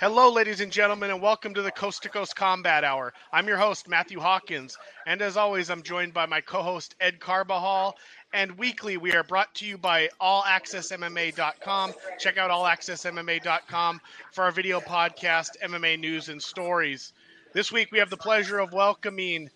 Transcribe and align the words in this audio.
Hello, 0.00 0.32
ladies 0.32 0.62
and 0.62 0.72
gentlemen, 0.72 1.10
and 1.10 1.20
welcome 1.20 1.52
to 1.52 1.60
the 1.60 1.70
Coast 1.70 2.04
to 2.04 2.08
Coast 2.08 2.34
Combat 2.34 2.84
Hour. 2.84 3.12
I'm 3.34 3.46
your 3.46 3.58
host, 3.58 3.86
Matthew 3.86 4.18
Hawkins, 4.18 4.78
and 5.04 5.20
as 5.20 5.36
always, 5.36 5.68
I'm 5.68 5.82
joined 5.82 6.14
by 6.14 6.24
my 6.24 6.40
co 6.40 6.62
host, 6.62 6.94
Ed 7.02 7.20
Carbajal. 7.20 7.98
And 8.32 8.56
weekly, 8.56 8.96
we 8.96 9.12
are 9.12 9.22
brought 9.22 9.54
to 9.56 9.66
you 9.66 9.76
by 9.76 10.08
AllAccessMMA.com. 10.18 11.92
Check 12.18 12.38
out 12.38 12.50
AllAccessMMA.com 12.50 14.00
for 14.32 14.44
our 14.44 14.52
video 14.52 14.80
podcast, 14.80 15.50
MMA 15.62 16.00
News 16.00 16.30
and 16.30 16.42
Stories. 16.42 17.12
This 17.52 17.70
week, 17.70 17.92
we 17.92 17.98
have 17.98 18.08
the 18.08 18.16
pleasure 18.16 18.58
of 18.58 18.72
welcoming 18.72 19.50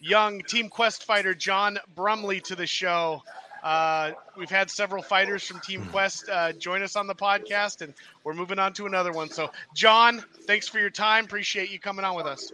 young 0.00 0.40
Team 0.40 0.70
Quest 0.70 1.04
fighter 1.04 1.34
John 1.34 1.78
Brumley 1.94 2.40
to 2.44 2.56
the 2.56 2.66
show. 2.66 3.22
Uh, 3.62 4.12
we've 4.36 4.50
had 4.50 4.70
several 4.70 5.02
fighters 5.02 5.44
from 5.44 5.60
Team 5.60 5.84
Quest 5.86 6.28
uh, 6.28 6.52
join 6.52 6.82
us 6.82 6.96
on 6.96 7.06
the 7.06 7.14
podcast, 7.14 7.82
and 7.82 7.92
we're 8.24 8.34
moving 8.34 8.58
on 8.58 8.72
to 8.74 8.86
another 8.86 9.12
one. 9.12 9.28
So, 9.30 9.50
John, 9.74 10.24
thanks 10.46 10.66
for 10.68 10.78
your 10.78 10.90
time. 10.90 11.24
Appreciate 11.24 11.70
you 11.70 11.78
coming 11.78 12.04
on 12.04 12.16
with 12.16 12.26
us. 12.26 12.52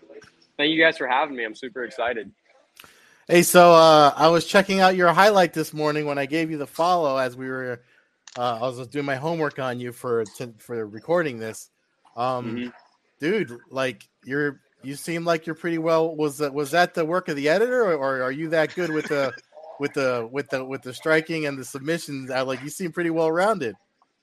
Thank 0.57 0.73
you 0.73 0.83
guys 0.83 0.97
for 0.97 1.07
having 1.07 1.37
me. 1.37 1.45
I'm 1.45 1.55
super 1.55 1.85
excited. 1.85 2.31
Hey, 3.29 3.43
so 3.43 3.73
uh, 3.73 4.13
I 4.17 4.29
was 4.29 4.47
checking 4.47 4.81
out 4.81 4.95
your 4.97 5.13
highlight 5.13 5.53
this 5.53 5.75
morning 5.75 6.07
when 6.07 6.19
I 6.19 6.27
gave 6.27 6.51
you 6.51 6.59
the 6.59 6.67
follow 6.67 7.17
as 7.19 7.37
we 7.37 7.49
were. 7.49 7.83
Uh, 8.39 8.59
I 8.61 8.69
was 8.69 8.87
doing 8.89 9.05
my 9.05 9.17
homework 9.17 9.59
on 9.59 9.81
you 9.81 9.93
for 9.93 10.25
to, 10.37 10.53
for 10.59 10.87
recording 10.87 11.39
this. 11.39 11.71
Um, 12.17 12.57
mm-hmm. 12.57 12.69
Dude, 13.19 13.59
like 13.71 14.09
you're 14.25 14.61
you 14.83 14.95
seem 14.95 15.25
like 15.25 15.47
you're 15.47 15.57
pretty 15.57 15.79
well. 15.79 16.15
Was 16.15 16.39
that 16.39 16.55
was 16.55 16.71
that 16.71 16.95
the 16.95 17.05
work 17.05 17.29
of 17.29 17.37
the 17.37 17.49
editor, 17.49 17.87
or, 17.87 17.95
or 17.95 18.23
are 18.23 18.31
you 18.31 18.49
that 18.51 18.75
good 18.75 18.91
with 18.91 19.09
the 19.09 19.33
with 19.81 19.95
the 19.95 20.29
with 20.31 20.49
the 20.51 20.65
with 20.65 20.83
the 20.83 20.95
striking 20.95 21.47
and 21.47 21.59
the 21.59 21.65
submissions. 21.65 22.31
I 22.31 22.43
like 22.43 22.63
you 22.63 22.71
seem 22.71 22.93
pretty 22.93 23.11
well 23.11 23.31
rounded. 23.31 23.77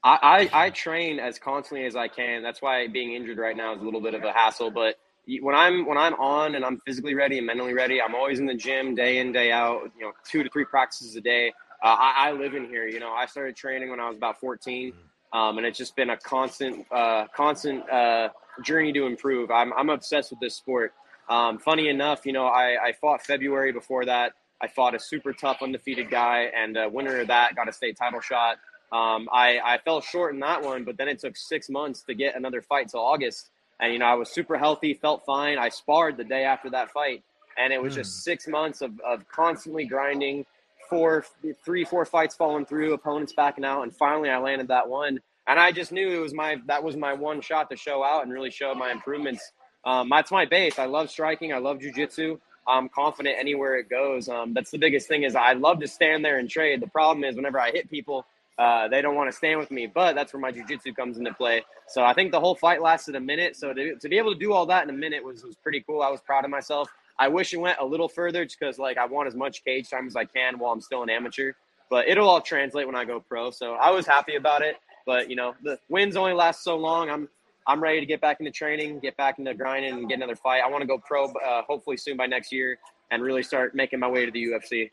I, 0.04 0.50
I, 0.54 0.66
I 0.66 0.70
train 0.70 1.20
as 1.20 1.40
constantly 1.40 1.86
as 1.86 1.96
I 1.96 2.10
can. 2.10 2.44
That's 2.44 2.62
why 2.62 2.88
being 2.88 3.14
injured 3.14 3.38
right 3.38 3.56
now 3.56 3.74
is 3.74 3.82
a 3.82 3.86
little 3.86 4.02
bit 4.02 4.14
of 4.14 4.24
a 4.24 4.34
hassle. 4.34 4.70
But 4.70 4.98
when 5.42 5.56
I'm 5.56 5.86
when 5.86 5.98
I'm 5.98 6.14
on 6.16 6.56
and 6.56 6.66
I'm 6.66 6.80
physically 6.80 7.16
ready 7.16 7.38
and 7.38 7.48
mentally 7.48 7.74
ready, 7.74 8.02
I'm 8.02 8.14
always 8.14 8.40
in 8.40 8.46
the 8.46 8.56
gym 8.56 8.96
day 8.96 9.20
in 9.20 9.32
day 9.32 9.52
out. 9.52 9.92
You 9.98 10.06
know, 10.06 10.12
two 10.30 10.44
to 10.44 10.50
three 10.50 10.66
practices 10.66 11.16
a 11.16 11.22
day. 11.22 11.54
Uh, 11.82 11.96
I, 12.00 12.30
I, 12.30 12.32
live 12.32 12.54
in 12.54 12.66
here. 12.66 12.88
You 12.88 13.02
know, 13.02 13.12
I 13.12 13.26
started 13.26 13.58
training 13.58 13.90
when 13.90 14.00
I 14.00 14.08
was 14.08 14.16
about 14.16 14.40
14, 14.40 14.94
um, 15.34 15.58
and 15.58 15.68
it's 15.68 15.78
just 15.78 15.98
been 15.98 16.12
a 16.12 16.18
constant 16.18 16.86
uh, 16.92 17.28
constant 17.36 17.90
uh, 17.90 18.30
journey 18.62 18.92
to 18.94 19.06
improve. 19.06 19.52
I'm 19.52 19.72
I'm 19.74 19.90
obsessed 19.90 20.32
with 20.32 20.40
this 20.40 20.56
sport. 20.56 20.94
Um, 21.30 21.58
funny 21.58 21.88
enough, 21.88 22.26
you 22.26 22.34
know, 22.34 22.46
I, 22.46 22.78
I 22.88 22.94
fought 23.00 23.22
February 23.22 23.72
before 23.72 24.06
that. 24.06 24.34
I 24.64 24.68
fought 24.68 24.96
a 24.96 25.00
super 25.00 25.34
tough 25.34 25.62
undefeated 25.62 26.10
guy, 26.10 26.50
and 26.56 26.78
a 26.78 26.88
winner 26.88 27.20
of 27.20 27.28
that 27.28 27.54
got 27.54 27.68
a 27.68 27.74
state 27.74 27.98
title 27.98 28.22
shot. 28.22 28.58
Um, 28.94 29.28
I, 29.30 29.60
I 29.60 29.78
fell 29.84 30.00
short 30.00 30.34
in 30.34 30.40
that 30.40 30.64
one, 30.64 30.86
but 30.86 30.98
then 30.98 31.10
it 31.10 31.20
took 31.20 31.36
six 31.36 31.70
months 31.70 32.02
to 32.04 32.14
get 32.14 32.38
another 32.38 32.62
fight 32.62 32.88
till 32.88 33.02
August. 33.02 33.50
And, 33.82 33.92
you 33.92 34.00
know, 34.00 34.06
I 34.06 34.14
was 34.14 34.30
super 34.30 34.58
healthy, 34.58 34.94
felt 34.94 35.26
fine. 35.26 35.58
I 35.58 35.68
sparred 35.68 36.16
the 36.16 36.24
day 36.24 36.46
after 36.46 36.70
that 36.70 36.92
fight. 36.92 37.24
And 37.58 37.74
it 37.74 37.82
was 37.82 37.94
mm. 37.94 37.98
just 37.98 38.24
six 38.24 38.48
months 38.48 38.82
of, 38.82 38.98
of 39.02 39.28
constantly 39.28 39.86
grinding, 39.86 40.46
four, 40.90 41.26
three, 41.66 41.84
four 41.84 42.06
fights 42.06 42.36
falling 42.36 42.66
through, 42.66 42.94
opponents 42.94 43.34
backing 43.34 43.66
out. 43.66 43.82
And 43.82 43.94
finally 43.94 44.30
I 44.30 44.38
landed 44.38 44.70
that 44.70 44.88
one. 44.88 45.20
And 45.48 45.60
I 45.60 45.74
just 45.74 45.92
knew 45.92 46.10
it 46.10 46.20
was 46.20 46.34
my, 46.34 46.58
that 46.68 46.82
was 46.82 46.96
my 46.96 47.12
one 47.12 47.42
shot 47.42 47.70
to 47.72 47.76
show 47.76 48.02
out 48.02 48.24
and 48.24 48.32
really 48.32 48.52
show 48.52 48.74
my 48.74 48.92
improvements. 48.92 49.52
Um, 49.84 50.08
that's 50.10 50.32
my 50.32 50.46
base. 50.46 50.80
I 50.80 50.86
love 50.86 51.10
striking. 51.10 51.52
I 51.52 51.58
love 51.58 51.80
jujitsu. 51.80 52.40
I'm 52.68 52.90
confident 52.90 53.36
anywhere 53.40 53.76
it 53.78 53.90
goes. 53.90 54.30
Um, 54.30 54.54
that's 54.54 54.72
the 54.72 54.78
biggest 54.78 55.08
thing 55.08 55.24
is 55.24 55.36
I 55.36 55.54
love 55.54 55.80
to 55.80 55.88
stand 55.88 56.24
there 56.24 56.40
and 56.40 56.50
trade. 56.50 56.82
The 56.82 56.88
problem 56.88 57.24
is 57.24 57.36
whenever 57.36 57.60
I 57.60 57.72
hit 57.72 57.90
people, 57.90 58.26
uh, 58.58 58.88
they 58.88 59.02
don't 59.02 59.16
want 59.16 59.30
to 59.30 59.36
stand 59.36 59.60
with 59.60 59.72
me. 59.72 59.88
But 59.88 60.16
that's 60.16 60.34
where 60.34 60.40
my 60.40 60.52
jujitsu 60.52 60.96
comes 60.96 61.18
into 61.18 61.34
play. 61.34 61.64
So 61.88 62.04
I 62.04 62.14
think 62.14 62.32
the 62.32 62.40
whole 62.40 62.56
fight 62.56 62.82
lasted 62.82 63.16
a 63.16 63.20
minute. 63.20 63.56
So 63.56 63.74
to, 63.74 63.96
to 63.96 64.10
be 64.10 64.18
able 64.18 64.34
to 64.34 64.40
do 64.40 64.54
all 64.54 64.66
that 64.68 64.84
in 64.84 64.90
a 64.90 64.98
minute 64.98 65.24
was 65.24 65.44
was 65.44 65.56
pretty 65.56 65.82
cool. 65.82 66.02
I 66.02 66.10
was 66.10 66.22
proud 66.22 66.46
of 66.46 66.52
myself. 66.52 66.90
I 67.20 67.28
wish 67.28 67.54
it 67.54 67.58
went 67.58 67.78
a 67.80 67.86
little 67.86 68.08
further 68.08 68.44
just 68.44 68.60
because 68.60 68.80
like 68.80 68.98
I 68.98 69.06
want 69.06 69.28
as 69.28 69.36
much 69.36 69.64
cage 69.64 69.90
time 69.90 70.08
as 70.08 70.16
I 70.16 70.26
can 70.26 70.58
while 70.58 70.72
I'm 70.72 70.82
still 70.82 71.04
an 71.04 71.10
amateur. 71.10 71.54
But 71.90 72.08
it'll 72.08 72.28
all 72.28 72.42
translate 72.42 72.88
when 72.88 72.96
I 72.96 73.06
go 73.06 73.20
pro. 73.20 73.52
So 73.52 73.74
I 73.74 73.92
was 73.92 74.08
happy 74.08 74.36
about 74.36 74.62
it. 74.62 74.78
But 75.06 75.30
you 75.30 75.36
know 75.36 75.56
the 75.64 75.80
wins 75.90 76.16
only 76.16 76.34
last 76.34 76.64
so 76.64 76.78
long. 76.78 77.10
I'm 77.10 77.28
I'm 77.68 77.82
ready 77.82 78.00
to 78.00 78.06
get 78.06 78.22
back 78.22 78.40
into 78.40 78.52
training, 78.52 79.00
get 79.00 79.16
back 79.18 79.40
into 79.40 79.54
grinding, 79.54 79.94
and 79.94 80.10
get 80.10 80.16
another 80.16 80.36
fight. 80.36 80.62
I 80.62 80.70
want 80.70 80.82
to 80.82 80.88
go 80.88 80.98
pro, 80.98 81.26
uh, 81.26 81.64
hopefully 81.68 81.98
soon 81.98 82.18
by 82.18 82.26
next 82.26 82.52
year, 82.52 82.78
and 83.12 83.24
really 83.24 83.44
start 83.44 83.76
making 83.76 84.00
my 84.00 84.08
way 84.08 84.26
to 84.26 84.32
the 84.32 84.44
UFC. 84.44 84.90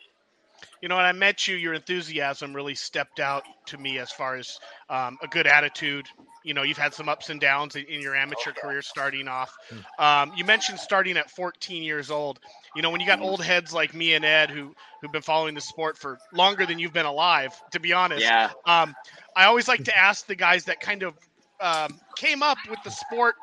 You 0.82 0.88
know, 0.88 0.96
when 0.96 1.04
I 1.04 1.12
met 1.12 1.46
you, 1.46 1.56
your 1.56 1.74
enthusiasm 1.74 2.54
really 2.54 2.74
stepped 2.74 3.20
out 3.20 3.44
to 3.66 3.78
me 3.78 3.98
as 3.98 4.10
far 4.10 4.36
as 4.36 4.58
um, 4.88 5.18
a 5.22 5.28
good 5.28 5.46
attitude. 5.46 6.06
You 6.42 6.54
know, 6.54 6.62
you've 6.62 6.78
had 6.78 6.94
some 6.94 7.08
ups 7.08 7.28
and 7.28 7.40
downs 7.40 7.76
in, 7.76 7.84
in 7.84 8.00
your 8.00 8.16
amateur 8.16 8.52
career 8.52 8.80
starting 8.80 9.28
off. 9.28 9.54
Hmm. 9.68 10.02
Um, 10.02 10.32
you 10.36 10.44
mentioned 10.44 10.78
starting 10.78 11.16
at 11.16 11.30
14 11.30 11.82
years 11.82 12.10
old. 12.10 12.40
You 12.74 12.82
know, 12.82 12.90
when 12.90 13.00
you 13.00 13.06
got 13.06 13.20
old 13.20 13.42
heads 13.42 13.72
like 13.72 13.94
me 13.94 14.14
and 14.14 14.24
Ed 14.24 14.50
who 14.50 14.74
who've 15.00 15.12
been 15.12 15.22
following 15.22 15.54
the 15.54 15.60
sport 15.60 15.98
for 15.98 16.18
longer 16.32 16.64
than 16.64 16.78
you've 16.78 16.92
been 16.92 17.06
alive, 17.06 17.54
to 17.72 17.80
be 17.80 17.92
honest. 17.92 18.22
Yeah. 18.22 18.50
Um, 18.66 18.94
I 19.36 19.44
always 19.44 19.68
like 19.68 19.84
to 19.84 19.96
ask 19.96 20.26
the 20.26 20.34
guys 20.34 20.64
that 20.64 20.80
kind 20.80 21.02
of 21.02 21.14
um, 21.60 21.98
came 22.16 22.42
up 22.42 22.58
with 22.68 22.78
the 22.84 22.90
sport 22.90 23.36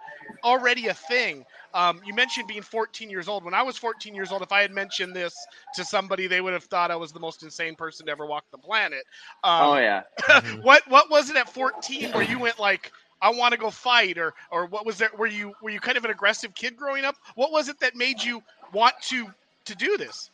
already 0.43 0.87
a 0.87 0.93
thing. 0.93 1.45
Um, 1.73 2.01
you 2.05 2.13
mentioned 2.13 2.47
being 2.47 2.61
14 2.61 3.09
years 3.09 3.27
old. 3.27 3.43
When 3.43 3.53
I 3.53 3.63
was 3.63 3.77
14 3.77 4.15
years 4.15 4.31
old, 4.31 4.41
if 4.41 4.51
I 4.51 4.61
had 4.61 4.71
mentioned 4.71 5.15
this 5.15 5.35
to 5.75 5.85
somebody, 5.85 6.27
they 6.27 6.41
would 6.41 6.53
have 6.53 6.63
thought 6.63 6.91
I 6.91 6.95
was 6.95 7.11
the 7.11 7.19
most 7.19 7.43
insane 7.43 7.75
person 7.75 8.05
to 8.07 8.11
ever 8.11 8.25
walk 8.25 8.45
the 8.51 8.57
planet. 8.57 9.03
Um, 9.43 9.63
oh 9.63 9.77
yeah. 9.77 10.01
what 10.61 10.87
what 10.89 11.09
was 11.09 11.29
it 11.29 11.35
at 11.35 11.49
14 11.49 12.11
where 12.11 12.23
you 12.23 12.39
went 12.39 12.59
like, 12.59 12.91
I 13.21 13.31
want 13.31 13.53
to 13.53 13.59
go 13.59 13.69
fight, 13.69 14.17
or 14.17 14.33
or 14.51 14.65
what 14.67 14.85
was 14.85 14.97
there? 14.97 15.09
Were 15.17 15.27
you 15.27 15.53
were 15.61 15.69
you 15.69 15.79
kind 15.79 15.97
of 15.97 16.05
an 16.05 16.11
aggressive 16.11 16.53
kid 16.55 16.77
growing 16.77 17.05
up? 17.05 17.15
What 17.35 17.51
was 17.51 17.67
it 17.69 17.79
that 17.81 17.95
made 17.95 18.23
you 18.23 18.43
want 18.73 18.95
to 19.09 19.27
to 19.65 19.75
do 19.75 19.97
this? 19.97 20.29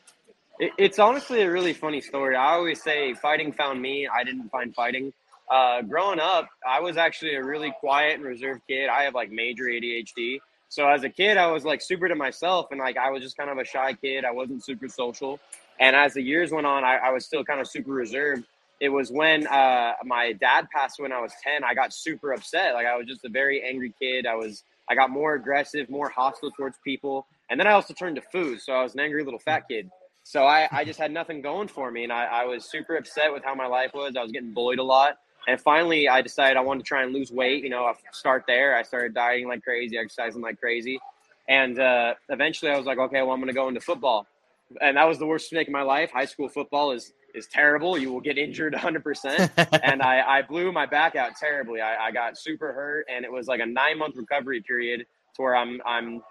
it's 0.60 1.00
honestly 1.00 1.42
a 1.42 1.50
really 1.50 1.74
funny 1.74 2.00
story. 2.00 2.36
I 2.36 2.54
always 2.54 2.82
say 2.82 3.14
fighting 3.16 3.52
found 3.52 3.82
me. 3.82 4.08
I 4.08 4.24
didn't 4.24 4.50
find 4.50 4.74
fighting 4.74 5.12
uh, 5.54 5.84
growing 5.84 6.20
up, 6.20 6.50
I 6.68 6.80
was 6.80 6.98
actually 6.98 7.36
a 7.36 7.44
really 7.44 7.72
quiet 7.80 8.16
and 8.16 8.24
reserved 8.24 8.62
kid. 8.68 8.90
I 8.90 9.04
have 9.04 9.14
like 9.14 9.32
major 9.32 9.66
ADHD. 9.66 10.40
So 10.68 10.90
as 10.90 11.04
a 11.04 11.10
kid, 11.10 11.38
I 11.38 11.52
was 11.52 11.64
like 11.64 11.80
super 11.80 12.08
to 12.08 12.16
myself 12.16 12.70
and 12.72 12.80
like 12.80 12.98
I 12.98 13.12
was 13.12 13.22
just 13.22 13.38
kind 13.38 13.52
of 13.52 13.60
a 13.60 13.64
shy 13.64 13.94
kid. 13.94 14.26
I 14.26 14.32
wasn't 14.32 14.66
super 14.66 14.88
social. 14.88 15.40
And 15.80 15.96
as 15.96 16.16
the 16.16 16.24
years 16.24 16.52
went 16.52 16.66
on, 16.66 16.84
I, 16.84 16.96
I 16.96 17.12
was 17.12 17.26
still 17.26 17.44
kind 17.44 17.62
of 17.62 17.68
super 17.68 17.92
reserved. 17.92 18.46
It 18.80 18.90
was 18.90 19.12
when 19.12 19.46
uh, 19.46 19.94
my 20.04 20.34
dad 20.34 20.68
passed 20.74 21.00
when 21.00 21.12
I 21.12 21.22
was 21.22 21.32
10, 21.44 21.64
I 21.64 21.76
got 21.76 21.94
super 21.94 22.34
upset. 22.34 22.74
Like 22.74 22.88
I 22.88 22.98
was 22.98 23.06
just 23.06 23.24
a 23.24 23.30
very 23.30 23.62
angry 23.62 23.94
kid. 24.02 24.26
I 24.26 24.34
was, 24.34 24.64
I 24.90 24.96
got 24.96 25.12
more 25.12 25.36
aggressive, 25.36 25.88
more 25.88 26.10
hostile 26.10 26.50
towards 26.50 26.80
people. 26.84 27.28
And 27.52 27.60
then 27.60 27.68
I 27.68 27.74
also 27.74 27.94
turned 27.94 28.16
to 28.16 28.24
food. 28.32 28.60
So 28.60 28.74
I 28.74 28.82
was 28.82 28.96
an 28.96 29.02
angry 29.02 29.24
little 29.24 29.40
fat 29.40 29.68
kid. 29.70 29.92
So 30.24 30.46
I, 30.46 30.68
I 30.72 30.84
just 30.84 31.00
had 31.00 31.12
nothing 31.12 31.44
going 31.44 31.68
for 31.68 31.92
me. 31.92 32.06
And 32.06 32.12
I, 32.12 32.26
I 32.26 32.46
was 32.46 32.66
super 32.66 32.96
upset 32.96 33.32
with 33.32 33.44
how 33.44 33.54
my 33.54 33.68
life 33.68 33.92
was. 33.94 34.16
I 34.18 34.24
was 34.24 34.32
getting 34.32 34.52
bullied 34.52 34.80
a 34.80 34.84
lot. 34.84 35.18
And 35.48 35.60
finally, 35.60 36.08
I 36.08 36.22
decided 36.22 36.58
I 36.58 36.62
wanted 36.62 36.82
to 36.82 36.88
try 36.88 37.04
and 37.04 37.14
lose 37.14 37.32
weight. 37.32 37.64
You 37.64 37.70
know, 37.70 37.86
I 37.86 37.94
start 38.12 38.46
there. 38.48 38.78
I 38.78 38.84
started 38.84 39.14
dieting 39.14 39.48
like 39.48 39.64
crazy, 39.64 39.98
exercising 39.98 40.42
like 40.42 40.60
crazy, 40.60 41.00
and 41.50 41.80
uh, 41.80 42.14
eventually, 42.30 42.72
I 42.72 42.78
was 42.78 42.86
like, 42.86 42.98
okay, 42.98 43.22
well, 43.22 43.32
I'm 43.32 43.40
going 43.40 43.48
to 43.48 43.54
go 43.54 43.68
into 43.68 43.82
football. 43.82 44.28
And 44.82 44.98
that 44.98 45.04
was 45.04 45.20
the 45.20 45.26
worst 45.26 45.52
mistake 45.52 45.68
of 45.68 45.74
my 45.74 45.82
life. 45.82 46.12
High 46.12 46.26
school 46.26 46.48
football 46.48 46.92
is 46.92 47.14
is 47.34 47.48
terrible. 47.48 47.98
You 47.98 48.12
will 48.14 48.22
get 48.22 48.38
injured 48.38 48.74
100%. 48.74 49.80
and 49.84 50.04
I, 50.04 50.22
I 50.22 50.42
blew 50.44 50.72
my 50.72 50.86
back 50.86 51.16
out 51.16 51.36
terribly. 51.36 51.82
I, 51.82 52.08
I 52.08 52.12
got 52.12 52.38
super 52.38 52.72
hurt, 52.74 53.08
and 53.12 53.26
it 53.26 53.32
was 53.32 53.48
like 53.48 53.60
a 53.60 53.66
nine 53.66 53.98
month 53.98 54.16
recovery 54.16 54.62
period 54.62 55.06
to 55.36 55.42
where 55.42 55.56
I'm 55.56 55.82
I'm 55.86 56.22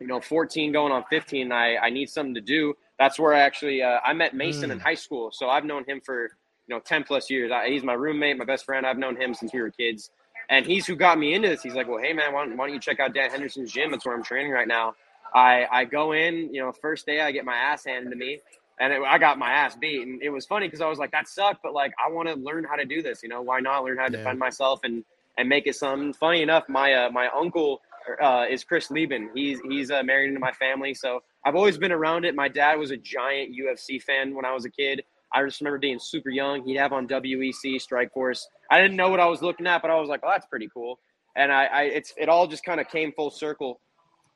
you 0.00 0.06
know 0.06 0.20
14 0.20 0.72
going 0.72 0.92
on 0.92 1.04
15. 1.10 1.52
I 1.52 1.76
I 1.76 1.90
need 1.90 2.08
something 2.08 2.34
to 2.34 2.40
do. 2.40 2.74
That's 2.98 3.18
where 3.18 3.34
I 3.34 3.40
actually 3.40 3.82
uh, 3.82 3.98
I 4.04 4.12
met 4.12 4.34
Mason 4.34 4.70
mm. 4.70 4.74
in 4.74 4.80
high 4.80 4.94
school. 4.94 5.30
So 5.32 5.50
I've 5.50 5.64
known 5.64 5.84
him 5.84 6.00
for 6.04 6.30
you 6.66 6.74
know, 6.74 6.80
10 6.80 7.04
plus 7.04 7.30
years. 7.30 7.50
I, 7.52 7.68
he's 7.68 7.82
my 7.82 7.94
roommate, 7.94 8.36
my 8.38 8.44
best 8.44 8.64
friend. 8.64 8.86
I've 8.86 8.98
known 8.98 9.20
him 9.20 9.34
since 9.34 9.52
we 9.52 9.60
were 9.60 9.70
kids. 9.70 10.10
And 10.50 10.66
he's 10.66 10.86
who 10.86 10.96
got 10.96 11.18
me 11.18 11.34
into 11.34 11.48
this. 11.48 11.62
He's 11.62 11.74
like, 11.74 11.88
well, 11.88 11.98
hey, 12.02 12.12
man, 12.12 12.32
why 12.32 12.44
don't, 12.44 12.56
why 12.56 12.66
don't 12.66 12.74
you 12.74 12.80
check 12.80 13.00
out 13.00 13.14
Dan 13.14 13.30
Henderson's 13.30 13.72
gym? 13.72 13.90
That's 13.90 14.04
where 14.04 14.14
I'm 14.14 14.22
training 14.22 14.52
right 14.52 14.68
now. 14.68 14.94
I, 15.34 15.66
I 15.70 15.84
go 15.84 16.12
in, 16.12 16.52
you 16.54 16.60
know, 16.60 16.72
first 16.72 17.06
day 17.06 17.20
I 17.20 17.32
get 17.32 17.44
my 17.44 17.56
ass 17.56 17.84
handed 17.84 18.10
to 18.10 18.16
me 18.16 18.40
and 18.78 18.92
it, 18.92 19.02
I 19.02 19.18
got 19.18 19.38
my 19.38 19.50
ass 19.50 19.76
beat. 19.76 20.06
And 20.06 20.22
it 20.22 20.30
was 20.30 20.46
funny 20.46 20.66
because 20.66 20.80
I 20.80 20.88
was 20.88 20.98
like, 20.98 21.10
that 21.12 21.28
sucked, 21.28 21.62
but 21.62 21.72
like, 21.72 21.92
I 22.04 22.10
want 22.10 22.28
to 22.28 22.34
learn 22.34 22.64
how 22.64 22.76
to 22.76 22.84
do 22.84 23.02
this. 23.02 23.22
You 23.22 23.28
know, 23.28 23.42
why 23.42 23.60
not 23.60 23.84
learn 23.84 23.98
how 23.98 24.06
to 24.06 24.12
yeah. 24.12 24.18
defend 24.18 24.38
myself 24.38 24.80
and, 24.84 25.04
and 25.38 25.48
make 25.48 25.66
it 25.66 25.76
some 25.76 26.12
funny 26.12 26.42
enough. 26.42 26.68
My, 26.68 26.92
uh, 26.92 27.10
my 27.10 27.28
uncle 27.36 27.82
uh, 28.22 28.44
is 28.48 28.64
Chris 28.64 28.90
Leben. 28.90 29.30
He's, 29.34 29.60
he's 29.68 29.90
uh, 29.90 30.02
married 30.02 30.28
into 30.28 30.40
my 30.40 30.52
family. 30.52 30.94
So 30.94 31.22
I've 31.44 31.56
always 31.56 31.78
been 31.78 31.92
around 31.92 32.24
it. 32.24 32.34
My 32.34 32.48
dad 32.48 32.78
was 32.78 32.90
a 32.90 32.96
giant 32.96 33.52
UFC 33.56 34.02
fan 34.02 34.34
when 34.34 34.44
I 34.44 34.52
was 34.52 34.64
a 34.64 34.70
kid. 34.70 35.02
I 35.34 35.44
just 35.44 35.60
remember 35.60 35.78
being 35.78 35.98
super 35.98 36.30
young. 36.30 36.62
He'd 36.64 36.76
have 36.76 36.92
on 36.92 37.08
WEC 37.08 37.76
Strikeforce. 37.76 38.44
I 38.70 38.80
didn't 38.80 38.96
know 38.96 39.10
what 39.10 39.20
I 39.20 39.26
was 39.26 39.42
looking 39.42 39.66
at, 39.66 39.82
but 39.82 39.90
I 39.90 39.98
was 39.98 40.08
like, 40.08 40.20
"Oh, 40.22 40.30
that's 40.30 40.46
pretty 40.46 40.68
cool." 40.72 41.00
And 41.36 41.52
I, 41.52 41.64
I 41.64 41.82
it's 41.82 42.14
it 42.16 42.28
all 42.28 42.46
just 42.46 42.64
kind 42.64 42.80
of 42.80 42.88
came 42.88 43.12
full 43.12 43.30
circle. 43.30 43.80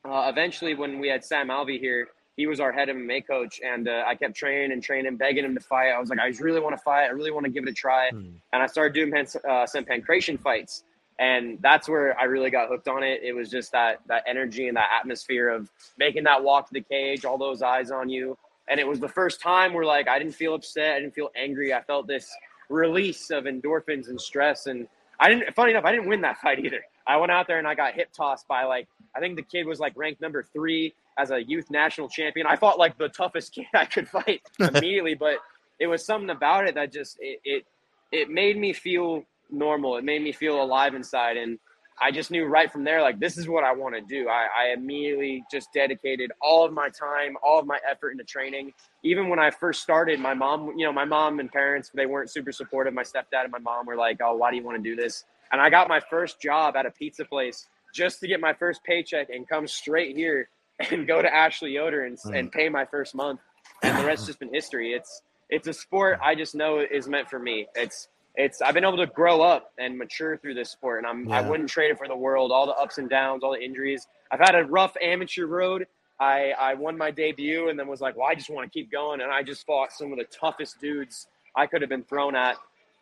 Uh, 0.03 0.27
eventually, 0.29 0.75
when 0.75 0.99
we 0.99 1.07
had 1.07 1.23
Sam 1.23 1.47
Alvey 1.47 1.79
here, 1.79 2.09
he 2.35 2.47
was 2.47 2.59
our 2.59 2.71
head 2.71 2.89
MMA 2.89 3.27
coach, 3.27 3.59
and 3.65 3.87
uh, 3.87 4.03
I 4.05 4.15
kept 4.15 4.35
training 4.35 4.71
and 4.71 4.83
training, 4.83 5.17
begging 5.17 5.45
him 5.45 5.55
to 5.55 5.61
fight. 5.61 5.89
I 5.91 5.99
was 5.99 6.09
like, 6.09 6.19
I 6.19 6.27
really 6.39 6.59
want 6.61 6.75
to 6.75 6.81
fight. 6.81 7.05
I 7.05 7.09
really 7.09 7.31
want 7.31 7.45
to 7.45 7.51
give 7.51 7.63
it 7.63 7.69
a 7.69 7.73
try. 7.73 8.09
Hmm. 8.11 8.31
And 8.53 8.63
I 8.63 8.67
started 8.67 8.93
doing 8.93 9.13
uh, 9.13 9.65
some 9.65 9.85
pankration 9.85 10.39
fights. 10.39 10.83
and 11.19 11.59
that's 11.61 11.89
where 11.89 12.17
I 12.17 12.23
really 12.23 12.49
got 12.49 12.69
hooked 12.69 12.87
on 12.87 13.03
it. 13.03 13.21
It 13.23 13.33
was 13.33 13.49
just 13.49 13.73
that 13.73 13.99
that 14.07 14.23
energy 14.25 14.67
and 14.69 14.77
that 14.77 14.89
atmosphere 14.97 15.49
of 15.49 15.69
making 15.97 16.23
that 16.23 16.43
walk 16.43 16.67
to 16.69 16.73
the 16.73 16.81
cage, 16.81 17.25
all 17.25 17.37
those 17.37 17.61
eyes 17.61 17.91
on 17.91 18.09
you, 18.09 18.37
and 18.69 18.79
it 18.79 18.87
was 18.87 18.99
the 18.99 19.07
first 19.07 19.41
time 19.41 19.73
where 19.73 19.85
like 19.85 20.07
I 20.07 20.19
didn't 20.19 20.35
feel 20.35 20.53
upset, 20.53 20.95
I 20.95 20.99
didn't 20.99 21.13
feel 21.13 21.29
angry, 21.35 21.73
I 21.73 21.81
felt 21.81 22.07
this 22.07 22.29
release 22.69 23.31
of 23.31 23.45
endorphins 23.45 24.09
and 24.09 24.19
stress, 24.19 24.67
and 24.67 24.87
I 25.19 25.29
didn't. 25.29 25.53
Funny 25.55 25.71
enough, 25.71 25.85
I 25.85 25.91
didn't 25.91 26.07
win 26.07 26.21
that 26.21 26.37
fight 26.41 26.63
either. 26.63 26.81
I 27.07 27.17
went 27.17 27.31
out 27.31 27.47
there 27.47 27.57
and 27.57 27.67
I 27.67 27.75
got 27.75 27.93
hip 27.93 28.09
tossed 28.13 28.47
by 28.47 28.63
like 28.63 28.87
I 29.15 29.19
think 29.19 29.35
the 29.35 29.43
kid 29.43 29.65
was 29.65 29.79
like 29.79 29.93
ranked 29.95 30.21
number 30.21 30.43
three 30.43 30.93
as 31.17 31.31
a 31.31 31.43
youth 31.43 31.69
national 31.69 32.07
champion. 32.09 32.47
I 32.47 32.55
fought 32.55 32.77
like 32.77 32.97
the 32.97 33.09
toughest 33.09 33.53
kid 33.55 33.65
I 33.73 33.85
could 33.85 34.07
fight 34.07 34.41
immediately, 34.59 35.15
but 35.15 35.37
it 35.79 35.87
was 35.87 36.05
something 36.05 36.29
about 36.29 36.67
it 36.67 36.75
that 36.75 36.91
just 36.91 37.17
it, 37.19 37.39
it 37.43 37.65
it 38.11 38.29
made 38.29 38.57
me 38.57 38.73
feel 38.73 39.23
normal. 39.49 39.97
It 39.97 40.03
made 40.03 40.21
me 40.21 40.31
feel 40.31 40.61
alive 40.61 40.93
inside. 40.93 41.37
And 41.37 41.59
I 42.01 42.11
just 42.11 42.31
knew 42.31 42.45
right 42.45 42.71
from 42.71 42.83
there, 42.83 43.01
like, 43.01 43.19
this 43.19 43.37
is 43.37 43.47
what 43.47 43.63
I 43.63 43.73
want 43.73 43.95
to 43.95 44.01
do. 44.01 44.29
I, 44.29 44.47
I 44.55 44.73
immediately 44.73 45.43
just 45.51 45.73
dedicated 45.73 46.31
all 46.41 46.65
of 46.65 46.71
my 46.71 46.89
time, 46.89 47.35
all 47.43 47.59
of 47.59 47.65
my 47.65 47.79
effort 47.89 48.11
into 48.11 48.23
training. 48.23 48.73
Even 49.03 49.27
when 49.27 49.39
I 49.39 49.51
first 49.51 49.81
started, 49.81 50.19
my 50.19 50.33
mom, 50.33 50.73
you 50.77 50.85
know, 50.85 50.93
my 50.93 51.05
mom 51.05 51.39
and 51.39 51.51
parents, 51.51 51.91
they 51.93 52.05
weren't 52.05 52.29
super 52.29 52.51
supportive. 52.51 52.93
My 52.93 53.03
stepdad 53.03 53.43
and 53.43 53.51
my 53.51 53.59
mom 53.59 53.85
were 53.85 53.97
like, 53.97 54.19
oh, 54.23 54.35
why 54.35 54.49
do 54.49 54.57
you 54.57 54.63
want 54.63 54.81
to 54.81 54.83
do 54.83 54.95
this? 54.95 55.25
And 55.51 55.59
I 55.59 55.69
got 55.69 55.89
my 55.89 55.99
first 55.99 56.41
job 56.41 56.75
at 56.75 56.85
a 56.85 56.91
pizza 56.91 57.25
place 57.25 57.67
just 57.93 58.19
to 58.21 58.27
get 58.27 58.39
my 58.39 58.53
first 58.53 58.83
paycheck 58.83 59.29
and 59.29 59.47
come 59.47 59.67
straight 59.67 60.15
here 60.15 60.49
and 60.91 61.07
go 61.07 61.21
to 61.21 61.33
Ashley 61.33 61.71
Yoder 61.71 62.05
and, 62.05 62.17
mm. 62.17 62.37
and 62.37 62.51
pay 62.51 62.69
my 62.69 62.85
first 62.85 63.13
month. 63.13 63.41
And 63.83 63.97
the 63.97 64.05
rest 64.05 64.21
has 64.21 64.27
just 64.27 64.39
been 64.39 64.53
history. 64.53 64.93
It's, 64.93 65.21
it's 65.49 65.67
a 65.67 65.73
sport 65.73 66.19
I 66.23 66.35
just 66.35 66.55
know 66.55 66.79
is 66.79 67.07
meant 67.07 67.29
for 67.29 67.39
me. 67.39 67.67
It's 67.75 68.07
it's 68.39 68.61
I've 68.61 68.73
been 68.73 68.85
able 68.85 68.97
to 68.97 69.05
grow 69.05 69.41
up 69.41 69.73
and 69.77 69.97
mature 69.97 70.37
through 70.37 70.53
this 70.53 70.71
sport, 70.71 70.99
and 70.99 71.07
I'm 71.07 71.27
yeah. 71.27 71.39
I 71.39 71.41
wouldn't 71.41 71.69
trade 71.69 71.91
it 71.91 71.97
for 71.97 72.07
the 72.07 72.15
world. 72.15 72.51
All 72.53 72.65
the 72.65 72.73
ups 72.73 72.97
and 72.97 73.09
downs, 73.09 73.43
all 73.43 73.51
the 73.51 73.61
injuries. 73.61 74.07
I've 74.31 74.39
had 74.39 74.55
a 74.55 74.63
rough 74.63 74.95
amateur 75.01 75.45
road. 75.45 75.85
I 76.21 76.53
I 76.57 76.73
won 76.73 76.97
my 76.97 77.11
debut, 77.11 77.67
and 77.67 77.77
then 77.77 77.87
was 77.87 77.99
like, 77.99 78.15
well, 78.15 78.27
I 78.27 78.35
just 78.35 78.49
want 78.49 78.71
to 78.71 78.71
keep 78.71 78.89
going, 78.89 79.19
and 79.19 79.29
I 79.29 79.43
just 79.43 79.65
fought 79.65 79.91
some 79.91 80.13
of 80.13 80.17
the 80.17 80.23
toughest 80.23 80.79
dudes 80.79 81.27
I 81.55 81.67
could 81.67 81.81
have 81.81 81.89
been 81.89 82.05
thrown 82.05 82.33
at, 82.33 82.55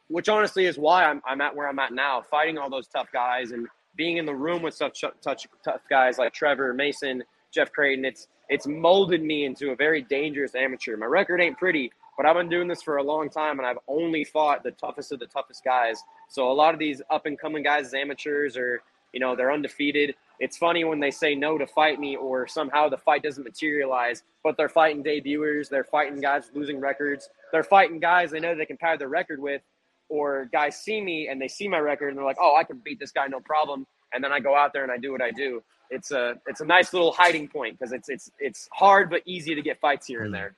which 0.08 0.28
honestly 0.28 0.66
is 0.66 0.80
why 0.80 1.06
I'm 1.06 1.22
I'm 1.24 1.40
at 1.40 1.56
where 1.56 1.70
I'm 1.70 1.78
at 1.78 1.94
now, 1.94 2.24
fighting 2.24 2.58
all 2.58 2.72
those 2.72 2.88
tough 2.88 3.08
guys 3.14 3.52
and 3.52 3.68
being 3.96 4.18
in 4.18 4.26
the 4.26 4.36
room 4.36 4.64
with 4.64 4.74
such 4.74 5.04
tough 5.22 5.82
guys 5.88 6.18
like 6.18 6.34
Trevor 6.34 6.74
Mason, 6.74 7.24
Jeff 7.54 7.72
Creighton. 7.72 8.06
It's 8.06 8.28
it's 8.50 8.66
molded 8.66 9.22
me 9.22 9.46
into 9.46 9.70
a 9.70 9.76
very 9.76 10.02
dangerous 10.02 10.56
amateur. 10.56 10.98
My 10.98 11.06
record 11.06 11.42
ain't 11.42 11.60
pretty, 11.60 11.92
but 12.18 12.26
I've 12.26 12.36
been 12.36 12.50
doing 12.50 12.68
this 12.68 12.82
for 12.82 12.98
a 12.98 13.04
long 13.04 13.30
time, 13.30 13.60
and 13.60 13.68
I've 13.68 13.78
only 13.88 14.24
fought 14.24 14.64
the 14.64 14.72
toughest 14.72 15.12
of 15.12 15.20
the 15.20 15.28
toughest 15.28 15.64
guys. 15.64 16.02
So 16.28 16.52
a 16.52 16.54
lot 16.54 16.74
of 16.74 16.80
these 16.80 17.02
up 17.12 17.28
and 17.28 17.40
coming 17.40 17.64
guys 17.64 17.86
as 17.86 17.94
amateurs, 17.94 18.58
or 18.58 18.82
you 19.14 19.20
know, 19.20 19.36
they're 19.36 19.52
undefeated. 19.52 20.16
It's 20.40 20.58
funny 20.58 20.84
when 20.84 21.00
they 21.00 21.12
say 21.12 21.34
no 21.36 21.58
to 21.58 21.66
fight 21.68 22.00
me, 22.00 22.16
or 22.16 22.48
somehow 22.48 22.90
the 22.90 22.98
fight 22.98 23.24
doesn't 23.24 23.44
materialize, 23.44 24.24
but 24.44 24.58
they're 24.58 24.68
fighting 24.68 25.04
debuters, 25.04 25.70
they're 25.70 25.84
fighting 25.84 26.20
guys 26.20 26.50
losing 26.54 26.80
records, 26.80 27.30
they're 27.52 27.64
fighting 27.64 28.00
guys 28.00 28.32
they 28.32 28.40
know 28.40 28.56
they 28.56 28.66
can 28.66 28.78
pad 28.78 29.00
their 29.00 29.08
record 29.08 29.40
with, 29.40 29.62
or 30.10 30.50
guys 30.52 30.76
see 30.78 31.02
me 31.02 31.28
and 31.28 31.40
they 31.40 31.48
see 31.48 31.68
my 31.68 31.80
record 31.80 32.10
and 32.10 32.18
they're 32.18 32.26
like, 32.26 32.38
oh, 32.40 32.56
I 32.56 32.64
can 32.64 32.82
beat 32.84 33.00
this 33.00 33.12
guy 33.12 33.28
no 33.28 33.40
problem, 33.40 33.86
and 34.14 34.24
then 34.24 34.32
I 34.32 34.40
go 34.40 34.56
out 34.56 34.74
there 34.74 34.84
and 34.84 34.92
I 34.92 34.98
do 34.98 35.12
what 35.12 35.22
I 35.22 35.32
do. 35.32 35.62
It's 35.90 36.12
a 36.12 36.36
it's 36.48 36.62
a 36.62 36.66
nice 36.66 36.94
little 36.94 37.12
hiding 37.12 37.48
point 37.48 37.78
because 37.78 37.94
it's 37.94 38.10
it's 38.10 38.32
it's 38.40 38.68
hard 38.74 39.10
but 39.10 39.22
easy 39.26 39.56
to 39.56 39.62
get 39.62 39.80
fights 39.80 40.08
here 40.08 40.22
and 40.22 40.30
hmm. 40.30 40.34
there. 40.34 40.56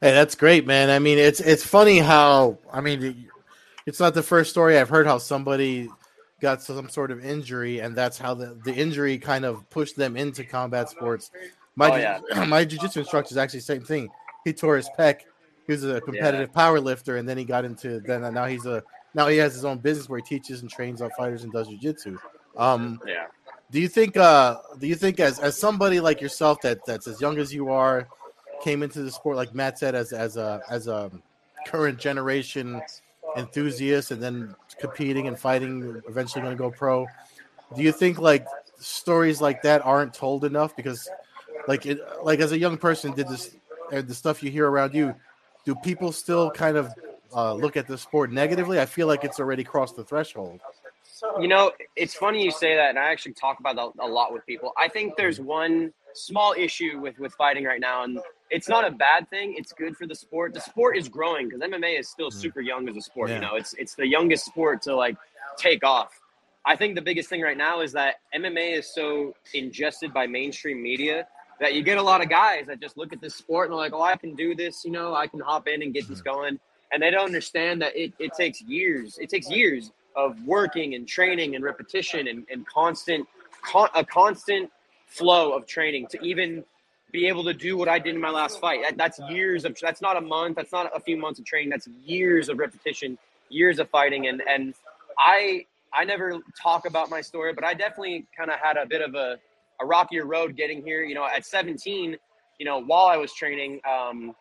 Hey, 0.00 0.12
that's 0.12 0.34
great, 0.34 0.66
man. 0.66 0.88
I 0.88 0.98
mean, 0.98 1.18
it's 1.18 1.40
it's 1.40 1.64
funny 1.64 1.98
how 1.98 2.58
I 2.72 2.80
mean, 2.80 3.28
it's 3.86 4.00
not 4.00 4.14
the 4.14 4.22
first 4.22 4.50
story 4.50 4.78
I've 4.78 4.88
heard 4.88 5.06
how 5.06 5.18
somebody 5.18 5.90
got 6.40 6.62
some 6.62 6.88
sort 6.88 7.10
of 7.10 7.22
injury, 7.22 7.80
and 7.80 7.94
that's 7.94 8.18
how 8.18 8.32
the, 8.32 8.58
the 8.64 8.72
injury 8.72 9.18
kind 9.18 9.44
of 9.44 9.68
pushed 9.68 9.96
them 9.96 10.16
into 10.16 10.42
combat 10.44 10.88
sports. 10.88 11.30
My 11.76 11.90
oh, 11.90 11.96
yeah. 11.96 12.44
my 12.48 12.64
jiu-jitsu 12.64 13.00
instructor 13.00 13.32
is 13.32 13.36
actually 13.36 13.60
the 13.60 13.64
same 13.64 13.82
thing. 13.82 14.08
He 14.44 14.54
tore 14.54 14.76
his 14.76 14.88
pec. 14.98 15.20
He 15.66 15.72
was 15.72 15.84
a 15.84 16.00
competitive 16.00 16.48
yeah. 16.48 16.54
power 16.54 16.80
lifter, 16.80 17.16
and 17.18 17.28
then 17.28 17.36
he 17.36 17.44
got 17.44 17.66
into 17.66 18.00
then 18.00 18.22
now 18.32 18.46
he's 18.46 18.64
a 18.64 18.82
now 19.14 19.28
he 19.28 19.36
has 19.36 19.52
his 19.52 19.66
own 19.66 19.78
business 19.78 20.08
where 20.08 20.18
he 20.18 20.24
teaches 20.24 20.62
and 20.62 20.70
trains 20.70 21.02
on 21.02 21.10
fighters 21.10 21.44
and 21.44 21.52
does 21.52 21.68
jiu-jitsu. 21.68 22.16
Um, 22.56 23.00
yeah. 23.06 23.26
Do 23.70 23.80
you 23.80 23.88
think? 23.88 24.16
Uh, 24.16 24.56
do 24.78 24.86
you 24.86 24.94
think 24.96 25.20
as 25.20 25.38
as 25.38 25.58
somebody 25.58 26.00
like 26.00 26.20
yourself 26.20 26.60
that 26.62 26.84
that's 26.86 27.06
as 27.06 27.20
young 27.20 27.38
as 27.38 27.52
you 27.52 27.70
are, 27.70 28.08
came 28.62 28.82
into 28.82 29.02
the 29.02 29.10
sport, 29.10 29.36
like 29.36 29.54
Matt 29.54 29.78
said, 29.78 29.94
as 29.94 30.12
as 30.12 30.36
a 30.36 30.62
as 30.68 30.86
a 30.86 31.10
current 31.66 31.98
generation 31.98 32.80
enthusiast, 33.36 34.10
and 34.10 34.22
then 34.22 34.54
competing 34.78 35.28
and 35.28 35.38
fighting, 35.38 36.02
eventually 36.08 36.42
going 36.42 36.56
to 36.56 36.58
go 36.58 36.70
pro. 36.70 37.06
Do 37.76 37.82
you 37.82 37.92
think 37.92 38.18
like 38.18 38.46
stories 38.78 39.40
like 39.40 39.62
that 39.62 39.84
aren't 39.84 40.14
told 40.14 40.44
enough? 40.44 40.74
Because, 40.74 41.08
like, 41.68 41.86
it, 41.86 42.00
like 42.22 42.40
as 42.40 42.52
a 42.52 42.58
young 42.58 42.76
person, 42.76 43.12
did 43.12 43.28
this 43.28 43.54
and 43.92 44.06
the 44.08 44.14
stuff 44.14 44.42
you 44.42 44.50
hear 44.50 44.68
around 44.68 44.94
you, 44.94 45.14
do 45.64 45.74
people 45.74 46.12
still 46.12 46.50
kind 46.50 46.76
of 46.76 46.92
uh, 47.34 47.54
look 47.54 47.76
at 47.76 47.86
the 47.86 47.98
sport 47.98 48.32
negatively? 48.32 48.80
I 48.80 48.86
feel 48.86 49.06
like 49.06 49.24
it's 49.24 49.38
already 49.40 49.64
crossed 49.64 49.96
the 49.96 50.04
threshold. 50.04 50.60
You 51.38 51.48
know, 51.48 51.72
it's 51.96 52.14
funny 52.14 52.42
you 52.42 52.50
say 52.50 52.76
that, 52.76 52.90
and 52.90 52.98
I 52.98 53.10
actually 53.10 53.34
talk 53.34 53.60
about 53.60 53.76
that 53.76 54.02
a 54.02 54.08
lot 54.08 54.32
with 54.32 54.46
people. 54.46 54.72
I 54.76 54.88
think 54.88 55.16
there's 55.16 55.38
one 55.38 55.92
small 56.14 56.54
issue 56.56 56.98
with 57.00 57.18
with 57.18 57.32
fighting 57.34 57.64
right 57.64 57.80
now, 57.80 58.04
and 58.04 58.18
it's 58.50 58.68
not 58.68 58.86
a 58.86 58.90
bad 58.90 59.28
thing. 59.30 59.54
It's 59.56 59.72
good 59.72 59.96
for 59.96 60.06
the 60.06 60.14
sport. 60.14 60.54
The 60.54 60.60
sport 60.60 60.96
is 60.96 61.08
growing 61.08 61.48
because 61.48 61.60
MMA 61.60 61.98
is 61.98 62.08
still 62.08 62.30
mm. 62.30 62.34
super 62.34 62.60
young 62.60 62.88
as 62.88 62.96
a 62.96 63.00
sport. 63.00 63.30
Yeah. 63.30 63.36
You 63.36 63.40
know, 63.42 63.54
it's 63.54 63.74
it's 63.74 63.94
the 63.94 64.06
youngest 64.06 64.44
sport 64.46 64.82
to 64.82 64.94
like 64.94 65.16
take 65.56 65.84
off. 65.84 66.20
I 66.64 66.76
think 66.76 66.94
the 66.94 67.02
biggest 67.02 67.28
thing 67.28 67.40
right 67.40 67.56
now 67.56 67.80
is 67.80 67.92
that 67.92 68.16
MMA 68.34 68.78
is 68.78 68.94
so 68.94 69.34
ingested 69.54 70.12
by 70.12 70.26
mainstream 70.26 70.82
media 70.82 71.26
that 71.58 71.74
you 71.74 71.82
get 71.82 71.98
a 71.98 72.02
lot 72.02 72.22
of 72.22 72.28
guys 72.28 72.66
that 72.66 72.80
just 72.80 72.96
look 72.96 73.12
at 73.12 73.20
this 73.20 73.34
sport 73.34 73.68
and 73.68 73.72
they're 73.72 73.84
like, 73.84 73.92
"Oh, 73.92 74.02
I 74.02 74.16
can 74.16 74.34
do 74.34 74.54
this. 74.54 74.84
You 74.84 74.90
know, 74.90 75.14
I 75.14 75.26
can 75.26 75.40
hop 75.40 75.68
in 75.68 75.82
and 75.82 75.94
get 75.94 76.08
this 76.08 76.20
mm. 76.20 76.24
going." 76.24 76.60
And 76.92 77.02
they 77.02 77.10
don't 77.10 77.26
understand 77.26 77.80
that 77.82 77.96
it, 77.96 78.12
it 78.18 78.32
takes 78.34 78.60
years. 78.60 79.16
It 79.18 79.30
takes 79.30 79.48
years 79.48 79.92
of 80.16 80.42
working 80.44 80.94
and 80.94 81.06
training 81.06 81.54
and 81.54 81.64
repetition 81.64 82.26
and, 82.26 82.44
and 82.50 82.66
constant, 82.66 83.28
con- 83.62 83.90
a 83.94 84.04
constant 84.04 84.70
flow 85.10 85.52
of 85.52 85.66
training 85.66 86.06
to 86.08 86.20
even 86.22 86.64
be 87.12 87.26
able 87.26 87.44
to 87.44 87.52
do 87.52 87.76
what 87.76 87.88
I 87.88 87.98
did 87.98 88.14
in 88.14 88.20
my 88.20 88.30
last 88.30 88.60
fight. 88.60 88.80
That, 88.82 88.96
that's 88.96 89.18
years 89.30 89.64
of 89.64 89.76
that's 89.80 90.00
not 90.00 90.16
a 90.16 90.20
month, 90.20 90.56
that's 90.56 90.72
not 90.72 90.90
a 90.94 91.00
few 91.00 91.16
months 91.16 91.38
of 91.40 91.44
training, 91.44 91.70
that's 91.70 91.88
years 92.04 92.48
of 92.48 92.58
repetition, 92.58 93.18
years 93.48 93.78
of 93.78 93.90
fighting 93.90 94.28
and 94.28 94.42
and 94.48 94.74
I 95.18 95.66
I 95.92 96.04
never 96.04 96.38
talk 96.60 96.86
about 96.86 97.10
my 97.10 97.20
story, 97.20 97.52
but 97.52 97.64
I 97.64 97.74
definitely 97.74 98.26
kind 98.36 98.50
of 98.50 98.60
had 98.60 98.76
a 98.76 98.86
bit 98.86 99.02
of 99.02 99.14
a 99.14 99.38
a 99.80 99.86
rockier 99.86 100.26
road 100.26 100.56
getting 100.56 100.82
here, 100.82 101.02
you 101.02 101.14
know, 101.14 101.26
at 101.26 101.44
17, 101.44 102.16
you 102.58 102.66
know, 102.66 102.78
while 102.78 103.06
I 103.06 103.16
was 103.16 103.32
training 103.32 103.80
um 103.88 104.34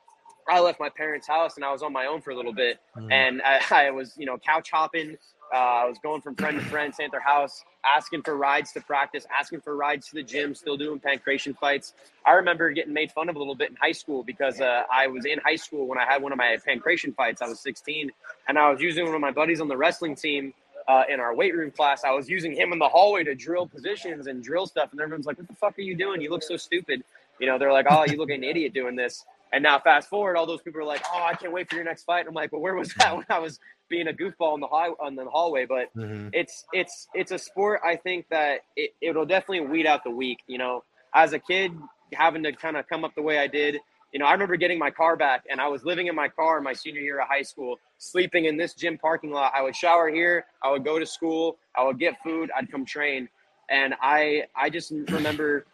I 0.48 0.60
left 0.60 0.80
my 0.80 0.90
parents' 0.90 1.28
house 1.28 1.56
and 1.56 1.66
I 1.66 1.72
was 1.72 1.84
on 1.84 1.94
my 1.94 2.06
own 2.06 2.22
for 2.22 2.32
a 2.32 2.36
little 2.36 2.54
bit, 2.54 2.80
mm. 2.98 3.12
and 3.12 3.42
I, 3.44 3.62
I 3.88 3.92
was, 3.92 4.14
you 4.18 4.26
know, 4.26 4.38
couch 4.38 4.72
hopping, 4.72 5.18
uh, 5.54 5.58
I 5.58 5.86
was 5.86 5.98
going 5.98 6.22
from 6.22 6.36
friend 6.36 6.60
to 6.60 6.66
friend, 6.66 6.94
staying 6.94 7.08
at 7.08 7.12
their 7.12 7.22
house, 7.22 7.64
asking 7.84 8.22
for 8.24 8.38
rides 8.38 8.72
to 8.74 8.82
practice, 8.82 9.26
asking 9.38 9.62
for 9.62 9.76
rides 9.76 10.08
to 10.10 10.16
the 10.16 10.24
gym, 10.24 10.54
still 10.54 10.78
doing 10.78 11.00
pankration 11.00 11.58
fights. 11.58 11.94
I 12.26 12.34
remember 12.34 12.70
getting 12.72 12.94
made 12.94 13.12
fun 13.12 13.30
of 13.30 13.36
a 13.36 13.40
little 13.40 13.56
bit 13.56 13.72
in 13.72 13.76
high 13.76 13.94
school 13.94 14.24
because 14.24 14.62
uh, 14.62 14.84
I 14.92 15.08
was 15.08 15.26
in 15.26 15.40
high 15.40 15.56
school 15.56 15.88
when 15.88 15.98
I 15.98 16.06
had 16.06 16.22
one 16.22 16.32
of 16.32 16.38
my 16.38 16.58
pankration 16.68 17.16
fights. 17.16 17.42
I 17.42 17.48
was 17.48 17.60
16, 17.62 18.12
and 18.48 18.60
I 18.60 18.70
was 18.70 18.82
using 18.82 19.06
one 19.06 19.16
of 19.16 19.22
my 19.22 19.32
buddies 19.32 19.62
on 19.62 19.68
the 19.68 19.78
wrestling 19.78 20.16
team 20.16 20.54
uh, 20.88 21.04
in 21.08 21.20
our 21.20 21.36
weight 21.36 21.56
room 21.56 21.72
class. 21.72 22.04
I 22.04 22.12
was 22.12 22.30
using 22.30 22.56
him 22.56 22.74
in 22.74 22.80
the 22.80 22.90
hallway 22.90 23.24
to 23.24 23.36
drill 23.36 23.68
positions 23.68 24.28
and 24.28 24.44
drill 24.44 24.66
stuff, 24.66 24.92
and 24.92 25.00
everyone's 25.00 25.26
like, 25.26 25.38
"What 25.38 25.48
the 25.48 25.56
fuck 25.56 25.78
are 25.78 25.82
you 25.82 25.96
doing? 25.96 26.22
You 26.22 26.30
look 26.30 26.44
so 26.44 26.58
stupid." 26.58 27.04
You 27.40 27.48
know, 27.48 27.58
they're 27.58 27.72
like, 27.72 27.86
"Oh, 27.90 28.06
you 28.06 28.18
look 28.18 28.30
like 28.30 28.38
an 28.38 28.44
idiot 28.44 28.74
doing 28.74 28.96
this." 28.96 29.26
And 29.52 29.64
now, 29.64 29.80
fast 29.80 30.10
forward, 30.10 30.36
all 30.36 30.46
those 30.46 30.62
people 30.62 30.82
are 30.82 30.86
like, 30.86 31.04
"Oh, 31.12 31.24
I 31.24 31.34
can't 31.34 31.54
wait 31.54 31.70
for 31.70 31.76
your 31.76 31.84
next 31.84 32.04
fight." 32.04 32.22
And 32.22 32.30
I'm 32.30 32.34
like, 32.34 32.52
"Well, 32.52 32.62
where 32.62 32.76
was 32.76 32.94
that 32.96 33.16
when 33.16 33.26
I 33.30 33.40
was 33.40 33.60
being 33.90 34.08
a 34.08 34.14
goofball 34.14 34.56
in 34.56 34.62
the 34.62 34.68
high 34.68 34.90
on 35.00 35.16
the 35.16 35.26
hallway?" 35.26 35.66
But 35.66 35.96
mm-hmm. 35.96 36.30
it's 36.34 36.66
it's 36.74 37.08
it's 37.14 37.32
a 37.32 37.38
sport. 37.38 37.82
I 37.84 37.96
think 37.96 38.28
that 38.30 38.62
it 38.76 38.92
it'll 39.02 39.26
definitely 39.26 39.62
weed 39.62 39.86
out 39.86 40.04
the 40.04 40.12
weak. 40.12 40.40
You 40.48 40.58
know, 40.58 40.84
as 41.14 41.34
a 41.34 41.40
kid, 41.40 41.72
having 42.14 42.44
to 42.44 42.54
kind 42.54 42.78
of 42.78 42.88
come 42.88 43.04
up 43.04 43.16
the 43.16 43.22
way 43.22 43.40
I 43.40 43.48
did. 43.48 43.78
You 44.14 44.20
know, 44.20 44.26
I 44.26 44.32
remember 44.32 44.56
getting 44.56 44.80
my 44.80 44.90
car 44.90 45.16
back, 45.16 45.44
and 45.52 45.62
I 45.62 45.68
was 45.68 45.84
living 45.84 46.08
in 46.08 46.16
my 46.16 46.30
car 46.30 46.62
my 46.62 46.74
senior 46.74 47.02
year 47.02 47.22
of 47.22 47.28
high 47.28 47.44
school, 47.44 47.78
sleeping 48.00 48.46
in 48.46 48.58
this 48.58 48.74
gym 48.74 48.98
parking 48.98 49.32
lot. 49.32 49.54
I 49.56 49.62
would 49.62 49.76
shower 49.76 50.10
here. 50.10 50.46
I 50.64 50.72
would 50.72 50.84
go 50.84 50.98
to 50.98 51.06
school. 51.06 51.58
I 51.76 51.84
would 51.84 52.00
get 52.00 52.16
food. 52.24 52.50
I'd 52.58 52.72
come 52.72 52.86
train, 52.86 53.30
and 53.70 53.94
I 54.02 54.46
I 54.56 54.70
just 54.70 54.92
remember 54.92 55.66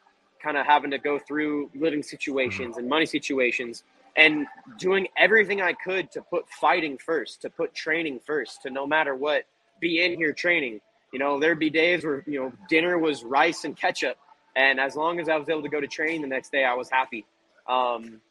kind 0.44 0.58
of 0.58 0.66
having 0.66 0.92
to 0.92 0.98
go 0.98 1.18
through 1.18 1.72
living 1.76 2.04
situations 2.04 2.78
and 2.78 2.88
money 2.88 3.06
situations 3.06 3.84
and 4.18 4.48
doing 4.78 5.08
everything 5.18 5.62
I 5.62 5.74
could 5.74 6.12
to 6.12 6.22
put 6.22 6.50
fighting 6.50 6.98
first, 6.98 7.42
to 7.42 7.50
put 7.50 7.74
training 7.74 8.22
first, 8.26 8.62
to 8.64 8.70
no 8.70 8.88
matter 8.88 9.16
what, 9.16 9.44
be 9.80 10.04
in 10.04 10.16
here 10.16 10.34
training. 10.34 10.80
You 11.12 11.20
know, 11.20 11.40
there'd 11.40 11.60
be 11.60 11.70
days 11.70 12.04
where, 12.04 12.24
you 12.26 12.40
know, 12.40 12.54
dinner 12.70 12.98
was 12.98 13.24
rice 13.24 13.64
and 13.64 13.76
ketchup. 13.76 14.18
And 14.56 14.80
as 14.80 14.96
long 14.96 15.20
as 15.20 15.28
I 15.28 15.36
was 15.36 15.50
able 15.50 15.64
to 15.64 15.70
go 15.70 15.82
to 15.82 15.88
train 15.88 16.22
the 16.22 16.28
next 16.28 16.52
day, 16.52 16.64
I 16.64 16.74
was 16.74 16.90
happy. 16.90 17.26
Um, 17.68 18.22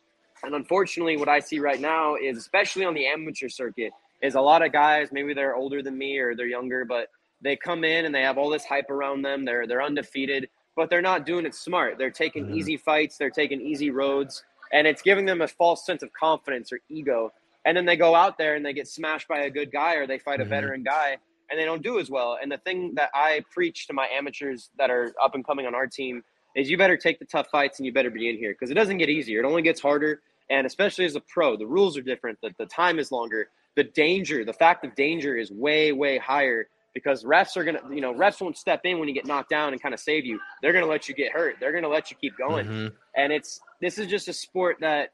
and 0.43 0.55
unfortunately, 0.55 1.17
what 1.17 1.29
I 1.29 1.41
see 1.41 1.61
right 1.61 1.81
now 1.81 2.17
is, 2.17 2.37
especially 2.39 2.85
on 2.85 2.95
the 2.95 3.07
amateur 3.07 3.49
circuit, 3.49 3.93
is 4.23 4.35
a 4.35 4.41
lot 4.41 4.65
of 4.65 4.73
guys, 4.73 5.09
maybe 5.13 5.35
they're 5.35 5.55
older 5.55 5.83
than 5.83 5.97
me 5.97 6.19
or 6.19 6.35
they're 6.35 6.47
younger, 6.47 6.85
but 6.85 7.09
they 7.43 7.57
come 7.57 7.85
in 7.85 8.07
and 8.07 8.15
they 8.15 8.23
have 8.23 8.39
all 8.39 8.49
this 8.49 8.65
hype 8.65 8.91
around 8.91 9.23
them. 9.23 9.45
They're 9.45 9.67
they're 9.67 9.83
undefeated, 9.83 10.49
but 10.77 10.89
they're 10.89 11.03
not 11.03 11.27
doing 11.27 11.47
it 11.47 11.55
smart. 11.55 11.99
They're 11.99 12.11
taking 12.11 12.47
mm-hmm. 12.47 12.57
easy 12.57 12.77
fights. 12.77 13.19
They're 13.19 13.31
taking 13.31 13.61
easy 13.61 13.91
roads, 13.91 14.43
and 14.75 14.89
it's 14.89 15.01
giving 15.01 15.25
them 15.25 15.41
a 15.41 15.49
false 15.49 15.87
sense 15.87 16.03
of 16.03 16.13
confidence 16.13 16.73
or 16.73 16.81
ego. 16.91 17.33
And 17.65 17.75
then 17.75 17.87
they 17.87 17.97
go 17.97 18.15
out 18.15 18.37
there 18.37 18.57
and 18.57 18.67
they 18.67 18.75
get 18.75 18.89
smashed 18.89 19.29
by 19.29 19.43
a 19.43 19.51
good 19.51 19.73
guy 19.73 19.95
or 19.95 20.07
they 20.07 20.19
fight 20.19 20.41
mm-hmm. 20.41 20.53
a 20.53 20.57
veteran 20.57 20.83
guy 20.83 21.17
and 21.49 21.59
they 21.59 21.65
don't 21.65 21.83
do 21.83 21.99
as 21.99 22.11
well. 22.11 22.37
And 22.43 22.51
the 22.51 22.59
thing 22.59 22.95
that 22.97 23.11
I 23.15 23.45
preach 23.53 23.87
to 23.87 23.93
my 23.95 24.09
amateurs 24.09 24.71
that 24.77 24.91
are 24.91 25.15
up 25.23 25.35
and 25.35 25.47
coming 25.47 25.67
on 25.67 25.75
our 25.75 25.87
team 25.87 26.25
is 26.57 26.69
you 26.69 26.77
better 26.77 26.97
take 26.97 27.21
the 27.21 27.25
tough 27.25 27.49
fights 27.51 27.79
and 27.79 27.87
you 27.87 27.93
better 27.93 28.11
be 28.11 28.29
in 28.29 28.37
here 28.37 28.53
because 28.53 28.71
it 28.71 28.75
doesn't 28.75 28.99
get 28.99 29.09
easier. 29.09 29.41
It 29.41 29.47
only 29.47 29.63
gets 29.63 29.81
harder. 29.81 30.21
And 30.51 30.67
especially 30.67 31.05
as 31.05 31.15
a 31.15 31.21
pro, 31.21 31.57
the 31.57 31.67
rules 31.67 31.97
are 31.97 32.03
different. 32.03 32.39
The, 32.43 32.51
the 32.59 32.67
time 32.67 32.99
is 32.99 33.13
longer. 33.13 33.49
The 33.77 33.85
danger, 33.85 34.45
the 34.45 34.53
fact 34.53 34.85
of 34.85 34.95
danger 34.95 35.37
is 35.37 35.51
way, 35.51 35.93
way 35.93 36.19
higher 36.19 36.67
because 36.95 37.25
refs 37.25 37.57
are 37.57 37.65
to, 37.65 37.81
you 37.93 38.01
know, 38.01 38.15
refs 38.15 38.41
won't 38.41 38.57
step 38.57 38.81
in 38.85 38.99
when 38.99 39.09
you 39.09 39.15
get 39.15 39.27
knocked 39.27 39.51
down 39.51 39.73
and 39.73 39.83
kind 39.83 39.93
of 39.93 40.01
save 40.01 40.25
you. 40.25 40.39
They're 40.63 40.73
going 40.73 40.85
to 40.85 40.91
let 40.91 41.09
you 41.09 41.15
get 41.15 41.33
hurt. 41.33 41.57
They're 41.61 41.73
going 41.73 41.83
to 41.83 41.91
let 41.91 42.11
you 42.11 42.17
keep 42.19 42.39
going. 42.39 42.67
Mm-hmm. 42.67 42.95
And 43.17 43.33
it's, 43.33 43.61
this 43.81 43.99
is 43.99 44.07
just 44.07 44.29
a 44.29 44.33
sport 44.33 44.79
that 44.81 45.11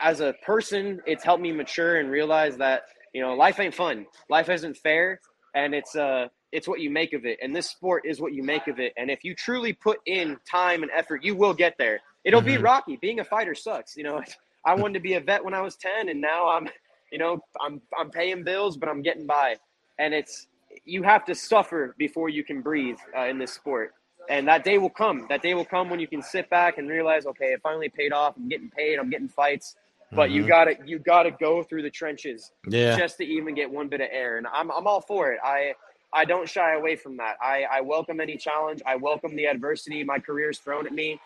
as 0.00 0.20
a 0.20 0.34
person, 0.44 1.00
it's 1.06 1.22
helped 1.22 1.42
me 1.42 1.52
mature 1.52 1.96
and 1.96 2.10
realize 2.10 2.56
that, 2.56 2.84
you 3.12 3.20
know, 3.20 3.34
life 3.34 3.60
ain't 3.60 3.74
fun. 3.74 4.06
Life 4.30 4.48
isn't 4.48 4.76
fair. 4.78 5.20
And 5.54 5.74
it's, 5.74 5.94
uh, 5.94 6.28
it's 6.52 6.66
what 6.66 6.80
you 6.80 6.90
make 6.90 7.12
of 7.12 7.26
it. 7.26 7.38
And 7.42 7.54
this 7.54 7.68
sport 7.68 8.04
is 8.06 8.20
what 8.20 8.32
you 8.32 8.42
make 8.42 8.66
of 8.68 8.80
it. 8.80 8.94
And 8.96 9.10
if 9.10 9.24
you 9.24 9.34
truly 9.34 9.74
put 9.74 9.98
in 10.06 10.38
time 10.50 10.82
and 10.82 10.90
effort, 10.96 11.22
you 11.22 11.34
will 11.34 11.52
get 11.52 11.76
there. 11.78 12.00
It'll 12.24 12.40
mm-hmm. 12.40 12.48
be 12.48 12.58
rocky. 12.58 12.96
Being 12.96 13.20
a 13.20 13.24
fighter 13.24 13.54
sucks. 13.54 13.96
You 13.96 14.04
know, 14.04 14.22
I 14.64 14.74
wanted 14.74 14.94
to 14.94 15.00
be 15.00 15.14
a 15.14 15.20
vet 15.20 15.44
when 15.44 15.54
I 15.54 15.60
was 15.60 15.76
10 15.76 16.08
and 16.08 16.20
now 16.20 16.48
I'm, 16.48 16.68
you 17.12 17.18
know, 17.18 17.40
I'm, 17.60 17.80
I'm 17.98 18.10
paying 18.10 18.44
bills, 18.44 18.76
but 18.76 18.88
I'm 18.88 19.02
getting 19.02 19.26
by. 19.26 19.56
And 19.98 20.14
it's, 20.14 20.46
you 20.88 21.02
have 21.02 21.24
to 21.26 21.34
suffer 21.34 21.94
before 21.98 22.28
you 22.28 22.42
can 22.42 22.62
breathe 22.62 22.98
uh, 23.16 23.26
in 23.26 23.38
this 23.38 23.52
sport. 23.52 23.94
And 24.30 24.46
that 24.48 24.64
day 24.64 24.78
will 24.78 24.90
come. 24.90 25.26
That 25.28 25.42
day 25.42 25.54
will 25.54 25.64
come 25.64 25.88
when 25.88 26.00
you 26.00 26.06
can 26.06 26.22
sit 26.22 26.50
back 26.50 26.78
and 26.78 26.88
realize, 26.88 27.26
okay, 27.26 27.52
it 27.52 27.60
finally 27.62 27.88
paid 27.88 28.12
off. 28.12 28.34
I'm 28.36 28.48
getting 28.48 28.70
paid. 28.70 28.98
I'm 28.98 29.08
getting 29.08 29.28
fights. 29.28 29.76
But 30.10 30.28
mm-hmm. 30.28 30.36
you 30.36 30.48
gotta 30.48 30.76
you 30.86 30.98
gotta 30.98 31.30
go 31.30 31.62
through 31.62 31.82
the 31.82 31.90
trenches 31.90 32.50
yeah. 32.66 32.96
just 32.96 33.18
to 33.18 33.24
even 33.24 33.54
get 33.54 33.70
one 33.70 33.88
bit 33.88 34.00
of 34.00 34.08
air. 34.10 34.38
And 34.38 34.46
I'm 34.46 34.70
I'm 34.70 34.86
all 34.86 35.02
for 35.02 35.32
it. 35.32 35.38
I 35.44 35.74
I 36.12 36.24
don't 36.24 36.48
shy 36.48 36.74
away 36.74 36.96
from 36.96 37.18
that. 37.18 37.36
I, 37.42 37.64
I 37.70 37.80
welcome 37.82 38.20
any 38.20 38.38
challenge. 38.38 38.80
I 38.86 38.96
welcome 38.96 39.36
the 39.36 39.46
adversity 39.46 40.02
my 40.04 40.18
career's 40.18 40.58
thrown 40.58 40.86
at 40.86 40.92
me. 40.92 41.20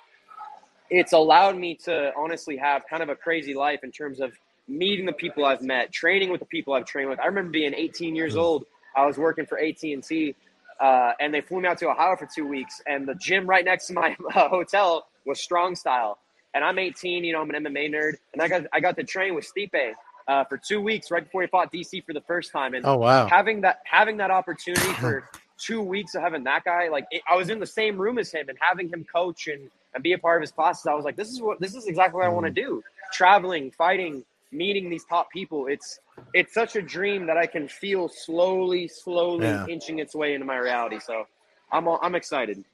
It's 0.91 1.13
allowed 1.13 1.57
me 1.57 1.77
to 1.85 2.13
honestly 2.17 2.57
have 2.57 2.83
kind 2.91 3.03
of 3.03 3.09
a 3.09 3.15
crazy 3.15 3.55
life 3.55 3.85
in 3.85 3.93
terms 3.93 4.21
of 4.21 4.33
meeting 4.69 5.07
the 5.07 5.13
people 5.13 5.45
I've 5.45 5.63
met, 5.63 5.93
training 5.93 6.31
with 6.31 6.41
the 6.41 6.47
people 6.47 6.75
I've 6.75 6.85
trained 6.85 7.09
with. 7.09 7.21
I 7.21 7.27
remember 7.27 7.51
being 7.51 7.75
18 7.75 8.17
years 8.17 8.35
mm. 8.35 8.41
old. 8.41 8.65
I 8.97 9.07
was 9.07 9.19
working 9.19 9.47
for 9.47 9.59
AT&T, 9.59 10.35
uh, 10.81 11.13
and 11.21 11.33
they 11.33 11.41
flew 11.41 11.61
me 11.61 11.69
out 11.69 11.79
to 11.79 11.89
Ohio 11.89 12.17
for 12.17 12.27
two 12.27 12.47
weeks. 12.47 12.81
And 12.87 13.07
the 13.07 13.15
gym 13.15 13.47
right 13.47 13.65
next 13.65 13.87
to 13.89 13.95
my 13.95 14.17
uh, 14.35 14.49
hotel 14.49 15.07
was 15.27 15.41
Strong 15.41 15.77
Style. 15.77 16.19
And 16.55 16.65
I'm 16.65 16.79
18, 16.79 17.25
you 17.25 17.33
know, 17.33 17.41
I'm 17.41 17.51
an 17.51 17.65
MMA 17.65 17.91
nerd, 17.91 18.15
and 18.33 18.43
I 18.43 18.49
got 18.49 18.67
I 18.75 18.81
got 18.81 18.97
to 18.97 19.05
train 19.05 19.35
with 19.35 19.51
Stipe 19.51 19.95
uh, 20.29 20.45
for 20.45 20.59
two 20.59 20.81
weeks 20.81 21.11
right 21.11 21.25
before 21.25 21.43
he 21.43 21.49
fought 21.49 21.73
DC 21.73 22.05
for 22.05 22.13
the 22.13 22.21
first 22.23 22.53
time. 22.53 22.75
And 22.75 22.85
oh 22.85 22.97
wow, 22.97 23.27
having 23.27 23.63
that 23.63 23.81
having 23.85 24.17
that 24.19 24.31
opportunity 24.31 24.93
for 25.01 25.29
two 25.59 25.83
weeks 25.83 26.15
of 26.15 26.23
having 26.23 26.45
that 26.45 26.65
guy, 26.65 26.89
like 26.89 27.07
it, 27.11 27.23
I 27.31 27.37
was 27.37 27.51
in 27.51 27.59
the 27.59 27.67
same 27.67 27.97
room 27.97 28.19
as 28.19 28.31
him 28.31 28.49
and 28.49 28.59
having 28.61 28.89
him 28.89 29.05
coach 29.05 29.49
and, 29.49 29.71
and 29.95 30.03
be 30.03 30.13
a 30.13 30.19
part 30.19 30.39
of 30.39 30.43
his 30.43 30.53
classes. 30.53 30.87
I 30.87 30.95
was 30.95 31.05
like, 31.05 31.17
this 31.17 31.31
is 31.31 31.41
what 31.41 31.61
this 31.61 31.75
is 31.75 31.87
exactly 31.87 32.19
what 32.19 32.27
I 32.27 32.31
want 32.31 32.47
to 32.47 32.53
mm. 32.53 32.67
do. 32.67 32.83
Traveling, 33.13 33.71
fighting, 33.71 34.25
meeting 34.53 34.91
these 34.91 35.05
top 35.05 35.31
people. 35.31 35.67
It's 35.67 36.01
it's 36.35 36.55
such 36.55 36.77
a 36.77 36.83
dream 36.83 37.27
that 37.27 37.37
I 37.37 37.47
can 37.47 37.69
feel 37.69 38.09
slowly, 38.09 38.89
slowly 38.89 39.47
yeah. 39.47 39.67
inching 39.67 39.99
its 39.99 40.15
way 40.15 40.35
into 40.35 40.47
my 40.47 40.57
reality. 40.57 41.01
So 41.01 41.25
I'm 41.73 41.89
I'm 41.89 42.15
excited. 42.15 42.65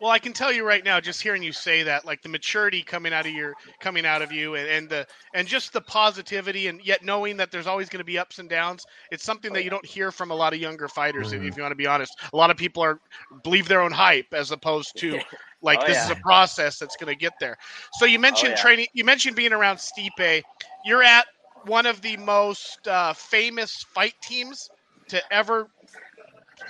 Well, 0.00 0.10
I 0.10 0.18
can 0.18 0.32
tell 0.32 0.52
you 0.52 0.64
right 0.64 0.84
now, 0.84 1.00
just 1.00 1.20
hearing 1.20 1.42
you 1.42 1.52
say 1.52 1.82
that, 1.82 2.04
like 2.04 2.22
the 2.22 2.28
maturity 2.28 2.82
coming 2.82 3.12
out 3.12 3.26
of 3.26 3.32
your 3.32 3.54
coming 3.80 4.06
out 4.06 4.22
of 4.22 4.30
you, 4.30 4.54
and, 4.54 4.68
and 4.68 4.88
the 4.88 5.06
and 5.34 5.46
just 5.46 5.72
the 5.72 5.80
positivity, 5.80 6.68
and 6.68 6.80
yet 6.84 7.04
knowing 7.04 7.36
that 7.38 7.50
there's 7.50 7.66
always 7.66 7.88
going 7.88 7.98
to 7.98 8.04
be 8.04 8.18
ups 8.18 8.38
and 8.38 8.48
downs. 8.48 8.86
It's 9.10 9.24
something 9.24 9.52
that 9.52 9.64
you 9.64 9.70
don't 9.70 9.84
hear 9.84 10.12
from 10.12 10.30
a 10.30 10.34
lot 10.34 10.52
of 10.52 10.60
younger 10.60 10.88
fighters. 10.88 11.32
Mm-hmm. 11.32 11.46
If 11.46 11.56
you 11.56 11.62
want 11.62 11.72
to 11.72 11.76
be 11.76 11.86
honest, 11.86 12.18
a 12.32 12.36
lot 12.36 12.50
of 12.50 12.56
people 12.56 12.82
are 12.82 13.00
believe 13.42 13.68
their 13.68 13.80
own 13.80 13.92
hype 13.92 14.32
as 14.32 14.52
opposed 14.52 14.96
to 14.98 15.18
like 15.62 15.80
oh, 15.82 15.86
this 15.86 15.96
yeah. 15.96 16.04
is 16.04 16.10
a 16.10 16.16
process 16.16 16.78
that's 16.78 16.96
going 16.96 17.12
to 17.12 17.18
get 17.18 17.32
there. 17.40 17.56
So 17.94 18.04
you 18.04 18.18
mentioned 18.18 18.50
oh, 18.50 18.56
yeah. 18.56 18.62
training. 18.62 18.86
You 18.92 19.04
mentioned 19.04 19.36
being 19.36 19.52
around 19.52 19.76
Stipe. 19.76 20.42
You're 20.84 21.02
at 21.02 21.26
one 21.64 21.86
of 21.86 22.00
the 22.02 22.16
most 22.18 22.86
uh, 22.86 23.12
famous 23.12 23.82
fight 23.82 24.14
teams 24.22 24.70
to 25.08 25.20
ever 25.32 25.68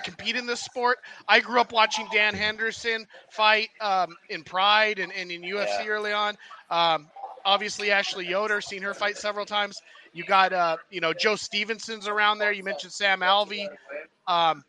compete 0.03 0.35
in 0.35 0.45
this 0.45 0.61
sport. 0.61 0.97
I 1.27 1.39
grew 1.39 1.59
up 1.59 1.71
watching 1.71 2.07
Dan 2.11 2.33
Henderson 2.33 3.07
fight 3.29 3.69
um, 3.81 4.15
in 4.29 4.43
Pride 4.43 4.99
and, 4.99 5.11
and 5.11 5.31
in 5.31 5.41
UFC 5.41 5.85
yeah. 5.85 5.87
early 5.87 6.13
on. 6.13 6.37
Um, 6.69 7.07
obviously, 7.45 7.91
Ashley 7.91 8.27
Yoder, 8.27 8.61
seen 8.61 8.81
her 8.81 8.93
fight 8.93 9.17
several 9.17 9.45
times. 9.45 9.81
You 10.13 10.23
got, 10.23 10.53
uh, 10.53 10.77
you 10.89 11.01
know, 11.01 11.13
Joe 11.13 11.35
Stevenson's 11.35 12.07
around 12.07 12.39
there. 12.39 12.51
You 12.51 12.63
mentioned 12.63 12.93
Sam 12.93 13.19
Alvey. 13.19 13.67
Um, 14.27 14.63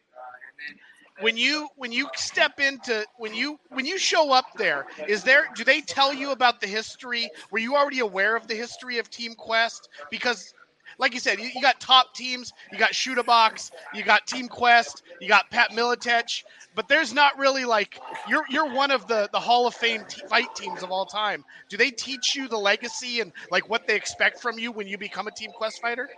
when 1.20 1.36
you 1.36 1.68
when 1.76 1.92
you 1.92 2.08
step 2.14 2.58
into 2.60 3.04
when 3.18 3.34
you 3.34 3.58
when 3.68 3.84
you 3.84 3.98
show 3.98 4.32
up 4.32 4.46
there 4.56 4.86
is 5.06 5.22
there 5.22 5.48
do 5.54 5.64
they 5.64 5.80
tell 5.80 6.12
you 6.12 6.30
about 6.30 6.60
the 6.60 6.66
history 6.66 7.28
were 7.50 7.58
you 7.58 7.76
already 7.76 8.00
aware 8.00 8.36
of 8.36 8.46
the 8.46 8.54
history 8.54 8.98
of 8.98 9.10
team 9.10 9.34
quest 9.34 9.88
because 10.10 10.54
like 11.00 11.14
you 11.14 11.20
said, 11.20 11.40
you, 11.40 11.50
you 11.54 11.62
got 11.62 11.80
top 11.80 12.14
teams. 12.14 12.52
You 12.70 12.78
got 12.78 12.94
Chute 12.94 13.24
Boxe. 13.24 13.72
You 13.92 14.04
got 14.04 14.26
Team 14.26 14.48
Quest. 14.48 15.02
You 15.20 15.28
got 15.28 15.50
Pat 15.50 15.72
Miletich. 15.72 16.44
But 16.76 16.88
there's 16.88 17.12
not 17.12 17.36
really 17.38 17.64
like 17.64 17.98
you're 18.28 18.44
you're 18.48 18.72
one 18.72 18.92
of 18.92 19.08
the 19.08 19.28
the 19.32 19.40
Hall 19.40 19.66
of 19.66 19.74
Fame 19.74 20.04
t- 20.08 20.22
fight 20.28 20.54
teams 20.54 20.82
of 20.82 20.90
all 20.92 21.06
time. 21.06 21.44
Do 21.68 21.76
they 21.76 21.90
teach 21.90 22.36
you 22.36 22.46
the 22.46 22.58
legacy 22.58 23.20
and 23.20 23.32
like 23.50 23.68
what 23.68 23.86
they 23.86 23.96
expect 23.96 24.40
from 24.40 24.58
you 24.58 24.70
when 24.70 24.86
you 24.86 24.96
become 24.96 25.26
a 25.26 25.32
Team 25.32 25.50
Quest 25.50 25.80
fighter? 25.80 26.08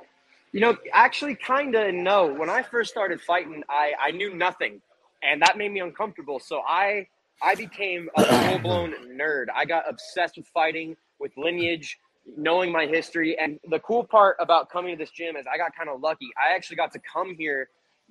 You 0.52 0.60
know, 0.60 0.76
actually, 0.92 1.36
kind 1.36 1.74
of 1.74 1.94
no. 1.94 2.26
When 2.26 2.50
I 2.50 2.62
first 2.62 2.90
started 2.90 3.20
fighting, 3.22 3.62
I 3.70 3.92
I 3.98 4.10
knew 4.10 4.34
nothing, 4.34 4.82
and 5.22 5.40
that 5.40 5.56
made 5.56 5.72
me 5.72 5.80
uncomfortable. 5.80 6.38
So 6.38 6.60
I 6.68 7.06
I 7.40 7.54
became 7.54 8.10
a 8.16 8.24
full 8.24 8.58
blown 8.58 8.94
nerd. 9.16 9.46
I 9.54 9.64
got 9.64 9.88
obsessed 9.88 10.36
with 10.36 10.46
fighting, 10.48 10.96
with 11.18 11.32
lineage, 11.38 11.98
knowing 12.36 12.72
my 12.72 12.86
history. 12.86 13.38
And 13.38 13.58
the 13.68 13.80
cool 13.80 14.04
part 14.04 14.36
about 14.40 14.70
coming 14.70 14.96
to 14.96 15.02
this 15.02 15.10
gym 15.10 15.36
is 15.36 15.46
I 15.52 15.56
got 15.56 15.74
kind 15.76 15.88
of 15.88 16.00
lucky. 16.00 16.28
I 16.36 16.54
actually 16.54 16.76
got 16.76 16.92
to 16.92 17.00
come 17.00 17.34
here 17.34 17.68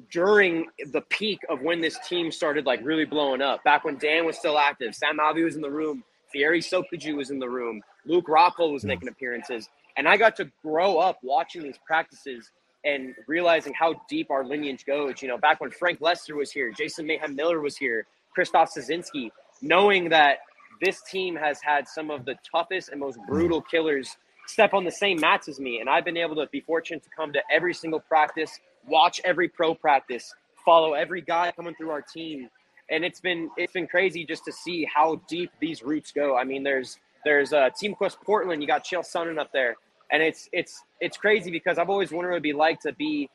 during 0.10 0.68
the 0.91 1.01
peak 1.01 1.39
of 1.50 1.62
when 1.62 1.82
this 1.82 1.98
team 2.08 2.32
started 2.32 2.65
like 2.65 2.80
really 2.84 3.06
blowing 3.06 3.41
up. 3.41 3.63
Back 3.63 3.84
when 3.84 3.98
Dan 3.98 4.25
was 4.25 4.38
still 4.38 4.58
active, 4.58 4.96
Sam 4.96 5.18
Alvey 5.20 5.44
was 5.44 5.56
in 5.56 5.62
the 5.62 5.70
room, 5.70 6.03
Thierry 6.32 6.62
Sokoudjou 6.62 7.15
was 7.15 7.30
in 7.30 7.39
the 7.39 7.50
room, 7.50 7.82
Luke 8.06 8.27
Rockhold 8.27 8.74
was 8.74 8.84
making 8.84 9.10
appearances. 9.10 9.70
And 9.98 10.08
I 10.08 10.18
got 10.18 10.36
to 10.38 10.50
grow 10.63 10.98
up 10.98 11.20
watching 11.22 11.63
these 11.63 11.77
practices 11.86 12.50
and 12.84 13.13
realizing 13.27 13.74
how 13.74 14.01
deep 14.10 14.32
our 14.32 14.44
lineage 14.44 14.86
goes. 14.86 15.22
You 15.22 15.27
know, 15.27 15.38
back 15.38 15.62
when 15.62 15.70
Frank 15.72 16.00
Lester 16.01 16.36
was 16.36 16.51
here, 16.51 16.72
Jason 16.72 17.06
Mayhem 17.06 17.36
Miller 17.36 17.60
was 17.60 17.77
here, 17.77 18.08
Krzysztof 18.36 18.70
Soszynski, 18.75 19.30
knowing 19.62 20.10
that 20.10 20.39
this 20.82 21.02
team 21.04 21.36
has 21.36 21.60
had 21.62 21.88
some 21.88 22.10
of 22.12 22.26
the 22.26 22.36
toughest 22.52 22.90
and 22.90 23.00
most 23.00 23.20
brutal 23.28 23.62
killers 23.62 24.18
step 24.48 24.74
on 24.74 24.84
the 24.84 24.92
same 24.92 25.20
mats 25.20 25.48
as 25.48 25.60
me. 25.60 25.80
And 25.80 25.90
I've 25.90 26.04
been 26.04 26.18
able 26.18 26.36
to 26.36 26.48
be 26.52 26.62
fortunate 26.62 27.04
to 27.04 27.10
come 27.16 27.32
to 27.34 27.42
every 27.52 27.74
single 27.74 28.00
practice, 28.00 28.60
watch 28.88 29.22
every 29.24 29.48
pro 29.48 29.76
practice, 29.76 30.34
follow 30.66 30.94
every 30.94 31.22
guy 31.22 31.52
coming 31.56 31.76
through 31.76 31.92
our 31.92 32.02
team. 32.02 32.50
And 32.90 33.06
it's 33.06 33.22
been 33.22 33.50
it's 33.56 33.72
been 33.72 33.88
crazy 33.88 34.26
just 34.26 34.44
to 34.46 34.52
see 34.52 34.86
how 34.94 35.22
deep 35.30 35.52
these 35.62 35.82
roots 35.82 36.12
go. 36.12 36.36
I 36.36 36.44
mean, 36.44 36.64
there's 36.64 36.98
there's 37.24 37.54
uh, 37.54 37.70
Team 37.80 37.94
Quest 37.94 38.18
Portland. 38.22 38.62
You 38.62 38.68
got 38.68 38.84
Chael 38.84 39.06
Sonnen 39.06 39.40
up 39.40 39.52
there, 39.54 39.76
and 40.12 40.22
it's 40.22 40.50
it's 40.52 40.84
it's 41.00 41.16
crazy 41.16 41.52
because 41.52 41.78
I've 41.78 41.90
always 41.90 42.12
wondered 42.12 42.32
what 42.32 42.36
it'd 42.36 42.44
be 42.44 42.54
like 42.54 42.82
to 42.82 42.92
be 42.92 43.30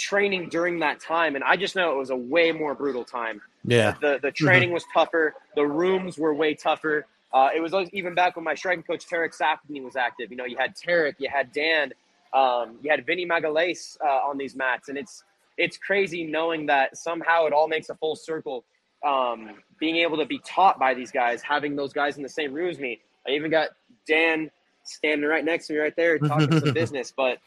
training 0.00 0.48
during 0.48 0.78
that 0.80 0.98
time, 0.98 1.34
and 1.36 1.44
I 1.44 1.56
just 1.56 1.76
know 1.76 1.92
it 1.92 1.98
was 1.98 2.10
a 2.10 2.16
way 2.16 2.50
more 2.50 2.74
brutal 2.74 3.04
time. 3.04 3.40
Yeah. 3.64 3.92
The 4.00 4.18
the 4.20 4.28
mm-hmm. 4.28 4.44
training 4.46 4.72
was 4.72 4.84
tougher. 4.92 5.34
The 5.54 5.66
rooms 5.66 6.18
were 6.18 6.34
way 6.34 6.54
tougher. 6.54 7.06
Uh, 7.32 7.50
it 7.54 7.60
was 7.60 7.72
even 7.92 8.14
back 8.14 8.34
when 8.34 8.44
my 8.44 8.54
striking 8.54 8.82
coach 8.82 9.06
Tarek 9.06 9.36
Safdie 9.38 9.82
was 9.84 9.94
active. 9.94 10.30
You 10.30 10.36
know, 10.36 10.46
you 10.46 10.56
had 10.56 10.74
Tarek, 10.74 11.14
you 11.18 11.28
had 11.30 11.52
Dan, 11.52 11.92
um, 12.32 12.78
you 12.82 12.90
had 12.90 13.06
Vinny 13.06 13.24
Magalhaes 13.24 13.96
uh, 14.04 14.28
on 14.28 14.38
these 14.38 14.56
mats, 14.56 14.88
and 14.88 14.98
it's 14.98 15.22
it's 15.58 15.76
crazy 15.76 16.24
knowing 16.24 16.66
that 16.66 16.96
somehow 16.96 17.44
it 17.44 17.52
all 17.52 17.68
makes 17.68 17.90
a 17.90 17.94
full 17.94 18.16
circle. 18.16 18.64
Um, 19.06 19.54
being 19.78 19.96
able 19.96 20.18
to 20.18 20.26
be 20.26 20.40
taught 20.40 20.78
by 20.78 20.92
these 20.92 21.10
guys, 21.10 21.40
having 21.40 21.74
those 21.74 21.92
guys 21.92 22.18
in 22.18 22.22
the 22.22 22.28
same 22.28 22.52
room 22.52 22.68
as 22.68 22.78
me. 22.78 23.00
I 23.26 23.30
even 23.30 23.50
got 23.50 23.68
Dan 24.06 24.50
standing 24.84 25.26
right 25.26 25.44
next 25.44 25.68
to 25.68 25.72
me 25.74 25.78
right 25.78 25.96
there 25.96 26.18
talking 26.18 26.60
some 26.60 26.74
business, 26.74 27.12
but 27.14 27.38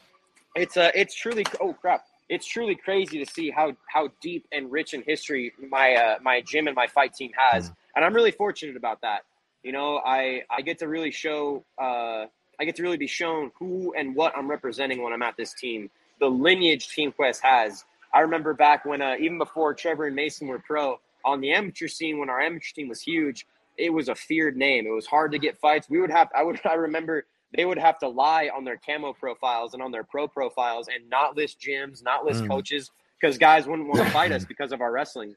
it's 0.56 0.76
uh, 0.76 0.90
it's 0.94 1.14
truly 1.14 1.44
oh 1.60 1.72
crap 1.72 2.06
it's 2.28 2.46
truly 2.46 2.74
crazy 2.74 3.22
to 3.22 3.30
see 3.30 3.50
how 3.50 3.72
how 3.86 4.08
deep 4.20 4.46
and 4.52 4.70
rich 4.70 4.94
in 4.94 5.02
history 5.02 5.52
my 5.70 5.94
uh, 5.94 6.18
my 6.22 6.40
gym 6.40 6.66
and 6.66 6.76
my 6.76 6.86
fight 6.86 7.14
team 7.14 7.30
has, 7.36 7.70
mm. 7.70 7.76
and 7.96 8.04
I'm 8.04 8.14
really 8.14 8.30
fortunate 8.30 8.76
about 8.76 9.00
that. 9.02 9.22
You 9.62 9.72
know, 9.72 10.00
I 10.04 10.42
I 10.50 10.62
get 10.62 10.78
to 10.78 10.88
really 10.88 11.10
show 11.10 11.64
uh, 11.80 12.26
I 12.58 12.64
get 12.64 12.76
to 12.76 12.82
really 12.82 12.96
be 12.96 13.06
shown 13.06 13.50
who 13.58 13.94
and 13.96 14.14
what 14.14 14.36
I'm 14.36 14.48
representing 14.48 15.02
when 15.02 15.12
I'm 15.12 15.22
at 15.22 15.36
this 15.36 15.54
team. 15.54 15.90
The 16.20 16.28
lineage 16.28 16.88
Team 16.88 17.12
Quest 17.12 17.42
has. 17.42 17.84
I 18.12 18.20
remember 18.20 18.54
back 18.54 18.84
when 18.84 19.02
uh, 19.02 19.16
even 19.18 19.38
before 19.38 19.74
Trevor 19.74 20.06
and 20.06 20.14
Mason 20.14 20.46
were 20.46 20.60
pro 20.60 21.00
on 21.24 21.40
the 21.40 21.52
amateur 21.52 21.88
scene, 21.88 22.18
when 22.18 22.30
our 22.30 22.40
amateur 22.40 22.72
team 22.74 22.88
was 22.88 23.00
huge, 23.00 23.46
it 23.76 23.90
was 23.90 24.08
a 24.08 24.14
feared 24.14 24.56
name. 24.56 24.86
It 24.86 24.90
was 24.90 25.06
hard 25.06 25.32
to 25.32 25.38
get 25.38 25.58
fights. 25.58 25.88
We 25.90 26.00
would 26.00 26.10
have. 26.10 26.28
I 26.34 26.42
would. 26.42 26.60
I 26.64 26.74
remember 26.74 27.26
they 27.56 27.64
would 27.64 27.78
have 27.78 27.98
to 27.98 28.08
lie 28.08 28.50
on 28.54 28.64
their 28.64 28.78
camo 28.84 29.12
profiles 29.12 29.74
and 29.74 29.82
on 29.82 29.92
their 29.92 30.04
pro 30.04 30.26
profiles 30.26 30.88
and 30.88 31.08
not 31.08 31.36
list 31.36 31.60
gyms, 31.60 32.02
not 32.02 32.24
list 32.24 32.42
mm. 32.42 32.48
coaches, 32.48 32.90
because 33.20 33.38
guys 33.38 33.66
wouldn't 33.66 33.88
want 33.88 34.04
to 34.04 34.10
fight 34.10 34.32
us 34.32 34.44
because 34.48 34.72
of 34.72 34.80
our 34.80 34.90
wrestling. 34.90 35.34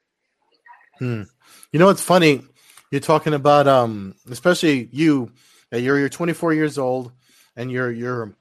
Hmm. 1.00 1.24
You 1.72 1.80
know 1.80 1.86
what's 1.86 2.02
funny? 2.02 2.42
You're 2.92 3.02
talking 3.02 3.34
about 3.34 3.68
um, 3.68 4.16
especially 4.30 4.90
you. 4.92 5.32
You're 5.72 6.00
you're 6.00 6.10
24 6.10 6.54
years 6.54 6.78
old, 6.78 7.12
and 7.56 7.70
you're 7.70 7.92
you're 7.92 8.36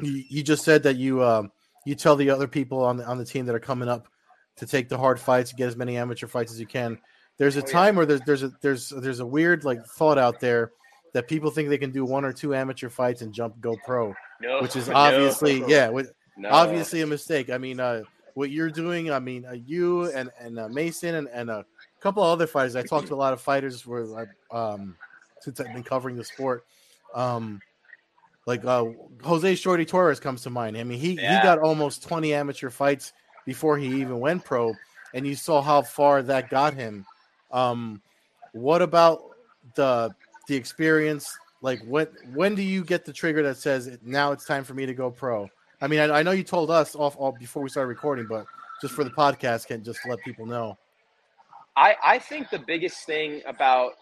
you, 0.00 0.24
you 0.28 0.42
just 0.42 0.64
said 0.64 0.82
that 0.84 0.96
you 0.96 1.22
um 1.22 1.52
you 1.84 1.94
tell 1.94 2.16
the 2.16 2.30
other 2.30 2.48
people 2.48 2.82
on 2.82 2.96
the 2.96 3.06
on 3.06 3.18
the 3.18 3.24
team 3.24 3.46
that 3.46 3.54
are 3.54 3.60
coming 3.60 3.88
up 3.88 4.08
to 4.56 4.66
take 4.66 4.88
the 4.88 4.98
hard 4.98 5.20
fights, 5.20 5.52
get 5.52 5.68
as 5.68 5.76
many 5.76 5.96
amateur 5.96 6.26
fights 6.26 6.50
as 6.50 6.58
you 6.58 6.66
can. 6.66 6.98
There's 7.38 7.56
a 7.56 7.62
oh, 7.62 7.66
time 7.66 7.94
where 7.94 8.06
there's 8.06 8.22
there's 8.22 8.42
a 8.42 8.52
there's 8.62 8.88
there's 8.88 9.20
a 9.20 9.26
weird 9.26 9.64
like 9.64 9.84
thought 9.84 10.18
out 10.18 10.40
there 10.40 10.72
that 11.16 11.28
people 11.28 11.50
think 11.50 11.70
they 11.70 11.78
can 11.78 11.92
do 11.92 12.04
one 12.04 12.26
or 12.26 12.32
two 12.34 12.54
amateur 12.54 12.90
fights 12.90 13.22
and 13.22 13.32
jump 13.32 13.58
go 13.58 13.74
pro, 13.86 14.14
no, 14.42 14.60
which 14.60 14.76
is 14.76 14.90
obviously 14.94 15.60
no. 15.60 15.66
yeah, 15.66 15.88
with, 15.88 16.12
no. 16.36 16.50
obviously 16.50 17.00
a 17.00 17.06
mistake. 17.06 17.48
I 17.48 17.56
mean, 17.56 17.80
uh, 17.80 18.02
what 18.34 18.50
you're 18.50 18.68
doing, 18.68 19.10
I 19.10 19.18
mean, 19.18 19.46
uh, 19.46 19.52
you 19.52 20.10
and 20.12 20.28
and 20.38 20.58
uh, 20.58 20.68
Mason 20.68 21.14
and, 21.14 21.28
and 21.32 21.48
a 21.48 21.64
couple 22.00 22.22
of 22.22 22.28
other 22.28 22.46
fighters. 22.46 22.76
I 22.76 22.82
talked 22.82 23.06
to 23.06 23.14
a 23.14 23.16
lot 23.16 23.32
of 23.32 23.40
fighters 23.40 23.86
where 23.86 24.30
um, 24.50 24.94
since 25.40 25.58
I've 25.58 25.72
been 25.72 25.82
covering 25.82 26.16
the 26.16 26.24
sport. 26.24 26.66
Um, 27.14 27.62
like 28.44 28.62
uh, 28.66 28.84
Jose 29.24 29.54
Shorty 29.54 29.86
Torres 29.86 30.20
comes 30.20 30.42
to 30.42 30.50
mind. 30.50 30.76
I 30.76 30.84
mean, 30.84 31.00
he 31.00 31.12
yeah. 31.14 31.38
he 31.38 31.42
got 31.42 31.60
almost 31.60 32.06
20 32.06 32.34
amateur 32.34 32.68
fights 32.68 33.14
before 33.46 33.78
he 33.78 33.86
even 33.86 34.20
went 34.20 34.44
pro, 34.44 34.74
and 35.14 35.26
you 35.26 35.34
saw 35.34 35.62
how 35.62 35.80
far 35.80 36.22
that 36.24 36.50
got 36.50 36.74
him. 36.74 37.06
Um, 37.50 38.02
what 38.52 38.82
about 38.82 39.22
the 39.76 40.14
the 40.46 40.56
experience? 40.56 41.36
Like, 41.62 41.80
when 41.86 42.08
when 42.34 42.54
do 42.54 42.62
you 42.62 42.84
get 42.84 43.04
the 43.04 43.12
trigger 43.12 43.42
that 43.42 43.56
says 43.56 43.98
now 44.02 44.32
it's 44.32 44.44
time 44.44 44.64
for 44.64 44.74
me 44.74 44.86
to 44.86 44.94
go 44.94 45.10
pro? 45.10 45.48
I 45.80 45.88
mean, 45.88 46.00
I, 46.00 46.20
I 46.20 46.22
know 46.22 46.30
you 46.30 46.44
told 46.44 46.70
us 46.70 46.94
off, 46.94 47.16
off 47.18 47.38
before 47.38 47.62
we 47.62 47.68
started 47.68 47.88
recording, 47.88 48.26
but 48.26 48.46
just 48.80 48.94
for 48.94 49.04
the 49.04 49.10
podcast, 49.10 49.66
can 49.66 49.84
just 49.84 50.00
let 50.06 50.18
people 50.20 50.46
know. 50.46 50.78
I 51.76 51.96
I 52.02 52.18
think 52.18 52.50
the 52.50 52.58
biggest 52.58 53.04
thing 53.04 53.42
about 53.46 53.92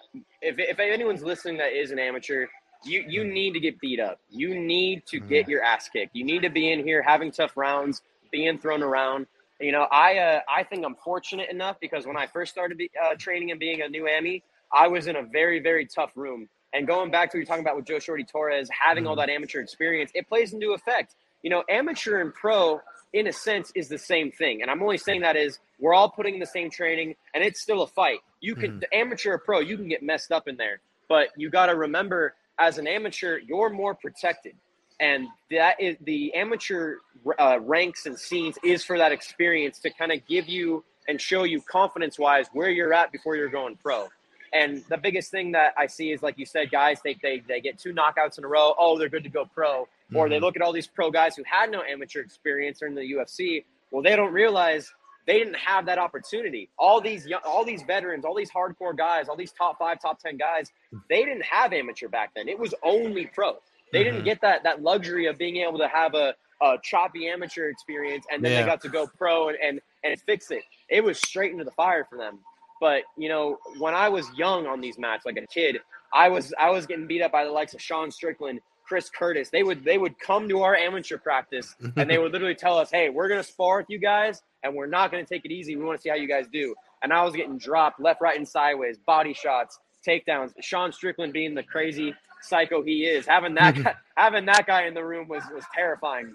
if 0.41 0.57
if 0.59 0.79
anyone's 0.79 1.23
listening 1.23 1.57
that 1.59 1.73
is 1.73 1.91
an 1.91 1.99
amateur 1.99 2.47
you 2.85 3.05
you 3.09 3.25
need 3.25 3.53
to 3.53 3.61
get 3.61 3.81
beat 3.81 4.01
up. 4.01 4.21
You 4.31 4.59
need 4.59 5.07
to 5.07 5.21
get 5.21 5.49
your 5.49 5.63
ass 5.63 5.89
kicked. 5.89 6.15
You 6.15 6.25
need 6.25 6.43
to 6.43 6.51
be 6.51 6.73
in 6.73 6.85
here 6.85 7.03
having 7.03 7.31
tough 7.31 7.57
rounds, 7.57 8.03
being 8.31 8.59
thrown 8.59 8.83
around. 8.83 9.27
You 9.61 9.73
know, 9.73 9.87
I 9.91 10.19
uh, 10.19 10.41
I 10.49 10.63
think 10.63 10.85
I'm 10.85 10.97
fortunate 10.97 11.51
enough 11.51 11.79
because 11.81 12.07
when 12.07 12.17
I 12.17 12.27
first 12.27 12.53
started 12.53 12.79
be, 12.79 12.91
uh, 13.03 13.15
training 13.15 13.51
and 13.51 13.61
being 13.61 13.83
a 13.83 13.89
new 13.89 14.09
Ami, 14.09 14.43
I 14.75 14.89
was 14.89 15.07
in 15.07 15.17
a 15.17 15.23
very 15.23 15.61
very 15.61 15.87
tough 15.87 16.13
room. 16.17 16.49
And 16.75 16.89
going 16.89 17.13
back 17.13 17.31
to 17.31 17.37
what 17.37 17.41
you're 17.41 17.47
talking 17.47 17.63
about 17.63 17.77
with 17.77 17.87
Joe 17.87 18.01
Shorty 18.01 18.25
Torres, 18.25 18.69
having 18.69 19.07
all 19.07 19.15
that 19.17 19.31
amateur 19.31 19.61
experience, 19.61 20.11
it 20.13 20.29
plays 20.29 20.53
into 20.53 20.73
effect. 20.73 21.15
You 21.43 21.51
know, 21.51 21.63
amateur 21.69 22.21
and 22.21 22.35
pro, 22.35 22.81
in 23.13 23.29
a 23.29 23.33
sense, 23.33 23.71
is 23.77 23.89
the 23.89 23.99
same 23.99 24.33
thing. 24.33 24.61
And 24.61 24.69
I'm 24.69 24.83
only 24.83 24.99
saying 24.99 25.21
that 25.21 25.37
is 25.37 25.61
we're 25.79 25.95
all 25.95 26.11
putting 26.11 26.35
in 26.35 26.41
the 26.41 26.47
same 26.47 26.71
training, 26.71 27.15
and 27.33 27.45
it's 27.45 27.61
still 27.61 27.83
a 27.83 27.87
fight. 27.87 28.19
You 28.41 28.57
can, 28.57 28.73
mm. 28.73 28.81
the 28.81 28.93
amateur 28.93 29.35
or 29.35 29.39
pro, 29.39 29.61
you 29.61 29.77
can 29.77 29.89
get 29.89 30.03
messed 30.03 30.33
up 30.33 30.49
in 30.49 30.57
there, 30.57 30.81
but 31.09 31.29
you 31.37 31.49
got 31.49 31.67
to 31.67 31.77
remember 31.77 32.35
as 32.59 32.79
an 32.79 32.89
amateur, 32.89 33.39
you're 33.39 33.71
more 33.71 33.95
protected. 33.95 34.55
And 35.01 35.29
that 35.51 35.81
is 35.81 35.97
the 36.01 36.35
amateur 36.35 36.97
uh, 37.39 37.59
ranks 37.61 38.07
and 38.07 38.19
scenes 38.19 38.57
is 38.65 38.85
for 38.85 38.99
that 38.99 39.13
experience 39.13 39.79
to 39.81 39.91
kind 39.91 40.13
of 40.13 40.27
give 40.27 40.49
you 40.49 40.85
and 41.09 41.21
show 41.21 41.45
you 41.45 41.61
confidence 41.61 42.19
wise 42.19 42.47
where 42.53 42.71
you're 42.71 42.93
at 42.93 43.13
before 43.13 43.37
you're 43.37 43.49
going 43.49 43.77
pro. 43.77 44.09
And 44.55 44.85
the 44.89 44.97
biggest 44.97 45.33
thing 45.33 45.53
that 45.53 45.75
I 45.77 45.89
see 45.89 46.13
is, 46.13 46.23
like 46.23 46.39
you 46.39 46.47
said, 46.47 46.71
guys, 46.71 47.01
they, 47.03 47.15
they, 47.21 47.43
they 47.47 47.61
get 47.61 47.77
two 47.77 47.93
knockouts 47.93 48.39
in 48.39 48.45
a 48.45 48.49
row. 48.49 48.75
Oh, 48.79 48.97
they're 48.97 49.09
good 49.09 49.25
to 49.25 49.29
go 49.29 49.45
pro. 49.45 49.83
Mm-hmm. 49.83 50.17
Or 50.17 50.29
they 50.29 50.37
mm-hmm. 50.37 50.45
look 50.45 50.57
at 50.57 50.63
all 50.63 50.73
these 50.73 50.87
pro 50.87 51.11
guys 51.11 51.35
who 51.37 51.43
had 51.45 51.73
no 51.73 51.83
amateur 51.83 52.21
experience 52.21 52.81
or 52.81 52.87
in 52.87 52.95
the 52.95 53.03
UFC. 53.03 53.65
Well, 53.91 54.03
they 54.03 54.15
don't 54.15 54.33
realize 54.33 54.93
they 55.27 55.39
didn't 55.39 55.57
have 55.57 55.87
that 55.87 55.99
opportunity. 55.99 56.69
All 56.79 57.01
these 57.01 57.27
young, 57.27 57.41
all 57.45 57.65
these 57.65 57.83
veterans, 57.83 58.25
all 58.25 58.35
these 58.35 58.51
hardcore 58.51 58.97
guys, 58.97 59.29
all 59.29 59.37
these 59.37 59.53
top 59.53 59.79
five, 59.79 60.01
top 60.01 60.21
ten 60.21 60.37
guys, 60.37 60.71
they 61.09 61.25
didn't 61.25 61.45
have 61.45 61.73
amateur 61.73 62.09
back 62.09 62.33
then. 62.37 62.49
It 62.49 62.59
was 62.59 62.75
only 62.83 63.27
pro. 63.27 63.57
They 63.93 64.01
mm-hmm. 64.01 64.05
didn't 64.05 64.25
get 64.25 64.41
that 64.43 64.63
that 64.65 64.83
luxury 64.83 65.27
of 65.27 65.39
being 65.39 65.57
able 65.57 65.79
to 65.79 65.89
have 65.89 66.15
a, 66.15 66.35
a 66.63 66.77
choppy 66.83 67.29
amateur 67.29 67.71
experience 67.71 68.27
and 68.31 68.45
then 68.45 68.53
yeah. 68.53 68.61
they 68.61 68.67
got 68.67 68.81
to 68.83 68.89
go 68.89 69.07
pro 69.19 69.49
and, 69.49 69.59
and 69.63 69.81
and 70.05 70.21
fix 70.21 70.51
it. 70.51 70.63
It 70.89 71.03
was 71.03 71.19
straight 71.19 71.53
into 71.53 71.65
the 71.65 71.73
fire 71.73 72.07
for 72.09 72.19
them. 72.19 72.39
But 72.81 73.03
you 73.17 73.29
know, 73.29 73.59
when 73.79 73.95
I 73.95 74.09
was 74.09 74.27
young 74.37 74.67
on 74.67 74.81
these 74.81 74.99
mats, 74.99 75.25
like 75.27 75.37
a 75.37 75.47
kid, 75.47 75.79
I 76.13 76.29
was 76.29 76.53
I 76.59 76.71
was 76.71 76.87
getting 76.87 77.07
beat 77.07 77.23
up 77.23 77.33
by 77.33 77.45
the 77.45 77.51
likes 77.51 77.75
of 77.75 77.81
Sean 77.81 78.11
Strickland, 78.11 78.61
Chris 78.87 79.11
Curtis. 79.11 79.51
They 79.51 79.63
would 79.63 79.85
they 79.85 79.99
would 79.99 80.19
come 80.19 80.49
to 80.49 80.63
our 80.63 80.75
amateur 80.75 81.19
practice 81.19 81.75
and 81.97 82.11
they 82.11 82.19
would 82.19 82.33
literally 82.33 82.55
tell 82.55 82.79
us, 82.79 82.91
"Hey, 82.91 83.09
we're 83.11 83.29
gonna 83.29 83.43
spar 83.43 83.79
with 83.79 83.91
you 83.91 83.99
guys 83.99 84.43
and 84.65 84.75
we're 84.75 84.87
not 84.87 85.13
going 85.13 85.25
to 85.25 85.29
take 85.29 85.45
it 85.45 85.53
easy. 85.53 85.77
We 85.77 85.85
want 85.85 85.99
to 85.99 86.03
see 86.03 86.09
how 86.09 86.17
you 86.17 86.27
guys 86.27 86.47
do. 86.53 86.75
And 87.03 87.13
I 87.13 87.23
was 87.23 87.37
getting 87.37 87.59
dropped 87.59 88.01
left, 88.01 88.21
right, 88.21 88.37
and 88.37 88.49
sideways, 88.49 88.97
body 88.99 89.35
shots, 89.35 89.79
takedowns. 90.07 90.53
Sean 90.61 90.91
Strickland 90.91 91.33
being 91.33 91.55
the 91.55 91.63
crazy 91.63 92.15
psycho 92.43 92.83
he 92.83 93.05
is, 93.05 93.27
having 93.27 93.55
that 93.55 93.75
guy, 93.85 93.95
having 94.17 94.47
that 94.47 94.67
guy 94.67 94.87
in 94.87 94.95
the 94.95 95.05
room 95.05 95.29
was 95.29 95.45
was 95.55 95.65
terrifying. 95.75 96.35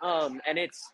Um, 0.00 0.40
and 0.46 0.56
it's 0.56 0.88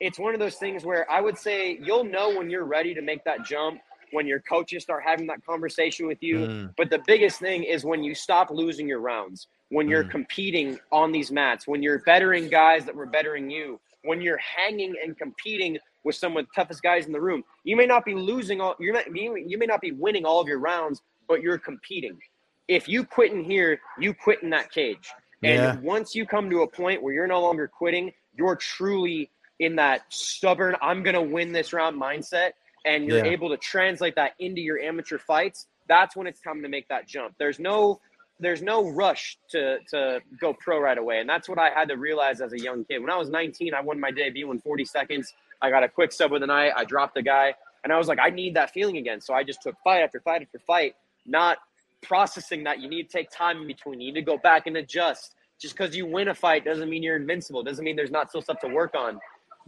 it's 0.00 0.18
one 0.18 0.34
of 0.34 0.40
those 0.40 0.56
things 0.56 0.84
where 0.84 1.08
I 1.10 1.20
would 1.20 1.38
say 1.38 1.78
you'll 1.82 2.04
know 2.04 2.36
when 2.36 2.50
you're 2.50 2.64
ready 2.64 2.94
to 2.94 3.02
make 3.02 3.24
that 3.24 3.44
jump 3.46 3.80
when 4.12 4.26
your 4.26 4.40
coaches 4.40 4.82
start 4.82 5.02
having 5.04 5.26
that 5.26 5.44
conversation 5.44 6.06
with 6.06 6.22
you. 6.22 6.38
Mm. 6.38 6.74
But 6.76 6.90
the 6.90 7.00
biggest 7.06 7.38
thing 7.38 7.64
is 7.64 7.84
when 7.84 8.02
you 8.02 8.14
stop 8.14 8.50
losing 8.50 8.88
your 8.88 9.00
rounds, 9.00 9.48
when 9.70 9.88
you're 9.88 10.04
mm. 10.04 10.10
competing 10.10 10.78
on 10.92 11.12
these 11.12 11.30
mats, 11.30 11.66
when 11.66 11.82
you're 11.82 12.00
bettering 12.00 12.48
guys 12.48 12.84
that 12.84 12.94
were 12.94 13.06
bettering 13.06 13.50
you, 13.50 13.80
when 14.04 14.20
you're 14.20 14.38
hanging 14.38 14.94
and 15.02 15.16
competing 15.18 15.78
with 16.04 16.16
some 16.16 16.36
of 16.36 16.46
the 16.46 16.50
toughest 16.54 16.82
guys 16.82 17.06
in 17.06 17.12
the 17.12 17.20
room. 17.20 17.44
You 17.64 17.76
may 17.76 17.86
not 17.86 18.04
be 18.04 18.14
losing 18.14 18.60
all 18.60 18.74
you 18.78 18.92
may 18.92 19.04
you 19.46 19.58
may 19.58 19.66
not 19.66 19.80
be 19.80 19.92
winning 19.92 20.24
all 20.24 20.40
of 20.40 20.48
your 20.48 20.58
rounds, 20.58 21.02
but 21.28 21.42
you're 21.42 21.58
competing. 21.58 22.18
If 22.66 22.88
you 22.88 23.04
quit 23.04 23.32
in 23.32 23.44
here, 23.44 23.80
you 23.98 24.14
quit 24.14 24.42
in 24.42 24.50
that 24.50 24.70
cage. 24.70 25.10
And 25.42 25.60
yeah. 25.60 25.76
once 25.80 26.14
you 26.14 26.26
come 26.26 26.50
to 26.50 26.62
a 26.62 26.66
point 26.66 27.02
where 27.02 27.14
you're 27.14 27.26
no 27.26 27.40
longer 27.40 27.68
quitting, 27.68 28.12
you're 28.34 28.56
truly 28.56 29.30
in 29.60 29.76
that 29.76 30.02
stubborn, 30.08 30.76
I'm 30.80 31.02
gonna 31.02 31.22
win 31.22 31.52
this 31.52 31.72
round 31.72 32.00
mindset, 32.00 32.52
and 32.84 33.06
you're 33.06 33.24
yeah. 33.24 33.32
able 33.32 33.48
to 33.50 33.56
translate 33.56 34.14
that 34.16 34.32
into 34.38 34.60
your 34.60 34.78
amateur 34.78 35.18
fights, 35.18 35.66
that's 35.88 36.16
when 36.16 36.26
it's 36.26 36.40
time 36.40 36.62
to 36.62 36.68
make 36.68 36.88
that 36.88 37.06
jump. 37.06 37.34
There's 37.38 37.58
no 37.58 38.00
there's 38.40 38.62
no 38.62 38.88
rush 38.88 39.38
to 39.50 39.78
to 39.90 40.20
go 40.40 40.54
pro 40.54 40.80
right 40.80 40.98
away. 40.98 41.20
And 41.20 41.28
that's 41.28 41.48
what 41.48 41.58
I 41.58 41.70
had 41.70 41.88
to 41.88 41.96
realize 41.96 42.40
as 42.40 42.52
a 42.52 42.58
young 42.58 42.84
kid. 42.84 43.00
When 43.00 43.10
I 43.10 43.16
was 43.16 43.30
19, 43.30 43.74
I 43.74 43.80
won 43.80 43.98
my 43.98 44.10
debut 44.10 44.50
in 44.50 44.60
40 44.60 44.84
seconds. 44.84 45.34
I 45.60 45.70
got 45.70 45.82
a 45.82 45.88
quick 45.88 46.12
sub 46.12 46.32
of 46.32 46.40
the 46.40 46.46
night. 46.46 46.72
I 46.76 46.84
dropped 46.84 47.14
the 47.14 47.22
guy, 47.22 47.54
and 47.82 47.92
I 47.92 47.98
was 47.98 48.06
like, 48.06 48.18
I 48.20 48.30
need 48.30 48.54
that 48.54 48.70
feeling 48.70 48.96
again. 48.96 49.20
So 49.20 49.34
I 49.34 49.42
just 49.42 49.62
took 49.62 49.74
fight 49.82 50.02
after 50.02 50.20
fight 50.20 50.42
after 50.42 50.58
fight, 50.60 50.94
not 51.26 51.58
processing 52.02 52.64
that 52.64 52.80
you 52.80 52.88
need 52.88 53.04
to 53.04 53.08
take 53.08 53.30
time 53.30 53.62
in 53.62 53.66
between. 53.66 54.00
You 54.00 54.12
need 54.12 54.20
to 54.20 54.22
go 54.24 54.38
back 54.38 54.66
and 54.66 54.76
adjust. 54.76 55.34
Just 55.60 55.76
because 55.76 55.96
you 55.96 56.06
win 56.06 56.28
a 56.28 56.34
fight 56.34 56.64
doesn't 56.64 56.88
mean 56.88 57.02
you're 57.02 57.16
invincible. 57.16 57.64
Doesn't 57.64 57.84
mean 57.84 57.96
there's 57.96 58.12
not 58.12 58.28
still 58.28 58.42
stuff 58.42 58.60
to 58.60 58.68
work 58.68 58.94
on. 58.94 59.18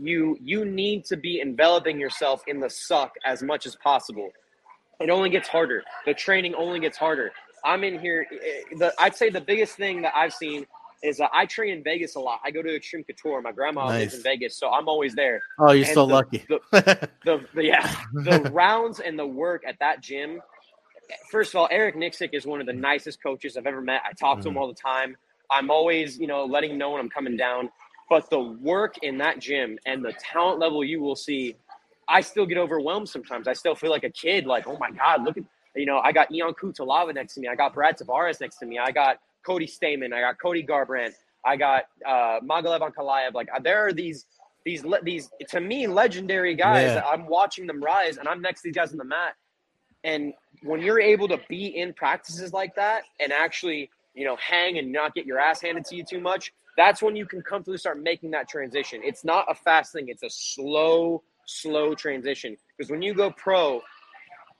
You 0.01 0.39
you 0.41 0.65
need 0.65 1.05
to 1.07 1.17
be 1.17 1.41
enveloping 1.41 2.01
yourself 2.01 2.43
in 2.47 2.59
the 2.61 2.71
suck 2.71 3.13
as 3.25 3.43
much 3.43 3.67
as 3.67 3.77
possible. 3.77 4.31
It 5.01 5.11
only 5.11 5.31
gets 5.31 5.49
harder. 5.49 5.83
The 6.07 6.15
training 6.15 6.55
only 6.55 6.81
gets 6.81 6.97
harder. 6.97 7.33
I'm 7.65 7.85
in 7.85 7.99
here. 7.99 8.27
Eh, 8.33 8.77
the, 8.79 8.95
I'd 8.99 9.15
say 9.15 9.31
the 9.31 9.41
biggest 9.41 9.77
thing 9.77 10.03
that 10.03 10.13
I've 10.15 10.33
seen 10.33 10.67
is 11.03 11.21
uh, 11.21 11.27
I 11.33 11.47
train 11.47 11.73
in 11.75 11.83
Vegas 11.83 12.15
a 12.15 12.21
lot. 12.21 12.41
I 12.45 12.51
go 12.51 12.63
to 12.63 12.75
Extreme 12.75 13.05
Couture. 13.05 13.41
My 13.41 13.53
grandma 13.53 13.87
nice. 13.87 14.01
lives 14.01 14.15
in 14.15 14.23
Vegas, 14.23 14.59
so 14.59 14.71
I'm 14.71 14.89
always 14.89 15.15
there. 15.15 15.41
Oh, 15.59 15.73
you're 15.73 15.87
and 15.87 15.95
so 15.95 16.07
the, 16.07 16.13
lucky. 16.13 16.45
the, 16.49 16.61
the, 17.25 17.47
the, 17.55 17.65
yeah, 17.65 17.95
the 18.13 18.41
rounds 18.53 19.01
and 19.01 19.19
the 19.19 19.27
work 19.27 19.63
at 19.67 19.79
that 19.81 20.03
gym. 20.03 20.41
First 21.31 21.55
of 21.55 21.61
all, 21.61 21.69
Eric 21.71 21.97
Nicksick 21.97 22.31
is 22.33 22.47
one 22.47 22.61
of 22.61 22.67
the 22.67 22.73
nicest 22.73 23.23
coaches 23.23 23.57
I've 23.57 23.67
ever 23.67 23.81
met. 23.81 24.03
I 24.09 24.13
talk 24.13 24.39
mm. 24.39 24.43
to 24.43 24.49
him 24.49 24.55
mm. 24.55 24.61
all 24.61 24.69
the 24.69 24.75
time. 24.75 25.17
I'm 25.51 25.71
always, 25.71 26.19
you 26.19 26.27
know, 26.27 26.45
letting 26.45 26.73
him 26.73 26.79
know 26.79 26.91
when 26.91 27.01
I'm 27.01 27.11
coming 27.11 27.37
down. 27.37 27.71
But 28.11 28.29
the 28.29 28.41
work 28.41 28.97
in 29.03 29.17
that 29.19 29.39
gym 29.39 29.79
and 29.87 30.05
the 30.05 30.13
talent 30.13 30.59
level 30.59 30.85
you 30.85 31.01
will 31.01 31.17
see, 31.17 31.57
I 32.09 32.21
still 32.21 32.45
get 32.45 32.59
overwhelmed 32.59 33.09
sometimes. 33.09 33.49
I 33.49 33.55
still 33.55 33.77
feel 33.77 33.91
like 33.91 34.05
a 34.05 34.11
kid, 34.11 34.47
like, 34.47 34.67
oh 34.67 34.77
my 34.79 34.91
God, 34.91 35.25
look 35.25 35.39
at, 35.39 35.45
you 35.77 35.87
know, 35.87 36.01
I 36.01 36.11
got 36.11 36.29
Ion 36.31 36.53
Cutelaba 36.53 37.15
next 37.15 37.35
to 37.35 37.41
me. 37.41 37.49
I 37.49 37.55
got 37.55 37.73
Brad 37.73 37.97
Tavares 37.97 38.41
next 38.41 38.57
to 38.57 38.67
me. 38.67 38.79
I 38.79 38.91
got 38.91 39.21
Cody 39.47 39.67
Stamann. 39.67 40.13
I 40.13 40.21
got 40.21 40.41
Cody 40.41 40.65
Garbrandt. 40.65 41.13
I 41.45 41.57
got 41.57 41.85
uh, 42.07 42.41
Magomed 42.41 42.81
Ankalaev. 42.81 43.35
Like 43.35 43.49
there 43.63 43.87
are 43.87 43.93
these 43.93 44.27
these 44.65 44.85
these 45.03 45.31
to 45.49 45.61
me 45.61 45.87
legendary 45.87 46.55
guys 46.55 46.95
yeah. 46.95 47.03
I'm 47.07 47.27
watching 47.27 47.67
them 47.67 47.83
rise, 47.83 48.19
and 48.19 48.29
I'm 48.29 48.43
next 48.43 48.63
to 48.63 48.69
these 48.69 48.75
guys 48.75 48.93
on 48.93 48.99
the 48.99 49.05
mat. 49.05 49.35
And 50.05 50.35
when 50.63 50.81
you're 50.83 51.01
able 51.01 51.29
to 51.29 51.41
be 51.49 51.67
in 51.79 51.93
practices 51.93 52.53
like 52.53 52.75
that 52.75 53.05
and 53.21 53.33
actually 53.33 53.91
you 54.15 54.25
know 54.25 54.37
hang 54.37 54.79
and 54.79 54.93
not 54.93 55.15
get 55.15 55.25
your 55.25 55.39
ass 55.39 55.63
handed 55.63 55.85
to 55.87 55.97
you 55.97 56.05
too 56.05 56.21
much, 56.21 56.53
that's 56.81 57.03
when 57.03 57.15
you 57.15 57.27
can 57.27 57.43
comfortably 57.43 57.77
start 57.77 58.01
making 58.03 58.31
that 58.31 58.49
transition. 58.49 59.03
It's 59.05 59.23
not 59.23 59.45
a 59.51 59.55
fast 59.55 59.93
thing; 59.93 60.09
it's 60.09 60.23
a 60.23 60.31
slow, 60.31 61.23
slow 61.47 61.95
transition 61.95 62.57
because 62.77 62.91
when 62.91 63.03
you 63.03 63.13
go 63.13 63.31
pro, 63.31 63.83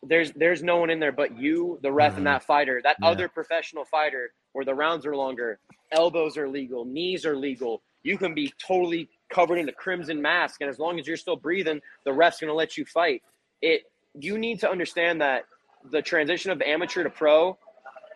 there's 0.03 0.31
there's 0.33 0.63
no 0.63 0.77
one 0.77 0.91
in 0.91 1.01
there 1.01 1.13
but 1.13 1.39
you, 1.39 1.79
the 1.83 1.91
ref, 1.91 2.13
Mhm. 2.15 2.19
and 2.19 2.27
that 2.27 2.43
fighter. 2.43 2.81
That 2.85 2.97
Yeah. 3.01 3.09
other 3.09 3.27
professional 3.29 3.87
fighter, 3.87 4.35
where 4.53 4.67
the 4.67 4.75
rounds 4.75 5.07
are 5.07 5.17
longer, 5.17 5.61
elbows 5.93 6.37
are 6.37 6.47
legal, 6.47 6.85
knees 6.85 7.25
are 7.25 7.37
legal. 7.37 7.83
You 8.03 8.19
can 8.19 8.35
be 8.35 8.53
totally 8.59 9.09
covered 9.31 9.57
in 9.57 9.67
a 9.71 9.73
crimson 9.73 10.21
mask, 10.21 10.61
and 10.61 10.69
as 10.69 10.79
long 10.79 11.01
as 11.01 11.07
you're 11.07 11.17
still 11.17 11.37
breathing, 11.37 11.81
the 12.05 12.13
ref's 12.13 12.39
gonna 12.39 12.53
let 12.53 12.77
you 12.77 12.85
fight. 12.85 13.23
It. 13.63 13.85
You 14.15 14.37
need 14.39 14.59
to 14.61 14.69
understand 14.71 15.21
that 15.23 15.45
the 15.85 16.03
transition 16.03 16.51
of 16.51 16.61
amateur 16.63 17.05
to 17.05 17.11
pro 17.11 17.57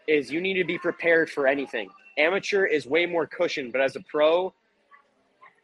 is 0.09 0.31
you 0.31 0.41
need 0.41 0.55
to 0.55 0.65
be 0.65 0.77
prepared 0.77 1.31
for 1.31 1.47
anything. 1.47 1.89
Amateur 2.17 2.65
is 2.65 2.87
way 2.87 3.07
more 3.07 3.27
cushioned, 3.27 3.73
but 3.73 3.81
as 3.81 3.97
a 3.97 4.01
pro, 4.01 4.55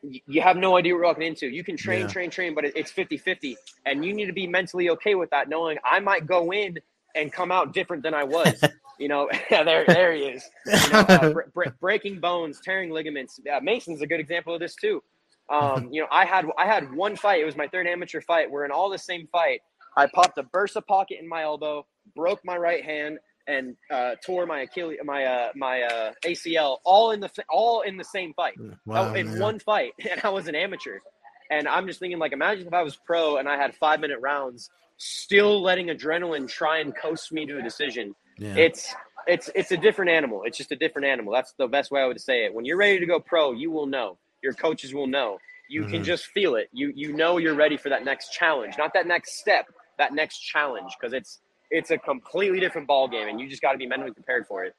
you 0.03 0.41
have 0.41 0.57
no 0.57 0.77
idea 0.77 0.95
what 0.95 0.99
you're 0.99 1.03
walking 1.07 1.25
into. 1.27 1.47
You 1.49 1.63
can 1.63 1.77
train, 1.77 2.03
Yeah. 2.03 2.07
train, 2.09 2.31
train, 2.31 2.55
but 2.55 2.65
it- 2.65 2.73
it's 2.75 2.91
50 2.91 3.17
50. 3.19 3.57
And 3.85 4.05
you 4.05 4.13
need 4.15 4.27
to 4.27 4.33
be 4.33 4.47
mentally 4.47 4.89
okay 4.91 5.15
with 5.15 5.31
that, 5.31 5.49
knowing 5.49 5.79
I 5.85 6.01
might 6.01 6.27
go 6.27 6.53
in 6.53 6.79
and 7.15 7.33
come 7.33 7.53
out 7.53 7.75
different 7.75 8.03
than 8.03 8.15
I 8.15 8.25
was. 8.25 8.63
you 8.99 9.09
know, 9.09 9.29
there, 9.51 9.85
there 9.87 10.13
he 10.13 10.23
is. 10.25 10.49
You 10.67 10.73
know, 10.93 10.99
uh, 11.01 11.31
bre- 11.33 11.41
bre- 11.53 11.69
breaking 11.81 12.21
bones, 12.21 12.61
tearing 12.61 12.91
ligaments. 12.91 13.41
Uh, 13.51 13.61
Mason's 13.61 14.01
a 14.01 14.07
good 14.07 14.21
example 14.21 14.55
of 14.55 14.61
this 14.61 14.75
too. 14.75 15.03
Um, 15.51 15.89
you 15.93 16.01
know, 16.01 16.07
I 16.13 16.25
had 16.25 16.47
I 16.57 16.67
had 16.67 16.93
one 16.95 17.17
fight. 17.17 17.41
It 17.41 17.45
was 17.45 17.57
my 17.57 17.67
third 17.67 17.87
amateur 17.89 18.21
fight. 18.21 18.49
We're 18.51 18.65
in 18.65 18.71
all 18.71 18.89
the 18.89 18.99
same 18.99 19.27
fight. 19.33 19.61
I 19.97 20.07
popped 20.07 20.39
a 20.39 20.45
bursa 20.45 20.87
pocket 20.87 21.19
in 21.21 21.29
my 21.29 21.43
elbow, 21.43 21.85
broke 22.15 22.41
my 22.45 22.57
right 22.57 22.85
hand, 22.85 23.19
and 23.51 23.77
uh, 23.91 24.15
tore 24.25 24.47
my 24.47 24.61
Achilles, 24.61 24.99
my 25.05 25.25
uh, 25.25 25.49
my 25.55 25.83
uh, 25.83 26.13
ACL, 26.25 26.79
all 26.85 27.11
in 27.11 27.21
the 27.21 27.31
all 27.51 27.83
in 27.83 27.97
the 27.97 28.05
same 28.05 28.33
fight. 28.35 28.59
Wow, 28.87 29.11
Oh, 29.11 29.15
in 29.15 29.27
yeah. 29.27 29.39
one 29.39 29.59
fight, 29.59 29.93
and 30.11 30.21
I 30.25 30.31
was 30.31 30.49
an 30.49 30.55
amateur. 30.55 30.99
And 31.51 31.67
I'm 31.67 31.87
just 31.89 31.99
thinking, 31.99 32.19
like, 32.21 32.33
imagine 32.33 32.67
if 32.67 32.73
I 32.73 32.83
was 32.83 32.97
pro 33.05 33.37
and 33.39 33.49
I 33.49 33.57
had 33.57 33.75
five 33.75 33.99
minute 34.01 34.21
rounds, 34.21 34.71
still 34.99 35.61
letting 35.61 35.89
adrenaline 35.89 36.49
try 36.49 36.79
and 36.79 36.95
coast 36.97 37.33
me 37.33 37.45
to 37.47 37.59
a 37.59 37.63
decision. 37.63 38.15
Yeah. 38.39 38.55
It's 38.55 38.95
it's 39.27 39.51
it's 39.55 39.73
a 39.73 39.77
different 39.77 40.11
animal. 40.13 40.43
It's 40.45 40.57
just 40.57 40.73
a 40.73 40.77
different 40.77 41.07
animal. 41.07 41.33
That's 41.33 41.53
the 41.59 41.67
best 41.67 41.91
way 41.91 42.01
I 42.03 42.07
would 42.07 42.21
say 42.21 42.45
it. 42.45 42.55
When 42.55 42.65
you're 42.65 42.77
ready 42.79 43.01
to 43.01 43.07
go 43.07 43.19
pro, 43.21 43.53
you 43.53 43.71
will 43.71 43.87
know. 43.87 44.19
Your 44.43 44.55
coaches 44.55 44.95
will 44.95 45.07
know. 45.07 45.39
You 45.69 45.85
can 45.85 46.01
Mhm. 46.03 46.05
just 46.05 46.27
feel 46.27 46.55
it. 46.57 46.69
You 46.73 46.93
you 46.95 47.13
know 47.13 47.39
you're 47.39 47.55
ready 47.55 47.77
for 47.77 47.89
that 47.91 48.05
next 48.05 48.33
challenge, 48.33 48.75
not 48.79 48.93
that 48.95 49.07
next 49.07 49.39
step, 49.39 49.67
that 49.99 50.13
next 50.15 50.39
challenge, 50.41 50.93
because 50.99 51.13
it's 51.13 51.41
it's 51.71 51.91
a 51.91 51.99
completely 51.99 52.61
different 52.61 52.87
ball 52.87 53.09
game, 53.09 53.29
and 53.29 53.41
you 53.41 53.49
just 53.49 53.63
got 53.63 53.73
to 53.73 53.79
be 53.79 53.87
mentally 53.87 54.13
prepared 54.13 54.47
for 54.47 54.65
it. 54.65 54.75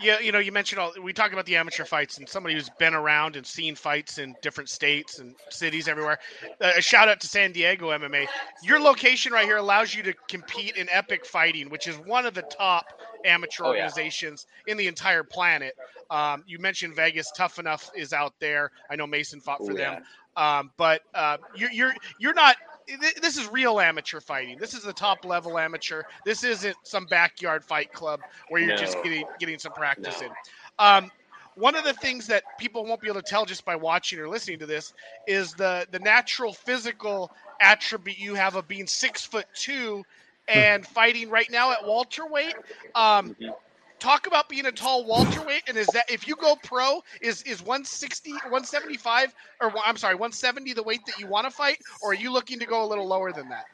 Yeah, 0.00 0.20
you 0.20 0.30
know, 0.32 0.38
you 0.38 0.52
mentioned 0.52 0.80
all. 0.80 0.92
We 1.02 1.12
talk 1.12 1.32
about 1.32 1.46
the 1.46 1.56
amateur 1.56 1.84
fights, 1.84 2.18
and 2.18 2.28
somebody 2.28 2.54
who's 2.54 2.68
been 2.68 2.94
around 2.94 3.36
and 3.36 3.44
seen 3.46 3.74
fights 3.74 4.18
in 4.18 4.36
different 4.40 4.70
states 4.70 5.18
and 5.18 5.34
cities 5.50 5.88
everywhere. 5.88 6.18
Uh, 6.60 6.72
a 6.76 6.80
shout 6.80 7.08
out 7.08 7.20
to 7.20 7.26
San 7.26 7.52
Diego 7.52 7.90
MMA. 7.90 8.28
Your 8.62 8.80
location 8.80 9.32
right 9.32 9.44
here 9.44 9.56
allows 9.56 9.94
you 9.94 10.02
to 10.04 10.14
compete 10.28 10.76
in 10.76 10.88
epic 10.90 11.26
fighting, 11.26 11.68
which 11.68 11.86
is 11.86 11.98
one 11.98 12.26
of 12.26 12.34
the 12.34 12.42
top 12.42 12.92
amateur 13.24 13.64
Oh, 13.64 13.72
yeah. 13.72 13.90
organizations 13.90 14.46
in 14.66 14.76
the 14.76 14.86
entire 14.86 15.24
planet. 15.24 15.74
Um, 16.10 16.44
you 16.46 16.58
mentioned 16.58 16.94
Vegas. 16.94 17.30
Tough 17.32 17.58
Enough 17.58 17.90
is 17.94 18.12
out 18.12 18.34
there. 18.40 18.70
I 18.90 18.96
know 18.96 19.06
Mason 19.06 19.40
fought 19.40 19.64
for 19.64 19.72
Ooh, 19.72 19.76
them. 19.76 19.98
Um, 20.36 20.70
but 20.76 21.02
uh, 21.14 21.38
you're 21.52 21.70
you're 21.72 21.94
you're 22.18 22.34
not. 22.34 22.56
Th- 22.88 23.14
This 23.16 23.36
is 23.36 23.48
real 23.48 23.80
amateur 23.80 24.20
fighting. 24.20 24.58
This 24.58 24.74
is 24.74 24.82
the 24.82 24.92
top 24.92 25.24
level 25.24 25.58
amateur. 25.58 26.02
This 26.24 26.44
isn't 26.44 26.76
some 26.82 27.06
backyard 27.06 27.64
fight 27.64 27.92
club 27.92 28.22
where 28.48 28.60
you're 28.60 28.72
just 28.72 29.00
getting 29.02 29.26
getting 29.38 29.58
some 29.58 29.72
practice 29.72 30.20
No. 30.20 30.22
in. 30.22 30.34
Um, 30.78 31.10
one 31.54 31.76
of 31.76 31.84
the 31.84 31.94
things 31.94 32.26
that 32.28 32.44
people 32.56 32.84
won't 32.84 33.00
be 33.00 33.08
able 33.08 33.20
to 33.20 33.22
tell 33.22 33.44
just 33.44 33.64
by 33.64 33.76
watching 33.76 34.18
or 34.18 34.28
listening 34.28 34.58
to 34.60 34.66
this 34.66 34.92
is 35.26 35.54
the 35.54 35.86
the 35.90 35.98
natural 36.00 36.52
physical 36.52 37.30
attribute 37.60 38.18
you 38.18 38.34
have 38.34 38.54
of 38.56 38.68
being 38.68 38.86
six 38.86 39.24
foot 39.24 39.46
two 39.54 40.04
and 40.48 40.86
fighting 40.86 41.30
right 41.30 41.50
now 41.50 41.72
at 41.72 41.84
welterweight. 41.84 42.56
Um, 42.94 43.36
Mhm. 43.38 43.54
Talk 43.98 44.26
about 44.26 44.48
being 44.48 44.66
a 44.66 44.72
tall 44.72 45.06
welterweight 45.06 45.62
and 45.68 45.76
is 45.76 45.86
that 45.88 46.10
if 46.10 46.26
you 46.28 46.36
go 46.36 46.56
pro 46.62 47.02
is 47.20 47.42
is 47.42 47.60
160 47.62 48.32
175 48.32 49.34
or 49.60 49.72
I'm 49.84 49.96
sorry 49.96 50.14
170 50.14 50.72
the 50.74 50.82
weight 50.82 51.04
that 51.06 51.18
you 51.18 51.26
want 51.26 51.46
to 51.46 51.50
fight 51.50 51.78
or 52.02 52.12
are 52.12 52.14
you 52.14 52.32
looking 52.32 52.58
to 52.60 52.66
go 52.66 52.84
a 52.84 52.86
little 52.86 53.06
lower 53.06 53.32
than 53.32 53.48
that? 53.48 53.66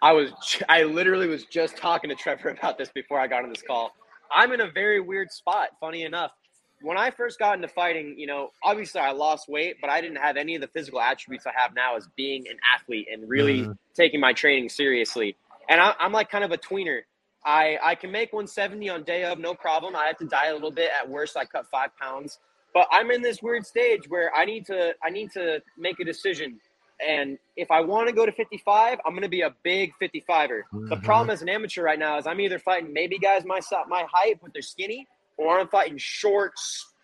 I 0.00 0.12
was 0.12 0.32
I 0.68 0.84
literally 0.84 1.28
was 1.28 1.44
just 1.44 1.76
talking 1.76 2.10
to 2.10 2.16
Trevor 2.16 2.48
about 2.58 2.78
this 2.78 2.90
before 2.90 3.20
I 3.20 3.26
got 3.26 3.42
on 3.44 3.50
this 3.50 3.62
call. 3.62 3.92
I'm 4.34 4.52
in 4.52 4.60
a 4.60 4.70
very 4.70 5.00
weird 5.00 5.30
spot, 5.30 5.70
funny 5.80 6.04
enough. 6.04 6.32
When 6.80 6.96
I 6.96 7.10
first 7.10 7.38
got 7.40 7.56
into 7.56 7.66
fighting, 7.68 8.14
you 8.18 8.26
know, 8.26 8.50
obviously 8.62 9.00
I 9.00 9.10
lost 9.10 9.48
weight, 9.48 9.76
but 9.80 9.90
I 9.90 10.00
didn't 10.00 10.18
have 10.18 10.36
any 10.36 10.54
of 10.54 10.60
the 10.60 10.68
physical 10.68 11.00
attributes 11.00 11.44
I 11.46 11.52
have 11.56 11.74
now 11.74 11.96
as 11.96 12.06
being 12.16 12.46
an 12.48 12.56
athlete 12.74 13.08
and 13.12 13.28
really 13.28 13.62
Mhm. 13.62 13.76
taking 13.94 14.20
my 14.20 14.32
training 14.32 14.68
seriously. 14.68 15.36
And 15.68 15.80
I, 15.80 15.94
I'm 15.98 16.12
like 16.12 16.30
kind 16.30 16.44
of 16.44 16.52
a 16.52 16.58
tweener. 16.58 17.00
I, 17.48 17.78
I 17.82 17.94
can 17.94 18.12
make 18.12 18.32
170 18.34 18.90
on 18.90 19.04
day 19.04 19.24
of, 19.24 19.38
no 19.38 19.54
problem. 19.54 19.96
I 19.96 20.04
have 20.06 20.18
to 20.18 20.26
die 20.26 20.48
a 20.48 20.52
little 20.52 20.70
bit. 20.70 20.90
At 21.00 21.08
worst, 21.08 21.34
I 21.34 21.46
cut 21.46 21.66
five 21.70 21.96
pounds. 21.98 22.38
But 22.74 22.86
I'm 22.92 23.10
in 23.10 23.22
this 23.22 23.42
weird 23.42 23.64
stage 23.66 24.02
where 24.10 24.30
I 24.34 24.44
need 24.44 24.66
to 24.66 24.94
I 25.02 25.08
need 25.08 25.32
to 25.32 25.62
make 25.78 25.98
a 25.98 26.04
decision. 26.04 26.60
And 27.06 27.38
if 27.56 27.70
I 27.70 27.80
want 27.80 28.08
to 28.08 28.14
go 28.14 28.26
to 28.26 28.32
55, 28.32 28.98
I'm 29.06 29.12
going 29.12 29.22
to 29.22 29.28
be 29.30 29.40
a 29.40 29.54
big 29.62 29.94
55er. 30.00 30.62
The 30.90 30.96
Mhm. 30.96 31.02
problem 31.02 31.30
as 31.30 31.40
an 31.40 31.48
amateur 31.48 31.82
right 31.82 31.98
now 31.98 32.18
is 32.18 32.26
I'm 32.26 32.38
either 32.40 32.58
fighting 32.58 32.92
maybe 32.92 33.18
guys 33.18 33.44
my 33.46 33.60
my 33.88 34.04
height 34.12 34.40
but 34.42 34.52
they're 34.52 34.60
skinny, 34.60 35.06
or 35.38 35.58
I'm 35.58 35.68
fighting 35.68 35.96
short, 35.96 36.52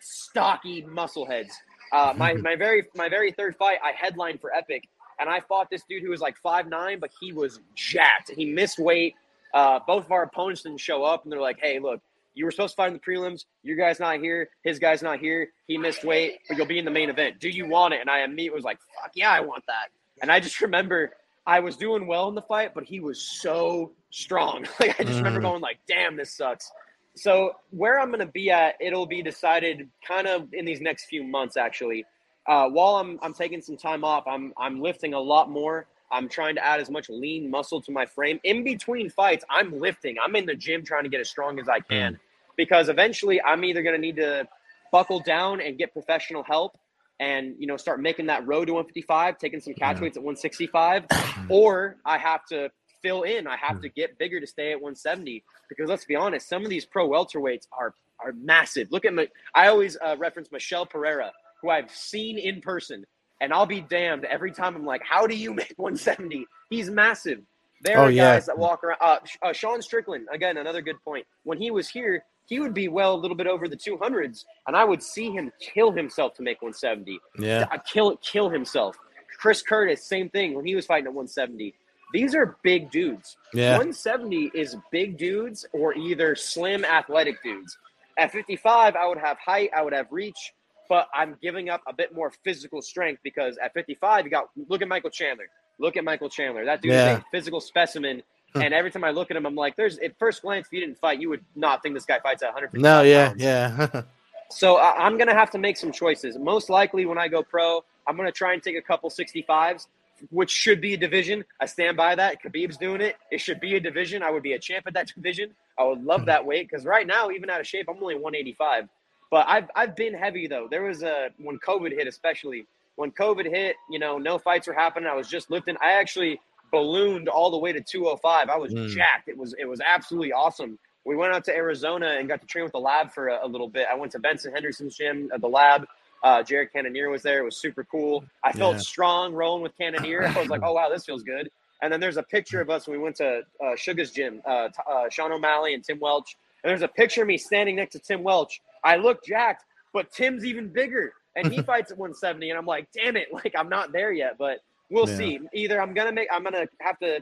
stocky 0.01 0.83
muscle 0.83 1.25
heads. 1.25 1.57
Uh, 1.93 2.13
my 2.17 2.35
my 2.35 2.55
very 2.55 2.85
my 2.95 3.09
very 3.09 3.33
third 3.33 3.57
fight, 3.57 3.79
I 3.83 3.93
headlined 3.93 4.41
for 4.43 4.55
Epic, 4.55 4.85
and 5.19 5.31
I 5.31 5.41
fought 5.41 5.71
this 5.71 5.85
dude 5.89 6.03
who 6.03 6.11
was 6.11 6.21
like 6.21 6.37
five 6.37 6.69
nine, 6.69 6.99
but 7.01 7.11
he 7.21 7.33
was 7.33 7.61
jacked. 7.75 8.31
He 8.31 8.45
missed 8.45 8.79
weight. 8.79 9.15
Uh, 9.55 9.79
both 9.87 10.05
of 10.05 10.13
our 10.13 10.25
opponents 10.25 10.63
didn't 10.63 10.81
show 10.81 11.05
up, 11.05 11.23
and 11.23 11.33
they're 11.33 11.41
like, 11.41 11.59
"Hey, 11.61 11.79
look, 11.79 12.03
you 12.35 12.45
were 12.45 12.51
supposed 12.51 12.73
to 12.73 12.77
fight 12.77 12.89
in 12.89 12.95
the 12.95 12.99
prelims. 12.99 13.45
Your 13.63 13.77
guy's 13.77 14.01
not 14.01 14.19
here. 14.19 14.51
His 14.65 14.79
guy's 14.81 15.03
not 15.03 15.21
here. 15.21 15.49
He 15.69 15.79
missed 15.79 16.05
weight, 16.05 16.41
but 16.49 16.57
you'll 16.59 16.67
be 16.67 16.79
in 16.81 16.85
the 16.85 16.91
main 16.91 17.09
event. 17.09 17.39
Do 17.41 17.49
you 17.49 17.67
want 17.69 17.95
it?" 17.95 18.01
And 18.01 18.11
I 18.11 18.25
immediately 18.25 18.57
was 18.57 18.65
like, 18.65 18.79
"Fuck 19.01 19.13
yeah, 19.15 19.31
I 19.31 19.41
want 19.41 19.65
that." 19.69 19.89
And 20.21 20.31
I 20.31 20.41
just 20.41 20.61
remember 20.61 21.15
I 21.47 21.61
was 21.61 21.77
doing 21.77 22.07
well 22.07 22.29
in 22.29 22.35
the 22.35 22.43
fight, 22.43 22.75
but 22.75 22.85
he 22.85 23.01
was 23.01 23.23
so 23.23 23.93
strong. 24.11 24.67
like 24.81 24.99
I 25.01 25.05
just 25.05 25.21
remember 25.21 25.39
Mhm. 25.41 25.43
going 25.45 25.61
like, 25.63 25.79
"Damn, 25.87 26.17
this 26.17 26.37
sucks." 26.37 26.71
So 27.17 27.53
where 27.71 28.01
I'm 28.01 28.09
going 28.09 28.27
to 28.27 28.33
be 28.33 28.51
at, 28.51 28.75
it'll 28.81 29.07
be 29.07 29.23
decided 29.23 29.89
kind 30.05 30.27
of 30.27 30.53
in 30.53 30.65
these 30.65 30.81
next 30.81 31.05
few 31.05 31.23
months. 31.23 31.57
Actually, 31.57 32.05
uh, 32.49 32.69
while 32.71 32.97
I'm 32.97 33.21
I'm 33.23 33.35
taking 33.35 33.61
some 33.63 33.77
time 33.77 34.03
off, 34.05 34.27
I'm 34.27 34.53
I'm 34.57 34.81
lifting 34.81 35.15
a 35.15 35.21
lot 35.21 35.49
more. 35.49 35.87
I'm 36.15 36.29
trying 36.29 36.55
to 36.55 36.65
add 36.65 36.81
as 36.81 36.89
much 36.89 37.09
lean 37.11 37.51
muscle 37.51 37.81
to 37.83 37.91
my 37.91 38.07
frame. 38.07 38.39
In 38.45 38.63
between 38.63 39.11
fights, 39.11 39.45
I'm 39.51 39.81
lifting. 39.81 40.15
I'm 40.25 40.37
in 40.37 40.47
the 40.47 40.55
gym 40.55 40.85
trying 40.85 41.03
to 41.03 41.09
get 41.11 41.21
as 41.21 41.29
strong 41.29 41.59
as 41.59 41.69
I 41.69 41.81
can 41.81 42.21
because 42.57 42.89
eventually 42.89 43.43
I'm 43.43 43.65
either 43.65 43.83
going 43.83 43.97
to 43.97 44.01
need 44.01 44.17
to 44.17 44.47
buckle 44.93 45.19
down 45.19 45.61
and 45.61 45.77
get 45.77 45.93
professional 45.93 46.45
help 46.45 46.79
and 47.19 47.57
you 47.59 47.67
know 47.67 47.77
start 47.77 48.01
making 48.01 48.27
that 48.27 48.47
road 48.47 48.67
to 48.67 48.75
155, 48.75 49.39
taking 49.39 49.61
some 49.61 49.75
catch 49.75 49.97
Yeah. 49.97 50.03
weights 50.03 50.17
at 50.17 50.23
165, 50.23 51.05
or 51.49 51.97
I 52.05 52.17
have 52.19 52.47
to 52.47 52.71
fill 53.03 53.23
in. 53.23 53.49
I 53.49 53.57
have 53.57 53.81
to 53.83 53.89
get 53.89 54.17
bigger 54.17 54.39
to 54.41 54.47
stay 54.47 54.71
at 54.71 54.77
170 54.81 55.43
because 55.69 55.89
let's 55.89 56.05
be 56.05 56.15
honest, 56.15 56.49
some 56.49 56.63
of 56.63 56.71
these 56.71 56.87
pro 56.87 57.09
welterweights 57.09 57.67
are 57.73 57.93
are 58.25 58.33
massive. 58.35 58.87
Look 58.93 59.05
at 59.05 59.13
my. 59.15 59.29
I 59.53 59.67
always 59.67 59.97
uh, 60.01 60.15
reference 60.17 60.53
Michel 60.53 60.87
Pereira, 60.87 61.33
who 61.61 61.71
I've 61.71 61.91
seen 61.91 62.39
in 62.39 62.61
person, 62.61 63.05
and 63.45 63.53
I'll 63.53 63.67
be 63.67 63.81
damned 63.83 64.25
every 64.25 64.51
time. 64.53 64.75
I'm 64.75 64.85
like, 64.87 65.03
how 65.09 65.27
do 65.27 65.37
you 65.37 65.53
make 65.55 65.75
170? 65.77 66.47
He's 66.71 66.91
massive. 66.91 67.41
There 67.83 67.99
Oh, 67.99 68.05
are 68.05 68.11
yeah. 68.11 68.35
guys 68.35 68.47
that 68.47 68.59
walk 68.59 68.83
around. 68.83 68.99
Uh, 69.01 69.19
uh, 69.43 69.53
Sean 69.53 69.83
Strickland, 69.83 70.27
again, 70.33 70.57
another 70.57 70.81
good 70.81 70.97
point. 71.05 71.27
When 71.45 71.59
he 71.59 71.71
was 71.71 71.89
here, 71.89 72.25
he 72.47 72.59
would 72.61 72.75
be 72.75 72.89
well 72.89 73.15
a 73.15 73.17
little 73.21 73.37
bit 73.37 73.47
over 73.47 73.69
the 73.69 73.77
200s, 73.77 74.45
and 74.67 74.75
I 74.77 74.85
would 74.85 75.03
see 75.03 75.31
him 75.31 75.53
kill 75.61 75.93
himself 75.93 76.35
to 76.35 76.43
make 76.43 76.61
170 76.63 77.19
Yeah. 77.39 77.67
uh, 77.71 77.79
kill 77.79 78.17
kill 78.19 78.49
himself. 78.51 78.97
Chris 79.39 79.63
Curtis, 79.63 80.03
same 80.05 80.29
thing 80.31 80.55
when 80.55 80.65
he 80.65 80.75
was 80.75 80.87
fighting 80.87 81.07
at 81.07 81.13
170. 81.15 81.75
These 82.13 82.35
are 82.35 82.57
big 82.63 82.91
dudes. 82.91 83.37
Yeah. 83.53 83.73
170 83.73 84.51
is 84.55 84.77
big 84.93 85.19
dudes 85.19 85.67
or 85.73 85.95
either 85.95 86.37
slim 86.37 86.85
athletic 86.85 87.43
dudes. 87.43 87.77
At 88.17 88.31
55, 88.31 88.95
I 88.95 89.07
would 89.09 89.19
have 89.19 89.37
height, 89.39 89.71
I 89.77 89.83
would 89.83 89.93
have 89.93 90.07
reach, 90.13 90.53
but 90.89 91.09
I'm 91.15 91.37
giving 91.43 91.69
up 91.69 91.83
a 91.87 91.93
bit 91.93 92.15
more 92.15 92.33
physical 92.45 92.83
strength 92.83 93.21
because 93.23 93.59
at 93.59 93.73
55, 93.75 94.25
you 94.25 94.31
got 94.31 94.51
look 94.69 94.83
at 94.83 94.89
Michael 94.89 95.11
Chandler. 95.11 95.47
Look 95.79 95.97
at 95.97 96.05
Michael 96.05 96.29
Chandler. 96.29 96.65
That 96.65 96.83
dude 96.83 96.93
Yeah. 96.93 97.13
is 97.13 97.19
a 97.19 97.25
physical 97.31 97.61
specimen. 97.61 98.23
And 98.55 98.73
every 98.73 98.93
time 98.93 99.03
I 99.03 99.11
look 99.11 99.33
at 99.33 99.37
him, 99.37 99.47
I'm 99.47 99.57
like, 99.57 99.75
there's 99.75 99.99
at 99.99 100.17
first 100.17 100.43
glance, 100.43 100.69
if 100.69 100.73
you 100.73 100.79
didn't 100.79 100.99
fight, 100.99 101.21
you 101.21 101.29
would 101.29 101.45
not 101.57 101.83
think 101.83 101.97
this 101.97 102.05
guy 102.05 102.21
fights 102.21 102.41
at 102.43 102.55
150. 102.55 102.81
No, 102.81 103.03
yeah, 103.03 103.29
pounds. 103.29 103.43
yeah. 103.43 104.03
So 104.51 104.77
I, 104.77 105.05
I'm 105.05 105.17
going 105.17 105.27
to 105.29 105.35
have 105.35 105.51
to 105.53 105.59
make 105.59 105.77
some 105.77 105.91
choices. 105.91 106.39
Most 106.39 106.71
likely, 106.71 107.07
when 107.07 107.19
I 107.19 107.29
go 107.29 107.43
pro, 107.43 107.83
I'm 108.07 108.17
going 108.17 108.29
to 108.29 108.33
try 108.33 108.53
and 108.53 108.63
take 108.63 108.77
a 108.77 108.83
couple 108.83 109.11
65s, 109.11 109.87
which 110.31 110.51
should 110.51 110.81
be 110.81 110.95
a 110.95 110.97
division. 110.97 111.45
I 111.61 111.67
stand 111.67 111.97
by 111.97 112.15
that. 112.15 112.43
Khabib's 112.43 112.77
doing 112.77 113.01
it. 113.01 113.17
It 113.33 113.39
should 113.41 113.59
be 113.59 113.75
a 113.77 113.81
division. 113.81 114.23
I 114.23 114.31
would 114.31 114.43
be 114.43 114.53
a 114.53 114.59
champ 114.59 114.87
at 114.87 114.95
that 114.95 115.09
division. 115.15 115.55
I 115.79 115.85
would 115.85 116.05
love 116.05 116.21
hmm. 116.21 116.27
that 116.27 116.45
weight 116.45 116.69
because 116.71 116.85
right 116.85 117.07
now, 117.07 117.31
even 117.31 117.51
out 117.51 117.61
of 117.61 117.67
shape, 117.67 117.87
I'm 117.89 117.97
only 117.97 118.15
185. 118.15 118.89
But 119.35 119.47
I've 119.49 119.69
I've 119.75 119.97
been 119.97 120.15
heavy 120.15 120.47
though. 120.47 120.69
There 120.71 120.85
was 120.85 121.03
a 121.03 121.31
when 121.39 121.59
COVID 121.59 121.91
hit, 121.91 122.07
especially. 122.07 122.67
when 122.95 123.11
COVID 123.11 123.47
hit, 123.51 123.75
you 123.91 123.99
know, 123.99 124.17
no 124.17 124.39
fights 124.39 124.69
were 124.69 124.73
happening. 124.85 125.09
I 125.11 125.17
was 125.17 125.27
just 125.27 125.51
lifting. 125.51 125.77
I 125.83 125.95
actually 126.03 126.41
ballooned 126.71 127.29
all 127.29 127.51
the 127.51 127.59
way 127.59 127.73
to 127.73 127.81
205. 127.81 128.49
I 128.49 128.57
was 128.57 128.73
Mm. 128.73 128.89
jacked. 128.91 129.27
It 129.27 129.37
was 129.37 129.51
it 129.59 129.65
was 129.65 129.81
absolutely 129.85 130.33
awesome. 130.33 130.79
We 131.05 131.17
went 131.17 131.33
out 131.35 131.45
to 131.47 131.53
Arizona 131.57 132.11
and 132.19 132.29
got 132.29 132.41
to 132.43 132.47
train 132.47 132.63
with 132.63 132.71
the 132.79 132.79
lab 132.79 133.11
for 133.11 133.27
a, 133.27 133.45
a 133.45 133.49
little 133.49 133.67
bit. 133.69 133.89
I 133.91 133.97
went 133.97 134.13
to 134.13 134.21
Benson 134.21 134.53
Henderson's 134.53 134.97
gym 134.97 135.29
at 135.35 135.41
the 135.41 135.49
lab. 135.49 135.81
Uh, 136.23 136.45
Jared 136.45 136.73
Cannonier 136.73 137.11
was 137.11 137.23
there. 137.25 137.41
It 137.41 137.45
was 137.45 137.57
super 137.57 137.83
cool. 137.83 138.23
I 138.45 138.53
felt 138.53 138.75
Yeah. 138.77 138.83
strong 138.83 139.35
rolling 139.35 139.65
with 139.65 139.77
Cannonier. 139.77 140.29
I 140.29 140.39
was 140.39 140.49
like, 140.49 140.61
oh 140.67 140.75
wow, 140.75 140.89
this 140.89 141.05
feels 141.05 141.25
good. 141.25 141.51
And 141.83 141.93
then 141.93 141.99
there's 141.99 142.17
a 142.19 142.23
picture 142.23 142.61
of 142.61 142.71
us 142.71 142.87
when 142.87 142.97
we 142.99 143.03
went 143.03 143.17
to 143.17 143.43
uh, 143.61 143.75
Sugar's 143.75 144.13
gym, 144.13 144.41
uh, 144.47 144.69
uh, 144.89 145.09
Sean 145.11 145.33
O'Malley 145.33 145.75
and 145.75 145.83
Tim 145.83 145.99
Welch. 145.99 146.37
And 146.63 146.71
there's 146.71 146.83
a 146.83 146.89
picture 147.03 147.23
of 147.23 147.27
me 147.29 147.37
standing 147.37 147.75
next 147.77 147.93
to 147.95 147.99
Tim 147.99 148.23
Welch. 148.23 148.61
I 148.85 148.97
look 148.97 149.25
jacked, 149.25 149.65
but 149.95 150.13
Tim's 150.13 150.45
even 150.45 150.73
bigger, 150.73 151.13
and 151.37 151.49
he 151.49 151.63
fights 151.67 151.93
at 151.93 151.99
170. 151.99 152.51
And 152.51 152.59
I'm 152.59 152.67
like, 152.67 152.89
damn 152.95 153.17
it, 153.17 153.29
like 153.33 153.55
I'm 153.59 153.69
not 153.71 153.93
there 153.93 154.13
yet, 154.13 154.37
but 154.39 154.59
we'll 154.91 155.07
Yeah. 155.07 155.09
see. 155.09 155.41
Either 155.55 155.81
I'm 155.83 155.95
gonna 155.95 156.13
make, 156.13 156.29
I'm 156.33 156.45
gonna 156.45 156.67
have 156.81 156.99
to 157.01 157.21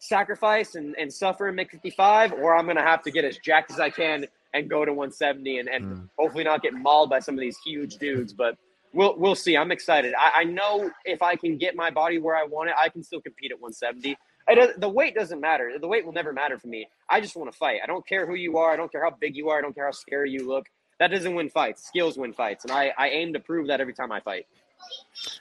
sacrifice 0.00 0.76
and, 0.76 0.94
and 0.98 1.12
suffer 1.12 1.48
and 1.48 1.56
make 1.56 1.72
55, 1.72 2.34
or 2.34 2.56
I'm 2.56 2.66
gonna 2.66 2.82
have 2.82 3.02
to 3.04 3.12
get 3.12 3.24
as 3.24 3.38
jacked 3.38 3.70
as 3.72 3.80
I 3.80 3.90
can 3.90 4.26
and 4.54 4.70
go 4.70 4.84
to 4.84 4.92
170 4.92 5.58
and, 5.60 5.68
and 5.68 5.86
Mm. 5.86 6.08
hopefully 6.18 6.44
not 6.44 6.62
get 6.62 6.74
mauled 6.74 7.10
by 7.10 7.20
some 7.20 7.34
of 7.36 7.40
these 7.40 7.58
huge 7.66 7.96
dudes. 7.96 8.34
But 8.34 8.56
we'll 8.94 9.16
we'll 9.18 9.36
see. 9.36 9.56
I'm 9.56 9.72
excited. 9.72 10.14
I, 10.18 10.42
I 10.42 10.44
know 10.44 10.90
if 11.04 11.22
I 11.22 11.36
can 11.36 11.58
get 11.58 11.76
my 11.76 11.90
body 11.90 12.18
where 12.18 12.36
I 12.36 12.44
want 12.44 12.70
it, 12.70 12.76
I 12.80 12.88
can 12.90 13.02
still 13.04 13.20
compete 13.22 13.52
at 13.52 13.60
170. 13.60 14.16
It, 14.48 14.80
the 14.80 14.88
weight 14.90 15.14
doesn't 15.14 15.40
matter. 15.40 15.72
The 15.80 15.88
weight 15.88 16.06
will 16.06 16.12
never 16.14 16.32
matter 16.32 16.58
for 16.58 16.68
me. 16.68 16.86
I 17.10 17.20
just 17.20 17.36
want 17.36 17.52
to 17.52 17.58
fight. 17.58 17.80
I 17.82 17.86
don't 17.86 18.06
care 18.06 18.26
who 18.26 18.34
you 18.34 18.58
are. 18.58 18.72
I 18.72 18.76
don't 18.76 18.92
care 18.92 19.04
how 19.04 19.12
big 19.20 19.36
you 19.36 19.50
are. 19.50 19.58
I 19.58 19.62
don't 19.62 19.74
care 19.74 19.86
how 19.86 19.92
scary 19.92 20.30
you 20.32 20.46
look. 20.48 20.66
That 20.98 21.08
doesn't 21.10 21.34
win 21.34 21.50
fights. 21.50 21.86
Skills 21.86 22.16
win 22.16 22.32
fights, 22.32 22.64
and 22.64 22.72
I, 22.72 22.92
I 22.96 23.08
aim 23.10 23.32
to 23.34 23.40
prove 23.40 23.66
that 23.68 23.80
every 23.80 23.92
time 23.94 24.10
I 24.12 24.20
fight. 24.20 24.46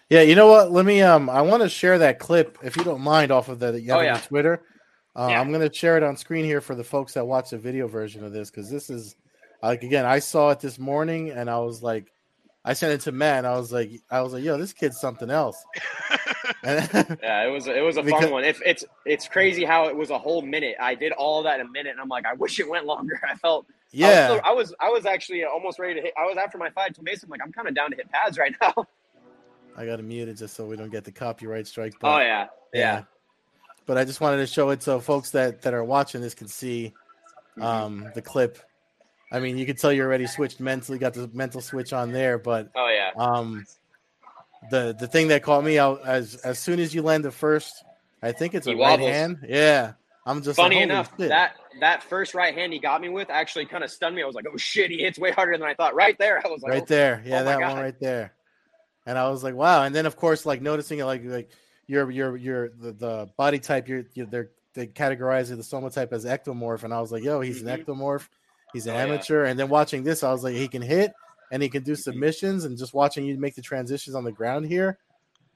Yeah, 0.10 0.22
you 0.22 0.36
know 0.36 0.48
what? 0.48 0.72
Let 0.72 0.86
me 0.86 1.02
um 1.02 1.30
I 1.30 1.42
want 1.42 1.62
to 1.64 1.70
share 1.70 1.98
that 2.00 2.20
clip 2.20 2.58
if 2.64 2.76
you 2.78 2.84
don't 2.84 3.02
mind 3.02 3.32
off 3.32 3.50
of 3.50 3.60
the 3.60 3.72
that 3.74 3.82
you 3.82 3.92
have 3.92 4.00
Oh, 4.00 4.04
yeah. 4.04 4.14
your 4.14 4.22
Twitter. 4.22 4.62
Uh, 5.16 5.28
Yeah. 5.30 5.40
I'm 5.42 5.52
gonna 5.52 5.72
share 5.74 5.98
it 5.98 6.04
on 6.04 6.16
screen 6.18 6.46
here 6.46 6.62
for 6.62 6.74
the 6.76 6.84
folks 6.84 7.14
that 7.14 7.26
watch 7.26 7.50
the 7.52 7.58
video 7.58 7.88
version 7.88 8.24
of 8.24 8.32
this 8.34 8.50
because 8.50 8.70
this 8.70 8.90
is 8.90 9.16
like 9.62 9.84
again 9.84 10.06
I 10.06 10.20
saw 10.20 10.50
it 10.52 10.60
this 10.62 10.80
morning 10.80 11.32
and 11.32 11.50
I 11.50 11.60
was 11.60 11.84
like 11.84 12.12
I 12.64 12.74
sent 12.74 12.94
it 12.94 13.02
to 13.02 13.12
Matt 13.12 13.40
and 13.40 13.48
I 13.48 13.58
was 13.58 13.72
like 13.72 13.92
I 14.10 14.22
was 14.22 14.34
like 14.34 14.44
yo 14.44 14.58
this 14.58 14.74
kid's 14.74 15.00
something 15.00 15.30
else. 15.30 15.62
Yeah, 16.64 17.44
it 17.46 17.52
was 17.52 17.68
it 17.68 17.84
was 17.84 17.98
a 17.98 18.04
Because- 18.04 18.24
fun 18.24 18.32
one. 18.32 18.44
If 18.44 18.62
it's 18.66 18.84
it's 19.06 19.28
crazy 19.28 19.64
how 19.66 19.88
it 19.88 19.96
was 19.96 20.10
a 20.10 20.18
whole 20.18 20.42
minute. 20.42 20.76
I 20.80 20.96
did 20.96 21.12
all 21.12 21.44
that 21.44 21.60
in 21.60 21.66
a 21.68 21.70
minute, 21.70 21.92
and 21.92 22.00
I'm 22.00 22.08
like, 22.08 22.26
I 22.26 22.34
wish 22.34 22.60
it 22.60 22.68
went 22.70 22.86
longer. 22.86 23.20
I 23.30 23.36
felt 23.36 23.66
yeah, 23.98 24.30
I 24.32 24.34
was, 24.34 24.42
I 24.44 24.54
was 24.54 24.76
I 24.82 24.90
was 24.90 25.06
actually 25.06 25.44
almost 25.44 25.80
ready 25.80 25.96
to 25.96 26.02
hit. 26.02 26.14
I 26.18 26.26
was 26.26 26.38
after 26.38 26.58
my 26.58 26.70
fight 26.70 26.94
to 26.96 27.04
Mason. 27.04 27.30
Like 27.30 27.42
I'm 27.44 27.52
kind 27.52 27.68
of 27.68 27.76
down 27.76 27.92
to 27.92 27.96
hit 27.96 28.10
pads 28.12 28.38
right 28.38 28.54
now. 28.62 28.74
I 29.78 29.86
got 29.86 29.98
to 29.98 30.04
mute 30.04 30.30
it 30.30 30.36
just 30.36 30.56
so 30.56 30.66
we 30.66 30.76
don't 30.78 30.90
get 30.92 31.04
the 31.04 31.12
copyright 31.12 31.68
strike. 31.68 31.94
But, 32.00 32.08
Oh 32.16 32.20
yeah, 32.20 32.48
yeah. 32.74 33.02
But 33.86 33.98
I 33.98 34.06
just 34.06 34.22
wanted 34.22 34.38
to 34.38 34.48
show 34.48 34.70
it 34.72 34.82
so 34.82 35.00
folks 35.00 35.32
that 35.32 35.62
that 35.64 35.74
are 35.74 35.84
watching 35.84 36.22
this 36.22 36.34
can 36.34 36.48
see 36.48 36.94
Mhm. 37.58 37.64
um 37.64 38.12
the 38.16 38.22
clip. 38.22 38.60
I 39.32 39.40
mean, 39.40 39.58
you 39.58 39.66
can 39.66 39.76
tell 39.76 39.92
you're 39.92 40.08
already 40.08 40.28
switched 40.28 40.60
mentally, 40.60 40.98
got 40.98 41.14
the 41.14 41.30
mental 41.34 41.62
switch 41.62 41.94
on 41.94 42.12
there, 42.12 42.38
but 42.38 42.70
Oh 42.76 42.88
yeah. 42.88 43.12
um 43.18 43.66
the 44.72 44.96
the 44.98 45.08
thing 45.08 45.28
that 45.30 45.44
caught 45.44 45.64
me 45.64 45.78
out 45.78 46.06
as 46.06 46.36
as 46.36 46.58
soon 46.60 46.80
as 46.80 46.94
you 46.96 47.02
land 47.02 47.24
the 47.26 47.32
first, 47.32 47.84
I 48.22 48.32
think 48.32 48.54
it's 48.56 48.68
a 48.68 48.72
He 48.72 48.76
right 48.76 48.92
wobbles. 49.00 49.10
hand. 49.10 49.46
Yeah. 49.48 49.94
I'm 50.28 50.42
just 50.42 50.56
Funny 50.58 50.78
like, 50.78 50.84
enough, 50.86 51.12
shit. 51.20 51.30
that 51.30 51.56
that 51.80 52.02
first 52.02 52.34
right 52.34 52.54
hand 52.54 52.74
he 52.74 52.80
got 52.80 53.00
me 53.02 53.10
with 53.10 53.30
actually 53.30 53.66
kind 53.66 53.84
of 53.84 53.92
stunned 53.92 54.16
me. 54.16 54.24
I 54.24 54.26
was 54.26 54.36
like, 54.36 54.46
oh 54.52 54.58
shit, 54.58 54.90
he 54.90 54.98
hits 55.00 55.20
way 55.20 55.32
harder 55.32 55.58
than 55.58 55.68
I 55.68 55.76
thought. 55.76 55.94
Right 55.94 56.18
there, 56.18 56.42
I 56.46 56.50
was 56.50 56.62
like, 56.64 56.72
right 56.72 56.82
oh, 56.82 56.86
there. 56.88 57.22
Yeah, 57.26 57.42
oh 57.42 57.44
that 57.44 57.60
one 57.60 57.78
right 57.78 58.00
there. 58.00 58.34
And 59.06 59.18
I 59.20 59.30
was 59.30 59.44
like, 59.44 59.54
wow. 59.54 59.84
And 59.84 59.94
then 59.94 60.06
of 60.08 60.16
course, 60.16 60.46
like 60.46 60.62
noticing 60.62 61.00
it, 61.00 61.06
like 61.06 61.24
like 61.26 61.52
your 61.88 62.10
your 62.10 62.36
your 62.38 62.70
the, 62.70 62.92
the 62.94 63.30
body 63.38 63.60
type, 63.60 63.88
you're, 63.88 64.06
you're 64.14 64.26
they're 64.26 64.50
they 64.74 64.88
categorize 64.88 65.50
the 65.50 65.56
somatotype 65.58 66.12
as 66.12 66.26
ectomorph, 66.26 66.84
and 66.84 66.94
I 66.94 67.00
was 67.00 67.12
like, 67.12 67.24
yo, 67.24 67.40
he's 67.40 67.62
Mhm. 67.64 67.72
an 67.74 67.86
ectomorph. 67.86 68.28
He's 68.74 68.88
an 68.88 68.94
Oh, 68.94 68.98
yeah. 68.98 69.04
amateur. 69.04 69.46
And 69.46 69.58
then 69.58 69.70
watching 69.70 70.04
this, 70.04 70.22
I 70.24 70.32
was 70.32 70.44
like, 70.44 70.56
he 70.56 70.68
can 70.68 70.82
hit 70.82 71.14
and 71.52 71.62
he 71.64 71.70
can 71.70 71.84
do 71.84 71.96
submissions, 71.96 72.66
and 72.66 72.78
just 72.78 72.94
watching 72.96 73.26
you 73.26 73.38
make 73.38 73.56
the 73.56 73.62
transitions 73.62 74.16
on 74.16 74.24
the 74.26 74.32
ground 74.34 74.66
here, 74.66 74.98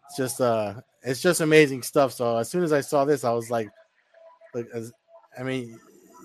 it's 0.05 0.15
just 0.15 0.39
uh, 0.39 0.75
it's 1.01 1.21
just 1.21 1.41
amazing 1.41 1.81
stuff. 1.81 2.13
So 2.13 2.37
as 2.37 2.49
soon 2.49 2.63
as 2.63 2.71
I 2.71 2.81
saw 2.81 3.03
this, 3.03 3.23
I 3.23 3.31
was 3.31 3.49
like, 3.49 3.67
like 4.53 4.67
as, 4.73 4.91
I 5.37 5.43
mean. 5.43 5.79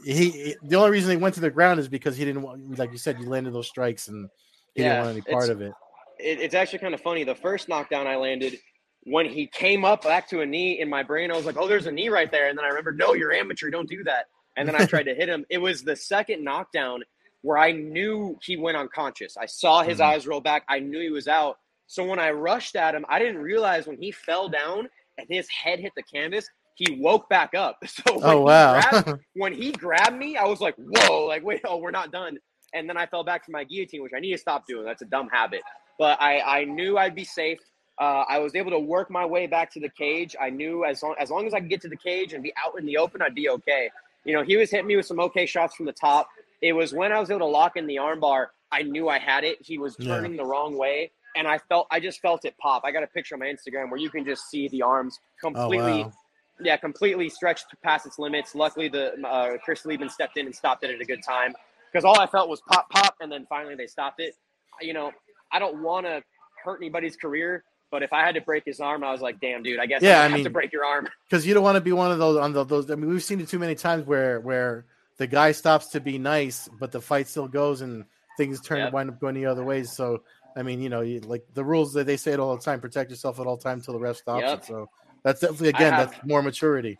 He, 0.04 0.30
he 0.30 0.56
the 0.64 0.76
only 0.76 0.90
reason 0.90 1.12
he 1.12 1.16
went 1.16 1.34
to 1.36 1.40
the 1.40 1.48
ground 1.48 1.80
is 1.80 1.88
because 1.88 2.14
he 2.14 2.26
didn't 2.26 2.42
want, 2.42 2.78
like 2.78 2.92
you 2.92 2.98
said, 2.98 3.18
you 3.18 3.26
landed 3.26 3.54
those 3.54 3.68
strikes 3.68 4.08
and 4.08 4.28
he 4.74 4.82
Yeah, 4.82 4.90
didn't 4.90 4.98
want 4.98 5.12
any 5.12 5.22
part 5.22 5.48
of 5.48 5.62
it. 5.62 5.72
it, 6.18 6.40
it's 6.40 6.54
actually 6.54 6.80
kind 6.80 6.92
of 6.92 7.00
funny. 7.00 7.24
The 7.24 7.34
first 7.34 7.70
knockdown 7.70 8.06
I 8.06 8.16
landed, 8.16 8.58
when 9.04 9.24
he 9.24 9.46
came 9.46 9.82
up 9.84 10.02
back 10.02 10.28
to 10.28 10.42
a 10.42 10.46
knee 10.46 10.78
in 10.80 10.90
my 10.90 11.02
brain, 11.02 11.30
I 11.30 11.36
was 11.36 11.46
like, 11.46 11.56
"Oh, 11.56 11.66
there's 11.66 11.86
a 11.86 11.92
knee 11.92 12.10
right 12.10 12.30
there." 12.30 12.48
And 12.48 12.58
then 12.58 12.66
I 12.66 12.68
remembered, 12.68 12.98
"No, 12.98 13.14
you're 13.14 13.32
amateur. 13.32 13.70
Don't 13.70 13.88
do 13.88 14.04
that." 14.04 14.26
And 14.56 14.68
then 14.68 14.76
I 14.76 14.84
tried 14.84 15.04
to 15.04 15.14
hit 15.14 15.28
him. 15.28 15.46
It 15.48 15.56
was 15.58 15.82
the 15.82 15.96
second 15.96 16.44
knockdown 16.44 17.02
where 17.40 17.56
I 17.56 17.72
knew 17.72 18.38
he 18.42 18.58
went 18.58 18.76
unconscious. 18.76 19.38
I 19.38 19.46
saw 19.46 19.82
his 19.82 20.00
Mhm. 20.00 20.04
eyes 20.04 20.26
roll 20.26 20.40
back. 20.40 20.64
I 20.68 20.80
knew 20.80 21.00
he 21.00 21.10
was 21.10 21.28
out. 21.28 21.58
So 21.86 22.04
when 22.04 22.18
I 22.18 22.30
rushed 22.30 22.76
at 22.76 22.94
him, 22.94 23.06
I 23.08 23.18
didn't 23.18 23.40
realize 23.42 23.86
when 23.86 23.96
he 23.96 24.10
fell 24.10 24.48
down 24.48 24.88
and 25.18 25.26
his 25.30 25.48
head 25.48 25.80
hit 25.80 25.92
the 25.96 26.02
canvas, 26.02 26.48
he 26.74 26.98
woke 27.00 27.28
back 27.28 27.54
up. 27.54 27.78
So 27.86 28.14
when 28.18 28.24
Oh 28.24 28.38
he 28.40 28.90
grabbed- 28.90 29.20
when 29.34 29.52
he 29.52 29.72
grabbed 29.72 30.16
me, 30.16 30.36
I 30.36 30.44
was 30.44 30.60
like, 30.60 30.74
whoa, 30.76 31.26
like, 31.26 31.44
wait, 31.44 31.60
oh, 31.64 31.76
we're 31.78 31.90
not 31.90 32.10
done. 32.12 32.38
And 32.72 32.88
then 32.88 32.96
I 32.96 33.06
fell 33.06 33.22
back 33.24 33.44
for 33.44 33.52
my 33.52 33.64
guillotine, 33.64 34.02
which 34.02 34.12
I 34.16 34.20
need 34.20 34.32
to 34.32 34.38
stop 34.38 34.66
doing. 34.66 34.84
That's 34.84 35.02
a 35.02 35.06
dumb 35.06 35.28
habit. 35.28 35.62
But 35.98 36.20
I, 36.20 36.40
I 36.40 36.64
knew 36.64 36.98
I'd 36.98 37.14
be 37.14 37.22
safe. 37.24 37.60
Uh, 38.00 38.24
I 38.28 38.38
was 38.40 38.56
able 38.56 38.72
to 38.72 38.78
work 38.80 39.08
my 39.10 39.24
way 39.24 39.46
back 39.46 39.70
to 39.74 39.80
the 39.80 39.88
cage. 39.88 40.34
I 40.40 40.50
knew 40.50 40.84
as 40.84 41.00
long, 41.00 41.14
as 41.20 41.30
long 41.30 41.46
as 41.46 41.54
I 41.54 41.60
could 41.60 41.70
get 41.70 41.80
to 41.82 41.88
the 41.88 41.96
cage 41.96 42.32
and 42.32 42.42
be 42.42 42.52
out 42.64 42.76
in 42.76 42.84
the 42.84 42.96
open, 42.96 43.22
I'd 43.22 43.36
be 43.36 43.48
okay. 43.50 43.88
You 44.24 44.34
know, 44.34 44.42
he 44.42 44.56
was 44.56 44.70
hitting 44.72 44.88
me 44.88 44.96
with 44.96 45.06
some 45.06 45.20
okay 45.20 45.46
shots 45.46 45.76
from 45.76 45.86
the 45.86 45.92
top. 45.92 46.28
It 46.60 46.72
was 46.72 46.92
when 46.92 47.12
I 47.12 47.20
was 47.20 47.30
able 47.30 47.40
to 47.40 47.46
lock 47.46 47.76
in 47.76 47.86
the 47.86 47.96
armbar, 47.96 48.46
I 48.72 48.82
knew 48.82 49.08
I 49.08 49.20
had 49.20 49.44
it. 49.44 49.58
He 49.60 49.78
was 49.78 49.94
Yeah. 50.00 50.16
turning 50.16 50.36
the 50.36 50.44
wrong 50.44 50.76
way. 50.76 51.12
And 51.36 51.46
I 51.46 51.58
felt, 51.58 51.86
I 51.92 52.00
just 52.00 52.20
felt 52.20 52.44
it 52.44 52.56
pop. 52.58 52.82
I 52.84 52.90
got 52.90 53.02
a 53.04 53.08
picture 53.08 53.34
on 53.36 53.40
my 53.40 53.46
Instagram 53.46 53.90
where 53.90 54.00
you 54.00 54.10
can 54.10 54.24
just 54.24 54.48
see 54.50 54.66
the 54.68 54.82
arms 54.82 55.18
oh 55.22 55.52
completely 55.52 56.04
wow! 56.04 56.12
Yeah, 56.60 56.76
completely 56.76 57.28
stretched 57.28 57.66
past 57.82 58.06
its 58.06 58.18
limits. 58.18 58.54
Luckily, 58.54 58.88
the 58.88 59.14
uh, 59.26 59.58
Chris 59.64 59.84
Leben 59.84 60.08
stepped 60.08 60.36
in 60.36 60.46
and 60.46 60.54
stopped 60.54 60.84
it 60.84 60.94
at 60.94 61.00
a 61.00 61.04
good 61.04 61.22
time 61.22 61.52
because 61.92 62.04
all 62.04 62.18
I 62.18 62.26
felt 62.26 62.48
was 62.48 62.60
pop, 62.62 62.88
pop, 62.90 63.16
and 63.20 63.30
then 63.30 63.46
finally 63.48 63.74
they 63.74 63.86
stopped 63.86 64.20
it. 64.20 64.36
You 64.80 64.92
know, 64.92 65.12
I 65.52 65.58
don't 65.58 65.82
want 65.82 66.06
to 66.06 66.22
hurt 66.64 66.78
anybody's 66.80 67.16
career, 67.16 67.64
but 67.90 68.02
if 68.02 68.12
I 68.12 68.24
had 68.24 68.34
to 68.36 68.40
break 68.40 68.64
his 68.64 68.80
arm, 68.80 69.04
I 69.04 69.12
was 69.12 69.20
like, 69.20 69.40
damn, 69.40 69.62
dude, 69.62 69.80
I 69.80 69.86
guess 69.86 70.02
Yeah, 70.02 70.20
I 70.20 70.26
I 70.26 70.28
have 70.28 70.42
to 70.42 70.50
break 70.50 70.72
your 70.72 70.84
arm. 70.84 71.08
Because 71.30 71.46
you 71.46 71.54
don't 71.54 71.64
want 71.64 71.76
to 71.76 71.80
be 71.80 71.90
one 71.90 72.12
of 72.12 72.18
those 72.18 72.36
on 72.36 72.52
the, 72.52 72.64
those. 72.64 72.90
I 72.90 72.94
mean, 72.94 73.10
we've 73.10 73.22
seen 73.22 73.40
it 73.40 73.48
too 73.48 73.58
many 73.58 73.74
times 73.74 74.06
where 74.06 74.40
where 74.40 74.84
the 75.16 75.26
guy 75.26 75.52
stops 75.52 75.88
to 75.88 76.00
be 76.00 76.18
nice, 76.18 76.68
but 76.68 76.92
the 76.92 77.00
fight 77.00 77.26
still 77.28 77.48
goes 77.48 77.80
and 77.80 78.04
things 78.36 78.60
turn 78.60 78.78
Yep. 78.78 78.92
wind 78.92 79.10
up 79.10 79.20
going 79.20 79.34
the 79.34 79.46
other 79.46 79.64
ways. 79.64 79.90
So 79.90 80.22
I 80.54 80.62
mean, 80.62 80.80
you 80.80 80.88
know, 80.90 81.00
you, 81.00 81.20
like 81.20 81.44
the 81.54 81.64
rules 81.64 81.94
that 81.94 82.06
they 82.06 82.16
say 82.16 82.32
it 82.32 82.40
all 82.40 82.56
the 82.56 82.62
time: 82.62 82.80
protect 82.80 83.10
yourself 83.10 83.40
at 83.40 83.46
all 83.46 83.56
time 83.56 83.80
till 83.80 83.94
the 83.94 84.00
ref 84.00 84.16
stops 84.16 84.50
Yep. 84.50 84.58
it. 84.60 84.64
So 84.66 84.90
that's 85.24 85.40
definitely 85.40 85.70
again 85.70 85.92
have- 85.92 86.10
that's 86.12 86.24
more 86.26 86.42
maturity. 86.42 86.98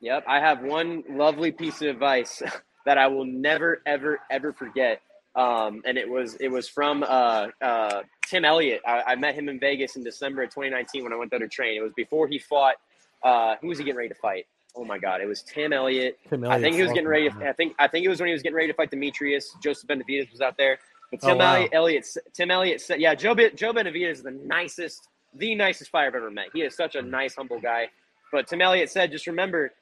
Yep, 0.00 0.24
I 0.26 0.38
have 0.40 0.60
one 0.62 1.02
lovely 1.08 1.50
piece 1.50 1.80
of 1.80 1.88
advice 1.88 2.42
that 2.84 2.98
I 2.98 3.06
will 3.06 3.24
never, 3.24 3.80
ever, 3.86 4.20
ever 4.30 4.52
forget. 4.52 5.00
Um, 5.34 5.82
and 5.86 5.96
it 5.96 6.08
was 6.08 6.34
it 6.36 6.48
was 6.48 6.68
from 6.68 7.02
uh, 7.02 7.48
uh, 7.62 8.02
Tim 8.26 8.44
Elliott. 8.44 8.82
I, 8.86 9.02
I 9.02 9.14
met 9.16 9.34
him 9.34 9.48
in 9.48 9.58
Vegas 9.58 9.96
in 9.96 10.04
December 10.04 10.42
of 10.42 10.50
2019 10.50 11.02
when 11.04 11.12
I 11.12 11.16
went 11.16 11.30
there 11.30 11.40
to 11.40 11.48
train. 11.48 11.76
It 11.78 11.82
was 11.82 11.92
before 11.96 12.28
he 12.28 12.38
fought. 12.38 12.74
Uh, 13.22 13.56
who 13.62 13.68
was 13.68 13.78
he 13.78 13.84
getting 13.84 13.96
ready 13.96 14.10
to 14.10 14.14
fight? 14.14 14.46
Oh 14.76 14.84
my 14.84 14.98
God! 14.98 15.20
It 15.22 15.26
was 15.26 15.42
Tim 15.42 15.72
Elliott. 15.72 16.18
Tim 16.28 16.44
I 16.44 16.60
think 16.60 16.76
he 16.76 16.82
was 16.82 16.92
getting 16.92 17.08
ready. 17.08 17.30
To, 17.30 17.48
I 17.48 17.52
think 17.52 17.74
I 17.78 17.88
think 17.88 18.04
it 18.04 18.08
was 18.10 18.20
when 18.20 18.26
he 18.28 18.32
was 18.32 18.42
getting 18.42 18.56
ready 18.56 18.68
to 18.68 18.74
fight 18.74 18.90
Demetrious. 18.90 19.44
Joseph 19.62 19.88
Benavidez 19.88 20.30
was 20.30 20.40
out 20.40 20.56
there, 20.58 20.78
but 21.10 21.20
Oh, 21.22 21.28
Tim 21.28 21.38
wow. 21.38 21.66
Elliott, 21.72 22.06
Tim 22.34 22.50
Elliott 22.50 22.80
said, 22.80 23.00
"Yeah, 23.00 23.14
Joe 23.14 23.34
Joe 23.34 23.72
Benavidez 23.72 24.10
is 24.10 24.22
the 24.22 24.32
nicest, 24.32 25.08
the 25.36 25.54
nicest 25.54 25.90
fighter 25.90 26.08
I've 26.08 26.14
ever 26.16 26.30
met. 26.30 26.46
He 26.52 26.62
is 26.62 26.74
such 26.76 26.94
a 26.94 27.02
nice, 27.02 27.34
humble 27.36 27.60
guy." 27.60 27.88
But 28.32 28.46
Tim 28.48 28.60
Elliott 28.62 28.90
said, 28.90 29.10
"Just 29.12 29.26
remember, 29.26 29.72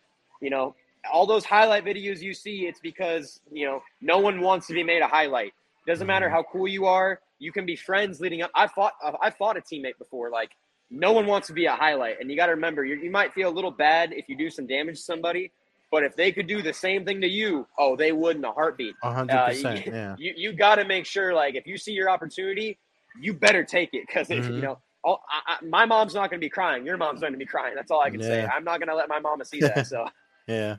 you 0.41 0.51
know, 0.51 0.75
all 1.11 1.27
those 1.27 1.45
highlight 1.45 1.85
videos 1.85 2.21
you 2.21 2.35
see, 2.35 2.67
it's 2.67 2.81
because 2.81 3.41
you 3.51 3.67
know 3.67 3.83
no 4.01 4.19
one 4.19 4.41
wants 4.41 4.67
to 4.69 4.73
be 4.75 4.83
made 4.83 5.03
a 5.03 5.09
highlight. 5.09 5.53
Doesn't 5.87 6.07
matter 6.07 6.27
Mm-hmm. 6.27 6.35
how 6.35 6.43
cool 6.45 6.69
you 6.69 6.87
are. 6.87 7.21
You 7.39 7.51
can 7.53 7.67
be 7.67 7.75
friends 7.77 8.21
leading 8.21 8.43
up. 8.43 8.51
I 8.55 8.67
fought. 8.69 8.93
I 9.21 9.31
fought 9.31 9.57
a 9.57 9.61
teammate 9.61 9.99
before. 9.99 10.31
Like 10.31 10.51
no 10.91 11.11
one 11.13 11.27
wants 11.27 11.47
to 11.49 11.53
be 11.55 11.65
a 11.67 11.73
highlight, 11.75 12.21
and 12.21 12.31
you 12.31 12.37
got 12.37 12.47
to 12.47 12.53
remember, 12.53 12.85
you 12.85 12.97
you 12.97 13.11
might 13.11 13.33
feel 13.33 13.49
a 13.49 13.55
little 13.59 13.71
bad 13.71 14.13
if 14.13 14.29
you 14.29 14.37
do 14.37 14.49
some 14.51 14.67
damage 14.67 14.97
to 14.97 15.03
somebody, 15.03 15.51
but 15.91 16.05
if 16.05 16.15
they 16.15 16.31
could 16.31 16.47
do 16.47 16.63
the 16.63 16.73
same 16.73 17.05
thing 17.05 17.21
to 17.23 17.27
you, 17.27 17.67
oh, 17.79 17.97
they 17.97 18.13
would 18.13 18.37
in 18.37 18.45
a 18.45 18.53
heartbeat. 18.53 18.95
A 19.03 19.13
hundred 19.13 19.35
Uh, 19.37 19.47
percent. 19.49 19.87
you- 19.87 19.93
Yeah. 19.93 20.15
You 20.19 20.35
you 20.37 20.53
got 20.53 20.77
to 20.77 20.85
make 20.85 21.07
sure, 21.07 21.33
like, 21.35 21.55
if 21.57 21.67
you 21.67 21.77
see 21.79 21.93
your 21.93 22.11
opportunity, 22.11 22.79
you 23.21 23.33
better 23.33 23.65
take 23.65 23.91
it 23.95 24.07
because 24.07 24.29
Mhm. 24.29 24.55
you 24.57 24.61
know. 24.63 24.79
All, 25.05 25.23
I, 25.29 25.55
I, 25.55 25.65
my 25.65 25.85
mom's 25.87 26.15
not 26.15 26.31
going 26.31 26.41
to 26.41 26.45
be 26.45 26.51
crying. 26.51 26.85
Your 26.87 26.97
mom's 26.97 27.21
going 27.21 27.33
to 27.33 27.39
be 27.39 27.47
crying. 27.47 27.75
That's 27.75 27.91
all 27.91 28.01
I 28.01 28.11
can 28.11 28.23
say. 28.23 28.45
I'm 28.55 28.65
not 28.65 28.79
going 28.79 28.89
to 28.89 28.95
let 28.95 29.09
my 29.09 29.21
mama 29.21 29.45
see 29.45 29.63
that. 29.63 29.87
So 29.87 30.07
Yeah. 30.47 30.77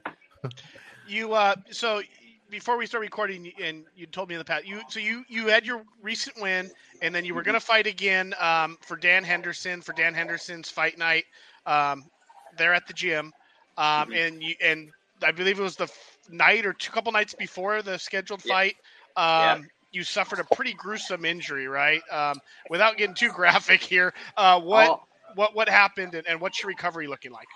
You 1.04 1.34
uh 1.34 1.56
so 1.72 2.02
before 2.50 2.78
we 2.78 2.86
start 2.86 3.02
recording, 3.02 3.52
and 3.62 3.86
you 3.96 4.06
told 4.06 4.30
me 4.30 4.36
in 4.36 4.40
the 4.40 4.46
past, 4.46 4.66
you 4.66 4.82
so 4.88 5.00
you 5.00 5.24
you 5.28 5.48
had 5.48 5.66
your 5.66 5.84
recent 6.02 6.36
win, 6.42 6.72
and 7.02 7.14
then 7.16 7.26
you 7.26 7.34
were 7.36 7.42
Mm-hmm. 7.42 7.44
going 7.44 7.56
to 7.56 7.66
fight 7.66 7.88
again 7.88 8.34
um, 8.40 8.78
for 8.82 8.96
Dan 8.98 9.24
Henderson 9.24 9.82
for 9.82 9.94
Dan 9.94 10.14
Henderson's 10.14 10.70
fight 10.70 10.98
night. 10.98 11.26
Um, 11.66 12.06
there 12.56 12.74
at 12.74 12.86
the 12.88 12.94
gym, 12.94 13.34
um, 13.78 14.08
Mhm. 14.08 14.14
and 14.14 14.42
you 14.44 14.56
and 14.64 14.92
I 15.24 15.32
believe 15.32 15.60
it 15.60 15.64
was 15.64 15.76
the 15.78 15.84
f- 15.86 16.18
night 16.30 16.66
or 16.66 16.74
two 16.74 16.92
couple 16.92 17.12
nights 17.12 17.34
before 17.34 17.82
the 17.82 17.98
scheduled 17.98 18.42
Yeah. 18.44 18.54
fight. 18.54 18.76
Yeah. 19.36 19.56
You 19.94 20.04
suffered 20.04 20.40
a 20.40 20.56
pretty 20.56 20.74
gruesome 20.74 21.24
injury, 21.24 21.68
right? 21.68 22.02
Um, 22.12 22.42
without 22.70 22.98
getting 22.98 23.16
too 23.16 23.30
graphic 23.36 23.82
here, 23.82 24.14
uh, 24.36 24.60
what 24.60 24.86
I'll- 24.86 25.08
what 25.36 25.56
what 25.56 25.68
happened, 25.70 26.14
and, 26.14 26.28
and 26.28 26.40
what's 26.42 26.62
your 26.62 26.68
recovery 26.68 27.08
looking 27.08 27.32
like? 27.32 27.48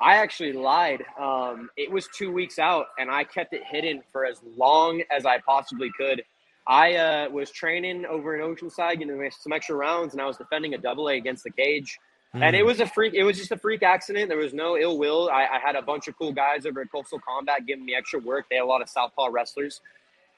I 0.00 0.16
actually 0.16 0.52
lied. 0.52 1.04
Um, 1.18 1.68
it 1.76 1.90
was 1.90 2.08
two 2.16 2.32
weeks 2.32 2.58
out, 2.58 2.86
and 2.98 3.10
I 3.10 3.24
kept 3.24 3.52
it 3.52 3.62
hidden 3.64 4.02
for 4.10 4.24
as 4.24 4.40
long 4.56 5.02
as 5.10 5.26
I 5.26 5.38
possibly 5.38 5.90
could. 5.96 6.22
I 6.66 6.94
uh, 6.94 7.28
was 7.30 7.50
training 7.50 8.06
over 8.06 8.34
in 8.36 8.40
Oceanside, 8.42 9.00
you 9.00 9.06
know, 9.06 9.28
some 9.30 9.52
extra 9.52 9.76
rounds, 9.76 10.14
and 10.14 10.22
I 10.22 10.26
was 10.26 10.36
defending 10.38 10.74
a 10.74 10.78
double 10.78 11.08
A 11.08 11.16
against 11.16 11.44
the 11.44 11.50
cage. 11.50 11.98
And 12.34 12.56
it 12.56 12.64
was 12.64 12.80
a 12.80 12.86
freak. 12.86 13.12
It 13.12 13.24
was 13.24 13.36
just 13.36 13.52
a 13.52 13.58
freak 13.58 13.82
accident. 13.82 14.30
There 14.30 14.38
was 14.38 14.54
no 14.54 14.78
ill 14.78 14.96
will. 14.96 15.28
I, 15.28 15.42
I 15.44 15.58
had 15.62 15.76
a 15.76 15.82
bunch 15.82 16.08
of 16.08 16.16
cool 16.16 16.32
guys 16.32 16.64
over 16.64 16.80
at 16.80 16.90
Coastal 16.90 17.20
Combat 17.20 17.66
giving 17.66 17.84
me 17.84 17.94
extra 17.94 18.20
work. 18.20 18.46
They 18.48 18.56
had 18.56 18.62
a 18.62 18.66
lot 18.66 18.80
of 18.80 18.88
southpaw 18.88 19.28
wrestlers, 19.30 19.82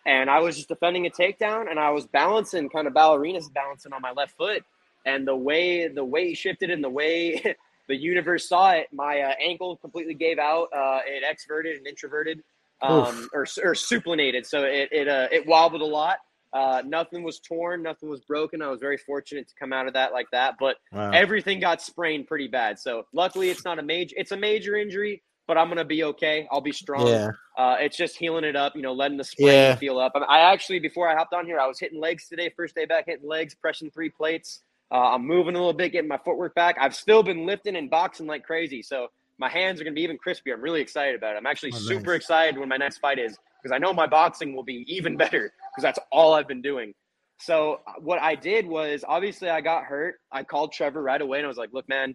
and 0.06 0.28
I 0.30 0.40
was 0.40 0.56
just 0.56 0.68
defending 0.68 1.06
a 1.06 1.10
takedown, 1.10 1.70
and 1.70 1.78
I 1.78 1.90
was 1.90 2.06
balancing, 2.06 2.68
kind 2.68 2.86
of 2.86 2.92
ballerinas 2.92 3.52
balancing 3.52 3.92
on 3.92 4.02
my 4.02 4.12
left 4.12 4.36
foot. 4.36 4.62
And 5.06 5.26
the 5.26 5.36
way 5.36 5.88
the 5.88 6.04
weight 6.04 6.36
shifted 6.38 6.70
and 6.70 6.82
the 6.82 6.88
way 6.90 7.42
the 7.88 7.96
universe 7.96 8.48
saw 8.48 8.72
it, 8.72 8.88
my 8.92 9.20
uh, 9.20 9.32
ankle 9.42 9.76
completely 9.76 10.14
gave 10.14 10.38
out. 10.38 10.68
Uh, 10.74 11.00
it 11.06 11.22
exverted 11.28 11.76
and 11.76 11.86
introverted, 11.86 12.42
um, 12.82 13.28
or, 13.34 13.42
or 13.42 13.74
supinated. 13.74 14.46
So 14.46 14.62
it 14.64 14.88
it 14.92 15.08
uh, 15.08 15.28
it 15.30 15.46
wobbled 15.46 15.82
a 15.82 15.86
lot. 15.86 16.18
Uh, 16.52 16.82
nothing 16.86 17.24
was 17.24 17.40
torn, 17.40 17.82
nothing 17.82 18.08
was 18.08 18.20
broken. 18.20 18.62
I 18.62 18.68
was 18.68 18.78
very 18.80 18.96
fortunate 18.96 19.48
to 19.48 19.54
come 19.58 19.72
out 19.72 19.88
of 19.88 19.94
that 19.94 20.12
like 20.12 20.30
that, 20.30 20.54
but 20.60 20.76
Wow. 20.92 21.10
everything 21.10 21.58
got 21.58 21.82
sprained 21.82 22.28
pretty 22.28 22.46
bad. 22.46 22.78
So 22.78 23.06
luckily, 23.12 23.50
it's 23.50 23.64
not 23.64 23.80
a 23.80 23.82
major. 23.82 24.14
It's 24.16 24.30
a 24.30 24.36
major 24.36 24.76
injury, 24.76 25.22
but 25.46 25.56
I'm 25.58 25.68
gonna 25.68 25.84
be 25.84 26.04
okay. 26.04 26.46
I'll 26.50 26.60
be 26.60 26.72
strong. 26.72 27.08
yeah. 27.08 27.30
Uh, 27.56 27.76
it's 27.78 27.96
just 27.96 28.16
healing 28.16 28.44
it 28.44 28.56
up, 28.56 28.74
you 28.74 28.82
know, 28.82 28.92
letting 28.92 29.16
the 29.16 29.24
sprain 29.24 29.46
Yeah. 29.46 29.76
heal 29.78 29.98
up. 29.98 30.12
I, 30.16 30.18
mean, 30.20 30.28
I 30.28 30.40
actually, 30.52 30.80
before 30.80 31.08
I 31.08 31.14
hopped 31.14 31.32
on 31.34 31.46
here, 31.46 31.60
I 31.60 31.66
was 31.68 31.78
hitting 31.78 32.00
legs 32.00 32.28
today. 32.28 32.50
First 32.56 32.74
day 32.74 32.84
back 32.84 33.04
hitting 33.06 33.28
legs, 33.28 33.54
pressing 33.54 33.90
three 33.90 34.10
plates. 34.10 34.62
Uh, 34.90 35.14
I'm 35.14 35.24
moving 35.26 35.54
a 35.54 35.58
little 35.58 35.72
bit, 35.72 35.92
getting 35.92 36.08
my 36.08 36.18
footwork 36.18 36.54
back. 36.54 36.76
I've 36.80 36.94
still 36.96 37.22
been 37.22 37.46
lifting 37.46 37.76
and 37.76 37.88
boxing 37.88 38.26
like 38.26 38.44
crazy. 38.44 38.82
So 38.82 39.08
my 39.38 39.48
hands 39.48 39.80
are 39.80 39.84
going 39.84 39.94
to 39.94 39.98
be 39.98 40.02
even 40.02 40.18
crispier. 40.18 40.54
I'm 40.54 40.60
really 40.60 40.80
excited 40.80 41.14
about 41.14 41.34
it. 41.34 41.38
I'm 41.38 41.46
actually 41.46 41.72
Oh, 41.74 41.78
super 41.78 42.12
nice. 42.12 42.22
excited 42.22 42.58
when 42.58 42.68
my 42.68 42.76
next 42.76 42.98
fight 42.98 43.18
is 43.18 43.36
because 43.62 43.72
I 43.74 43.78
know 43.78 43.92
my 43.92 44.06
boxing 44.06 44.54
will 44.54 44.62
be 44.64 44.84
even 44.88 45.16
better 45.24 45.52
because 45.72 45.82
that's 45.82 45.98
all 46.12 46.34
I've 46.34 46.48
been 46.48 46.62
doing. 46.62 46.92
So 47.38 47.80
uh, 47.86 47.92
what 48.00 48.20
I 48.20 48.34
did 48.34 48.66
was 48.66 49.04
obviously 49.06 49.48
I 49.48 49.60
got 49.60 49.84
hurt. 49.84 50.16
I 50.32 50.42
called 50.44 50.72
Trevor 50.72 51.02
right 51.02 51.20
away 51.20 51.38
and 51.38 51.44
I 51.46 51.48
was 51.48 51.56
like, 51.56 51.72
"Look, 51.72 51.88
man, 51.88 52.14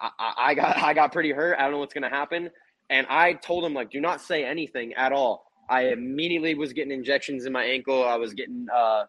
I, 0.00 0.32
I, 0.38 0.54
got 0.54 0.76
I 0.82 0.94
got 0.94 1.12
pretty 1.12 1.32
hurt. 1.32 1.56
I 1.58 1.62
don't 1.62 1.72
know 1.72 1.78
what's 1.78 1.94
going 1.94 2.08
to 2.08 2.16
happen." 2.16 2.50
And 2.90 3.06
I 3.08 3.34
told 3.34 3.64
him 3.64 3.74
like, 3.74 3.90
"Do 3.90 4.00
not 4.00 4.20
say 4.20 4.44
anything 4.44 4.94
at 4.94 5.12
all." 5.12 5.44
I 5.70 5.88
immediately 5.88 6.54
was 6.54 6.72
getting 6.72 6.92
injections 6.92 7.44
in 7.44 7.52
my 7.52 7.64
ankle. 7.64 8.06
I 8.06 8.16
was 8.16 8.34
getting 8.34 8.66
uh, 8.74 9.04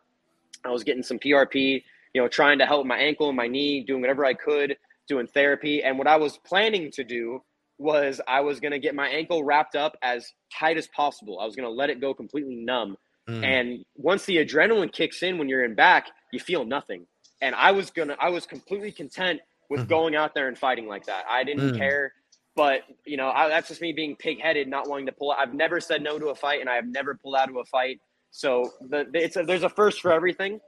I 0.65 0.69
was 0.69 0.83
getting 0.83 1.03
some 1.03 1.19
PRP. 1.19 1.83
You 2.13 2.21
know, 2.21 2.27
trying 2.27 2.57
to 2.57 2.65
help 2.65 2.87
my 2.87 2.97
ankle 2.97 3.27
and 3.27 3.37
my 3.37 3.47
knee, 3.47 3.83
doing 3.83 4.01
whatever 4.01 4.25
I 4.25 4.33
could, 4.33 4.75
doing 5.07 5.27
therapy. 5.27 5.83
And 5.83 5.97
what 5.99 6.07
I 6.07 6.15
was 6.15 6.39
planning 6.39 6.89
to 6.93 7.03
do 7.03 7.43
was 7.77 8.19
I 8.27 8.41
was 8.41 8.59
going 8.59 8.71
to 8.71 8.79
get 8.79 8.95
my 8.95 9.07
ankle 9.07 9.43
wrapped 9.43 9.75
up 9.75 9.95
as 10.01 10.33
tight 10.57 10.77
as 10.77 10.87
possible. 10.87 11.39
I 11.39 11.45
was 11.45 11.55
going 11.55 11.67
to 11.67 11.73
let 11.73 11.91
it 11.91 12.01
go 12.01 12.15
completely 12.15 12.55
numb. 12.55 12.97
Mm. 13.29 13.43
And 13.43 13.85
once 13.95 14.25
the 14.25 14.37
adrenaline 14.37 14.91
kicks 14.91 15.21
in 15.23 15.37
when 15.37 15.49
you're 15.49 15.63
in 15.63 15.75
back, 15.75 16.07
you 16.33 16.39
feel 16.39 16.65
nothing. 16.65 17.05
And 17.41 17.55
I 17.55 17.71
was 17.71 17.89
gonna, 17.89 18.17
I 18.19 18.29
was 18.29 18.45
completely 18.45 18.91
content 18.91 19.39
with 19.69 19.81
Mhm. 19.81 19.87
going 19.89 20.15
out 20.15 20.33
there 20.33 20.47
and 20.47 20.57
fighting 20.57 20.87
like 20.87 21.05
that. 21.05 21.25
I 21.29 21.43
didn't 21.43 21.73
Mm. 21.73 21.77
care. 21.77 22.13
But 22.55 22.81
you 23.05 23.15
know, 23.15 23.29
I, 23.29 23.47
that's 23.47 23.69
just 23.69 23.79
me 23.81 23.93
being 23.93 24.15
pig-headed, 24.15 24.67
not 24.67 24.89
wanting 24.89 25.05
to 25.05 25.11
pull. 25.11 25.31
Out. 25.31 25.39
I've 25.39 25.53
never 25.53 25.79
said 25.79 26.01
no 26.01 26.19
to 26.19 26.27
a 26.29 26.35
fight, 26.35 26.59
and 26.59 26.69
I 26.69 26.75
have 26.75 26.87
never 26.87 27.15
pulled 27.15 27.35
out 27.35 27.49
of 27.49 27.55
a 27.55 27.63
fight. 27.65 28.01
So 28.31 28.71
the, 28.81 29.07
it's 29.13 29.37
a, 29.37 29.43
there's 29.43 29.63
a 29.63 29.69
first 29.69 30.01
for 30.01 30.11
everything. 30.11 30.59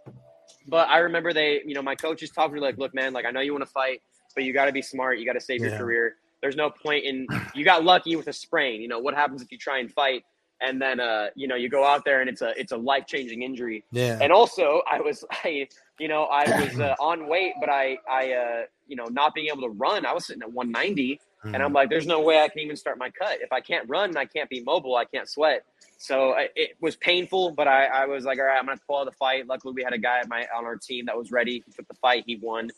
But 0.67 0.87
I 0.89 0.99
remember 0.99 1.33
they, 1.33 1.61
you 1.65 1.73
know, 1.73 1.81
my 1.81 1.95
coaches 1.95 2.29
talking 2.29 2.55
to 2.55 2.61
me 2.61 2.65
like, 2.65 2.77
"Look, 2.77 2.93
man, 2.93 3.13
like 3.13 3.25
I 3.25 3.31
know 3.31 3.41
you 3.41 3.51
want 3.51 3.65
to 3.65 3.71
fight, 3.71 4.01
but 4.35 4.43
you 4.45 4.53
got 4.53 4.65
to 4.65 4.71
be 4.71 4.81
smart. 4.81 5.19
You 5.19 5.25
got 5.25 5.33
to 5.33 5.41
save 5.41 5.61
your 5.61 5.71
career. 5.77 6.15
There's 6.41 6.55
no 6.55 6.69
point 6.69 7.03
in 7.03 7.27
you 7.55 7.65
got 7.65 7.83
lucky 7.83 8.15
with 8.15 8.27
a 8.27 8.33
sprain. 8.33 8.81
You 8.81 8.87
know 8.87 8.99
what 8.99 9.13
happens 9.13 9.41
if 9.41 9.51
you 9.51 9.57
try 9.57 9.79
and 9.79 9.91
fight 9.91 10.23
and 10.61 10.79
then 10.81 10.99
uh, 10.99 11.27
you 11.35 11.47
know 11.47 11.55
you 11.55 11.67
go 11.69 11.83
out 11.83 12.05
there 12.05 12.21
and 12.21 12.29
it's 12.29 12.41
a 12.41 12.53
it's 12.59 12.71
a 12.71 12.77
life 12.77 13.05
changing 13.07 13.41
injury. 13.41 13.83
yeah. 13.91 14.17
And 14.21 14.31
also, 14.31 14.81
I 14.89 15.01
was 15.01 15.25
I 15.43 15.67
you 16.01 16.07
know 16.07 16.23
I 16.25 16.43
was 16.59 16.79
uh, 16.79 16.95
on 16.99 17.27
weight, 17.27 17.53
but 17.59 17.69
I 17.69 17.97
I 18.09 18.33
uh, 18.33 18.61
you 18.87 18.95
know 18.95 19.05
not 19.05 19.33
being 19.35 19.47
able 19.47 19.61
to 19.63 19.69
run. 19.85 20.05
I 20.05 20.13
was 20.13 20.25
sitting 20.25 20.41
at 20.43 20.51
190, 20.51 21.19
and 21.43 21.55
Mm. 21.55 21.65
I'm 21.65 21.73
like, 21.73 21.89
there's 21.89 22.05
no 22.05 22.21
way 22.21 22.39
I 22.39 22.49
can 22.49 22.59
even 22.59 22.75
start 22.75 22.97
my 22.99 23.09
cut 23.09 23.39
if 23.41 23.51
I 23.51 23.61
can't 23.61 23.87
run 23.89 24.09
and 24.09 24.17
I 24.17 24.25
can't 24.25 24.49
be 24.49 24.61
mobile. 24.61 24.95
I 24.95 25.05
can't 25.05 25.27
sweat. 25.27 25.63
So 25.97 26.33
I- 26.33 26.49
it 26.55 26.71
was 26.81 26.95
painful, 26.97 27.51
but 27.51 27.67
I, 27.67 27.85
I 27.85 28.05
was 28.05 28.25
like, 28.25 28.37
all 28.39 28.45
right, 28.45 28.59
I'm 28.59 28.65
gonna 28.67 28.79
pull 28.87 28.97
out 28.99 29.05
the 29.05 29.11
fight. 29.23 29.47
Luckily, 29.47 29.73
we 29.73 29.83
had 29.83 29.93
a 29.93 29.97
guy 29.97 30.19
at 30.19 30.27
my 30.29 30.45
on 30.55 30.65
our 30.65 30.75
team 30.75 31.05
that 31.07 31.17
was 31.17 31.31
ready. 31.31 31.63
He 31.65 31.71
took 31.71 31.87
the 31.87 31.95
fight. 31.95 32.23
He 32.27 32.35
won 32.37 32.69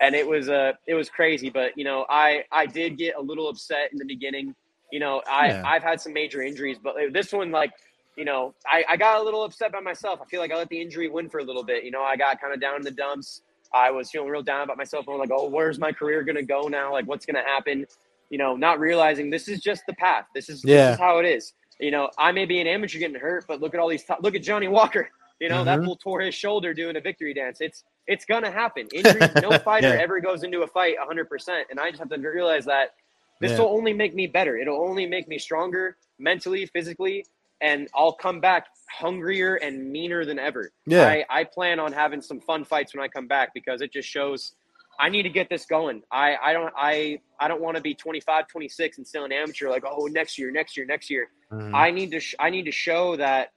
and 0.00 0.14
it 0.14 0.26
was 0.34 0.48
uh 0.48 0.72
it 0.86 0.94
was 0.94 1.08
crazy 1.10 1.50
but 1.50 1.76
you 1.76 1.82
know 1.82 2.06
i 2.08 2.44
i 2.52 2.64
did 2.66 2.96
get 2.96 3.16
a 3.16 3.20
little 3.20 3.48
upset 3.48 3.90
in 3.90 3.98
the 3.98 4.04
beginning 4.04 4.54
you 4.92 5.00
know 5.00 5.20
i 5.28 5.48
Yeah. 5.48 5.62
i've 5.66 5.82
had 5.82 6.00
some 6.00 6.12
major 6.12 6.40
injuries 6.40 6.78
but 6.80 6.94
this 7.12 7.32
one 7.32 7.50
like 7.50 7.72
you 8.18 8.24
know 8.24 8.54
I, 8.66 8.84
I 8.88 8.96
got 8.96 9.20
a 9.20 9.22
little 9.22 9.44
upset 9.44 9.72
by 9.72 9.80
myself 9.80 10.20
i 10.20 10.24
feel 10.26 10.40
like 10.40 10.52
i 10.52 10.56
let 10.56 10.68
the 10.68 10.80
injury 10.80 11.08
win 11.08 11.28
for 11.30 11.38
a 11.38 11.44
little 11.44 11.62
bit 11.62 11.84
you 11.84 11.90
know 11.90 12.02
i 12.02 12.16
got 12.16 12.40
kind 12.40 12.52
of 12.52 12.60
down 12.60 12.76
in 12.76 12.82
the 12.82 12.90
dumps 12.90 13.42
i 13.72 13.90
was 13.90 14.10
feeling 14.10 14.28
real 14.28 14.42
down 14.42 14.62
about 14.64 14.76
myself 14.76 15.06
i'm 15.08 15.18
like 15.18 15.30
oh 15.32 15.48
where's 15.48 15.78
my 15.78 15.92
career 15.92 16.22
gonna 16.24 16.42
go 16.42 16.62
now 16.68 16.92
like 16.92 17.06
what's 17.06 17.24
gonna 17.24 17.44
happen 17.44 17.86
you 18.30 18.38
know 18.38 18.56
not 18.56 18.80
realizing 18.80 19.30
this 19.30 19.48
is 19.48 19.60
just 19.60 19.82
the 19.86 19.94
path 19.94 20.26
this 20.34 20.48
is 20.48 20.62
Yeah. 20.64 20.86
this 20.86 20.94
is 20.94 20.98
how 20.98 21.18
it 21.18 21.26
is 21.26 21.54
you 21.80 21.90
know 21.92 22.10
i 22.18 22.32
may 22.32 22.44
be 22.44 22.60
an 22.60 22.66
amateur 22.66 22.98
getting 22.98 23.18
hurt 23.20 23.44
but 23.48 23.60
look 23.60 23.72
at 23.74 23.80
all 23.80 23.88
these 23.88 24.04
top, 24.04 24.18
look 24.22 24.34
at 24.34 24.42
johnny 24.42 24.68
walker 24.68 25.08
you 25.40 25.48
know 25.48 25.64
that 25.64 25.78
Mhm. 25.78 25.84
fool 25.84 25.96
tore 25.96 26.20
his 26.20 26.34
shoulder 26.34 26.74
doing 26.74 26.96
a 26.96 27.00
victory 27.00 27.32
dance 27.32 27.60
it's 27.60 27.84
it's 28.08 28.24
gonna 28.24 28.50
happen. 28.50 28.88
Injuries, 28.90 29.36
no 29.36 29.58
fighter 29.58 29.94
Yeah. 29.94 30.02
ever 30.02 30.18
goes 30.18 30.42
into 30.42 30.62
a 30.62 30.66
fight 30.66 30.96
100%. 30.98 31.64
And 31.70 31.78
I 31.78 31.90
just 31.90 32.00
have 32.00 32.08
to 32.08 32.16
realize 32.16 32.64
that 32.64 32.94
this 33.38 33.52
Yeah. 33.52 33.58
will 33.58 33.68
only 33.68 33.92
make 33.92 34.14
me 34.14 34.26
better. 34.26 34.56
It'll 34.56 34.82
only 34.82 35.04
make 35.06 35.28
me 35.28 35.38
stronger 35.38 35.98
mentally, 36.18 36.64
physically, 36.64 37.26
and 37.60 37.88
I'll 37.94 38.12
come 38.12 38.40
back 38.40 38.66
hungrier 38.90 39.56
and 39.56 39.90
meaner 39.90 40.24
than 40.24 40.38
ever. 40.38 40.70
Yeah. 40.86 41.06
I, 41.06 41.24
I 41.28 41.44
plan 41.44 41.80
on 41.80 41.92
having 41.92 42.22
some 42.22 42.40
fun 42.40 42.64
fights 42.64 42.94
when 42.94 43.02
I 43.02 43.08
come 43.08 43.26
back 43.26 43.52
because 43.54 43.80
it 43.80 43.92
just 43.92 44.08
shows 44.08 44.52
I 45.00 45.08
need 45.08 45.22
to 45.22 45.30
get 45.30 45.48
this 45.48 45.64
going. 45.64 46.02
I, 46.10 46.36
I 46.36 46.52
don't 46.52 46.72
I 46.76 47.20
I 47.38 47.48
don't 47.48 47.60
want 47.60 47.76
to 47.76 47.82
be 47.82 47.94
25, 47.94 48.48
26 48.48 48.98
and 48.98 49.06
still 49.06 49.24
an 49.24 49.32
amateur 49.32 49.68
like, 49.70 49.84
oh, 49.86 50.06
next 50.06 50.38
year, 50.38 50.50
next 50.50 50.76
year, 50.76 50.86
next 50.86 51.08
year. 51.10 51.28
Mm. 51.52 51.74
I 51.74 51.90
need 51.90 52.10
to 52.12 52.20
sh- 52.20 52.34
I 52.38 52.50
need 52.50 52.64
to 52.64 52.72
show 52.72 53.16
that 53.16 53.52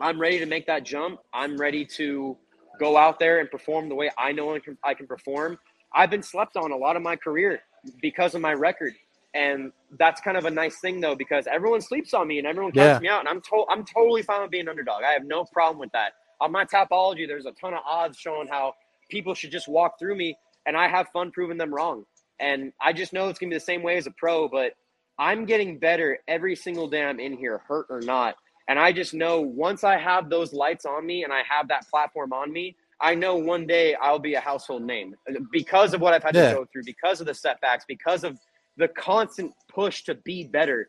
I'm 0.00 0.20
ready 0.20 0.38
to 0.38 0.46
make 0.46 0.66
that 0.66 0.84
jump. 0.84 1.20
I'm 1.32 1.56
ready 1.56 1.84
to 1.96 2.36
go 2.78 2.96
out 2.96 3.18
there 3.18 3.40
and 3.40 3.50
perform 3.50 3.88
the 3.88 3.94
way 3.94 4.10
I 4.16 4.32
know 4.32 4.54
I 4.54 4.60
can, 4.60 4.78
I 4.84 4.94
can 4.94 5.06
perform. 5.06 5.58
I've 5.92 6.10
been 6.10 6.22
slept 6.22 6.56
on 6.56 6.70
a 6.70 6.76
lot 6.76 6.96
of 6.96 7.02
my 7.02 7.16
career 7.16 7.60
because 8.00 8.34
of 8.34 8.40
my 8.40 8.52
record, 8.52 8.94
and 9.34 9.72
that's 9.98 10.20
kind 10.20 10.36
of 10.36 10.44
a 10.46 10.50
nice 10.50 10.78
thing 10.80 11.00
though 11.00 11.14
because 11.14 11.46
everyone 11.46 11.80
sleeps 11.80 12.14
on 12.14 12.26
me 12.28 12.38
and 12.38 12.46
everyone 12.46 12.72
counts 12.72 12.96
Yeah. 12.96 12.98
me 13.00 13.08
out, 13.08 13.20
and 13.20 13.28
I'm 13.28 13.40
to- 13.42 13.66
I'm 13.68 13.84
totally 13.84 14.22
fine 14.22 14.42
with 14.42 14.50
being 14.50 14.62
an 14.62 14.68
underdog. 14.70 15.02
I 15.04 15.12
have 15.12 15.24
no 15.24 15.44
problem 15.44 15.78
with 15.78 15.92
that. 15.92 16.14
On 16.40 16.52
my 16.52 16.64
Tapology, 16.64 17.26
there's 17.26 17.46
a 17.46 17.52
ton 17.52 17.74
of 17.74 17.80
odds 17.84 18.18
showing 18.18 18.48
how 18.48 18.74
people 19.10 19.34
should 19.34 19.50
just 19.50 19.68
walk 19.68 19.98
through 19.98 20.14
me, 20.16 20.36
and 20.66 20.76
I 20.76 20.88
have 20.88 21.08
fun 21.08 21.30
proving 21.30 21.58
them 21.58 21.72
wrong. 21.74 22.04
And 22.40 22.72
I 22.80 22.92
just 22.92 23.12
know 23.12 23.28
it's 23.28 23.38
gonna 23.38 23.50
be 23.50 23.56
the 23.56 23.60
same 23.60 23.82
way 23.82 23.96
as 23.96 24.06
a 24.06 24.12
pro, 24.12 24.48
but 24.48 24.74
I'm 25.18 25.44
getting 25.44 25.78
better 25.78 26.20
every 26.28 26.54
single 26.54 26.86
day 26.88 27.04
I'm 27.04 27.18
in 27.18 27.36
here, 27.36 27.58
hurt 27.58 27.86
or 27.90 28.00
not. 28.00 28.36
And 28.68 28.78
I 28.78 28.92
just 28.92 29.14
know 29.14 29.40
once 29.40 29.82
I 29.82 29.96
have 29.96 30.28
those 30.30 30.52
lights 30.52 30.84
on 30.84 31.04
me 31.06 31.24
and 31.24 31.32
I 31.32 31.42
have 31.42 31.68
that 31.68 31.88
platform 31.88 32.32
on 32.32 32.52
me, 32.52 32.76
I 33.00 33.14
know 33.14 33.36
one 33.36 33.66
day 33.66 33.94
I'll 33.94 34.18
be 34.18 34.34
a 34.34 34.40
household 34.40 34.82
name 34.82 35.16
because 35.50 35.94
of 35.94 36.00
what 36.00 36.14
I've 36.14 36.22
had 36.22 36.34
Yeah. 36.34 36.50
to 36.50 36.54
go 36.56 36.64
through, 36.66 36.84
because 36.84 37.20
of 37.20 37.26
the 37.26 37.34
setbacks, 37.34 37.84
because 37.86 38.24
of 38.24 38.38
the 38.78 38.88
constant 38.88 39.52
push 39.68 40.04
to 40.04 40.14
be 40.14 40.44
better. 40.44 40.88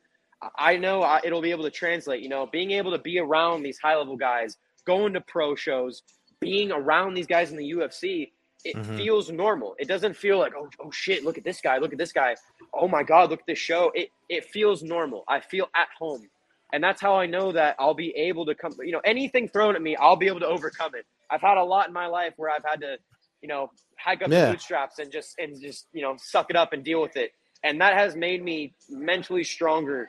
I 0.58 0.78
know 0.78 1.02
I, 1.04 1.20
it'll 1.24 1.42
be 1.42 1.52
able 1.52 1.66
to 1.66 1.72
translate. 1.72 2.22
You 2.24 2.30
know, 2.30 2.46
being 2.46 2.72
able 2.72 2.92
to 2.92 2.98
be 3.00 3.20
around 3.20 3.64
these 3.64 3.78
high 3.80 3.96
level 3.98 4.16
guys, 4.16 4.58
going 4.86 5.14
to 5.14 5.22
pro 5.22 5.56
shows, 5.56 6.04
being 6.40 6.72
around 6.72 7.16
these 7.16 7.28
guys 7.28 7.52
in 7.52 7.58
the 7.58 7.72
UFC, 7.72 8.32
it 8.64 8.76
Mhm. 8.76 8.96
feels 8.98 9.30
normal. 9.32 9.76
It 9.80 9.88
doesn't 9.88 10.16
feel 10.16 10.38
like 10.38 10.54
oh 10.56 10.70
oh 10.80 10.92
shit, 10.92 11.24
look 11.26 11.38
at 11.38 11.44
this 11.44 11.60
guy, 11.62 11.78
look 11.78 11.92
at 11.92 11.98
this 11.98 12.14
guy. 12.14 12.36
Oh 12.74 12.88
my 12.88 13.04
god, 13.04 13.30
look 13.30 13.40
at 13.42 13.46
this 13.48 13.60
show. 13.60 13.92
It 13.96 14.10
it 14.30 14.46
feels 14.46 14.82
normal. 14.84 15.24
I 15.28 15.40
feel 15.42 15.68
at 15.76 15.88
home. 15.98 16.30
And 16.72 16.84
that's 16.84 17.02
how 17.02 17.16
I 17.16 17.26
know 17.26 17.52
that 17.54 17.76
I'll 17.80 17.96
be 17.96 18.12
able 18.16 18.46
to 18.46 18.54
come, 18.54 18.74
you 18.84 18.92
know, 18.92 19.02
anything 19.04 19.48
thrown 19.50 19.76
at 19.76 19.82
me, 19.82 19.96
I'll 19.96 20.16
be 20.16 20.28
able 20.28 20.42
to 20.42 20.46
overcome 20.48 20.94
it. 20.94 21.06
I've 21.32 21.42
had 21.42 21.58
a 21.58 21.64
lot 21.64 21.88
in 21.88 21.94
my 21.94 22.06
life 22.06 22.34
where 22.38 22.52
I've 22.52 22.64
had 22.64 22.82
to, 22.82 22.98
you 23.42 23.48
know, 23.48 23.72
hike 23.98 24.22
up 24.22 24.30
Yeah. 24.30 24.46
the 24.46 24.52
bootstraps 24.52 25.00
and 25.00 25.12
just 25.12 25.40
and 25.40 25.60
just, 25.60 25.88
you 25.94 26.02
know, 26.04 26.16
suck 26.20 26.50
it 26.50 26.56
up 26.56 26.72
and 26.74 26.84
deal 26.84 27.02
with 27.02 27.18
it. 27.18 27.32
And 27.64 27.82
that 27.82 27.94
has 27.94 28.16
made 28.16 28.44
me 28.44 28.74
mentally 28.90 29.44
stronger 29.44 30.08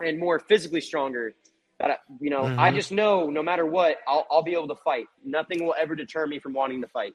and 0.00 0.18
more 0.18 0.38
physically 0.38 0.80
stronger 0.80 1.34
That 1.78 1.90
I, 1.90 1.96
you 2.20 2.30
know, 2.30 2.42
mm-hmm. 2.42 2.58
I 2.58 2.72
just 2.72 2.90
know 2.90 3.30
no 3.30 3.42
matter 3.42 3.64
what, 3.64 3.98
I'll 4.06 4.26
I'll 4.30 4.42
be 4.42 4.52
able 4.52 4.68
to 4.68 4.74
fight. 4.76 5.06
Nothing 5.24 5.64
will 5.64 5.74
ever 5.78 5.94
deter 5.94 6.26
me 6.26 6.40
from 6.40 6.52
wanting 6.52 6.80
to 6.82 6.88
fight. 6.88 7.14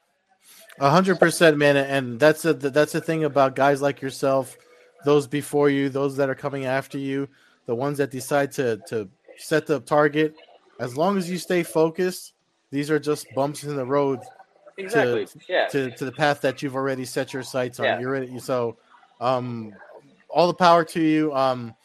A 0.79 0.89
hundred 0.89 1.19
percent, 1.19 1.57
man, 1.57 1.75
and 1.75 2.19
that's 2.19 2.45
a 2.45 2.53
that's 2.53 2.93
the 2.93 3.01
thing 3.01 3.25
about 3.25 3.55
guys 3.55 3.81
like 3.81 4.01
yourself, 4.01 4.57
those 5.03 5.27
before 5.27 5.69
you, 5.69 5.89
those 5.89 6.15
that 6.17 6.29
are 6.29 6.35
coming 6.35 6.65
after 6.65 6.97
you, 6.97 7.27
the 7.65 7.75
ones 7.75 7.97
that 7.97 8.11
decide 8.11 8.51
to 8.53 8.79
to 8.87 9.09
set 9.37 9.65
the 9.65 9.79
target. 9.81 10.35
As 10.79 10.97
long 10.97 11.17
as 11.17 11.29
you 11.29 11.37
stay 11.37 11.63
focused, 11.63 12.33
these 12.71 12.89
are 12.89 12.99
just 12.99 13.27
bumps 13.35 13.63
in 13.63 13.75
the 13.75 13.85
road 13.85 14.19
exactly. 14.77 15.25
to, 15.25 15.39
yeah. 15.47 15.67
to, 15.67 15.91
to 15.91 16.05
the 16.05 16.11
path 16.11 16.41
that 16.41 16.61
you've 16.61 16.75
already 16.75 17.05
set 17.05 17.31
your 17.31 17.43
sights 17.43 17.79
on. 17.79 17.85
Yeah. 17.85 17.99
You're 17.99 18.11
ready. 18.11 18.39
So, 18.39 18.77
um, 19.19 19.73
all 20.29 20.47
the 20.47 20.53
power 20.53 20.83
to 20.85 21.01
you. 21.01 21.33
Um, 21.33 21.75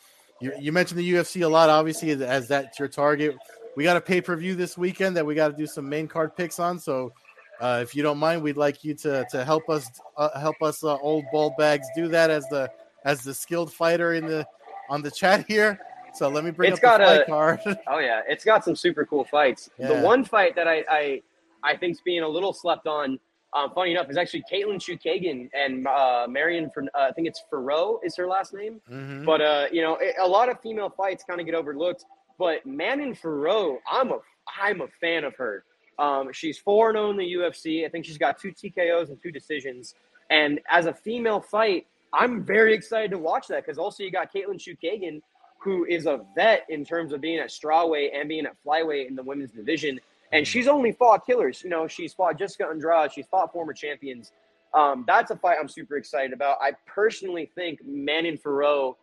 you, 0.41 0.53
you 0.59 0.73
mentioned 0.73 0.99
the 0.99 1.13
UFC 1.13 1.45
a 1.45 1.49
lot, 1.49 1.69
obviously, 1.69 2.11
as 2.25 2.49
that's 2.49 2.79
your 2.79 2.89
target. 2.89 3.37
We 3.77 3.85
got 3.85 3.97
a 3.97 4.01
pay 4.01 4.21
per 4.21 4.35
view 4.37 4.55
this 4.55 4.79
weekend 4.79 5.17
that 5.17 5.27
we 5.27 5.35
got 5.35 5.49
to 5.49 5.57
do 5.57 5.67
some 5.67 5.89
main 5.89 6.09
card 6.09 6.37
picks 6.37 6.59
on. 6.59 6.79
So, 6.79 7.13
uh, 7.61 7.81
if 7.83 7.95
you 7.95 8.03
don't 8.03 8.19
mind, 8.19 8.43
we'd 8.43 8.57
like 8.57 8.85
you 8.85 8.95
to 8.95 9.27
to 9.31 9.45
help 9.45 9.69
us 9.69 9.89
uh, 10.17 10.39
help 10.39 10.57
us 10.63 10.83
uh, 10.85 10.97
old 10.99 11.25
ball 11.33 11.55
bags 11.59 11.87
do 11.95 12.09
that 12.09 12.31
as 12.31 12.45
the 12.49 12.71
as 13.05 13.23
the 13.23 13.35
skilled 13.35 13.73
fighter 13.73 14.15
in 14.15 14.27
the 14.27 14.47
on 14.89 15.03
the 15.03 15.11
chat 15.11 15.45
here. 15.47 15.79
So 16.15 16.29
let 16.29 16.45
me 16.45 16.51
bring 16.51 16.73
it's 16.73 16.79
up 16.79 16.99
got 16.99 16.99
the 16.99 17.23
a, 17.23 17.27
card. 17.27 17.61
oh 17.87 17.99
yeah, 17.99 18.23
it's 18.29 18.45
got 18.45 18.65
some 18.65 18.75
super 18.75 19.05
cool 19.05 19.25
fights. 19.25 19.71
Yeah. 19.79 19.89
The 19.89 20.01
one 20.01 20.25
fight 20.25 20.55
that 20.57 20.67
I, 20.67 20.85
I 20.89 21.23
I 21.63 21.77
think's 21.77 22.01
being 22.01 22.23
a 22.23 22.29
little 22.29 22.53
slept 22.53 22.87
on. 22.87 23.19
Um, 23.59 23.71
funny 23.75 23.91
enough, 23.91 24.09
is 24.09 24.17
actually 24.17 24.45
Katlyn 24.51 24.77
Chookagian 24.77 25.51
and 25.53 25.87
uh, 25.87 26.27
Marion. 26.29 26.71
From 26.71 26.89
uh, 26.95 27.07
I 27.09 27.13
think 27.13 27.27
it's 27.27 27.43
Fiorot 27.53 28.01
is 28.05 28.17
her 28.17 28.27
last 28.27 28.55
name. 28.55 28.81
Mm-hmm. 28.91 29.25
But 29.25 29.41
uh, 29.41 29.67
you 29.73 29.83
know, 29.83 29.97
it, 29.97 30.15
a 30.21 30.27
lot 30.27 30.49
of 30.49 30.61
female 30.61 30.91
fights 30.91 31.25
kind 31.25 31.41
of 31.41 31.47
get 31.47 31.55
overlooked. 31.55 32.05
But 32.39 32.65
Manon 32.67 33.15
Fiorot, 33.15 33.79
I'm 33.91 34.13
a 34.13 34.19
I'm 34.61 34.81
a 34.81 34.89
fan 35.01 35.25
of 35.25 35.35
her. 35.37 35.65
Um, 35.99 36.33
she's 36.33 36.59
four 36.59 36.93
zero 36.93 37.09
oh 37.09 37.11
in 37.11 37.17
the 37.17 37.25
UFC. 37.25 37.85
I 37.85 37.89
think 37.89 38.05
she's 38.05 38.19
got 38.19 38.39
two 38.39 38.53
TKOs 38.53 39.09
and 39.09 39.21
two 39.21 39.33
decisions. 39.33 39.95
And 40.31 40.61
as 40.71 40.87
a 40.87 40.93
female 40.93 41.41
fight, 41.41 41.87
I'm 42.13 42.45
very 42.45 42.75
excited 42.75 43.11
to 43.11 43.19
watch 43.19 43.49
that 43.49 43.65
because 43.65 43.79
also 43.79 44.03
you 44.03 44.13
got 44.13 44.33
Katlyn 44.33 44.59
Chookagian, 44.59 45.21
who 45.59 45.85
is 45.87 46.07
a 46.07 46.21
vet 46.37 46.65
in 46.69 46.85
terms 46.85 47.13
of 47.13 47.21
being 47.21 47.39
at 47.39 47.49
strawweight 47.49 48.11
and 48.15 48.29
being 48.29 48.47
at 48.47 48.55
flyweight 48.65 49.09
in 49.09 49.17
the 49.17 49.23
women's 49.23 49.51
division. 49.51 49.99
And 50.33 50.45
mm-hmm. 50.45 50.51
she's 50.51 50.69
only 50.69 50.93
fought 50.93 51.27
killers. 51.27 51.63
You 51.63 51.71
know, 51.71 51.87
she's 51.89 52.13
fought 52.13 52.39
Jessica 52.39 52.67
Andrade. 52.71 53.13
She's 53.13 53.27
fought 53.27 53.53
former 53.53 53.73
champions. 53.73 54.33
Um, 54.75 55.05
that's 55.07 55.31
a 55.31 55.37
fight 55.37 55.57
I'm 55.61 55.69
super 55.69 55.97
excited 55.97 56.33
about. 56.33 56.59
I 56.61 56.73
personally 56.87 57.51
think 57.55 57.81
Manon 57.87 58.37
Fiorot, 58.37 58.95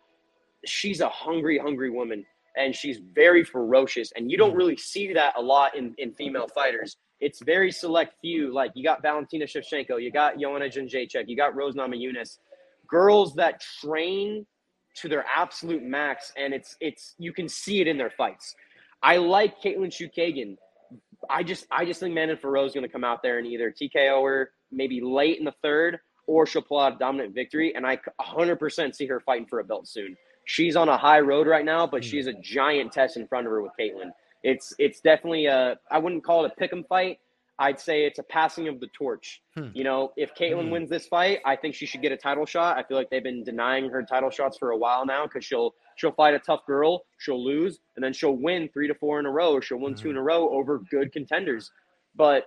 she's 0.66 1.02
a 1.02 1.10
hungry, 1.10 1.58
hungry 1.58 1.90
woman, 1.90 2.24
and 2.56 2.76
she's 2.76 3.00
very 3.14 3.44
ferocious. 3.44 4.12
And 4.16 4.30
you 4.30 4.38
don't 4.38 4.50
mm-hmm. 4.50 4.58
really 4.58 4.78
see 4.78 5.14
that 5.14 5.34
a 5.38 5.42
lot 5.42 5.76
in, 5.76 5.96
in 5.98 6.14
female 6.14 6.48
fighters. 6.48 6.98
It's 7.20 7.42
very 7.42 7.72
select 7.72 8.16
few. 8.22 8.54
Like 8.54 8.72
you 8.76 8.84
got 8.84 9.02
Valentina 9.02 9.46
Shevchenko, 9.46 10.02
you 10.02 10.12
got 10.12 10.40
Joanna 10.40 10.66
Jędrzejczyk, 10.66 11.24
you 11.28 11.36
got 11.36 11.56
Rose 11.56 11.76
Namajunas, 11.76 12.38
girls 12.88 13.34
that 13.36 13.62
train 13.82 14.46
to 14.98 15.10
their 15.10 15.26
absolute 15.36 15.84
max, 15.84 16.32
and 16.38 16.54
it's 16.54 16.76
it's 16.80 17.16
you 17.18 17.34
can 17.34 17.48
see 17.50 17.82
it 17.82 17.88
in 17.88 17.98
their 17.98 18.10
fights. 18.10 18.56
I 19.02 19.18
like 19.18 19.62
Katlyn 19.62 19.90
Chookagian. 19.90 20.58
I 21.30 21.44
just 21.44 21.66
I 21.72 21.86
just 21.86 22.00
think 22.00 22.14
Manon 22.14 22.38
Fiorot 22.38 22.68
is 22.68 22.74
going 22.74 22.86
to 22.86 22.92
come 22.92 23.04
out 23.04 23.22
there 23.22 23.38
and 23.38 23.48
either 23.48 23.72
TKO 23.72 24.24
her 24.24 24.52
maybe 24.72 25.02
late 25.02 25.40
in 25.40 25.46
the 25.46 25.54
third, 25.62 26.00
or 26.28 26.46
she'll 26.46 26.62
pull 26.62 26.80
out 26.80 26.96
a 26.96 26.98
dominant 26.98 27.34
victory. 27.34 27.76
And 27.76 27.86
I 27.86 28.00
100% 28.22 28.96
see 28.96 29.06
her 29.08 29.20
fighting 29.20 29.46
for 29.46 29.60
a 29.60 29.64
belt 29.64 29.88
soon. 29.88 30.18
She's 30.46 30.76
on 30.76 30.90
a 30.90 30.98
high 30.98 31.20
road 31.20 31.48
right 31.48 31.66
now, 31.66 31.88
but 31.88 32.04
she's 32.04 32.28
a 32.28 32.34
hmm. 32.34 32.42
giant 32.42 32.92
test 32.92 33.18
in 33.18 33.28
front 33.28 33.48
of 33.48 33.52
her 33.52 33.62
with 33.62 33.72
Katlyn. 33.80 34.12
It's 34.44 34.74
it's 34.78 35.02
definitely 35.02 35.48
a 35.48 35.78
I 35.90 35.98
wouldn't 35.98 36.24
call 36.24 36.46
it 36.46 36.54
a 36.56 36.62
pick'em 36.62 36.88
fight, 36.88 37.20
I'd 37.58 37.80
say 37.80 38.06
it's 38.06 38.20
a 38.20 38.24
passing 38.24 38.68
of 38.68 38.80
the 38.80 38.88
torch. 38.88 39.42
Hmm. 39.56 39.70
You 39.74 39.86
know, 39.86 40.12
if 40.18 40.36
Katlyn 40.36 40.66
hmm. 40.66 40.72
wins 40.72 40.90
this 40.90 41.08
fight, 41.08 41.40
I 41.46 41.56
think 41.56 41.74
she 41.76 41.86
should 41.86 42.02
get 42.02 42.12
a 42.12 42.18
title 42.18 42.46
shot. 42.46 42.78
I 42.78 42.84
feel 42.84 42.98
like 42.98 43.10
they've 43.10 43.24
been 43.24 43.44
denying 43.44 43.90
her 43.90 44.04
title 44.04 44.30
shots 44.30 44.58
for 44.58 44.72
a 44.72 44.78
while 44.78 45.06
now 45.06 45.26
because 45.26 45.46
she'll 45.46 45.74
she'll 45.96 46.12
fight 46.12 46.34
a 46.34 46.40
tough 46.40 46.66
girl, 46.66 47.06
she'll 47.18 47.44
lose, 47.44 47.80
and 47.96 48.04
then 48.04 48.12
she'll 48.12 48.36
win 48.36 48.70
three 48.74 48.88
to 48.88 48.96
four 48.96 49.20
in 49.20 49.26
a 49.26 49.32
row, 49.32 49.54
or 49.54 49.62
she'll 49.62 49.80
win 49.80 49.94
hmm. 49.94 50.02
two 50.02 50.10
in 50.10 50.18
a 50.18 50.22
row 50.22 50.50
over 50.50 50.80
good 50.92 51.14
contenders. 51.14 51.72
But 52.16 52.46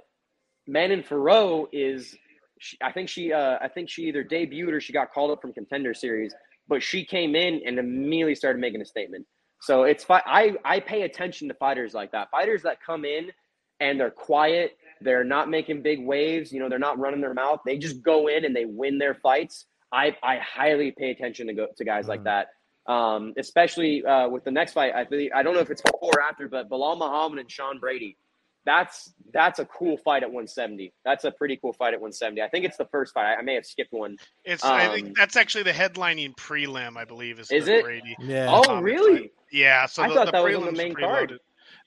Manon 0.66 1.02
Fiorot 1.02 1.68
is, 1.72 2.14
she, 2.58 2.76
I 2.82 2.92
think 2.92 3.08
she, 3.08 3.32
uh, 3.32 3.58
I 3.60 3.68
think 3.68 3.88
she 3.88 4.02
either 4.04 4.22
debuted 4.22 4.72
or 4.72 4.80
she 4.80 4.92
got 4.92 5.12
called 5.12 5.30
up 5.30 5.40
from 5.40 5.54
contender 5.54 5.94
series, 5.94 6.34
but 6.68 6.82
she 6.82 7.04
came 7.04 7.34
in 7.34 7.62
and 7.66 7.78
immediately 7.78 8.34
started 8.34 8.60
making 8.60 8.82
a 8.82 8.86
statement. 8.86 9.26
So 9.60 9.84
it's 9.84 10.04
I 10.08 10.52
I 10.64 10.80
pay 10.80 11.02
attention 11.02 11.48
to 11.48 11.54
fighters 11.54 11.94
like 11.94 12.12
that, 12.12 12.30
fighters 12.30 12.62
that 12.62 12.78
come 12.84 13.04
in 13.04 13.32
and 13.80 13.98
they're 13.98 14.10
quiet 14.10 14.76
they're 15.00 15.24
not 15.24 15.48
making 15.48 15.82
big 15.82 16.04
waves. 16.04 16.52
You 16.52 16.60
know, 16.60 16.68
they're 16.68 16.78
not 16.78 16.98
running 16.98 17.20
their 17.20 17.34
mouth. 17.34 17.60
They 17.64 17.78
just 17.78 18.02
go 18.02 18.28
in 18.28 18.44
and 18.44 18.54
they 18.54 18.64
win 18.64 18.98
their 18.98 19.14
fights. 19.14 19.66
I, 19.92 20.16
I 20.22 20.38
highly 20.38 20.92
pay 20.92 21.10
attention 21.10 21.46
to 21.46 21.54
go 21.54 21.68
to 21.76 21.84
guys 21.84 22.06
mm 22.06 22.08
like 22.08 22.24
that. 22.24 22.48
Um, 22.86 23.34
especially 23.36 24.02
uh, 24.02 24.28
with 24.28 24.44
the 24.44 24.50
next 24.50 24.72
fight. 24.72 24.94
I 24.94 25.04
believe 25.04 25.30
I 25.34 25.42
don't 25.42 25.52
know 25.52 25.60
if 25.60 25.70
it's 25.70 25.82
before 25.82 26.10
or 26.16 26.22
after, 26.22 26.48
but 26.48 26.70
Belal 26.70 26.98
Muhammad 26.98 27.38
and 27.38 27.50
Sean 27.50 27.78
Brady. 27.78 28.16
That's 28.64 29.12
that's 29.32 29.58
a 29.58 29.66
cool 29.66 29.98
fight 29.98 30.22
at 30.22 30.30
170. 30.30 30.94
That's 31.04 31.24
a 31.24 31.30
pretty 31.30 31.58
cool 31.58 31.74
fight 31.74 31.92
at 31.92 32.00
170. 32.00 32.40
I 32.40 32.48
think 32.48 32.64
it's 32.64 32.78
the 32.78 32.86
first 32.86 33.12
fight. 33.12 33.26
I, 33.26 33.36
I 33.36 33.42
may 33.42 33.54
have 33.54 33.66
skipped 33.66 33.92
one. 33.92 34.16
It's 34.44 34.64
um, 34.64 34.72
I 34.72 34.88
think 34.88 35.08
um, 35.08 35.12
that's 35.14 35.36
actually 35.36 35.64
the 35.64 35.72
headlining 35.72 36.34
prelim. 36.36 36.96
I 36.96 37.04
believe 37.04 37.40
is 37.40 37.50
is 37.50 37.68
it 37.68 37.84
Brady. 37.84 38.16
Yeah. 38.20 38.46
Oh, 38.50 38.80
really? 38.80 39.18
Fight. 39.18 39.32
Yeah. 39.52 39.84
So 39.84 40.02
I 40.02 40.08
the, 40.08 40.14
thought 40.14 40.26
the 40.26 40.32
that 40.32 40.44
was 40.44 40.54
on 40.54 40.64
the 40.64 40.72
main 40.72 40.94
card. 40.94 41.38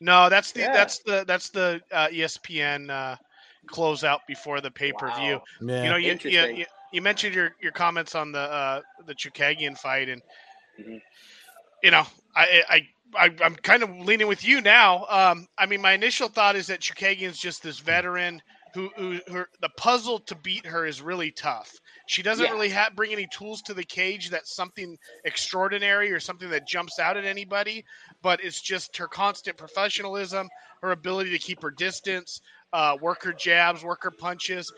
No, 0.01 0.29
that's 0.29 0.51
the 0.51 0.61
yeah. 0.61 0.73
that's 0.73 0.99
the 0.99 1.23
that's 1.27 1.49
the 1.49 1.79
uh, 1.91 2.07
ESPN 2.07 2.89
uh, 2.89 3.15
closeout 3.67 4.19
before 4.27 4.59
the 4.59 4.71
pay 4.71 4.91
per 4.91 5.11
view. 5.11 5.35
Wow. 5.35 5.43
Yeah. 5.61 5.83
You 5.83 5.89
know, 5.91 5.95
you, 5.97 6.17
you, 6.23 6.65
you, 6.91 7.01
mentioned 7.03 7.35
your, 7.35 7.55
your 7.61 7.71
comments 7.71 8.15
on 8.15 8.31
the 8.31 8.39
uh, 8.39 8.81
the 9.05 9.13
Chookagian 9.13 9.77
fight, 9.77 10.09
and 10.09 10.21
mm-hmm. 10.79 10.97
you 11.83 11.91
know, 11.91 12.03
I, 12.35 12.63
I 12.67 12.87
I, 13.15 13.45
am 13.45 13.53
kind 13.55 13.83
of 13.83 13.95
leaning 13.99 14.27
with 14.27 14.43
you 14.43 14.59
now. 14.59 15.05
Um, 15.07 15.47
I 15.59 15.67
mean, 15.67 15.81
my 15.81 15.91
initial 15.91 16.27
thought 16.27 16.55
is 16.55 16.65
that 16.67 16.79
Chookagian's 16.79 17.37
just 17.37 17.61
this 17.61 17.77
veteran 17.77 18.41
who, 18.73 18.89
who, 18.95 19.19
who, 19.27 19.45
the 19.61 19.69
puzzle 19.77 20.19
to 20.19 20.35
beat 20.35 20.65
her 20.65 20.85
is 20.85 21.01
really 21.01 21.31
tough. 21.31 21.71
She 22.07 22.23
doesn't 22.23 22.45
yeah. 22.45 22.51
really 22.51 22.69
have, 22.69 22.95
bring 22.95 23.11
any 23.11 23.27
tools 23.27 23.61
to 23.63 23.73
the 23.73 23.83
cage 23.83 24.29
that's 24.29 24.55
something 24.55 24.97
extraordinary 25.25 26.11
or 26.11 26.19
something 26.19 26.49
that 26.49 26.67
jumps 26.67 26.99
out 26.99 27.17
at 27.17 27.25
anybody, 27.25 27.83
but 28.21 28.43
it's 28.43 28.61
just 28.61 28.95
her 28.97 29.07
constant 29.07 29.57
professionalism, 29.57 30.49
her 30.81 30.91
ability 30.91 31.31
to 31.31 31.39
keep 31.39 31.61
her 31.61 31.71
distance, 31.71 32.41
uh, 32.73 32.97
work 33.01 33.23
her 33.23 33.33
jabs, 33.33 33.83
work 33.83 34.03
her 34.03 34.11
punches. 34.11 34.71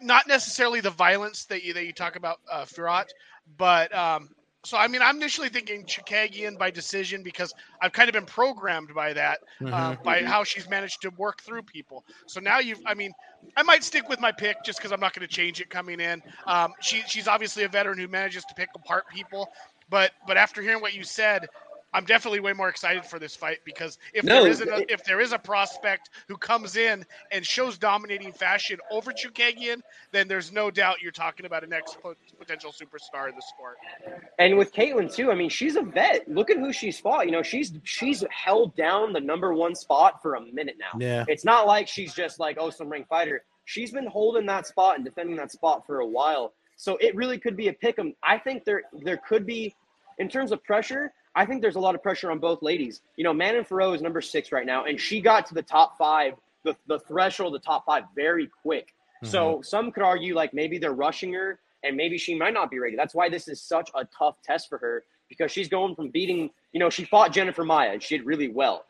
Not 0.00 0.26
necessarily 0.26 0.80
the 0.80 0.90
violence 0.90 1.44
that 1.46 1.62
you 1.62 1.74
that 1.74 1.84
you 1.84 1.92
talk 1.92 2.16
about, 2.16 2.38
uh, 2.50 2.64
Firat, 2.64 3.08
but 3.56 3.94
um, 3.94 4.30
so 4.64 4.76
I 4.76 4.86
mean, 4.86 5.02
I'm 5.02 5.16
initially 5.16 5.48
thinking 5.48 5.84
Chookagian 5.84 6.56
by 6.58 6.70
decision 6.70 7.22
because 7.22 7.52
I've 7.80 7.92
kind 7.92 8.08
of 8.08 8.12
been 8.12 8.26
programmed 8.26 8.94
by 8.94 9.12
that, 9.12 9.40
mm-hmm. 9.60 9.74
uh, 9.74 9.96
by 10.04 10.22
how 10.22 10.44
she's 10.44 10.68
managed 10.68 11.02
to 11.02 11.10
work 11.10 11.42
through 11.42 11.62
people. 11.62 12.04
So 12.26 12.40
now 12.40 12.60
you've, 12.60 12.80
I 12.86 12.94
mean, 12.94 13.12
I 13.56 13.64
might 13.64 13.82
stick 13.82 14.08
with 14.08 14.20
my 14.20 14.30
pick 14.30 14.56
just 14.64 14.78
because 14.78 14.92
I'm 14.92 15.00
not 15.00 15.14
going 15.14 15.26
to 15.26 15.32
change 15.32 15.60
it 15.60 15.68
coming 15.68 15.98
in. 15.98 16.22
Um, 16.46 16.74
she, 16.80 17.02
she's 17.08 17.26
obviously 17.26 17.64
a 17.64 17.68
veteran 17.68 17.98
who 17.98 18.06
manages 18.06 18.44
to 18.44 18.54
pick 18.54 18.68
apart 18.76 19.04
people, 19.12 19.50
but 19.90 20.12
but 20.26 20.36
after 20.36 20.62
hearing 20.62 20.80
what 20.80 20.94
you 20.94 21.02
said, 21.02 21.48
I'm 21.94 22.04
definitely 22.04 22.40
way 22.40 22.52
more 22.52 22.68
excited 22.68 23.04
for 23.04 23.18
this 23.18 23.36
fight 23.36 23.58
because 23.64 23.98
if 24.14 24.24
no, 24.24 24.42
there 24.42 24.50
is 24.50 24.60
a, 24.62 24.92
if 24.92 25.04
there 25.04 25.20
is 25.20 25.32
a 25.32 25.38
prospect 25.38 26.10
who 26.26 26.36
comes 26.36 26.76
in 26.76 27.04
and 27.30 27.44
shows 27.44 27.76
dominating 27.76 28.32
fashion 28.32 28.78
over 28.90 29.12
Chookagian, 29.12 29.82
then 30.10 30.26
there's 30.26 30.52
no 30.52 30.70
doubt 30.70 31.02
you're 31.02 31.12
talking 31.12 31.44
about 31.44 31.64
a 31.64 31.66
next 31.66 31.98
potential 32.38 32.72
superstar 32.72 33.28
in 33.28 33.36
the 33.36 33.42
sport. 33.42 33.76
And 34.38 34.56
with 34.56 34.72
Katlyn 34.72 35.12
too, 35.12 35.30
I 35.30 35.34
mean, 35.34 35.50
she's 35.50 35.76
a 35.76 35.82
vet. 35.82 36.28
Look 36.28 36.50
at 36.50 36.56
who 36.56 36.72
she's 36.72 36.98
fought. 36.98 37.26
You 37.26 37.32
know, 37.32 37.42
she's 37.42 37.72
she's 37.84 38.24
held 38.30 38.74
down 38.74 39.12
the 39.12 39.20
number 39.20 39.52
one 39.52 39.74
spot 39.74 40.22
for 40.22 40.34
a 40.34 40.40
minute 40.40 40.76
now. 40.78 40.98
Yeah, 40.98 41.24
it's 41.28 41.44
not 41.44 41.66
like 41.66 41.88
she's 41.88 42.14
just 42.14 42.40
like 42.40 42.56
oh 42.58 42.70
some 42.70 42.88
ring 42.88 43.04
fighter. 43.08 43.44
She's 43.64 43.92
been 43.92 44.06
holding 44.06 44.46
that 44.46 44.66
spot 44.66 44.96
and 44.96 45.04
defending 45.04 45.36
that 45.36 45.52
spot 45.52 45.86
for 45.86 46.00
a 46.00 46.06
while. 46.06 46.54
So 46.76 46.96
it 46.96 47.14
really 47.14 47.38
could 47.38 47.56
be 47.56 47.68
a 47.68 47.72
pick 47.72 47.98
'em. 47.98 48.14
I 48.22 48.38
think 48.38 48.64
there 48.64 48.82
there 49.04 49.18
could 49.18 49.46
be, 49.46 49.74
in 50.18 50.28
terms 50.28 50.52
of 50.52 50.64
pressure 50.64 51.12
I 51.34 51.46
think 51.46 51.62
there's 51.62 51.76
a 51.76 51.80
lot 51.80 51.94
of 51.94 52.02
pressure 52.02 52.30
on 52.30 52.38
both 52.38 52.62
ladies. 52.62 53.00
You 53.16 53.24
know, 53.24 53.32
Manon 53.32 53.64
Fiorot 53.64 53.96
is 53.96 54.02
number 54.02 54.20
six 54.20 54.52
right 54.52 54.66
now, 54.66 54.84
and 54.84 55.00
she 55.00 55.20
got 55.20 55.46
to 55.46 55.54
the 55.54 55.62
top 55.62 55.96
five, 55.96 56.34
the, 56.64 56.76
the 56.86 56.98
threshold, 57.00 57.54
the 57.54 57.58
top 57.58 57.86
five, 57.86 58.04
very 58.14 58.50
quick. 58.62 58.88
Mm-hmm. 59.22 59.30
So 59.30 59.62
some 59.62 59.92
could 59.92 60.02
argue 60.02 60.34
like 60.34 60.52
maybe 60.52 60.78
they're 60.78 60.92
rushing 60.92 61.32
her, 61.32 61.58
and 61.82 61.96
maybe 61.96 62.18
she 62.18 62.34
might 62.34 62.54
not 62.54 62.70
be 62.70 62.78
ready. 62.78 62.96
That's 62.96 63.14
why 63.14 63.28
this 63.28 63.48
is 63.48 63.60
such 63.60 63.90
a 63.94 64.04
tough 64.16 64.36
test 64.42 64.68
for 64.68 64.78
her 64.78 65.04
because 65.28 65.50
she's 65.50 65.68
going 65.68 65.94
from 65.94 66.10
beating, 66.10 66.50
you 66.72 66.78
know, 66.78 66.90
she 66.90 67.04
fought 67.04 67.32
Jennifer 67.32 67.64
Maya 67.64 67.92
and 67.92 68.02
she 68.02 68.18
did 68.18 68.26
really 68.26 68.48
well. 68.48 68.84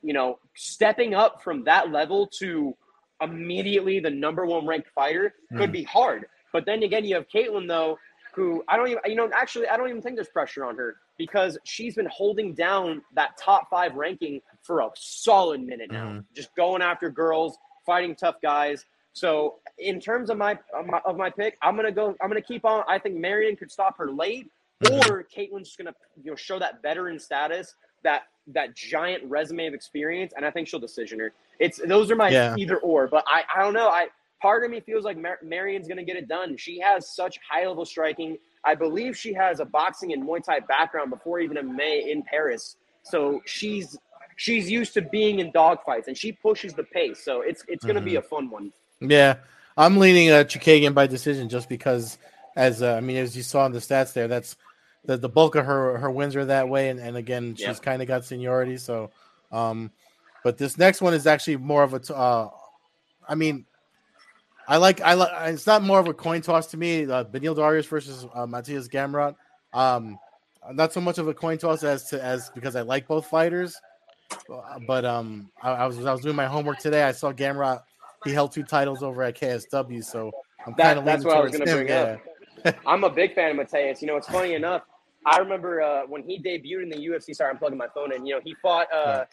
You 0.00 0.12
know, 0.12 0.38
stepping 0.54 1.12
up 1.12 1.42
from 1.42 1.64
that 1.64 1.90
level 1.90 2.28
to 2.38 2.76
immediately 3.20 3.98
the 3.98 4.10
number 4.10 4.46
one 4.46 4.64
ranked 4.64 4.90
fighter 4.94 5.34
could 5.56 5.70
mm. 5.70 5.72
be 5.72 5.82
hard. 5.82 6.26
But 6.52 6.66
then 6.66 6.84
again, 6.84 7.04
you 7.04 7.16
have 7.16 7.26
Katlyn 7.28 7.66
though, 7.66 7.98
who 8.38 8.64
I 8.68 8.76
don't 8.76 8.88
even, 8.88 9.02
you 9.06 9.16
know, 9.16 9.28
actually, 9.34 9.68
I 9.68 9.76
don't 9.76 9.88
even 9.88 10.00
think 10.00 10.14
there's 10.16 10.28
pressure 10.28 10.64
on 10.64 10.76
her 10.76 10.96
because 11.18 11.58
she's 11.64 11.94
been 11.96 12.06
holding 12.06 12.54
down 12.54 13.02
that 13.14 13.36
top 13.36 13.68
five 13.68 13.94
ranking 13.96 14.40
for 14.62 14.80
a 14.80 14.90
solid 14.94 15.60
minute 15.60 15.90
now, 15.90 16.06
Mhm. 16.06 16.24
just 16.34 16.54
going 16.54 16.80
after 16.80 17.10
girls, 17.10 17.58
fighting 17.84 18.14
tough 18.14 18.40
guys. 18.40 18.86
So 19.12 19.58
in 19.78 20.00
terms 20.00 20.30
of 20.30 20.38
my, 20.38 20.56
of 20.72 20.86
my 20.86 21.00
of 21.04 21.16
my 21.16 21.28
pick, 21.30 21.58
I'm 21.60 21.74
gonna 21.74 21.90
go. 21.90 22.14
I'm 22.20 22.28
gonna 22.28 22.40
keep 22.40 22.64
on. 22.64 22.84
I 22.86 22.98
think 22.98 23.16
Marion 23.16 23.56
could 23.56 23.72
stop 23.72 23.98
her 23.98 24.10
late, 24.10 24.48
Mhm. 24.82 25.10
or 25.10 25.24
Katlyn's 25.24 25.66
just 25.68 25.78
gonna 25.78 25.94
you 26.22 26.30
know 26.30 26.36
show 26.36 26.58
that 26.60 26.80
veteran 26.82 27.18
status, 27.18 27.74
that 28.04 28.28
that 28.48 28.74
giant 28.76 29.24
resume 29.24 29.66
of 29.66 29.74
experience, 29.74 30.32
and 30.36 30.46
I 30.46 30.50
think 30.52 30.68
she'll 30.68 30.78
decision 30.78 31.18
her. 31.18 31.32
It's 31.58 31.78
those 31.78 32.10
are 32.12 32.16
my 32.16 32.28
Yeah. 32.28 32.54
either 32.56 32.76
or, 32.78 33.08
but 33.08 33.24
I 33.26 33.44
I 33.52 33.62
don't 33.62 33.74
know. 33.74 33.88
I 33.88 34.08
part 34.40 34.64
of 34.64 34.70
me 34.70 34.80
feels 34.80 35.04
like 35.04 35.16
Mar- 35.16 35.38
Marion's 35.42 35.88
gonna 35.88 36.04
get 36.04 36.16
it 36.16 36.28
done. 36.28 36.56
She 36.56 36.78
has 36.80 37.14
such 37.14 37.38
high 37.48 37.66
level 37.66 37.84
striking. 37.84 38.36
I 38.64 38.74
believe 38.74 39.16
she 39.16 39.32
has 39.34 39.60
a 39.60 39.64
boxing 39.64 40.12
and 40.12 40.22
Muay 40.22 40.42
Thai 40.44 40.60
background 40.60 41.10
before 41.10 41.40
even 41.40 41.56
MMA 41.56 42.08
in 42.10 42.22
Paris. 42.22 42.76
So 43.02 43.40
she's 43.46 43.98
she's 44.36 44.70
used 44.70 44.94
to 44.94 45.02
being 45.02 45.40
in 45.40 45.50
dogfights 45.52 46.06
and 46.06 46.16
she 46.16 46.32
pushes 46.32 46.74
the 46.74 46.84
pace. 46.84 47.24
So 47.24 47.42
it's 47.42 47.64
it's 47.68 47.84
gonna 47.84 48.00
be 48.00 48.16
a 48.16 48.22
fun 48.22 48.50
one. 48.50 48.72
Yeah, 49.00 49.36
I'm 49.76 49.96
leaning 49.98 50.30
uh, 50.30 50.44
Chookagian 50.44 50.94
by 50.94 51.06
decision 51.06 51.48
just 51.48 51.68
because, 51.68 52.18
as 52.56 52.82
uh, 52.82 52.94
I 52.94 53.00
mean, 53.00 53.16
as 53.16 53.36
you 53.36 53.42
saw 53.42 53.64
in 53.66 53.72
the 53.72 53.78
stats 53.78 54.12
there, 54.12 54.28
that's 54.28 54.56
the, 55.04 55.16
the 55.16 55.28
bulk 55.28 55.54
of 55.54 55.64
her 55.64 55.98
her 55.98 56.10
wins 56.10 56.36
are 56.36 56.44
that 56.46 56.68
way, 56.68 56.88
and, 56.88 57.00
and 57.00 57.16
again, 57.16 57.54
she's 57.54 57.66
Yeah. 57.66 57.74
kind 57.74 58.02
of 58.02 58.08
got 58.08 58.24
seniority. 58.24 58.76
So, 58.76 59.10
um, 59.52 59.90
but 60.42 60.58
this 60.58 60.76
next 60.78 61.00
one 61.00 61.14
is 61.14 61.26
actually 61.26 61.56
more 61.56 61.82
of 61.82 61.94
a. 61.94 62.00
T- 62.00 62.12
uh, 62.14 62.48
I 63.28 63.34
mean, 63.34 63.66
I 64.68 64.76
like 64.76 65.00
I 65.00 65.14
like 65.14 65.30
it's 65.52 65.66
not 65.66 65.82
more 65.82 65.98
of 65.98 66.08
a 66.08 66.14
coin 66.14 66.42
toss 66.42 66.66
to 66.68 66.76
me. 66.76 67.04
Uh, 67.04 67.24
Beneil 67.24 67.56
Dariush 67.56 67.86
versus 67.88 68.26
uh, 68.34 68.46
Matthias 68.46 68.86
Gamrot. 68.86 69.34
Um, 69.72 70.18
not 70.72 70.92
so 70.92 71.00
much 71.00 71.16
of 71.16 71.26
a 71.26 71.32
coin 71.34 71.56
toss 71.56 71.82
as 71.82 72.10
to 72.10 72.22
as 72.22 72.50
because 72.50 72.76
I 72.76 72.82
like 72.82 73.08
both 73.08 73.26
fighters. 73.26 73.80
Uh, 74.50 74.78
But 74.86 75.06
um, 75.06 75.50
I, 75.62 75.70
I 75.70 75.86
was 75.86 76.04
I 76.04 76.12
was 76.12 76.20
doing 76.20 76.36
my 76.36 76.46
homework 76.46 76.78
today. 76.78 77.02
I 77.02 77.12
saw 77.12 77.32
Gamrot. 77.32 77.82
He 78.24 78.32
held 78.32 78.52
two 78.52 78.62
titles 78.62 79.02
over 79.02 79.22
at 79.22 79.36
KSW, 79.40 80.04
so 80.04 80.32
I'm 80.66 80.74
kind 80.74 80.98
of 80.98 81.04
that's 81.04 81.24
what 81.24 81.36
I 81.36 81.40
was 81.40 81.52
gonna 81.52 81.64
bring 81.64 81.88
Yeah. 81.88 82.18
up. 82.64 82.76
I'm 82.86 83.04
a 83.04 83.10
big 83.10 83.34
fan 83.34 83.52
of 83.52 83.56
Mateus. 83.56 84.02
You 84.02 84.08
know, 84.08 84.16
it's 84.16 84.28
funny 84.28 84.54
enough. 84.54 84.82
I 85.24 85.38
remember 85.38 85.80
uh, 85.80 86.02
when 86.06 86.22
he 86.22 86.38
debuted 86.38 86.82
in 86.82 86.88
the 86.90 86.96
UFC. 86.96 87.34
Sorry, 87.34 87.50
I'm 87.50 87.58
plugging 87.58 87.78
my 87.78 87.88
phone 87.88 88.12
in. 88.12 88.26
You 88.26 88.34
know, 88.34 88.40
he 88.44 88.54
fought. 88.60 88.92
Uh, 88.92 89.24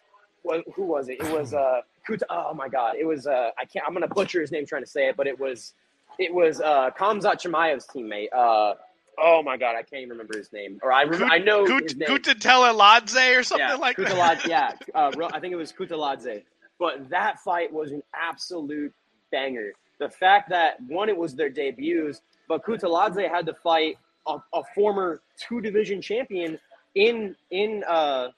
well, 0.45 0.61
who 0.75 0.83
was 0.83 1.09
it? 1.09 1.19
It 1.19 1.31
was 1.31 1.53
uh, 1.53 1.81
Kuta. 2.07 2.23
Oh 2.29 2.53
my 2.53 2.69
God! 2.69 2.95
It 2.97 3.05
was. 3.05 3.27
Uh, 3.27 3.49
I 3.59 3.65
can't. 3.65 3.85
I'm 3.87 3.93
gonna 3.93 4.07
butcher 4.07 4.41
his 4.41 4.51
name 4.51 4.65
trying 4.65 4.83
to 4.83 4.89
say 4.89 5.09
it, 5.09 5.17
but 5.17 5.27
it 5.27 5.39
was. 5.39 5.73
It 6.19 6.33
was 6.33 6.61
uh, 6.61 6.91
Khamzat 6.97 7.41
Chimaev's 7.41 7.87
teammate. 7.87 8.27
Uh, 8.33 8.75
oh 9.17 9.41
my 9.43 9.57
God! 9.57 9.75
I 9.75 9.81
can't 9.81 10.01
even 10.01 10.09
remember 10.11 10.37
his 10.37 10.53
name. 10.53 10.79
Or 10.83 10.93
I. 10.93 11.03
Rem- 11.03 11.31
I 11.31 11.39
know 11.39 11.65
Gut- 11.65 11.83
his 11.83 11.95
name. 11.95 12.07
Gutateladze 12.09 13.37
or 13.37 13.43
something 13.43 13.67
yeah, 13.67 13.75
like 13.75 13.97
that. 13.97 14.45
Yeah, 14.47 14.73
uh, 14.93 15.11
I 15.33 15.39
think 15.39 15.53
it 15.53 15.57
was 15.57 15.73
Kutaladze. 15.73 16.43
But 16.79 17.09
that 17.09 17.39
fight 17.39 17.71
was 17.71 17.91
an 17.91 18.03
absolute 18.13 18.93
banger. 19.31 19.71
The 19.99 20.09
fact 20.09 20.49
that 20.49 20.81
one, 20.87 21.09
it 21.09 21.17
was 21.17 21.35
their 21.35 21.49
debuts, 21.49 22.21
but 22.47 22.63
Kutaladze 22.63 23.29
had 23.29 23.45
to 23.45 23.53
fight 23.53 23.97
a, 24.27 24.37
a 24.53 24.61
former 24.73 25.21
two 25.37 25.61
division 25.61 26.01
champion 26.01 26.59
in 26.95 27.35
in 27.51 27.83
uh, 27.87 28.29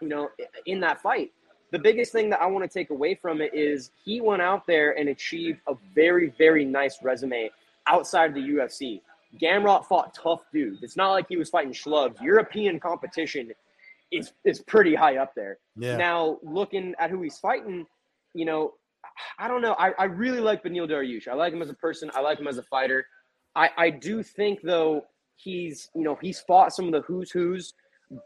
you 0.00 0.08
know 0.08 0.30
in 0.66 0.80
that 0.80 1.00
fight. 1.00 1.32
The 1.72 1.78
biggest 1.78 2.10
thing 2.10 2.30
that 2.30 2.42
I 2.42 2.46
want 2.46 2.64
to 2.64 2.68
take 2.68 2.90
away 2.90 3.14
from 3.14 3.40
it 3.40 3.54
is 3.54 3.92
he 4.04 4.20
went 4.20 4.42
out 4.42 4.66
there 4.66 4.98
and 4.98 5.08
achieved 5.08 5.60
a 5.68 5.74
very 5.94 6.32
very 6.38 6.64
nice 6.64 7.02
resume 7.02 7.50
outside 7.86 8.30
of 8.30 8.34
the 8.34 8.40
UFC. 8.40 9.00
Gamrot 9.40 9.84
fought 9.86 10.12
tough 10.14 10.42
dudes. 10.52 10.82
It's 10.82 10.96
not 10.96 11.12
like 11.12 11.26
he 11.28 11.36
was 11.36 11.50
fighting 11.50 11.72
schlubs. 11.72 12.20
European 12.20 12.80
competition 12.80 13.52
is 14.10 14.32
is 14.44 14.60
pretty 14.60 14.94
high 14.94 15.16
up 15.16 15.34
there. 15.34 15.58
Yeah. 15.76 15.96
Now, 15.96 16.38
looking 16.42 16.94
at 16.98 17.10
who 17.10 17.22
he's 17.22 17.38
fighting, 17.38 17.86
you 18.34 18.44
know, 18.44 18.74
I 19.38 19.48
don't 19.48 19.62
know. 19.62 19.74
I, 19.78 19.92
I 19.98 20.04
really 20.04 20.40
like 20.40 20.62
Beneil 20.62 20.88
Dariush. 20.88 21.28
I 21.28 21.34
like 21.34 21.52
him 21.52 21.62
as 21.62 21.70
a 21.70 21.74
person. 21.74 22.10
I 22.14 22.20
like 22.20 22.38
him 22.38 22.48
as 22.48 22.58
a 22.58 22.62
fighter. 22.62 23.06
I, 23.54 23.70
I 23.76 23.90
do 23.90 24.22
think 24.22 24.60
though 24.62 25.04
he's 25.36 25.88
you 25.94 26.02
know 26.02 26.18
he's 26.20 26.40
fought 26.40 26.72
some 26.72 26.86
of 26.86 26.92
the 26.92 27.00
who's 27.02 27.30
who's, 27.30 27.74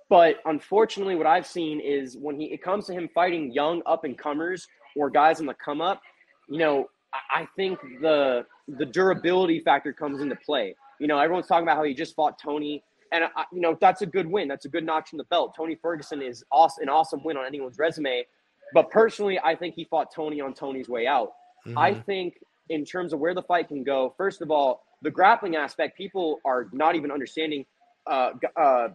but 0.08 0.36
unfortunately, 0.46 1.14
what 1.14 1.26
I've 1.26 1.46
seen 1.46 1.80
is 1.80 2.16
when 2.16 2.38
he 2.38 2.46
it 2.46 2.62
comes 2.62 2.86
to 2.86 2.92
him 2.92 3.08
fighting 3.14 3.52
young 3.52 3.82
up 3.86 4.04
and 4.04 4.16
comers 4.16 4.66
or 4.96 5.10
guys 5.10 5.40
on 5.40 5.46
the 5.46 5.54
come 5.54 5.80
up, 5.80 6.00
you 6.48 6.58
know, 6.58 6.86
I, 7.12 7.42
I 7.42 7.48
think 7.56 7.78
the 8.00 8.46
the 8.68 8.86
durability 8.86 9.60
factor 9.60 9.92
comes 9.92 10.20
into 10.20 10.36
play. 10.36 10.74
You 11.00 11.06
know, 11.06 11.18
everyone's 11.18 11.46
talking 11.46 11.64
about 11.64 11.76
how 11.76 11.84
he 11.84 11.92
just 11.92 12.14
fought 12.14 12.38
Tony, 12.38 12.82
and 13.12 13.24
I, 13.24 13.44
you 13.52 13.60
know 13.60 13.76
that's 13.80 14.02
a 14.02 14.06
good 14.06 14.26
win. 14.26 14.48
That's 14.48 14.64
a 14.64 14.70
good 14.70 14.84
notch 14.84 15.12
in 15.12 15.18
the 15.18 15.24
belt. 15.24 15.54
Tony 15.56 15.74
Ferguson 15.74 16.22
is 16.22 16.44
awesome, 16.50 16.84
an 16.84 16.88
awesome 16.88 17.22
win 17.24 17.36
on 17.36 17.44
anyone's 17.44 17.78
resume. 17.78 18.26
But 18.72 18.90
personally, 18.90 19.38
I 19.38 19.54
think 19.54 19.74
he 19.74 19.84
fought 19.84 20.12
Tony 20.14 20.40
on 20.40 20.54
Tony's 20.54 20.88
way 20.88 21.06
out. 21.06 21.32
I 21.76 21.92
Mhm. 21.92 22.04
think 22.06 22.34
in 22.70 22.84
terms 22.84 23.12
of 23.12 23.20
where 23.20 23.34
the 23.34 23.42
fight 23.42 23.68
can 23.68 23.84
go, 23.84 24.14
first 24.16 24.40
of 24.40 24.50
all, 24.50 24.82
the 25.02 25.10
grappling 25.10 25.54
aspect, 25.56 25.96
people 25.98 26.40
are 26.44 26.68
not 26.72 26.94
even 26.94 27.10
understanding. 27.10 27.66
Uh, 28.06 28.30
uh, 28.56 28.88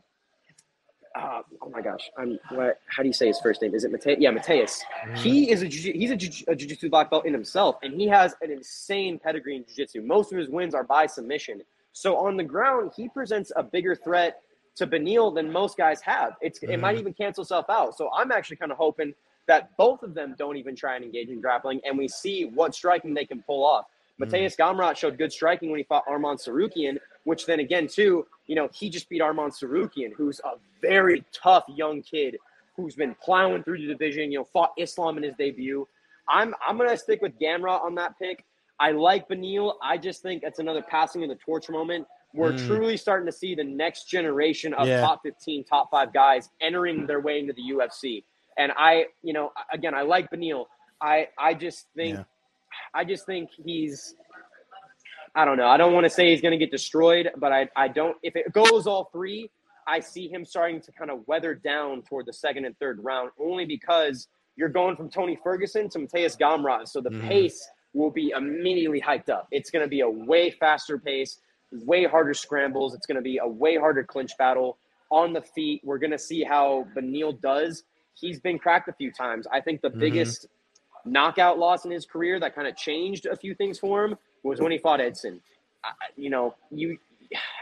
uh, 1.16 1.42
oh 1.62 1.70
my 1.70 1.82
gosh, 1.82 2.10
I'm 2.18 2.40
what? 2.52 2.80
How 2.88 3.04
do 3.04 3.08
you 3.08 3.14
say 3.14 3.28
his 3.28 3.40
first 3.40 3.62
name? 3.62 3.74
Is 3.74 3.84
it 3.84 3.92
Mateus? 3.92 4.18
Yeah, 4.20 4.32
Mateus. 4.32 4.84
He 5.16 5.50
is 5.52 5.64
a 5.64 5.66
he's 5.68 6.12
a, 6.12 6.16
jiu- 6.16 6.46
a 6.48 6.56
jiu-jitsu 6.56 6.90
black 6.90 7.10
belt 7.10 7.26
in 7.26 7.34
himself, 7.34 7.78
and 7.84 7.94
he 8.00 8.08
has 8.08 8.36
an 8.42 8.52
insane 8.52 9.20
pedigree 9.20 9.56
in 9.56 9.66
jiu-jitsu. 9.66 10.02
Most 10.02 10.32
of 10.32 10.38
his 10.38 10.50
wins 10.50 10.74
are 10.76 10.84
by 10.84 11.06
submission. 11.08 11.62
So 11.94 12.16
on 12.18 12.38
the 12.38 12.44
ground, 12.44 12.92
he 12.96 13.10
presents 13.10 13.52
a 13.56 13.64
bigger 13.64 13.96
threat 13.96 14.42
to 14.76 14.86
Beneil 14.88 15.34
than 15.34 15.52
most 15.52 15.78
guys 15.78 16.00
have. 16.02 16.34
It's 16.42 16.60
it 16.60 16.78
might 16.78 16.96
Mhm. 16.96 17.00
even 17.00 17.14
cancel 17.14 17.42
itself 17.42 17.66
out. 17.70 17.98
So 17.98 18.10
I'm 18.14 18.32
actually 18.32 18.58
kind 18.58 18.72
of 18.72 18.78
hoping 18.78 19.14
that 19.48 19.76
both 19.78 20.04
of 20.04 20.14
them 20.14 20.36
don't 20.38 20.58
even 20.58 20.76
try 20.76 20.96
and 20.96 21.04
engage 21.04 21.30
in 21.30 21.42
grappling, 21.42 21.82
and 21.84 21.98
we 21.98 22.08
see 22.08 22.46
what 22.46 22.76
striking 22.76 23.14
they 23.16 23.26
can 23.26 23.42
pull 23.42 23.66
off. 23.66 23.86
Mateus 24.20 24.56
Gamrot 24.56 24.96
showed 24.98 25.18
good 25.18 25.32
striking 25.32 25.72
when 25.72 25.80
he 25.80 25.84
fought 25.86 26.06
Arman 26.06 26.36
Tsarukyan, 26.38 27.00
which 27.24 27.46
then 27.46 27.60
again 27.62 27.88
too, 27.88 28.28
you 28.50 28.56
know, 28.56 28.68
he 28.74 28.90
just 28.90 29.08
beat 29.10 29.22
Arman 29.22 29.52
Tsarukyan, 29.52 30.12
who's 30.18 30.40
a 30.44 30.54
very 30.82 31.24
tough 31.32 31.66
young 31.68 32.02
kid 32.02 32.36
who's 32.76 32.96
been 32.96 33.16
plowing 33.24 33.64
through 33.64 33.80
the 33.80 33.86
division. 33.86 34.32
You 34.32 34.40
know, 34.40 34.44
fought 34.44 34.74
Islam 34.76 35.18
in 35.18 35.24
his 35.24 35.36
debut. 35.38 35.88
I'm 36.28 36.56
I'm 36.68 36.76
gonna 36.78 36.98
stick 36.98 37.22
with 37.22 37.38
Gamrot 37.40 37.82
on 37.84 37.94
that 37.96 38.18
pick. 38.18 38.44
I 38.80 38.92
like 38.92 39.30
Beneil. 39.30 39.76
I 39.84 39.98
just 39.98 40.24
think 40.24 40.42
it's 40.44 40.58
another 40.58 40.82
passing 40.82 41.22
of 41.24 41.30
the 41.30 41.36
torch 41.36 41.70
moment. 41.70 42.08
We're 42.34 42.54
Mm. 42.54 42.66
truly 42.68 42.98
starting 42.98 43.26
to 43.28 43.32
see 43.32 43.54
the 43.54 43.64
next 43.64 44.06
generation 44.06 44.74
of 44.74 44.88
Yeah. 44.88 45.02
top 45.02 45.22
15, 45.24 45.64
top 45.64 45.92
five 45.92 46.12
guys 46.12 46.50
entering 46.60 47.06
their 47.06 47.20
way 47.20 47.40
into 47.40 47.54
the 47.54 47.62
UFC. 47.74 48.24
And 48.58 48.72
I, 48.78 49.08
you 49.22 49.34
know, 49.34 49.52
again, 49.72 49.94
I 49.94 50.02
like 50.02 50.32
Beneil. 50.32 50.66
I 51.02 51.28
I 51.38 51.54
just 51.54 51.88
think 51.96 52.18
Yeah. 52.18 52.24
I 52.96 53.04
just 53.04 53.26
think 53.28 53.52
he's 53.52 54.16
I 55.40 55.46
don't 55.46 55.56
know. 55.56 55.68
I 55.68 55.78
don't 55.78 55.94
want 55.94 56.04
to 56.04 56.10
say 56.10 56.32
he's 56.32 56.42
going 56.42 56.52
to 56.52 56.58
get 56.58 56.70
destroyed, 56.70 57.32
but 57.38 57.54
I 57.54 57.70
I 57.74 57.88
don't 57.88 58.18
if 58.24 58.36
it 58.36 58.52
goes 58.52 58.88
all 58.88 59.06
three, 59.14 59.50
I 59.88 60.02
see 60.02 60.28
him 60.28 60.44
starting 60.44 60.82
to 60.82 60.92
kind 60.92 61.10
of 61.10 61.26
weather 61.30 61.56
down 61.56 62.02
toward 62.02 62.26
the 62.26 62.34
second 62.34 62.66
and 62.66 62.78
third 62.78 63.02
round 63.02 63.32
only 63.40 63.64
because 63.64 64.28
you're 64.58 64.68
going 64.68 64.98
from 64.98 65.10
Tony 65.10 65.40
Ferguson 65.42 65.88
to 65.92 66.00
Mateus 66.00 66.36
Gamrot, 66.36 66.90
so 66.90 67.00
the 67.00 67.10
Mhm. 67.12 67.30
pace 67.30 67.70
will 67.94 68.12
be 68.12 68.32
immediately 68.36 69.00
hiked 69.00 69.30
up. 69.30 69.48
It's 69.50 69.72
going 69.72 69.82
to 69.86 69.88
be 69.88 70.02
a 70.02 70.10
way 70.10 70.52
faster 70.52 71.00
pace, 71.00 71.40
way 71.72 72.04
harder 72.04 72.34
scrambles. 72.34 72.94
It's 72.94 73.06
going 73.08 73.16
to 73.16 73.22
be 73.22 73.38
a 73.38 73.48
way 73.48 73.78
harder 73.78 74.04
clinch 74.04 74.38
battle 74.38 74.78
on 75.10 75.32
the 75.32 75.42
feet. 75.42 75.80
We're 75.86 76.00
going 76.00 76.12
to 76.12 76.20
see 76.20 76.44
how 76.44 76.86
Beneil 76.94 77.40
does. 77.40 77.86
He's 78.14 78.42
been 78.42 78.60
cracked 78.60 78.90
a 78.90 78.94
few 78.94 79.14
times. 79.14 79.48
I 79.50 79.62
think 79.62 79.80
the 79.80 79.90
Mhm. 79.90 80.00
biggest 80.00 80.48
knockout 81.06 81.58
loss 81.58 81.86
in 81.86 81.92
his 81.92 82.06
career 82.06 82.42
that 82.42 82.54
kind 82.54 82.68
of 82.68 82.76
changed 82.76 83.26
a 83.26 83.38
few 83.38 83.56
things 83.56 83.80
for 83.80 84.04
him 84.04 84.18
was 84.44 84.60
when 84.60 84.72
he 84.72 84.78
fought 84.78 85.02
Edson. 85.02 85.42
I, 85.84 85.90
you 86.16 86.30
know, 86.30 86.56
you 86.72 86.98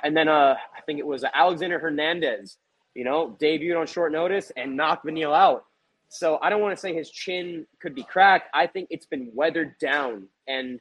and 0.04 0.16
then 0.16 0.28
uh 0.28 0.56
I 0.78 0.82
think 0.86 1.00
it 1.00 1.06
was 1.06 1.24
Alexander 1.34 1.80
Hernandez, 1.80 2.58
you 2.96 3.04
know, 3.04 3.36
debuted 3.40 3.80
on 3.80 3.88
short 3.88 4.12
notice 4.12 4.52
and 4.58 4.76
knocked 4.76 5.06
Beneil 5.06 5.34
out. 5.36 5.66
So 6.10 6.40
I 6.42 6.50
don't 6.50 6.62
want 6.62 6.76
to 6.76 6.80
say 6.80 6.94
his 6.94 7.10
chin 7.10 7.66
could 7.82 7.94
be 7.94 8.04
cracked. 8.04 8.50
I 8.54 8.66
think 8.68 8.88
it's 8.92 9.06
been 9.06 9.30
weathered 9.34 9.78
down, 9.80 10.28
and 10.48 10.80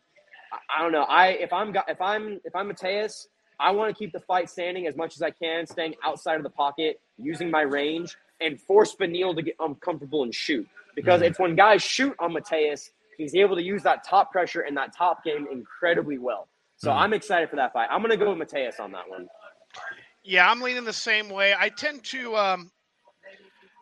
I- 0.52 0.82
don't 0.82 0.92
know. 0.92 1.02
I 1.02 1.28
if 1.28 1.52
I'm 1.52 1.74
if 1.88 2.00
I'm 2.00 2.40
if 2.44 2.54
I'm 2.54 2.68
Mateus, 2.68 3.28
I 3.58 3.72
want 3.72 3.92
to 3.94 3.98
keep 3.98 4.12
the 4.12 4.20
fight 4.20 4.48
standing 4.48 4.86
as 4.86 4.96
much 4.96 5.14
as 5.16 5.22
I 5.22 5.30
can, 5.30 5.66
staying 5.66 5.94
outside 6.04 6.36
of 6.36 6.42
the 6.44 6.50
pocket, 6.50 7.00
using 7.18 7.50
my 7.50 7.62
range, 7.62 8.16
and 8.40 8.60
force 8.60 8.94
Beneil 8.94 9.34
to 9.34 9.42
get 9.42 9.56
uncomfortable 9.58 10.22
and 10.22 10.34
shoot. 10.34 10.66
Because 10.94 11.20
Mhm. 11.20 11.26
it's 11.26 11.38
when 11.38 11.56
guys 11.56 11.82
shoot 11.82 12.14
on 12.20 12.32
Mateus, 12.32 12.92
he's 13.16 13.34
able 13.34 13.56
to 13.56 13.62
use 13.62 13.82
that 13.82 14.04
top 14.04 14.32
pressure 14.32 14.62
and 14.62 14.76
that 14.76 14.94
top 14.96 15.24
game 15.24 15.46
incredibly 15.50 16.18
well. 16.18 16.48
So 16.76 16.90
Mhm. 16.90 16.96
I'm 16.96 17.12
excited 17.14 17.48
for 17.50 17.56
that 17.56 17.72
fight. 17.72 17.88
I'm 17.90 18.02
gonna 18.02 18.16
go 18.16 18.30
with 18.30 18.38
Mateus 18.38 18.78
on 18.80 18.92
that 18.92 19.08
one. 19.08 19.28
Yeah, 20.22 20.50
I'm 20.50 20.60
leaning 20.60 20.84
the 20.84 20.92
same 20.92 21.28
way. 21.28 21.54
I 21.56 21.68
tend 21.68 22.04
to, 22.06 22.36
um, 22.36 22.70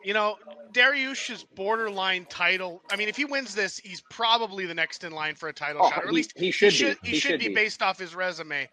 you 0.03 0.13
know, 0.13 0.37
Dariush's 0.73 1.43
borderline 1.55 2.25
title. 2.25 2.83
I 2.91 2.95
mean, 2.95 3.09
if 3.09 3.15
he 3.17 3.25
wins 3.25 3.55
this, 3.55 3.77
he's 3.79 4.01
probably 4.11 4.65
the 4.65 4.73
next 4.73 5.03
in 5.03 5.11
line 5.11 5.35
for 5.35 5.49
a 5.49 5.53
title 5.53 5.81
Oh, 5.83 5.89
shot, 5.89 5.99
or 5.99 6.03
at 6.03 6.09
he- 6.09 6.15
least 6.15 6.33
he 6.37 6.51
should 6.51 6.71
he 6.71 6.77
should, 6.77 7.01
be. 7.01 7.09
he 7.09 7.19
should 7.19 7.39
be 7.39 7.49
based 7.49 7.81
off 7.81 7.97
his 7.99 8.15
resume. 8.15 8.69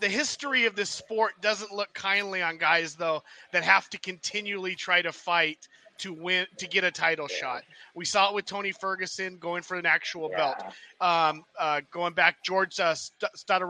the 0.00 0.08
history 0.08 0.64
of 0.66 0.76
this 0.76 0.90
sport 0.90 1.32
doesn't 1.40 1.72
look 1.72 1.92
kindly 1.94 2.40
on 2.42 2.56
guys 2.58 2.94
though 2.94 3.20
that 3.52 3.64
have 3.64 3.88
to 3.90 3.98
continually 3.98 4.76
try 4.76 5.02
to 5.02 5.10
fight 5.10 5.66
to 5.98 6.12
win 6.12 6.46
to 6.58 6.66
get 6.66 6.84
a 6.84 6.90
title 6.90 7.28
shot. 7.28 7.62
We 7.94 8.04
saw 8.04 8.30
it 8.30 8.34
with 8.34 8.44
Tony 8.46 8.72
Ferguson 8.72 9.38
going 9.38 9.62
for 9.62 9.76
an 9.76 9.86
actual 9.86 10.28
Yeah. 10.30 10.36
belt. 10.36 10.64
Um, 11.00 11.44
uh, 11.58 11.80
going 11.90 12.14
back, 12.14 12.42
George 12.44 12.78
uh, 12.80 12.94
St- 12.94 13.62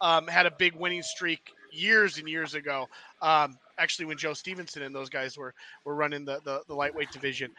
um, 0.00 0.26
had 0.26 0.46
a 0.46 0.50
big 0.58 0.74
winning 0.74 1.02
streak 1.02 1.50
years 1.70 2.18
and 2.18 2.28
years 2.28 2.54
ago. 2.54 2.88
Um, 3.20 3.58
actually, 3.78 4.06
when 4.06 4.18
Joe 4.18 4.34
Stevenson 4.34 4.82
and 4.82 4.94
those 4.94 5.08
guys 5.08 5.36
were 5.36 5.54
were 5.84 5.94
running 5.94 6.24
the 6.24 6.40
the, 6.44 6.62
the 6.66 6.74
lightweight 6.74 7.10
division. 7.10 7.50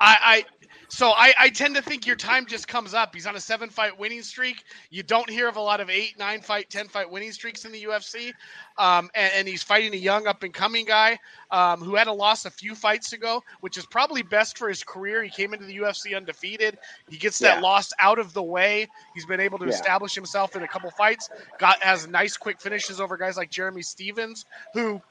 I, 0.00 0.16
I 0.22 0.44
so 0.90 1.10
I, 1.10 1.34
I 1.38 1.48
tend 1.50 1.76
to 1.76 1.82
think 1.82 2.06
your 2.06 2.16
time 2.16 2.46
just 2.46 2.66
comes 2.66 2.94
up. 2.94 3.14
He's 3.14 3.26
on 3.26 3.36
a 3.36 3.40
seven 3.40 3.68
fight 3.68 3.98
winning 3.98 4.22
streak. 4.22 4.64
You 4.90 5.02
don't 5.02 5.28
hear 5.28 5.48
of 5.48 5.56
a 5.56 5.60
lot 5.60 5.80
of 5.80 5.90
eight, 5.90 6.18
nine 6.18 6.40
fight, 6.40 6.70
ten 6.70 6.88
fight 6.88 7.10
winning 7.10 7.32
streaks 7.32 7.64
in 7.66 7.72
the 7.72 7.84
UFC. 7.84 8.32
Um, 8.78 9.10
and, 9.14 9.32
and 9.34 9.48
he's 9.48 9.62
fighting 9.62 9.92
a 9.92 9.98
young 9.98 10.26
up 10.26 10.42
and 10.42 10.54
coming 10.54 10.86
guy 10.86 11.18
um, 11.50 11.80
who 11.80 11.94
had 11.94 12.06
a 12.06 12.12
loss 12.12 12.46
a 12.46 12.50
few 12.50 12.74
fights 12.74 13.12
ago, 13.12 13.42
which 13.60 13.76
is 13.76 13.84
probably 13.86 14.22
best 14.22 14.56
for 14.56 14.68
his 14.68 14.82
career. 14.82 15.22
He 15.22 15.30
came 15.30 15.52
into 15.52 15.66
the 15.66 15.76
UFC 15.78 16.16
undefeated. 16.16 16.78
He 17.06 17.18
gets 17.18 17.40
that 17.40 17.58
Yeah. 17.58 17.60
loss 17.60 17.90
out 18.00 18.18
of 18.18 18.32
the 18.32 18.42
way. 18.42 18.88
He's 19.12 19.26
been 19.26 19.40
able 19.40 19.58
to 19.58 19.66
Yeah. 19.66 19.68
establish 19.68 20.14
himself 20.14 20.56
in 20.56 20.62
a 20.62 20.68
couple 20.68 20.90
fights. 20.90 21.28
Got 21.58 21.82
has 21.82 22.06
nice 22.08 22.36
quick 22.36 22.60
finishes 22.60 23.00
over 23.00 23.16
guys 23.18 23.36
like 23.36 23.50
Jeremy 23.50 23.82
Stephens, 23.82 24.46
who 24.72 25.02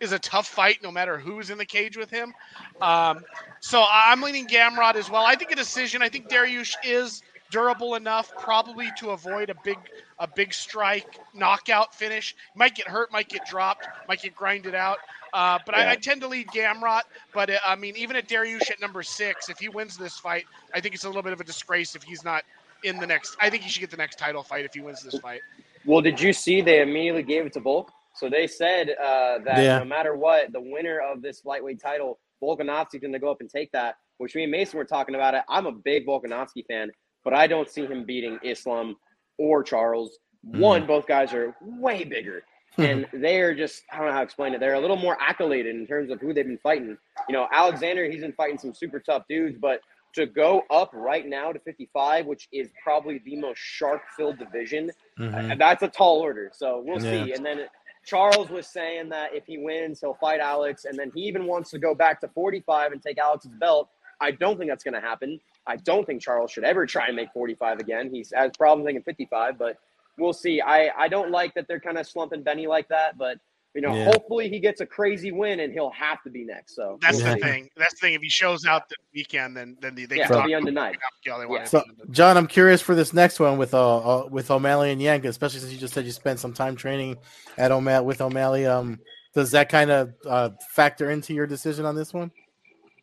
is 0.00 0.12
a 0.12 0.18
tough 0.18 0.46
fight 0.46 0.78
no 0.82 0.90
matter 0.90 1.18
who's 1.18 1.50
in 1.50 1.58
the 1.58 1.64
cage 1.64 1.96
with 1.96 2.10
him. 2.10 2.34
Um, 2.80 3.24
so 3.60 3.84
I'm 3.90 4.20
leaning 4.22 4.46
Gamrot 4.46 4.94
as 4.94 5.10
well. 5.10 5.24
I 5.24 5.34
think 5.36 5.50
a 5.52 5.56
decision. 5.56 6.02
I 6.02 6.08
think 6.08 6.28
Dariush 6.28 6.74
is 6.84 7.22
durable 7.50 7.94
enough, 7.94 8.32
probably 8.38 8.90
to 8.98 9.10
avoid 9.10 9.50
a 9.50 9.54
big 9.64 9.78
a 10.18 10.26
big 10.26 10.52
strike 10.52 11.18
knockout 11.34 11.94
finish. 11.94 12.34
Might 12.54 12.74
get 12.74 12.88
hurt, 12.88 13.12
might 13.12 13.28
get 13.28 13.46
dropped, 13.46 13.86
might 14.08 14.22
get 14.22 14.34
grinded 14.34 14.74
out. 14.74 14.98
Uh, 15.32 15.58
but 15.66 15.74
I, 15.74 15.92
I 15.92 15.96
tend 15.96 16.22
to 16.22 16.28
lead 16.28 16.48
Gamrot. 16.48 17.02
But 17.34 17.50
uh, 17.50 17.58
I 17.64 17.76
mean, 17.76 17.96
even 17.96 18.16
at 18.16 18.28
Dariush 18.28 18.70
at 18.70 18.80
number 18.80 19.02
six, 19.02 19.48
if 19.48 19.58
he 19.58 19.68
wins 19.68 19.96
this 19.96 20.16
fight, 20.18 20.44
I 20.74 20.80
think 20.80 20.94
it's 20.94 21.04
a 21.04 21.08
little 21.08 21.22
bit 21.22 21.32
of 21.32 21.40
a 21.40 21.44
disgrace 21.44 21.94
if 21.94 22.02
he's 22.02 22.24
not 22.24 22.44
in 22.84 22.98
the 22.98 23.06
next. 23.06 23.36
I 23.40 23.50
think 23.50 23.62
he 23.62 23.68
should 23.68 23.80
get 23.80 23.90
the 23.90 23.96
next 23.96 24.18
title 24.18 24.42
fight 24.42 24.64
if 24.64 24.74
he 24.74 24.80
wins 24.80 25.02
this 25.02 25.18
fight. 25.18 25.42
Well, 25.84 26.00
did 26.00 26.20
you 26.20 26.32
see 26.32 26.62
they 26.62 26.80
immediately 26.80 27.22
gave 27.22 27.46
it 27.46 27.52
to 27.54 27.60
Volk? 27.60 27.92
So 28.16 28.28
they 28.30 28.46
said 28.46 28.90
uh, 28.90 29.38
that 29.44 29.62
Yeah. 29.62 29.78
no 29.78 29.84
matter 29.84 30.16
what, 30.16 30.52
the 30.52 30.60
winner 30.60 31.00
of 31.00 31.22
this 31.22 31.44
lightweight 31.44 31.80
title, 31.80 32.18
Volkanovski's 32.42 33.00
going 33.00 33.12
to 33.12 33.18
go 33.18 33.30
up 33.30 33.40
and 33.40 33.50
take 33.50 33.70
that. 33.72 33.96
Which 34.18 34.34
me 34.34 34.44
and 34.44 34.50
Mason 34.52 34.78
were 34.78 34.84
talking 34.86 35.14
about 35.14 35.34
it. 35.34 35.42
I'm 35.48 35.66
a 35.66 35.72
big 35.72 36.06
Volkanovski 36.06 36.64
fan, 36.66 36.90
but 37.24 37.34
I 37.34 37.46
don't 37.46 37.68
see 37.68 37.84
him 37.84 38.04
beating 38.04 38.38
Islam 38.42 38.96
or 39.38 39.62
Charles. 39.62 40.18
One, 40.42 40.86
both 40.86 41.06
guys 41.06 41.34
are 41.34 41.54
way 41.60 42.04
bigger, 42.04 42.42
and 42.78 43.06
they 43.12 43.40
are 43.40 43.54
just 43.54 43.82
I 43.92 43.98
don't 43.98 44.06
know 44.06 44.12
how 44.12 44.18
to 44.20 44.24
explain 44.24 44.54
it. 44.54 44.60
They're 44.60 44.74
a 44.74 44.80
little 44.80 44.96
more 44.96 45.18
accoladed 45.20 45.74
in 45.74 45.86
terms 45.86 46.10
of 46.10 46.20
who 46.20 46.32
they've 46.32 46.46
been 46.46 46.56
fighting. 46.58 46.96
You 47.28 47.32
know, 47.34 47.46
Alexander, 47.52 48.08
he's 48.10 48.22
been 48.22 48.32
fighting 48.32 48.58
some 48.58 48.72
super 48.72 49.00
tough 49.00 49.24
dudes, 49.28 49.58
but 49.60 49.80
to 50.14 50.24
go 50.24 50.62
up 50.70 50.90
right 50.94 51.26
now 51.28 51.52
to 51.52 51.58
55, 51.58 52.24
which 52.24 52.48
is 52.52 52.70
probably 52.82 53.18
the 53.26 53.36
most 53.36 53.58
shark-filled 53.58 54.38
division, 54.38 54.90
Mhm. 55.18 55.52
uh, 55.52 55.54
that's 55.56 55.82
a 55.82 55.88
tall 55.88 56.20
order. 56.20 56.50
So 56.54 56.82
we'll 56.86 57.02
Yeah. 57.04 57.10
see. 57.26 57.32
And 57.34 57.44
then 57.44 57.66
Charles 58.06 58.48
was 58.48 58.68
saying 58.68 59.08
that 59.08 59.34
if 59.34 59.44
he 59.46 59.58
wins, 59.58 60.00
he'll 60.00 60.14
fight 60.14 60.38
Alex, 60.40 60.84
and 60.84 60.96
then 60.96 61.10
he 61.14 61.22
even 61.22 61.44
wants 61.44 61.70
to 61.72 61.78
go 61.78 61.94
back 61.94 62.20
to 62.20 62.28
45 62.28 62.92
and 62.92 63.02
take 63.02 63.18
Alex's 63.18 63.50
belt. 63.58 63.90
I 64.20 64.30
don't 64.30 64.56
think 64.56 64.70
that's 64.70 64.84
going 64.84 64.94
to 64.94 65.00
happen. 65.00 65.40
I 65.66 65.76
don't 65.76 66.06
think 66.06 66.22
Charles 66.22 66.52
should 66.52 66.64
ever 66.64 66.86
try 66.86 67.08
and 67.08 67.16
make 67.16 67.32
45 67.32 67.80
again. 67.80 68.08
He 68.10 68.24
has 68.34 68.52
problems 68.56 68.86
making 68.86 69.02
55, 69.02 69.58
but 69.58 69.76
we'll 70.18 70.32
see. 70.32 70.60
I, 70.60 70.90
I 70.96 71.08
don't 71.08 71.32
like 71.32 71.54
that 71.54 71.66
they're 71.66 71.80
kind 71.80 71.98
of 71.98 72.06
slumping 72.06 72.42
Benny 72.42 72.68
like 72.68 72.88
that, 72.88 73.18
but 73.18 73.38
you 73.76 73.82
know, 73.82 73.94
Yeah. 73.94 74.06
hopefully 74.06 74.48
he 74.48 74.58
gets 74.58 74.80
a 74.80 74.86
crazy 74.86 75.32
win 75.32 75.60
and 75.60 75.70
he'll 75.70 75.90
have 75.90 76.22
to 76.22 76.30
be 76.30 76.44
next. 76.44 76.74
So 76.74 76.98
That's 77.02 77.22
we'll 77.22 77.34
the 77.34 77.40
thing. 77.40 77.68
That's 77.76 77.92
the 77.92 78.00
thing. 78.00 78.14
If 78.14 78.22
he 78.22 78.30
shows 78.30 78.64
out 78.64 78.88
the 78.88 78.96
weekend, 79.14 79.54
then 79.54 79.76
then 79.82 79.94
they, 79.94 80.06
they 80.06 80.16
Yeah, 80.16 80.28
can 80.28 80.32
he'll 80.32 80.40
talk 80.40 80.46
be 80.46 80.54
undenied. 80.54 80.96
all. 81.30 81.54
Yeah. 81.54 81.64
So, 81.64 81.84
John, 82.10 82.38
I'm 82.38 82.46
curious 82.46 82.80
for 82.80 82.94
this 82.94 83.12
next 83.12 83.38
one 83.38 83.58
with 83.58 83.74
uh, 83.74 83.98
uh 83.98 84.28
with 84.30 84.50
O'Malley 84.50 84.92
and 84.92 85.02
Yank, 85.02 85.26
especially 85.26 85.60
since 85.60 85.72
you 85.72 85.78
just 85.78 85.92
said 85.92 86.06
you 86.06 86.12
spent 86.12 86.40
some 86.40 86.54
time 86.54 86.74
training 86.74 87.18
at 87.58 87.70
O'Malley 87.70 88.06
with 88.06 88.22
O'Malley. 88.22 88.64
Um, 88.64 88.98
does 89.34 89.50
that 89.50 89.68
kind 89.68 89.90
of 89.90 90.14
uh, 90.24 90.50
factor 90.70 91.10
into 91.10 91.34
your 91.34 91.46
decision 91.46 91.84
on 91.84 91.94
this 91.94 92.14
one? 92.14 92.30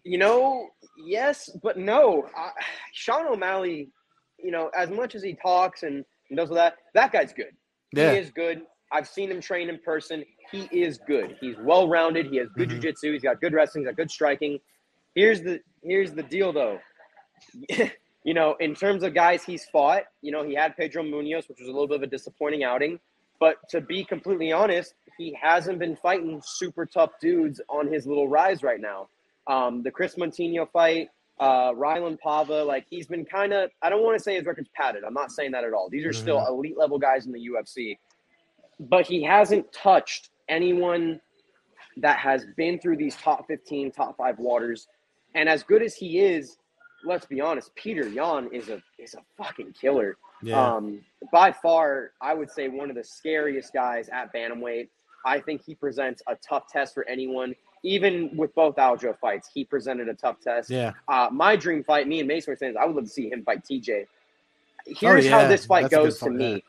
You 0.04 0.18
know, 0.18 0.70
yes, 0.98 1.52
but 1.62 1.78
no. 1.78 2.28
I, 2.36 2.50
Sean 2.94 3.28
O'Malley, 3.28 3.92
you 4.40 4.50
know, 4.50 4.72
as 4.76 4.90
much 4.90 5.14
as 5.14 5.22
he 5.22 5.36
talks 5.36 5.84
and, 5.84 6.04
and 6.30 6.38
does 6.38 6.50
all 6.50 6.56
that, 6.56 6.78
that 6.96 7.12
guy's 7.12 7.32
good. 7.32 7.56
Yeah. 7.94 8.14
He 8.14 8.18
is 8.18 8.32
good. 8.32 8.64
I've 8.94 9.08
seen 9.08 9.32
him 9.32 9.42
train 9.42 9.70
in 9.70 9.80
person. 9.80 10.24
He 10.52 10.70
is 10.72 11.00
good. 11.00 11.36
He's 11.42 11.56
well 11.60 11.88
rounded. 11.90 12.28
He 12.28 12.38
has 12.38 12.48
good 12.50 12.70
Mhm. 12.70 12.74
jiu-jitsu. 12.74 13.12
He's 13.12 13.24
got 13.24 13.42
good 13.42 13.54
wrestling. 13.54 13.84
He's 13.84 13.90
got 13.90 13.98
good 13.98 14.12
striking. 14.12 14.60
Here's 15.16 15.42
the 15.42 15.60
here's 15.84 16.14
the 16.14 16.24
deal 16.24 16.54
though. 16.54 16.80
you 18.24 18.34
know, 18.34 18.56
in 18.60 18.74
terms 18.76 19.04
of 19.04 19.14
guys 19.14 19.44
he's 19.44 19.66
fought, 19.66 20.04
you 20.22 20.32
know, 20.32 20.44
he 20.44 20.54
had 20.54 20.76
Pedro 20.78 21.04
Munhoz, 21.04 21.50
which 21.50 21.60
was 21.60 21.68
a 21.68 21.72
little 21.72 21.88
bit 21.88 21.98
of 21.98 22.04
a 22.04 22.08
disappointing 22.08 22.64
outing. 22.64 23.00
But 23.40 23.58
to 23.70 23.82
be 23.82 24.06
completely 24.06 24.52
honest, 24.52 24.94
he 25.18 25.38
hasn't 25.42 25.80
been 25.80 25.96
fighting 25.98 26.42
super 26.46 26.86
tough 26.86 27.12
dudes 27.20 27.60
on 27.68 27.92
his 27.92 28.08
little 28.08 28.28
rise 28.28 28.64
right 28.64 28.80
now. 28.80 29.10
Um, 29.48 29.84
the 29.84 29.92
Kris 29.92 30.16
Moutinho 30.16 30.70
fight, 30.72 31.10
uh, 31.40 31.74
Raulian 31.74 32.18
Paiva, 32.26 32.66
like 32.66 32.86
he's 32.90 33.08
been 33.08 33.26
kind 33.26 33.52
of, 33.52 33.70
I 33.82 33.90
don't 33.90 34.04
want 34.04 34.18
to 34.18 34.24
say 34.24 34.36
his 34.36 34.46
record's 34.46 34.70
padded. 34.74 35.04
I'm 35.04 35.14
not 35.14 35.32
saying 35.32 35.52
that 35.52 35.66
at 35.66 35.74
all. 35.74 35.90
These 35.90 36.06
are 36.06 36.14
still 36.14 36.46
elite 36.48 36.78
level 36.78 36.98
guys 36.98 37.26
in 37.26 37.34
the 37.34 37.40
UFC. 37.50 37.98
But 38.80 39.06
he 39.06 39.24
hasn't 39.24 39.72
touched 39.72 40.30
anyone 40.50 41.20
that 41.98 42.18
has 42.20 42.46
been 42.58 42.80
through 42.80 42.98
these 42.98 43.16
top 43.16 43.46
15, 43.48 43.92
top 43.92 44.18
five 44.18 44.40
waters. 44.40 44.88
And 45.36 45.48
as 45.48 45.64
good 45.64 45.82
as 45.84 45.96
he 45.96 46.20
is, 46.20 46.58
let's 47.06 47.26
be 47.26 47.40
honest, 47.42 47.74
Peter 47.76 48.08
Yan 48.08 48.50
is 48.52 48.70
a 48.70 48.82
is 48.98 49.14
a 49.14 49.22
fucking 49.38 49.74
killer. 49.80 50.18
Yeah. 50.42 50.62
Um, 50.76 51.02
by 51.32 51.52
far, 51.52 52.12
I 52.22 52.34
would 52.34 52.50
say 52.52 52.68
one 52.68 52.90
of 52.90 52.96
the 52.96 53.04
scariest 53.04 53.74
guys 53.74 54.10
at 54.10 54.34
bantamweight. 54.34 54.90
I 55.26 55.40
think 55.40 55.64
he 55.66 55.74
presents 55.76 56.22
a 56.28 56.36
tough 56.36 56.68
test 56.68 56.94
for 56.94 57.08
anyone. 57.08 57.56
Even 57.86 58.36
with 58.36 58.54
both 58.56 58.76
Aljo 58.76 59.18
fights, 59.20 59.50
he 59.54 59.64
presented 59.66 60.08
a 60.10 60.14
tough 60.14 60.40
test. 60.42 60.70
yeah. 60.70 60.92
Uh, 61.08 61.30
my 61.32 61.56
dream 61.56 61.84
fight, 61.84 62.08
me 62.08 62.20
and 62.20 62.28
Mason 62.28 62.52
were 62.52 62.56
saying, 62.58 62.76
I 62.80 62.86
would 62.86 62.96
love 62.96 63.06
to 63.06 63.10
see 63.10 63.30
him 63.30 63.44
fight 63.44 63.64
TJ. 63.64 64.06
Here's 64.86 65.26
Oh, 65.26 65.30
yeah. 65.30 65.42
how 65.42 65.48
this 65.48 65.66
fight 65.66 65.84
That's 65.84 65.94
goes 65.94 66.20
to 66.20 66.26
fight, 66.26 66.34
me. 66.34 66.64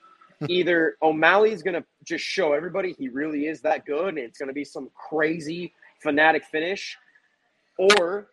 Either 0.48 0.96
O'Malley's 1.02 1.62
going 1.62 1.74
to 1.74 1.84
just 2.04 2.24
show 2.24 2.52
everybody 2.52 2.94
he 2.98 3.08
really 3.08 3.46
is 3.46 3.60
that 3.62 3.84
good, 3.86 4.08
and 4.08 4.18
it's 4.18 4.38
going 4.38 4.48
to 4.48 4.54
be 4.54 4.64
some 4.64 4.90
crazy 4.94 5.72
fanatic 6.02 6.44
finish, 6.44 6.96
or 7.78 8.28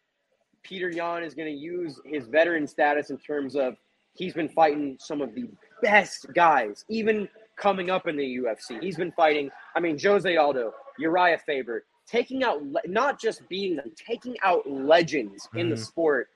Peter 0.64 0.90
Yan 0.90 1.24
is 1.24 1.34
going 1.34 1.48
to 1.48 1.58
use 1.58 2.00
his 2.06 2.28
veteran 2.28 2.68
status 2.68 3.10
in 3.10 3.18
terms 3.18 3.56
of 3.56 3.76
he's 4.14 4.34
been 4.34 4.50
fighting 4.50 4.98
some 5.00 5.22
of 5.22 5.34
the 5.34 5.46
best 5.82 6.28
guys, 6.36 6.86
even 6.90 7.28
coming 7.56 7.90
up 7.90 8.08
in 8.08 8.18
the 8.18 8.38
UFC. 8.38 8.82
He's 8.82 8.98
been 8.98 9.12
fighting, 9.14 9.50
I 9.76 9.80
mean, 9.80 9.98
Jose 10.02 10.36
Aldo, 10.36 10.74
Urijah 11.00 11.40
Faber, 11.42 11.86
taking 12.08 12.44
out, 12.44 12.62
not 12.86 13.20
just 13.20 13.48
beating 13.48 13.78
them, 13.78 13.92
taking 13.96 14.36
out 14.44 14.70
legends 14.70 15.48
in 15.56 15.70
the 15.70 15.76
Mhm. 15.76 15.86
sport. 15.86 16.30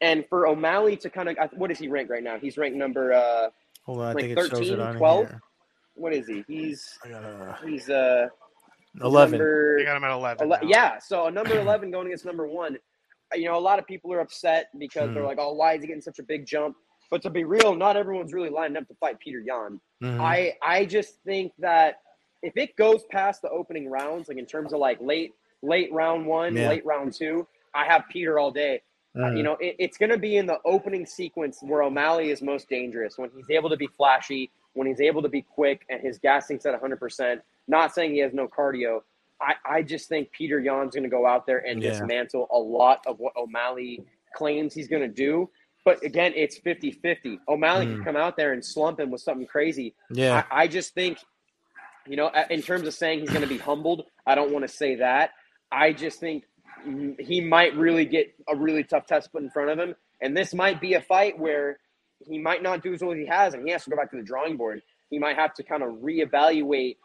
And 0.00 0.24
for 0.28 0.46
O'Malley 0.46 0.96
to 0.98 1.10
kind 1.10 1.28
of, 1.28 1.36
what 1.52 1.70
is 1.70 1.78
he 1.78 1.88
ranked 1.88 2.10
right 2.10 2.22
now? 2.22 2.38
He's 2.38 2.56
ranked 2.56 2.76
number, 2.78 3.12
uh, 3.12 3.50
Hold 3.88 4.00
on, 4.00 4.04
I 4.04 4.12
like 4.12 4.16
think 4.26 4.38
it 4.38 4.40
shows 4.42 4.50
13, 4.50 4.72
it 4.74 4.80
on 4.80 4.96
12? 4.96 5.28
here. 5.28 5.40
what 5.94 6.12
is 6.12 6.26
he? 6.26 6.44
He's, 6.46 6.98
I 7.02 7.08
got 7.08 7.24
uh, 7.24 7.54
he's, 7.66 7.88
uh, 7.88 8.28
eleven. 9.02 9.38
number- 9.38 9.78
They 9.78 9.84
got 9.86 9.96
him 9.96 10.04
at 10.04 10.10
eleven. 10.10 10.52
Ele- 10.52 10.68
yeah, 10.68 10.98
so 10.98 11.24
a 11.24 11.30
number 11.30 11.58
11 11.58 11.90
going 11.90 12.06
against 12.08 12.26
number 12.26 12.46
one. 12.46 12.76
You 13.34 13.46
know, 13.46 13.56
a 13.56 13.58
lot 13.60 13.78
of 13.78 13.86
people 13.86 14.12
are 14.12 14.20
upset 14.20 14.68
because 14.78 15.12
they're 15.14 15.22
Hmm. 15.22 15.28
like, 15.28 15.38
oh, 15.40 15.54
why 15.54 15.72
is 15.72 15.80
he 15.80 15.86
getting 15.86 16.02
such 16.02 16.18
a 16.18 16.22
big 16.22 16.44
jump? 16.44 16.76
But 17.10 17.22
to 17.22 17.30
be 17.30 17.44
real, 17.44 17.74
not 17.74 17.96
everyone's 17.96 18.34
really 18.34 18.50
lining 18.50 18.76
up 18.76 18.86
to 18.88 18.94
fight 18.96 19.18
Peter 19.20 19.40
Yan. 19.40 19.80
Mhm. 20.02 20.20
I, 20.20 20.54
I 20.62 20.84
just 20.84 21.22
think 21.24 21.52
that 21.58 22.02
if 22.42 22.58
it 22.58 22.76
goes 22.76 23.04
past 23.10 23.40
the 23.40 23.48
opening 23.48 23.88
rounds, 23.88 24.28
like 24.28 24.36
in 24.36 24.44
terms 24.44 24.74
of 24.74 24.80
like 24.80 24.98
late, 25.00 25.32
late 25.62 25.90
round 25.92 26.26
one, 26.26 26.54
Yeah. 26.54 26.68
late 26.68 26.84
round 26.84 27.14
two, 27.14 27.48
I 27.74 27.86
have 27.86 28.04
Peter 28.10 28.38
all 28.38 28.50
day. 28.50 28.82
Uh, 29.16 29.32
you 29.32 29.42
know, 29.42 29.56
it, 29.60 29.76
it's 29.78 29.96
going 29.98 30.10
to 30.10 30.18
be 30.18 30.36
in 30.36 30.46
the 30.46 30.58
opening 30.64 31.06
sequence 31.06 31.58
where 31.62 31.82
O'Malley 31.82 32.30
is 32.30 32.42
most 32.42 32.68
dangerous 32.68 33.16
when 33.18 33.30
he's 33.34 33.50
able 33.50 33.70
to 33.70 33.76
be 33.76 33.88
flashy, 33.96 34.50
when 34.74 34.86
he's 34.86 35.00
able 35.00 35.22
to 35.22 35.28
be 35.28 35.42
quick, 35.42 35.84
and 35.88 36.00
his 36.00 36.18
gassing's 36.18 36.64
at 36.66 36.80
100%. 36.80 37.40
Not 37.66 37.94
saying 37.94 38.12
he 38.12 38.18
has 38.20 38.32
no 38.32 38.46
cardio. 38.48 39.00
I, 39.40 39.54
I 39.64 39.82
just 39.82 40.08
think 40.08 40.30
Peter 40.32 40.58
Yan's 40.60 40.94
going 40.94 41.04
to 41.04 41.08
go 41.08 41.26
out 41.26 41.46
there 41.46 41.58
and 41.58 41.82
Yeah. 41.82 41.90
dismantle 41.90 42.48
a 42.52 42.58
lot 42.58 43.00
of 43.06 43.18
what 43.18 43.34
O'Malley 43.36 44.02
claims 44.36 44.74
he's 44.74 44.88
going 44.88 45.02
to 45.02 45.08
do. 45.08 45.48
But 45.84 46.04
again, 46.04 46.32
it's 46.36 46.58
50 46.58 46.92
50. 46.92 47.40
O'Malley 47.48 47.86
Mm. 47.86 47.96
can 47.96 48.04
come 48.04 48.16
out 48.16 48.36
there 48.36 48.52
and 48.52 48.64
slump 48.64 49.00
him 49.00 49.10
with 49.10 49.22
something 49.22 49.46
crazy. 49.46 49.94
yeah. 50.10 50.44
I, 50.50 50.62
I 50.64 50.66
just 50.68 50.92
think, 50.92 51.18
you 52.06 52.16
know, 52.16 52.30
in 52.50 52.62
terms 52.62 52.86
of 52.86 52.94
saying 52.94 53.20
he's 53.20 53.30
going 53.30 53.42
to 53.42 53.48
be 53.48 53.58
humbled, 53.58 54.04
I 54.26 54.34
don't 54.34 54.52
want 54.52 54.64
to 54.64 54.68
say 54.68 54.96
that. 54.96 55.30
I 55.72 55.92
just 55.92 56.20
think 56.20 56.44
he 57.18 57.40
might 57.40 57.74
really 57.76 58.04
get 58.04 58.32
a 58.48 58.56
really 58.56 58.84
tough 58.84 59.06
test 59.06 59.32
put 59.32 59.42
in 59.42 59.50
front 59.50 59.70
of 59.70 59.78
him. 59.78 59.94
And 60.20 60.36
this 60.36 60.54
might 60.54 60.80
be 60.80 60.94
a 60.94 61.00
fight 61.00 61.38
where 61.38 61.78
he 62.26 62.38
might 62.38 62.62
not 62.62 62.82
do 62.82 62.92
as 62.92 63.00
well 63.02 63.12
as 63.12 63.18
he 63.18 63.26
has 63.26 63.54
and 63.54 63.64
he 63.64 63.70
has 63.72 63.84
to 63.84 63.90
go 63.90 63.96
back 63.96 64.10
to 64.10 64.16
the 64.16 64.22
drawing 64.22 64.56
board. 64.56 64.82
he 65.10 65.18
might 65.18 65.36
have 65.36 65.54
to 65.54 65.62
kind 65.62 65.82
of 65.82 65.90
reevaluate 66.02 66.96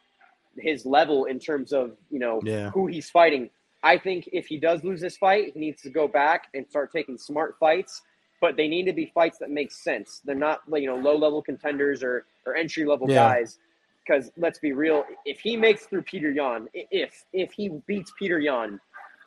his 0.58 0.86
level 0.86 1.26
in 1.26 1.40
terms 1.40 1.72
of 1.72 1.96
you 2.10 2.20
know 2.20 2.42
Yeah. 2.44 2.70
who 2.72 2.88
he's 2.88 3.10
fighting. 3.10 3.50
I 3.82 3.98
think 3.98 4.30
if 4.34 4.48
he 4.48 4.58
does 4.58 4.84
lose 4.84 5.02
this 5.02 5.18
fight, 5.18 5.52
he 5.54 5.60
needs 5.60 5.82
to 5.84 5.90
go 5.90 6.08
back 6.08 6.48
and 6.54 6.68
start 6.70 6.92
taking 6.92 7.18
smart 7.18 7.56
fights. 7.60 8.02
But 8.42 8.58
they 8.58 8.68
need 8.68 8.86
to 8.88 8.94
be 8.94 9.06
fights 9.14 9.38
that 9.40 9.50
make 9.50 9.72
sense. 9.72 10.22
They're 10.26 10.36
not 10.36 10.62
you 10.74 10.88
know 10.88 10.96
low 10.98 11.16
level 11.18 11.42
contenders 11.42 12.04
or 12.04 12.26
or 12.46 12.56
entry 12.56 12.86
level 12.86 13.10
Yeah. 13.10 13.16
guys. 13.16 13.58
Because 14.06 14.32
let's 14.36 14.60
be 14.60 14.74
real, 14.74 15.06
if 15.26 15.40
he 15.40 15.56
makes 15.56 15.86
through 15.86 16.02
Peter 16.02 16.30
Yan, 16.30 16.68
if 16.74 17.24
if 17.32 17.54
he 17.54 17.70
beats 17.88 18.12
Peter 18.20 18.38
Yan, 18.40 18.82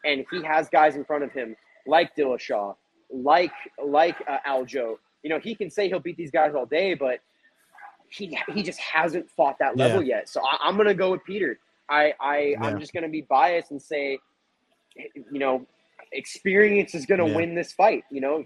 and 0.06 0.24
he 0.30 0.42
has 0.42 0.68
guys 0.68 0.96
in 0.96 1.04
front 1.04 1.24
of 1.24 1.32
him 1.32 1.56
like 1.86 2.14
Dillashaw, 2.16 2.74
like 3.12 3.52
like 3.84 4.16
uh, 4.28 4.38
Aljo, 4.48 4.96
you 5.22 5.30
know 5.30 5.38
he 5.38 5.54
can 5.54 5.70
say 5.70 5.88
he'll 5.88 6.00
beat 6.00 6.16
these 6.16 6.30
guys 6.30 6.54
all 6.54 6.66
day, 6.66 6.94
but 6.94 7.20
he 8.08 8.38
he 8.54 8.62
just 8.62 8.80
hasn't 8.80 9.28
fought 9.30 9.58
that 9.58 9.76
level 9.76 10.02
yet. 10.02 10.28
So 10.28 10.40
I, 10.40 10.68
I'm 10.68 10.76
gonna 10.76 10.94
go 10.94 11.10
with 11.10 11.24
Peter. 11.24 11.58
I, 11.88 12.14
I 12.20 12.38
Yeah. 12.38 12.64
I'm 12.64 12.78
just 12.80 12.92
gonna 12.92 13.08
be 13.08 13.22
biased 13.22 13.70
and 13.70 13.80
say, 13.80 14.18
you 14.96 15.38
know, 15.38 15.66
experience 16.12 16.94
is 16.94 17.06
gonna 17.06 17.26
Yeah. 17.26 17.34
win 17.36 17.54
this 17.54 17.72
fight. 17.72 18.04
You 18.10 18.20
know, 18.20 18.44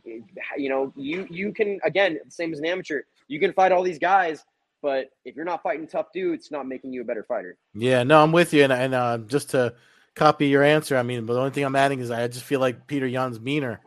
you 0.56 0.68
know, 0.68 0.92
you 0.96 1.26
you 1.30 1.52
can 1.52 1.78
again, 1.84 2.18
same 2.28 2.52
as 2.52 2.58
an 2.58 2.66
amateur, 2.66 3.02
you 3.28 3.38
can 3.38 3.52
fight 3.52 3.72
all 3.72 3.82
these 3.82 3.98
guys, 3.98 4.44
but 4.82 5.10
if 5.24 5.36
you're 5.36 5.44
not 5.44 5.62
fighting 5.62 5.86
tough 5.86 6.06
dudes, 6.12 6.44
it's 6.44 6.50
not 6.50 6.66
making 6.66 6.92
you 6.92 7.02
a 7.02 7.04
better 7.04 7.22
fighter. 7.22 7.56
Yeah, 7.74 8.02
no, 8.02 8.22
I'm 8.22 8.32
with 8.32 8.52
you, 8.54 8.64
and 8.64 8.72
and 8.72 8.94
uh, 8.94 9.18
just 9.18 9.50
to 9.50 9.74
copy 10.16 10.48
your 10.48 10.62
answer, 10.62 10.96
I 10.96 11.02
mean, 11.02 11.26
but 11.26 11.34
the 11.34 11.38
only 11.40 11.50
thing 11.50 11.64
I'm 11.64 11.76
adding 11.76 12.00
is 12.00 12.10
I 12.10 12.26
just 12.28 12.44
feel 12.44 12.60
like 12.60 12.86
Peter 12.86 13.06
Yan's 13.06 13.40
meaner. 13.40 13.80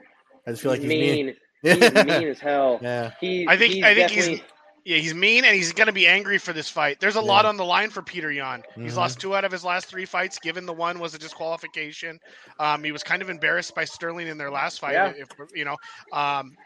I 0.47 0.51
just 0.51 0.61
feel 0.63 0.71
like 0.71 0.81
he's 0.81 0.89
mean. 0.89 1.25
mean. 1.27 1.35
He's 1.61 1.79
mean 1.93 2.09
as 2.29 2.39
hell. 2.39 2.79
Yeah, 2.81 3.11
He, 3.21 3.47
I 3.47 3.55
think- 3.57 3.73
he's 3.73 3.83
I 3.83 3.93
think 3.93 4.11
he's- 4.11 4.39
Yeah, 4.85 4.97
he's 4.97 5.13
mean 5.13 5.45
and 5.45 5.55
he's 5.55 5.71
going 5.71 5.87
to 5.87 5.93
be 5.93 6.07
angry 6.07 6.37
for 6.37 6.51
this 6.51 6.67
fight. 6.67 6.99
There's 6.99 7.15
a 7.15 7.19
Yeah. 7.19 7.25
lot 7.25 7.45
on 7.45 7.55
the 7.55 7.63
line 7.63 7.89
for 7.89 8.01
Peter 8.01 8.29
Yan. 8.33 8.63
He's 8.75 8.95
Mhm. 8.95 8.97
lost 8.97 9.17
two 9.21 9.33
out 9.33 9.45
of 9.45 9.51
his 9.53 9.63
last 9.63 9.85
three 9.85 10.03
fights, 10.03 10.37
given 10.39 10.65
the 10.65 10.73
one 10.73 10.99
was 10.99 11.13
a 11.15 11.17
disqualification. 11.17 12.19
Um, 12.59 12.83
he 12.83 12.91
was 12.91 13.01
kind 13.01 13.21
of 13.21 13.29
embarrassed 13.29 13.73
by 13.75 13.85
Sterling 13.85 14.27
in 14.27 14.37
their 14.37 14.51
last 14.51 14.81
fight, 14.81 14.91
Yeah. 14.93 15.13
if, 15.15 15.29
you 15.55 15.63
know. 15.63 15.77
Um, 16.11 16.57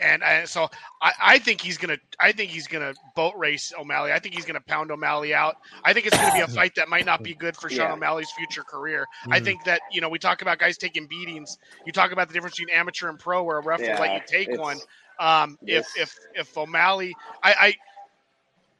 and, 0.00 0.22
and 0.22 0.48
so 0.48 0.68
I, 1.00 1.12
I 1.20 1.38
think 1.38 1.60
he's 1.60 1.78
gonna 1.78 1.98
I 2.20 2.32
think 2.32 2.50
he's 2.50 2.66
gonna 2.66 2.94
boat 3.14 3.34
race 3.36 3.72
O'Malley. 3.78 4.12
I 4.12 4.18
think 4.18 4.34
he's 4.34 4.44
gonna 4.44 4.60
pound 4.60 4.90
O'Malley 4.90 5.34
out. 5.34 5.56
I 5.84 5.92
think 5.92 6.06
it's 6.06 6.16
gonna 6.18 6.32
be 6.32 6.40
a 6.40 6.48
fight 6.48 6.74
that 6.76 6.88
might 6.88 7.04
not 7.06 7.22
be 7.22 7.34
good 7.34 7.56
for 7.56 7.68
Sean 7.70 7.90
Yeah. 7.90 7.92
O'Malley's 7.92 8.30
future 8.30 8.64
career. 8.64 9.06
I 9.30 9.40
Mhm. 9.40 9.44
think 9.44 9.64
that 9.64 9.82
you 9.88 10.00
know 10.00 10.08
we 10.08 10.18
talk 10.18 10.42
about 10.42 10.58
guys 10.58 10.76
taking 10.78 11.06
beatings. 11.06 11.58
You 11.84 11.92
talk 11.92 12.12
about 12.12 12.28
the 12.28 12.34
difference 12.34 12.56
between 12.56 12.74
amateur 12.74 13.08
and 13.08 13.18
pro, 13.18 13.42
where 13.42 13.58
a 13.58 13.62
ref 13.62 13.86
will 13.86 13.96
let 13.96 14.12
you 14.12 14.20
take 14.20 14.56
one. 14.56 14.80
Um, 15.18 15.58
if 15.66 15.86
Yes. 15.94 15.94
if 15.94 16.18
if 16.34 16.56
O'Malley, 16.56 17.16
I, 17.42 17.52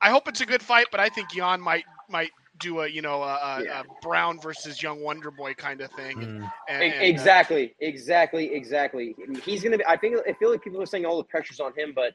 I 0.01 0.07
I 0.09 0.11
hope 0.11 0.29
it's 0.29 0.41
a 0.41 0.47
good 0.47 0.63
fight, 0.63 0.89
but 0.91 1.01
I 1.01 1.09
think 1.09 1.35
Yan 1.35 1.61
might 1.61 1.87
might 2.09 2.33
do 2.61 2.81
a 2.81 2.89
you 2.89 3.03
know 3.03 3.23
a, 3.23 3.35
a, 3.35 3.63
Yeah. 3.65 3.81
a 3.81 3.85
Brown 4.03 4.41
versus 4.41 4.83
Young 4.83 5.03
Wonder 5.03 5.31
Boy 5.31 5.55
kind 5.55 5.81
of 5.81 5.91
thing. 5.93 6.17
Mm. 6.19 6.53
And, 6.69 6.83
and, 6.83 6.93
uh, 6.95 7.05
exactly, 7.05 7.75
exactly, 7.81 8.55
exactly. 8.55 9.15
He's 9.45 9.63
gonna 9.63 9.79
be. 9.79 9.87
I 9.87 9.97
think. 9.97 10.17
I 10.29 10.33
feel 10.35 10.51
like 10.51 10.63
people 10.63 10.81
are 10.83 10.87
saying 10.87 11.05
all 11.07 11.17
the 11.19 11.25
pressure's 11.25 11.61
on 11.61 11.73
him, 11.75 11.93
but 11.95 12.13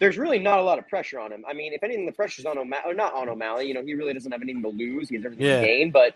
there's 0.00 0.16
really 0.16 0.38
not 0.38 0.58
a 0.58 0.62
lot 0.62 0.78
of 0.78 0.86
pressure 0.88 1.18
on 1.18 1.32
him. 1.32 1.44
I 1.48 1.52
mean, 1.52 1.72
if 1.72 1.82
anything, 1.82 2.06
the 2.06 2.12
pressure's 2.12 2.46
on 2.46 2.56
O'Malley, 2.56 2.82
or 2.86 2.94
not 2.94 3.14
on 3.14 3.28
O'Malley. 3.28 3.66
You 3.66 3.74
know, 3.74 3.82
he 3.82 3.94
really 3.94 4.12
doesn't 4.14 4.30
have 4.30 4.42
anything 4.42 4.62
to 4.62 4.68
lose. 4.68 5.08
He 5.08 5.16
has 5.16 5.24
everything 5.24 5.46
Yeah. 5.46 5.60
to 5.60 5.66
gain. 5.66 5.90
But 5.90 6.14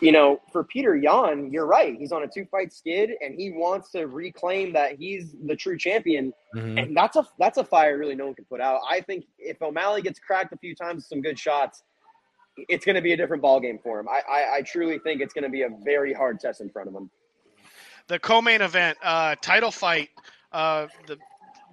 you 0.00 0.10
know, 0.10 0.40
for 0.50 0.64
Peter 0.64 0.96
Yan, 0.96 1.52
you're 1.52 1.66
right. 1.66 1.94
He's 1.98 2.12
on 2.12 2.22
a 2.22 2.26
two 2.26 2.46
fight 2.46 2.72
skid, 2.72 3.10
and 3.20 3.34
he 3.34 3.50
wants 3.50 3.90
to 3.90 4.06
reclaim 4.06 4.72
that 4.72 4.96
he's 4.98 5.34
the 5.44 5.54
true 5.54 5.76
champion. 5.76 6.32
Mhm. 6.56 6.82
And 6.82 6.96
that's 6.96 7.16
a 7.16 7.26
that's 7.38 7.58
a 7.58 7.64
fire 7.64 7.98
really 7.98 8.14
no 8.14 8.26
one 8.26 8.34
can 8.34 8.44
put 8.46 8.60
out. 8.60 8.80
I 8.88 9.00
think 9.02 9.26
if 9.38 9.60
O'Malley 9.60 10.00
gets 10.02 10.18
cracked 10.18 10.52
a 10.52 10.56
few 10.56 10.74
times 10.74 10.96
with 10.96 11.04
some 11.06 11.20
good 11.20 11.38
shots, 11.38 11.82
it's 12.56 12.84
going 12.84 12.96
to 12.96 13.02
be 13.02 13.12
a 13.12 13.16
different 13.16 13.42
ball 13.42 13.60
game 13.60 13.78
for 13.82 13.98
him. 14.00 14.08
I, 14.08 14.22
I, 14.28 14.56
I 14.56 14.62
truly 14.62 14.98
think 14.98 15.20
it's 15.20 15.32
going 15.32 15.44
to 15.44 15.50
be 15.50 15.62
a 15.62 15.70
very 15.84 16.12
hard 16.12 16.40
test 16.40 16.60
in 16.60 16.68
front 16.70 16.88
of 16.88 16.94
him. 16.94 17.10
the 18.08 18.18
co-main 18.18 18.60
event 18.60 18.98
uh, 19.02 19.36
title 19.40 19.70
fight. 19.70 20.10
Uh, 20.52 20.86
the 21.06 21.16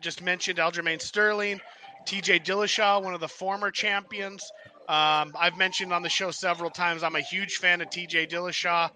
just 0.02 0.24
mentioned 0.24 0.60
Aljamain 0.60 1.02
Sterling, 1.02 1.60
T.J. 2.06 2.40
Dillashaw, 2.40 3.04
one 3.04 3.14
of 3.14 3.20
the 3.20 3.28
former 3.28 3.70
champions. 3.72 4.50
Um, 4.88 5.34
I've 5.38 5.58
mentioned 5.58 5.94
on 5.94 6.02
the 6.02 6.10
show 6.10 6.32
several 6.32 6.70
times. 6.70 7.04
I'm 7.04 7.16
a 7.16 7.22
huge 7.22 7.58
fan 7.58 7.82
of 7.82 7.90
T.J. 7.90 8.28
Dillashaw. 8.28 8.90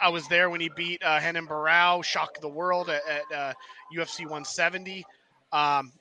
I 0.00 0.08
was 0.10 0.28
there 0.28 0.50
when 0.50 0.60
he 0.60 0.70
beat 0.76 1.02
uh, 1.02 1.18
Henan 1.18 1.48
Barao, 1.48 2.04
shocked 2.04 2.40
the 2.40 2.48
world 2.48 2.90
at, 2.90 3.02
at 3.08 3.36
uh, 3.36 3.52
UFC 3.94 4.20
170. 4.20 4.98
Um, 5.52 5.92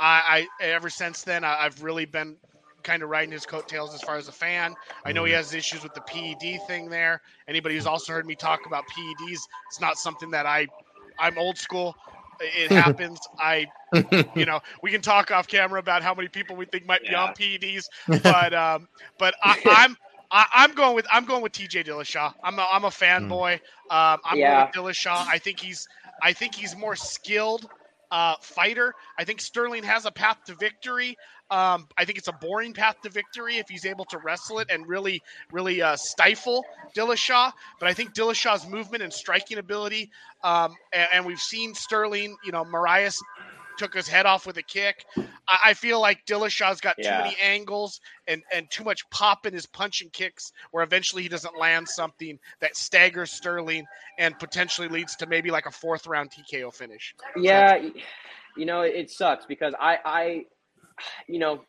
I, 0.00 0.46
I 0.60 0.64
ever 0.64 0.88
since 0.88 1.22
then 1.22 1.44
I, 1.44 1.58
I've 1.60 1.82
really 1.82 2.06
been 2.06 2.36
kind 2.82 3.02
of 3.02 3.08
riding 3.10 3.32
his 3.32 3.46
coattails 3.46 3.94
as 3.94 4.02
far 4.02 4.16
as 4.16 4.28
a 4.28 4.32
fan. 4.32 4.76
I 5.04 5.12
know 5.12 5.24
he 5.24 5.32
has 5.32 5.54
issues 5.54 5.82
with 5.84 5.94
the 5.94 6.02
PED 6.02 6.58
thing 6.58 6.90
there. 6.90 7.20
Anybody 7.48 7.74
who's 7.76 7.86
also 7.86 8.12
heard 8.12 8.26
me 8.26 8.36
talk 8.36 8.66
about 8.66 8.88
PEDs, 8.88 9.48
it's 9.66 9.80
not 9.80 9.98
something 9.98 10.30
that 10.30 10.46
I 10.46 10.68
I'm 11.18 11.38
old 11.38 11.58
school. 11.58 11.96
It 12.40 12.70
happens. 12.72 13.28
I 13.38 13.66
you 14.34 14.46
know, 14.46 14.60
we 14.82 14.90
can 14.90 15.00
talk 15.02 15.30
off 15.30 15.48
camera 15.48 15.80
about 15.80 16.02
how 16.02 16.14
many 16.14 16.28
people 16.28 16.56
we 16.56 16.66
think 16.66 16.86
might 16.86 17.04
be 17.04 17.14
on 17.14 17.32
PEDs, 17.32 17.88
but 18.22 18.54
um 18.54 18.88
but 19.18 19.34
I, 19.42 19.54
I'm 19.66 19.96
I, 20.30 20.46
I'm 20.54 20.72
going 20.74 20.94
with 20.94 21.06
I'm 21.10 21.24
going 21.24 21.42
with 21.42 21.52
TJ 21.52 21.82
Dillashaw. 21.84 22.32
I'm 22.42 22.58
a, 22.58 22.68
I'm 22.72 22.84
a 22.84 22.88
fanboy. 22.90 23.54
Um, 23.90 24.18
I'm 24.24 24.40
Yeah. 24.40 24.44
going 24.44 24.58
with 24.58 24.70
Dillashaw. 24.74 25.24
I 25.30 25.38
think 25.38 25.60
he's 25.60 25.88
I 26.22 26.32
think 26.32 26.54
he's 26.54 26.76
more 26.76 26.96
skilled 26.96 27.68
uh, 28.12 28.34
fighter. 28.40 28.94
I 29.18 29.24
think 29.24 29.40
Sterling 29.40 29.82
has 29.82 30.04
a 30.04 30.12
path 30.12 30.36
to 30.46 30.54
victory. 30.54 31.16
Um, 31.50 31.88
I 31.98 32.04
think 32.04 32.18
it's 32.18 32.28
a 32.28 32.32
boring 32.32 32.72
path 32.72 32.96
to 33.02 33.10
victory 33.10 33.56
if 33.56 33.68
he's 33.68 33.84
able 33.84 34.04
to 34.06 34.18
wrestle 34.18 34.60
it 34.60 34.68
and 34.70 34.86
really, 34.86 35.22
really 35.50 35.82
uh, 35.82 35.96
stifle 35.96 36.64
Dillashaw. 36.96 37.52
But 37.80 37.88
I 37.88 37.94
think 37.94 38.14
Dillashaw's 38.14 38.66
movement 38.66 39.02
and 39.02 39.12
striking 39.12 39.58
ability, 39.58 40.10
um, 40.44 40.74
and, 40.92 41.08
and 41.12 41.26
we've 41.26 41.40
seen 41.40 41.74
Sterling, 41.74 42.36
you 42.44 42.52
know, 42.52 42.64
Moraes 42.64 43.18
took 43.76 43.94
his 43.94 44.08
head 44.08 44.26
off 44.26 44.46
with 44.46 44.56
a 44.56 44.62
kick. 44.62 45.04
I, 45.48 45.58
I 45.66 45.74
feel 45.74 46.00
like 46.00 46.24
Dillashaw's 46.26 46.80
got 46.80 46.96
too 47.02 47.10
many 47.10 47.36
angles 47.42 48.00
and, 48.28 48.42
and 48.54 48.70
too 48.70 48.84
much 48.84 49.08
pop 49.10 49.46
in 49.46 49.52
his 49.52 49.66
punch 49.66 50.02
and 50.02 50.12
kicks 50.12 50.52
where 50.70 50.82
eventually 50.84 51.22
he 51.22 51.28
doesn't 51.28 51.56
land 51.56 51.88
something 51.88 52.38
that 52.60 52.76
staggers 52.76 53.32
Sterling 53.32 53.86
and 54.18 54.38
potentially 54.38 54.88
leads 54.88 55.16
to 55.16 55.26
maybe 55.26 55.50
like 55.50 55.66
a 55.66 55.70
fourth 55.70 56.06
round 56.06 56.30
TKO 56.30 56.72
finish. 56.72 57.14
Yeah, 57.36 57.76
y- 57.76 57.92
you 58.56 58.66
know, 58.66 58.82
it 58.82 59.10
sucks 59.10 59.46
because 59.46 59.74
I, 59.80 59.98
I, 60.04 60.44
you 61.26 61.38
know, 61.38 61.62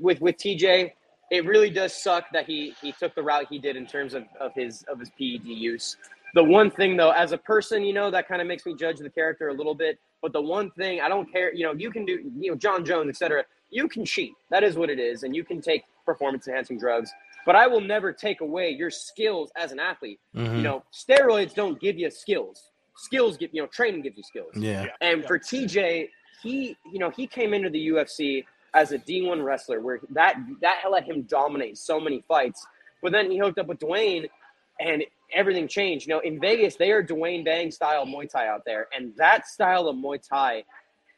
with 0.00 0.20
with 0.20 0.36
TJ, 0.36 0.92
it 1.30 1.46
really 1.46 1.70
does 1.70 2.00
suck 2.00 2.24
that 2.32 2.46
he 2.46 2.74
he 2.80 2.92
took 2.92 3.14
the 3.14 3.22
route 3.22 3.46
he 3.48 3.58
did 3.58 3.76
in 3.76 3.86
terms 3.86 4.14
of, 4.14 4.24
of 4.38 4.52
his 4.54 4.84
of 4.84 5.00
his 5.00 5.10
PED 5.10 5.44
use. 5.44 5.96
The 6.34 6.44
one 6.44 6.70
thing 6.70 6.96
though, 6.96 7.10
as 7.10 7.32
a 7.32 7.38
person, 7.38 7.82
you 7.82 7.92
know, 7.92 8.10
that 8.10 8.28
kind 8.28 8.40
of 8.40 8.48
makes 8.48 8.64
me 8.64 8.74
judge 8.74 8.98
the 8.98 9.10
character 9.10 9.48
a 9.48 9.54
little 9.54 9.74
bit. 9.74 9.98
But 10.22 10.32
the 10.32 10.40
one 10.40 10.70
thing 10.70 11.00
I 11.00 11.08
don't 11.08 11.30
care, 11.30 11.52
you 11.52 11.64
know, 11.66 11.72
you 11.72 11.90
can 11.90 12.04
do, 12.06 12.30
you 12.38 12.52
know, 12.52 12.56
Jon 12.56 12.84
Jones, 12.84 13.08
etc. 13.10 13.44
You 13.70 13.88
can 13.88 14.04
cheat. 14.04 14.32
That 14.50 14.62
is 14.62 14.76
what 14.76 14.88
it 14.88 14.98
is, 15.00 15.24
and 15.24 15.34
you 15.34 15.44
can 15.44 15.60
take 15.60 15.82
performance 16.06 16.46
enhancing 16.46 16.78
drugs. 16.78 17.10
But 17.44 17.56
I 17.56 17.66
will 17.66 17.80
never 17.80 18.12
take 18.12 18.40
away 18.40 18.70
your 18.70 18.90
skills 18.90 19.50
as 19.56 19.72
an 19.72 19.80
athlete. 19.80 20.20
Mhm. 20.34 20.56
You 20.58 20.62
know, 20.62 20.84
steroids 20.92 21.54
don't 21.54 21.80
give 21.80 21.98
you 21.98 22.08
skills. 22.10 22.70
Skills 22.96 23.36
give, 23.36 23.50
you 23.52 23.62
know, 23.62 23.66
training 23.68 24.02
gives 24.02 24.16
you 24.16 24.22
skills. 24.22 24.52
yeah. 24.56 24.86
And 25.00 25.24
for 25.26 25.38
TJ, 25.38 26.08
he, 26.42 26.76
you 26.92 26.98
know, 26.98 27.10
he 27.10 27.26
came 27.26 27.52
into 27.52 27.68
the 27.70 27.88
UFC 27.88 28.44
as 28.74 28.92
a 28.92 28.98
D1 28.98 29.42
wrestler 29.44 29.80
where 29.80 30.00
that 30.10 30.36
that 30.60 30.82
let 30.90 31.04
him 31.04 31.22
dominate 31.22 31.78
so 31.78 31.98
many 31.98 32.20
fights. 32.28 32.64
But 33.02 33.12
then 33.12 33.30
he 33.30 33.38
hooked 33.38 33.58
up 33.58 33.66
with 33.66 33.78
Duane 33.80 34.28
and 34.80 35.04
everything 35.34 35.68
changed. 35.68 36.06
You 36.06 36.14
know, 36.14 36.20
in 36.20 36.40
Vegas, 36.40 36.76
they 36.76 36.90
are 36.90 37.02
Duane 37.02 37.44
Bang 37.44 37.70
style 37.70 38.06
Muay 38.06 38.28
Thai 38.28 38.48
out 38.48 38.64
there. 38.64 38.88
And 38.96 39.14
that 39.16 39.46
style 39.46 39.88
of 39.88 39.96
Muay 39.96 40.26
Thai, 40.26 40.64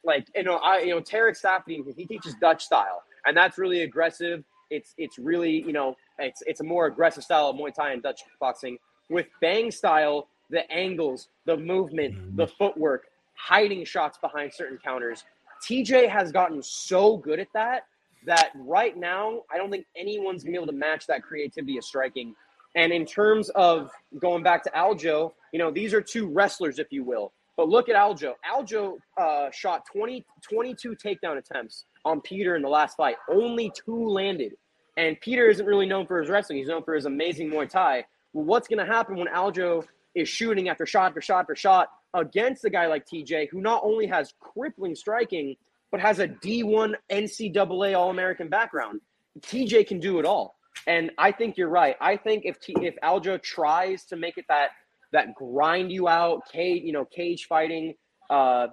like, 0.04 0.26
you 0.34 0.42
know, 0.42 0.56
I, 0.56 0.80
you 0.80 0.94
know, 0.94 1.00
Tarek 1.00 1.40
Safdie, 1.40 1.82
he 1.96 2.06
teaches 2.06 2.34
Dutch 2.40 2.64
style. 2.64 3.02
And 3.26 3.36
that's 3.36 3.58
really 3.58 3.82
aggressive. 3.82 4.44
It's, 4.70 4.94
it's 4.98 5.18
really, 5.18 5.62
you 5.62 5.72
know, 5.72 5.96
it's, 6.18 6.42
it's 6.46 6.60
a 6.60 6.64
more 6.64 6.86
aggressive 6.86 7.24
style 7.24 7.48
of 7.48 7.56
Muay 7.56 7.74
Thai 7.74 7.92
and 7.92 8.02
Dutch 8.02 8.22
boxing. 8.40 8.78
With 9.10 9.26
Bang 9.40 9.70
style, 9.70 10.28
the 10.50 10.70
angles, 10.70 11.28
the 11.46 11.56
movement, 11.56 12.14
mm-hmm. 12.14 12.36
the 12.36 12.46
footwork, 12.46 13.06
hiding 13.34 13.84
shots 13.84 14.18
behind 14.18 14.52
certain 14.52 14.78
counters. 14.78 15.24
TJ 15.68 16.08
has 16.08 16.32
gotten 16.32 16.62
so 16.62 17.16
good 17.16 17.40
at 17.40 17.48
that 17.54 17.86
that 18.26 18.50
right 18.54 18.96
now 18.96 19.42
I 19.52 19.58
don't 19.58 19.70
think 19.70 19.86
anyone's 19.96 20.42
gonna 20.42 20.52
be 20.52 20.56
able 20.56 20.72
to 20.72 20.78
match 20.78 21.06
that 21.06 21.22
creativity 21.22 21.78
of 21.78 21.84
striking. 21.84 22.34
And 22.74 22.92
in 22.92 23.06
terms 23.06 23.50
of 23.50 23.90
going 24.18 24.42
back 24.42 24.64
to 24.64 24.70
Aljo, 24.70 25.32
you 25.52 25.58
know, 25.58 25.70
these 25.70 25.94
are 25.94 26.00
two 26.00 26.26
wrestlers, 26.26 26.78
if 26.78 26.88
you 26.90 27.04
will. 27.04 27.32
But 27.56 27.68
look 27.68 27.88
at 27.88 27.94
Aljo. 27.94 28.32
Aljo 28.50 28.96
uh, 29.16 29.50
shot 29.52 29.84
20, 29.92 30.24
22 30.42 30.96
takedown 30.96 31.38
attempts 31.38 31.84
on 32.04 32.20
Peter 32.20 32.56
in 32.56 32.62
the 32.62 32.68
last 32.68 32.96
fight. 32.96 33.16
Only 33.30 33.70
two 33.84 34.08
landed. 34.08 34.54
And 34.96 35.20
Peter 35.20 35.48
isn't 35.48 35.64
really 35.64 35.86
known 35.86 36.06
for 36.06 36.20
his 36.20 36.28
wrestling. 36.28 36.58
He's 36.58 36.68
known 36.68 36.82
for 36.82 36.94
his 36.94 37.06
amazing 37.06 37.50
Muay 37.50 37.68
Thai. 37.68 38.04
Well, 38.32 38.44
what's 38.44 38.68
going 38.68 38.84
to 38.84 38.92
happen 38.92 39.16
when 39.16 39.28
Aljo 39.28 39.84
is 40.14 40.28
shooting 40.28 40.68
after 40.68 40.86
shot 40.86 41.08
after 41.08 41.20
shot 41.20 41.40
after 41.40 41.56
shot 41.56 41.88
against 42.14 42.64
a 42.64 42.70
guy 42.70 42.86
like 42.86 43.06
TJ, 43.06 43.48
who 43.50 43.60
not 43.60 43.82
only 43.84 44.06
has 44.06 44.34
crippling 44.40 44.94
striking, 44.94 45.56
but 45.90 46.00
has 46.00 46.18
a 46.18 46.28
D1 46.28 46.94
NCAA 47.10 47.96
All 47.96 48.10
American 48.10 48.48
background? 48.48 49.00
TJ 49.40 49.86
can 49.86 49.98
do 49.98 50.18
it 50.18 50.26
all. 50.26 50.56
And 50.86 51.10
I 51.18 51.32
think 51.32 51.56
you're 51.56 51.68
right. 51.68 51.96
I 52.00 52.16
think 52.16 52.44
if 52.44 52.60
T, 52.60 52.74
if 52.80 52.94
Aljo 53.02 53.40
tries 53.42 54.04
to 54.06 54.16
make 54.16 54.38
it 54.38 54.44
that 54.48 54.70
that 55.12 55.34
grind 55.34 55.92
you 55.92 56.08
out, 56.08 56.50
cage, 56.50 56.82
you 56.82 56.92
know, 56.92 57.04
cage 57.04 57.46
fighting, 57.46 57.94
uh, 58.30 58.66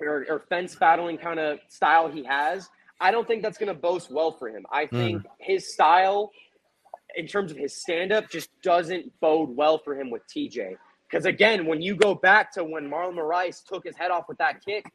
or, 0.00 0.24
or 0.28 0.44
fence 0.48 0.74
battling 0.76 1.18
kind 1.18 1.40
of 1.40 1.58
style 1.68 2.08
he 2.08 2.24
has, 2.24 2.68
I 3.00 3.10
don't 3.10 3.26
think 3.26 3.42
that's 3.42 3.58
going 3.58 3.74
to 3.74 3.78
boast 3.78 4.10
well 4.10 4.30
for 4.30 4.48
him. 4.48 4.64
I 4.70 4.86
think 4.86 5.22
mm. 5.22 5.26
his 5.38 5.72
style, 5.72 6.30
in 7.16 7.26
terms 7.26 7.50
of 7.50 7.56
his 7.56 7.74
stand 7.76 8.12
up, 8.12 8.30
just 8.30 8.48
doesn't 8.62 9.12
bode 9.20 9.56
well 9.56 9.78
for 9.78 9.98
him 9.98 10.08
with 10.10 10.22
TJ. 10.34 10.76
Because 11.10 11.26
again, 11.26 11.66
when 11.66 11.82
you 11.82 11.96
go 11.96 12.14
back 12.14 12.52
to 12.54 12.64
when 12.64 12.88
Marlon 12.88 13.14
Moraes 13.14 13.64
took 13.64 13.84
his 13.84 13.96
head 13.96 14.10
off 14.10 14.28
with 14.28 14.38
that 14.38 14.64
kick, 14.64 14.86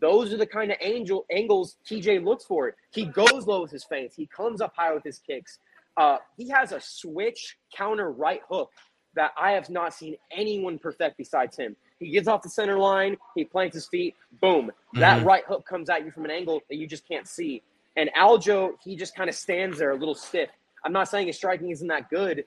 those 0.00 0.32
are 0.32 0.36
the 0.36 0.46
kind 0.46 0.70
of 0.70 0.78
angel 0.80 1.26
angles 1.30 1.76
TJ 1.90 2.24
looks 2.24 2.44
for. 2.44 2.74
He 2.92 3.04
goes 3.04 3.46
low 3.46 3.62
with 3.62 3.70
his 3.70 3.84
feints. 3.84 4.14
He 4.14 4.26
comes 4.26 4.60
up 4.60 4.72
high 4.76 4.94
with 4.94 5.04
his 5.04 5.18
kicks. 5.18 5.58
Uh, 5.96 6.18
he 6.36 6.48
has 6.50 6.72
a 6.72 6.80
switch 6.80 7.56
counter 7.74 8.10
right 8.10 8.42
hook 8.48 8.70
that 9.14 9.32
I 9.36 9.52
have 9.52 9.70
not 9.70 9.94
seen 9.94 10.16
anyone 10.30 10.78
perfect 10.78 11.16
besides 11.16 11.56
him. 11.56 11.74
He 11.98 12.10
gets 12.10 12.28
off 12.28 12.42
the 12.42 12.50
center 12.50 12.78
line, 12.78 13.16
he 13.34 13.44
plants 13.44 13.74
his 13.74 13.86
feet, 13.86 14.14
boom. 14.40 14.66
Mm-hmm. 14.66 15.00
That 15.00 15.24
right 15.24 15.44
hook 15.46 15.66
comes 15.66 15.88
at 15.88 16.04
you 16.04 16.10
from 16.10 16.26
an 16.26 16.30
angle 16.30 16.60
that 16.68 16.76
you 16.76 16.86
just 16.86 17.08
can't 17.08 17.26
see. 17.26 17.62
And 17.96 18.10
Aljo, 18.16 18.72
he 18.84 18.94
just 18.94 19.16
kind 19.16 19.30
of 19.30 19.34
stands 19.34 19.78
there 19.78 19.92
a 19.92 19.96
little 19.96 20.14
stiff. 20.14 20.50
I'm 20.84 20.92
not 20.92 21.08
saying 21.08 21.28
his 21.28 21.36
striking 21.36 21.70
isn't 21.70 21.88
that 21.88 22.10
good, 22.10 22.44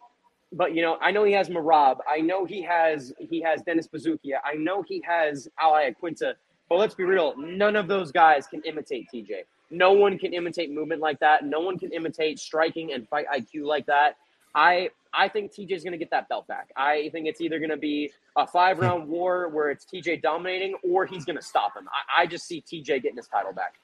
but 0.51 0.75
you 0.75 0.83
know, 0.83 0.97
I 1.01 1.11
know 1.11 1.23
he 1.23 1.33
has 1.33 1.49
Merab. 1.49 1.97
I 2.07 2.21
know 2.21 2.45
he 2.45 2.61
has 2.61 3.13
he 3.17 3.41
has 3.41 3.61
Dennis 3.63 3.87
Buzukja. 3.87 4.37
I 4.45 4.53
know 4.53 4.83
he 4.87 5.03
has 5.05 5.47
Al 5.59 5.73
Iaquinta. 5.73 6.35
But 6.69 6.77
let's 6.77 6.93
be 6.93 7.03
real, 7.03 7.33
none 7.35 7.75
of 7.75 7.87
those 7.87 8.11
guys 8.11 8.45
can 8.45 8.61
imitate 8.61 9.07
TJ. 9.11 9.41
No 9.71 9.93
one 9.93 10.17
can 10.17 10.33
imitate 10.33 10.71
movement 10.71 11.01
like 11.01 11.19
that. 11.19 11.45
No 11.45 11.59
one 11.59 11.77
can 11.77 11.91
imitate 11.91 12.39
striking 12.39 12.93
and 12.93 13.07
fight 13.07 13.25
IQ 13.33 13.65
like 13.65 13.85
that. 13.85 14.17
I 14.55 14.89
I 15.13 15.27
think 15.27 15.51
TJ 15.53 15.71
is 15.71 15.83
going 15.83 15.93
to 15.93 15.97
get 15.97 16.11
that 16.11 16.29
belt 16.29 16.47
back. 16.47 16.69
I 16.75 17.09
think 17.11 17.27
it's 17.27 17.41
either 17.41 17.59
going 17.59 17.71
to 17.71 17.77
be 17.77 18.11
a 18.37 18.45
five 18.45 18.79
round 18.79 19.07
war 19.07 19.49
where 19.49 19.69
it's 19.69 19.85
TJ 19.85 20.21
dominating, 20.21 20.75
or 20.83 21.05
he's 21.05 21.25
going 21.25 21.35
to 21.35 21.41
stop 21.41 21.75
him. 21.75 21.87
I, 21.87 22.23
I, 22.23 22.25
just 22.27 22.45
see 22.47 22.61
TJ 22.61 23.01
getting 23.01 23.17
his 23.17 23.27
title 23.27 23.51
back. 23.51 23.75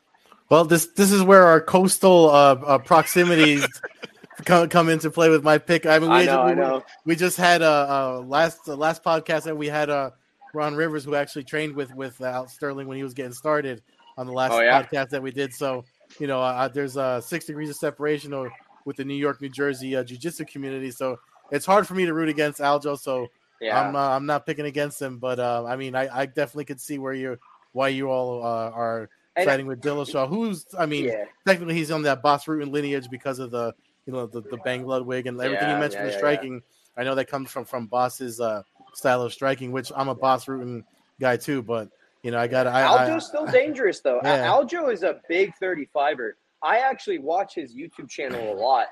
Well, 0.50 0.66
this 0.66 0.88
this 0.88 1.12
is 1.12 1.24
where 1.24 1.46
our 1.46 1.62
coastal 1.62 2.30
uh, 2.30 2.56
uh, 2.66 2.78
proximities 2.78 3.68
come, 4.46 4.70
come 4.70 4.90
into 4.90 5.10
play 5.10 5.30
with 5.30 5.44
my 5.44 5.58
pick. 5.58 5.86
I 5.86 5.98
mean, 5.98 6.12
we, 6.12 6.18
I 6.18 6.26
know, 6.26 6.46
we, 6.46 6.52
I 6.52 6.54
know. 6.54 6.84
we 7.06 7.16
just 7.16 7.38
had 7.38 7.62
a 7.62 7.66
uh, 7.66 8.24
last 8.26 8.68
last 8.68 9.04
podcast 9.04 9.44
that 9.44 9.58
we 9.58 9.68
had 9.68 9.90
uh, 9.90 10.12
Ron 10.54 10.76
Rivers 10.76 11.06
who 11.06 11.16
actually 11.16 11.44
trained 11.44 11.76
with 11.76 11.94
with 11.96 12.22
uh, 12.22 12.26
Al 12.26 12.48
Sterling 12.48 12.88
when 12.88 12.98
he 12.98 13.04
was 13.04 13.16
getting 13.16 13.34
started 13.34 13.82
on 14.18 14.28
the 14.28 14.34
last 14.34 14.54
oh, 14.54 14.62
yeah? 14.62 14.82
podcast 14.82 15.10
that 15.10 15.22
we 15.22 15.32
did. 15.32 15.54
So 15.54 15.86
you 16.20 16.28
know, 16.28 16.42
uh, 16.42 16.68
there's 16.68 16.98
uh, 16.98 17.22
six 17.22 17.46
degrees 17.46 17.70
of 17.70 17.76
separation 17.76 18.34
or 18.34 18.52
with 18.86 18.98
the 18.98 19.06
New 19.06 19.16
York, 19.16 19.42
New 19.42 19.50
Jersey 19.50 19.96
uh, 19.96 20.04
jiu-jitsu 20.04 20.46
community. 20.46 20.92
So 20.92 21.20
it's 21.52 21.66
hard 21.66 21.88
for 21.88 21.96
me 21.96 22.06
to 22.06 22.14
root 22.14 22.30
against 22.30 22.60
Aljo. 22.60 22.98
So 23.00 23.28
yeah. 23.60 23.80
I'm 23.80 23.96
uh, 23.96 24.10
I'm 24.10 24.26
not 24.26 24.46
picking 24.46 24.66
against 24.66 25.02
him, 25.02 25.18
but 25.18 25.40
uh, 25.40 25.66
I 25.66 25.76
mean, 25.76 25.96
I, 25.96 26.22
I 26.22 26.26
definitely 26.26 26.66
could 26.66 26.82
see 26.82 26.98
where 26.98 27.14
you 27.14 27.38
why 27.72 27.90
you 27.90 28.10
all 28.10 28.44
uh, 28.44 28.70
are 28.70 29.10
siding 29.44 29.68
with 29.68 29.82
Dillashaw. 29.82 30.30
Who's 30.30 30.66
I 30.78 30.86
mean, 30.86 31.06
yeah. 31.06 31.26
technically 31.46 31.74
he's 31.74 31.92
on 31.92 32.04
that 32.04 32.22
Bas 32.22 32.46
Rutten 32.46 32.72
lineage 32.72 33.10
because 33.10 33.40
of 33.40 33.52
the 33.52 33.74
you 34.06 34.14
know 34.14 34.28
the, 34.28 34.42
the 34.42 34.58
Bang 34.58 34.86
Ludwig 34.86 35.28
and 35.28 35.40
everything 35.40 35.68
yeah, 35.68 35.74
you 35.76 35.80
mentioned 35.80 36.06
yeah, 36.06 36.12
the 36.12 36.18
striking. 36.18 36.62
I 36.98 37.04
know 37.04 37.16
that 37.16 37.28
comes 37.28 37.52
from 37.52 37.66
from 37.66 37.88
Bas's 37.88 38.40
uh, 38.40 38.64
style 38.94 39.22
of 39.22 39.34
striking, 39.34 39.72
which 39.72 39.92
I'm 39.96 40.08
a 40.08 40.16
Bas 40.16 40.46
Rutten 40.46 40.84
guy 41.20 41.38
too. 41.38 41.62
But 41.62 41.90
you 42.26 42.32
know, 42.32 42.40
I 42.40 42.48
got 42.48 42.66
Aljo's 42.66 43.26
I, 43.26 43.28
still 43.28 43.46
dangerous 43.46 44.00
though. 44.00 44.20
Aljo 44.24 44.92
is 44.92 45.04
a 45.04 45.22
big 45.30 45.54
35er. 45.62 46.32
I 46.64 46.80
actually 46.80 47.20
watch 47.20 47.54
his 47.54 47.76
YouTube 47.76 48.10
channel 48.10 48.52
a 48.52 48.58
lot. 48.58 48.88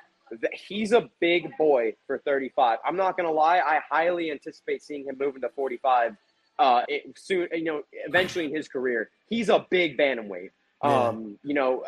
He's 0.68 0.92
a 0.92 1.10
big 1.20 1.50
boy 1.58 1.96
for 2.06 2.20
35. 2.20 2.78
I'm 2.86 2.96
not 2.96 3.18
gonna 3.18 3.32
lie. 3.32 3.58
I 3.58 3.80
highly 3.90 4.30
anticipate 4.30 4.84
seeing 4.84 5.06
him 5.06 5.18
move 5.20 5.36
into 5.36 5.50
45 5.50 6.16
uh, 6.60 6.84
it, 6.88 7.18
soon. 7.18 7.48
You 7.52 7.64
know, 7.64 7.82
eventually 8.08 8.46
in 8.46 8.56
his 8.56 8.68
career, 8.68 9.10
he's 9.28 9.50
a 9.50 9.66
big 9.72 9.98
bantamweight. 9.98 10.52
Um, 10.84 11.40
you 11.44 11.56
know, 11.56 11.86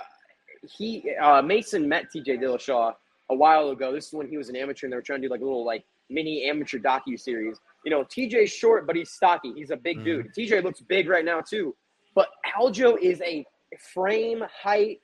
he 0.67 1.11
uh, 1.21 1.43
Mason 1.43 1.87
met 1.87 2.05
TJ 2.11 2.41
Dillashaw 2.41 2.95
a 3.29 3.35
while 3.35 3.69
ago. 3.69 3.93
This 3.93 4.07
is 4.07 4.13
when 4.13 4.27
he 4.27 4.37
was 4.37 4.49
an 4.49 4.55
amateur, 4.55 4.87
and 4.87 4.93
they 4.93 4.97
were 4.97 5.03
trying 5.03 5.21
to 5.21 5.27
do 5.27 5.31
like 5.31 5.41
a 5.41 5.45
little 5.45 5.65
like 5.65 5.85
mini 6.09 6.49
amateur 6.49 6.79
docu 6.79 7.19
series. 7.19 7.57
You 7.85 7.91
know, 7.91 8.03
TJ's 8.03 8.51
short, 8.51 8.85
but 8.85 8.95
he's 8.95 9.11
stocky. 9.11 9.53
He's 9.55 9.69
a 9.69 9.77
big 9.77 9.99
mm. 9.99 10.05
dude. 10.05 10.33
TJ 10.37 10.63
looks 10.63 10.81
big 10.81 11.07
right 11.07 11.23
now 11.23 11.39
too. 11.39 11.75
But 12.13 12.29
Aljo 12.57 12.97
is 12.99 13.21
a 13.21 13.45
frame, 13.93 14.43
height, 14.63 14.99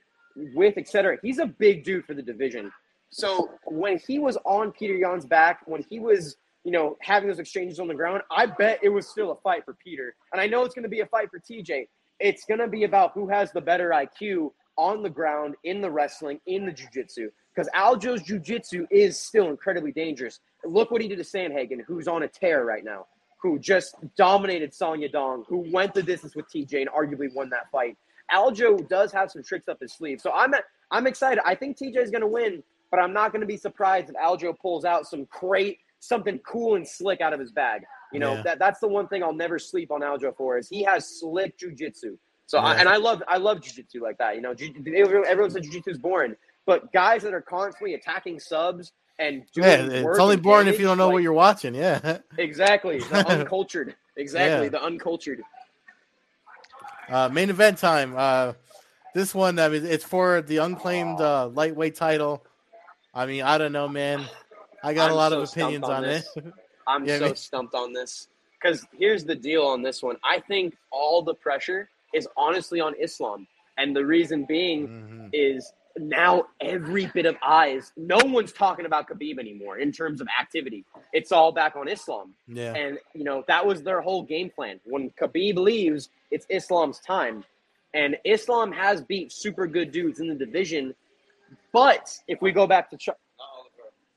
width, 0.54 0.78
etc. 0.78 1.16
He's 1.22 1.38
a 1.38 1.46
big 1.46 1.84
dude 1.84 2.04
for 2.04 2.14
the 2.14 2.22
division. 2.22 2.70
So 3.10 3.50
when 3.66 3.98
he 3.98 4.18
was 4.18 4.38
on 4.44 4.72
Peter 4.72 4.94
Yan's 4.94 5.26
back, 5.26 5.60
when 5.66 5.84
he 5.88 6.00
was, 6.00 6.36
you 6.64 6.72
know, 6.72 6.96
having 7.02 7.28
those 7.28 7.38
exchanges 7.38 7.78
on 7.78 7.86
the 7.86 7.94
ground, 7.94 8.22
I 8.30 8.46
bet 8.46 8.80
it 8.82 8.88
was 8.88 9.06
still 9.06 9.32
a 9.32 9.36
fight 9.36 9.64
for 9.64 9.74
Peter. 9.74 10.14
And 10.32 10.40
I 10.40 10.46
know 10.46 10.64
it's 10.64 10.74
going 10.74 10.84
to 10.84 10.88
be 10.88 11.00
a 11.00 11.06
fight 11.06 11.28
for 11.30 11.38
TJ. 11.38 11.88
It's 12.20 12.44
going 12.46 12.60
to 12.60 12.68
be 12.68 12.84
about 12.84 13.12
who 13.12 13.28
has 13.28 13.52
the 13.52 13.60
better 13.60 13.90
IQ 13.90 14.52
on 14.78 15.02
the 15.02 15.10
ground, 15.10 15.54
in 15.64 15.82
the 15.82 15.90
wrestling, 15.90 16.40
in 16.46 16.64
the 16.64 16.72
jiu-jitsu. 16.72 17.30
Because 17.54 17.68
Aljo's 17.76 18.22
jiu-jitsu 18.22 18.86
is 18.90 19.18
still 19.18 19.50
incredibly 19.50 19.92
dangerous. 19.92 20.40
Look 20.64 20.90
what 20.90 21.02
he 21.02 21.08
did 21.08 21.18
to 21.18 21.24
Sandhagen, 21.24 21.80
who's 21.86 22.08
on 22.08 22.22
a 22.22 22.28
tear 22.28 22.64
right 22.64 22.84
now, 22.84 23.06
who 23.42 23.58
just 23.58 23.96
dominated 24.16 24.72
Song 24.72 25.04
Dong, 25.12 25.44
who 25.48 25.66
went 25.72 25.94
the 25.94 26.02
distance 26.02 26.36
with 26.36 26.46
TJ 26.48 26.82
and 26.82 26.90
arguably 26.90 27.32
won 27.34 27.50
that 27.50 27.70
fight. 27.70 27.96
Aljo 28.32 28.88
does 28.88 29.12
have 29.12 29.30
some 29.30 29.42
tricks 29.42 29.68
up 29.68 29.80
his 29.80 29.92
sleeve. 29.92 30.20
So 30.20 30.30
I'm 30.32 30.54
I'm 30.90 31.06
excited. 31.06 31.42
I 31.44 31.54
think 31.54 31.76
TJ 31.76 31.96
is 31.96 32.10
going 32.10 32.22
to 32.22 32.26
win, 32.26 32.62
but 32.90 33.00
I'm 33.00 33.12
not 33.12 33.32
going 33.32 33.40
to 33.40 33.46
be 33.46 33.56
surprised 33.56 34.10
if 34.10 34.16
Aljo 34.16 34.58
pulls 34.58 34.84
out 34.84 35.06
some 35.06 35.26
great 35.30 35.78
something 36.00 36.38
cool 36.40 36.74
and 36.74 36.86
slick 36.86 37.20
out 37.20 37.32
of 37.32 37.40
his 37.40 37.52
bag. 37.52 37.82
You 38.12 38.20
know, 38.20 38.34
yeah. 38.34 38.42
that 38.42 38.58
that's 38.58 38.80
the 38.80 38.88
one 38.88 39.08
thing 39.08 39.22
I'll 39.22 39.32
never 39.32 39.58
sleep 39.58 39.90
on 39.90 40.00
Aljo 40.00 40.36
for 40.36 40.58
is 40.58 40.68
he 40.68 40.82
has 40.84 41.20
slick 41.20 41.58
jujitsu. 41.58 42.18
So 42.46 42.58
yeah. 42.58 42.64
I, 42.64 42.74
and 42.76 42.88
I 42.88 42.96
love 42.96 43.22
I 43.26 43.38
love 43.38 43.60
jujitsu 43.60 44.00
like 44.00 44.18
that. 44.18 44.36
You 44.36 44.42
know, 44.42 44.54
everyone 45.26 45.50
says 45.50 45.66
jujitsu 45.66 45.88
is 45.88 45.98
boring, 45.98 46.36
but 46.66 46.92
guys 46.92 47.22
that 47.22 47.34
are 47.34 47.40
constantly 47.40 47.94
attacking 47.94 48.38
subs 48.38 48.92
and 49.18 49.44
yeah, 49.54 49.82
it's 49.82 50.18
only 50.18 50.36
boring 50.36 50.68
if 50.68 50.78
you 50.78 50.86
don't 50.86 50.98
know 50.98 51.06
like, 51.06 51.14
what 51.14 51.22
you're 51.22 51.32
watching. 51.32 51.74
Yeah, 51.74 52.18
exactly. 52.38 53.00
The 53.00 53.28
uncultured. 53.40 53.94
Exactly, 54.16 54.66
yeah. 54.66 54.70
the 54.70 54.82
uncultured. 54.82 55.42
Uh, 57.08 57.28
main 57.28 57.50
event 57.50 57.78
time. 57.78 58.14
Uh, 58.16 58.52
this 59.14 59.34
one, 59.34 59.58
I 59.58 59.68
mean, 59.68 59.84
it's 59.84 60.04
for 60.04 60.40
the 60.40 60.58
unclaimed 60.58 61.20
uh, 61.20 61.48
lightweight 61.48 61.94
title. 61.94 62.44
I 63.14 63.26
mean, 63.26 63.42
I 63.42 63.58
don't 63.58 63.72
know, 63.72 63.88
man. 63.88 64.24
I 64.82 64.94
got 64.94 65.06
I'm 65.06 65.12
a 65.12 65.14
lot 65.14 65.32
so 65.32 65.40
of 65.42 65.48
opinions 65.50 65.84
on, 65.84 66.04
on 66.04 66.04
it. 66.04 66.24
I'm 66.86 67.04
yeah, 67.04 67.18
so 67.18 67.26
man. 67.26 67.36
stumped 67.36 67.74
on 67.74 67.92
this 67.92 68.28
because 68.60 68.84
here's 68.98 69.24
the 69.24 69.34
deal 69.34 69.62
on 69.62 69.82
this 69.82 70.02
one. 70.02 70.16
I 70.24 70.40
think 70.40 70.76
all 70.90 71.22
the 71.22 71.34
pressure 71.34 71.88
is 72.14 72.26
honestly 72.36 72.80
on 72.80 72.94
Islam, 73.00 73.46
and 73.78 73.94
the 73.94 74.04
reason 74.04 74.44
being 74.44 74.88
mm-hmm. 74.88 75.26
is 75.32 75.72
now 75.98 76.44
every 76.60 77.06
bit 77.06 77.26
of 77.26 77.36
eyes. 77.44 77.92
No 77.96 78.18
one's 78.24 78.52
talking 78.52 78.86
about 78.86 79.08
Khabib 79.08 79.38
anymore 79.38 79.78
in 79.78 79.92
terms 79.92 80.20
of 80.20 80.28
activity. 80.40 80.84
It's 81.12 81.32
all 81.32 81.52
back 81.52 81.76
on 81.76 81.88
Islam. 81.88 82.34
Yeah. 82.48 82.74
And 82.74 82.98
you 83.14 83.24
know 83.24 83.44
that 83.48 83.64
was 83.64 83.82
their 83.82 84.00
whole 84.00 84.22
game 84.22 84.50
plan. 84.50 84.80
When 84.84 85.10
Khabib 85.10 85.56
leaves, 85.56 86.08
it's 86.30 86.46
Islam's 86.48 87.00
time, 87.00 87.44
and 87.94 88.16
Islam 88.24 88.72
has 88.72 89.02
beat 89.02 89.32
super 89.32 89.66
good 89.66 89.92
dudes 89.92 90.20
in 90.20 90.28
the 90.28 90.34
division. 90.34 90.94
But 91.72 92.16
if 92.28 92.40
we 92.42 92.52
go 92.52 92.66
back 92.66 92.90
to 92.90 92.96
Ch- 92.96 93.10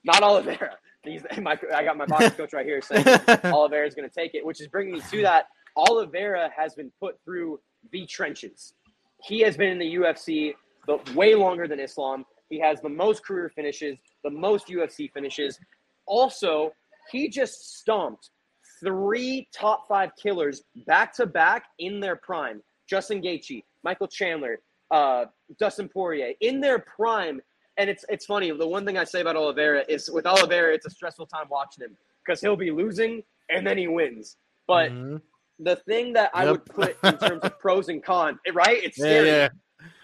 not 0.03 0.21
Oliveira, 0.21 0.77
He's, 1.05 1.23
my, 1.41 1.57
I 1.73 1.83
got 1.83 1.97
my 1.97 2.05
box 2.05 2.31
coach 2.35 2.53
right 2.53 2.65
here 2.65 2.81
saying 2.81 3.05
Oliveira 3.45 3.87
is 3.87 3.95
going 3.95 4.09
to 4.09 4.13
take 4.13 4.33
it, 4.35 4.45
which 4.45 4.61
is 4.61 4.67
bringing 4.67 4.95
me 4.95 5.01
to 5.11 5.21
that. 5.21 5.47
Oliveira 5.77 6.49
has 6.55 6.73
been 6.73 6.91
put 6.99 7.19
through 7.23 7.59
the 7.91 8.05
trenches. 8.05 8.73
He 9.21 9.41
has 9.41 9.57
been 9.57 9.69
in 9.69 9.79
the 9.79 9.95
UFC 9.95 10.55
but 10.87 11.13
way 11.15 11.35
longer 11.35 11.67
than 11.67 11.79
Islam. 11.79 12.25
He 12.49 12.59
has 12.59 12.81
the 12.81 12.89
most 12.89 13.25
career 13.25 13.49
finishes, 13.49 13.97
the 14.23 14.29
most 14.29 14.67
UFC 14.67 15.11
finishes. 15.11 15.59
Also, 16.05 16.71
he 17.11 17.27
just 17.27 17.77
stomped 17.77 18.29
three 18.83 19.47
top 19.53 19.87
five 19.87 20.11
killers 20.21 20.63
back 20.85 21.13
to 21.15 21.25
back 21.25 21.65
in 21.79 21.99
their 21.99 22.15
prime. 22.15 22.61
Justin 22.87 23.21
Gaethje, 23.21 23.63
Michael 23.83 24.07
Chandler, 24.07 24.59
uh, 24.91 25.25
Dustin 25.59 25.89
Poirier 25.89 26.33
in 26.41 26.59
their 26.59 26.79
prime. 26.79 27.41
And 27.77 27.89
it's 27.89 28.05
it's 28.07 28.25
funny. 28.25 28.51
The 28.51 28.67
one 28.67 28.85
thing 28.85 28.97
I 28.97 29.03
say 29.03 29.21
about 29.21 29.35
Oliveira 29.35 29.83
is 29.89 30.09
with 30.09 30.25
Oliveira, 30.25 30.73
it's 30.73 30.85
a 30.85 30.89
stressful 30.89 31.25
time 31.25 31.47
watching 31.49 31.83
him 31.83 31.97
because 32.25 32.39
he'll 32.39 32.55
be 32.55 32.71
losing 32.71 33.23
and 33.49 33.65
then 33.65 33.77
he 33.77 33.87
wins. 33.87 34.37
But 34.67 34.91
mm-hmm. 34.91 35.17
the 35.59 35.75
thing 35.75 36.13
that 36.13 36.31
I 36.33 36.49
would 36.49 36.65
put 36.65 36.97
in 37.03 37.17
terms 37.17 37.43
of 37.43 37.59
pros 37.59 37.89
and 37.89 38.03
cons, 38.03 38.37
right? 38.53 38.81
It's 38.81 38.97
scary. 38.99 39.27
Yeah, 39.27 39.35
yeah. 39.35 39.49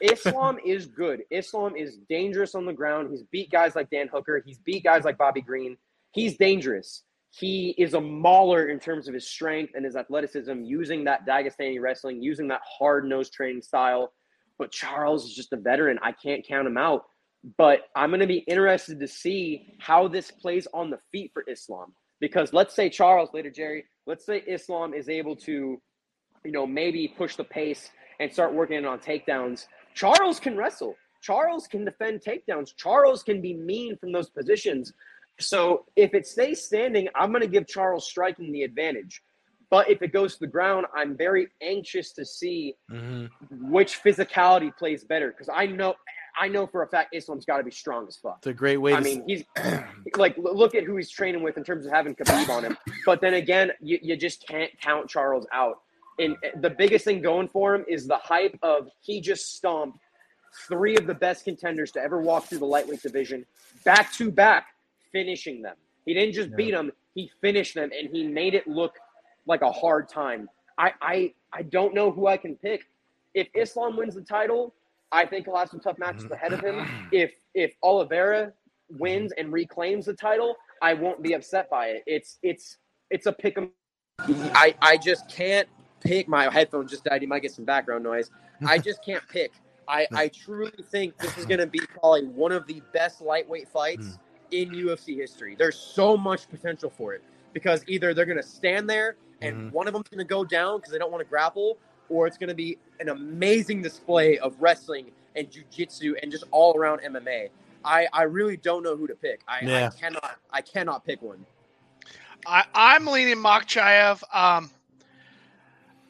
Islam 0.02 0.58
is 0.66 0.86
good. 0.86 1.24
Islam 1.30 1.76
is 1.76 1.98
dangerous 2.10 2.56
on 2.56 2.66
the 2.66 2.74
ground. 2.74 3.10
He's 3.12 3.24
beat 3.24 3.52
guys 3.52 3.76
like 3.76 3.90
Dan 3.90 4.08
Hooker. 4.08 4.42
He's 4.46 4.58
beat 4.60 4.84
guys 4.84 5.04
like 5.04 5.18
Bobby 5.18 5.42
Green. 5.42 5.78
He's 6.12 6.38
dangerous. 6.38 7.04
He 7.30 7.74
is 7.78 7.94
a 7.94 8.02
mauler 8.02 8.68
in 8.68 8.80
terms 8.80 9.08
of 9.08 9.14
his 9.14 9.28
strength 9.28 9.74
and 9.76 9.86
his 9.86 9.96
athleticism, 9.96 10.64
using 10.64 11.06
that 11.06 11.26
Dagestani 11.26 11.80
wrestling, 11.80 12.22
using 12.22 12.50
that 12.50 12.62
hard 12.66 13.06
nosed 13.06 13.34
training 13.34 13.62
style. 13.62 14.12
But 14.58 14.72
Charles 14.72 15.26
is 15.26 15.34
just 15.34 15.54
a 15.54 15.58
veteran. 15.58 15.98
I 16.02 16.12
can't 16.12 16.46
count 16.46 16.68
him 16.68 16.78
out. 16.78 17.06
But 17.58 17.88
I'm 17.96 18.10
going 18.10 18.20
to 18.20 18.28
be 18.28 18.40
interested 18.40 19.00
to 19.00 19.08
see 19.08 19.76
how 19.80 20.08
this 20.08 20.30
plays 20.30 20.68
on 20.74 20.90
the 20.90 21.00
feet 21.12 21.32
for 21.34 21.44
Islam. 21.48 21.94
Because 22.20 22.54
let's 22.54 22.76
say 22.76 22.90
Charles 22.90 23.30
later, 23.34 23.50
Jerry, 23.50 23.86
let's 24.06 24.26
say 24.26 24.44
Islam 24.46 24.94
is 24.94 25.10
able 25.10 25.36
to, 25.38 25.82
you 26.44 26.52
know, 26.52 26.68
maybe 26.68 27.08
push 27.08 27.36
the 27.36 27.44
pace 27.44 27.90
and 28.22 28.32
start 28.32 28.54
working 28.54 28.86
on 28.86 29.00
takedowns. 29.00 29.68
Charles 29.96 30.40
can 30.40 30.56
wrestle. 30.56 30.96
Charles 31.22 31.68
can 31.68 31.84
defend 31.84 32.22
takedowns. 32.22 32.76
Charles 32.76 33.24
can 33.24 33.42
be 33.42 33.54
mean 33.54 33.98
from 33.98 34.12
those 34.12 34.30
positions. 34.30 34.94
So 35.40 35.86
if 35.96 36.14
it 36.14 36.28
stays 36.28 36.64
standing, 36.64 37.10
I'm 37.16 37.32
going 37.32 37.42
to 37.42 37.48
give 37.48 37.68
Charles 37.68 38.08
striking 38.08 38.52
the 38.52 38.64
advantage. 38.64 39.22
But 39.72 39.90
if 39.90 40.02
it 40.02 40.12
goes 40.12 40.34
to 40.34 40.42
the 40.42 40.48
ground, 40.48 40.86
I'm 40.96 41.18
very 41.18 41.48
anxious 41.62 42.12
to 42.14 42.26
see 42.26 42.76
mm-hmm. 42.92 43.26
which 43.72 44.04
physicality 44.04 44.76
plays 44.76 45.04
better 45.04 45.32
because 45.32 45.50
I 45.52 45.66
know 45.66 45.96
I 46.40 46.48
know 46.48 46.68
for 46.68 46.84
a 46.84 46.88
fact 46.88 47.16
Islam's 47.16 47.46
got 47.46 47.58
to 47.58 47.64
be 47.64 47.72
strong 47.72 48.08
as 48.08 48.18
fuck. 48.18 48.38
It's 48.40 48.48
a 48.48 48.54
great 48.54 48.78
way. 48.78 48.92
To 48.92 48.98
I 48.98 49.02
mean, 49.02 49.24
he's 49.26 49.44
like 50.18 50.38
look 50.38 50.76
at 50.76 50.84
who 50.84 50.98
he's 50.98 51.10
training 51.10 51.42
with 51.42 51.58
in 51.58 51.64
terms 51.64 51.86
of 51.86 51.92
having 51.92 52.16
Khabib 52.16 52.50
on 52.50 52.64
him. 52.66 52.78
But 53.06 53.22
then 53.22 53.36
again, 53.36 53.72
you, 53.82 53.98
you 54.02 54.18
just 54.18 54.46
can't 54.46 54.72
count 54.82 55.10
Charles 55.10 55.48
out. 55.54 55.80
And 56.22 56.38
the 56.62 56.70
biggest 56.70 57.04
thing 57.04 57.22
going 57.22 57.48
for 57.48 57.74
him 57.74 57.84
is 57.88 58.08
the 58.08 58.18
hype 58.18 58.58
of 58.62 58.90
he 59.02 59.20
just 59.20 59.56
stomped 59.56 59.98
three 60.68 60.96
of 60.96 61.08
the 61.08 61.16
best 61.16 61.46
contenders 61.46 61.92
to 61.94 62.00
ever 62.00 62.22
walk 62.22 62.46
through 62.46 62.60
the 62.60 62.66
lightweight 62.66 63.02
division 63.02 63.46
back 63.84 64.14
to 64.14 64.30
back, 64.32 64.68
finishing 65.12 65.64
them. 65.64 65.76
He 66.06 66.14
didn't 66.14 66.34
just 66.34 66.50
yeah. 66.52 66.56
beat 66.56 66.72
them; 66.72 66.92
he 67.16 67.32
finished 67.42 67.74
them, 67.74 67.90
and 67.98 68.10
he 68.10 68.28
made 68.28 68.54
it 68.54 68.68
look 68.68 68.94
like 69.48 69.64
a 69.64 69.72
hard 69.72 70.08
time. 70.10 70.48
I, 70.78 70.94
I 71.02 71.34
I 71.52 71.64
don't 71.64 71.96
know 71.96 72.12
who 72.12 72.28
I 72.28 72.38
can 72.38 72.56
pick. 72.56 72.88
If 73.34 73.48
Islam 73.56 73.98
wins 73.98 74.14
the 74.14 74.22
title, 74.22 74.76
I 75.12 75.26
think 75.26 75.46
he'll 75.46 75.58
have 75.58 75.70
some 75.70 75.80
tough 75.80 75.98
matches 75.98 76.26
mm-hmm. 76.26 76.34
ahead 76.34 76.54
of 76.54 76.62
him. 76.62 76.88
If 77.12 77.34
if 77.56 77.74
Oliveira 77.82 78.54
wins 78.92 79.32
and 79.38 79.52
reclaims 79.52 80.06
the 80.06 80.14
title, 80.14 80.56
I 80.84 80.94
won't 80.94 81.24
be 81.24 81.34
upset 81.34 81.70
by 81.70 81.88
it. 81.88 82.04
It's 82.06 82.38
it's 82.44 82.78
it's 83.10 83.26
a 83.26 83.32
pick 83.32 83.58
'em. 83.58 83.72
I 84.20 84.76
I 84.82 84.98
just 84.98 85.28
can't 85.30 85.68
pick. 86.02 86.28
My 86.28 86.52
headphones 86.52 86.92
just 86.92 87.04
died. 87.04 87.22
You 87.22 87.28
might 87.28 87.42
get 87.42 87.52
some 87.52 87.66
background 87.66 88.04
noise. 88.04 88.30
I 88.66 88.78
just 88.78 89.02
can't 89.06 89.24
pick. 89.30 89.54
I 89.88 90.08
I 90.14 90.28
truly 90.30 90.72
think 90.90 91.18
this 91.18 91.38
is 91.38 91.46
going 91.46 91.60
to 91.60 91.68
be 91.68 91.80
probably 91.80 92.26
one 92.26 92.52
of 92.52 92.68
the 92.68 92.82
best 92.94 93.22
lightweight 93.22 93.68
fights 93.68 94.08
mm. 94.08 94.18
in 94.52 94.70
UFC 94.70 95.18
history. 95.18 95.56
There's 95.58 95.78
so 95.78 96.18
much 96.18 96.50
potential 96.50 96.90
for 96.90 97.14
it 97.14 97.24
because 97.54 97.84
either 97.88 98.14
they're 98.14 98.26
going 98.26 98.38
to 98.38 98.44
stand 98.44 98.90
there 98.90 99.16
and 99.42 99.56
mm-hmm. 99.56 99.70
one 99.70 99.88
of 99.88 99.94
them's 99.94 100.08
going 100.08 100.20
to 100.20 100.24
go 100.24 100.44
down 100.44 100.78
because 100.78 100.92
they 100.92 100.98
don't 100.98 101.12
want 101.12 101.24
to 101.24 101.30
grapple, 101.30 101.78
or 102.10 102.28
it's 102.28 102.38
going 102.38 102.50
to 102.50 102.56
be 102.56 102.78
an 103.00 103.10
amazing 103.10 103.82
display 103.82 104.38
of 104.38 104.56
wrestling 104.60 105.12
and 105.36 105.50
jujitsu 105.50 106.14
and 106.22 106.32
just 106.32 106.44
all 106.52 106.78
around 106.78 107.02
MMA. 107.02 107.50
I, 107.84 108.08
I 108.14 108.24
really 108.24 108.58
don't 108.58 108.84
know 108.84 108.96
who 108.96 109.08
to 109.08 109.16
pick. 109.16 109.42
I, 109.48 109.62
yeah. 109.64 109.88
I 109.88 110.00
cannot 110.00 110.40
I 110.52 110.62
cannot 110.62 111.06
pick 111.06 111.22
one. 111.22 111.46
I, 112.46 112.66
I'm 112.74 113.06
leaning 113.06 113.38
Makhachev. 113.38 114.22
Um, 114.34 114.70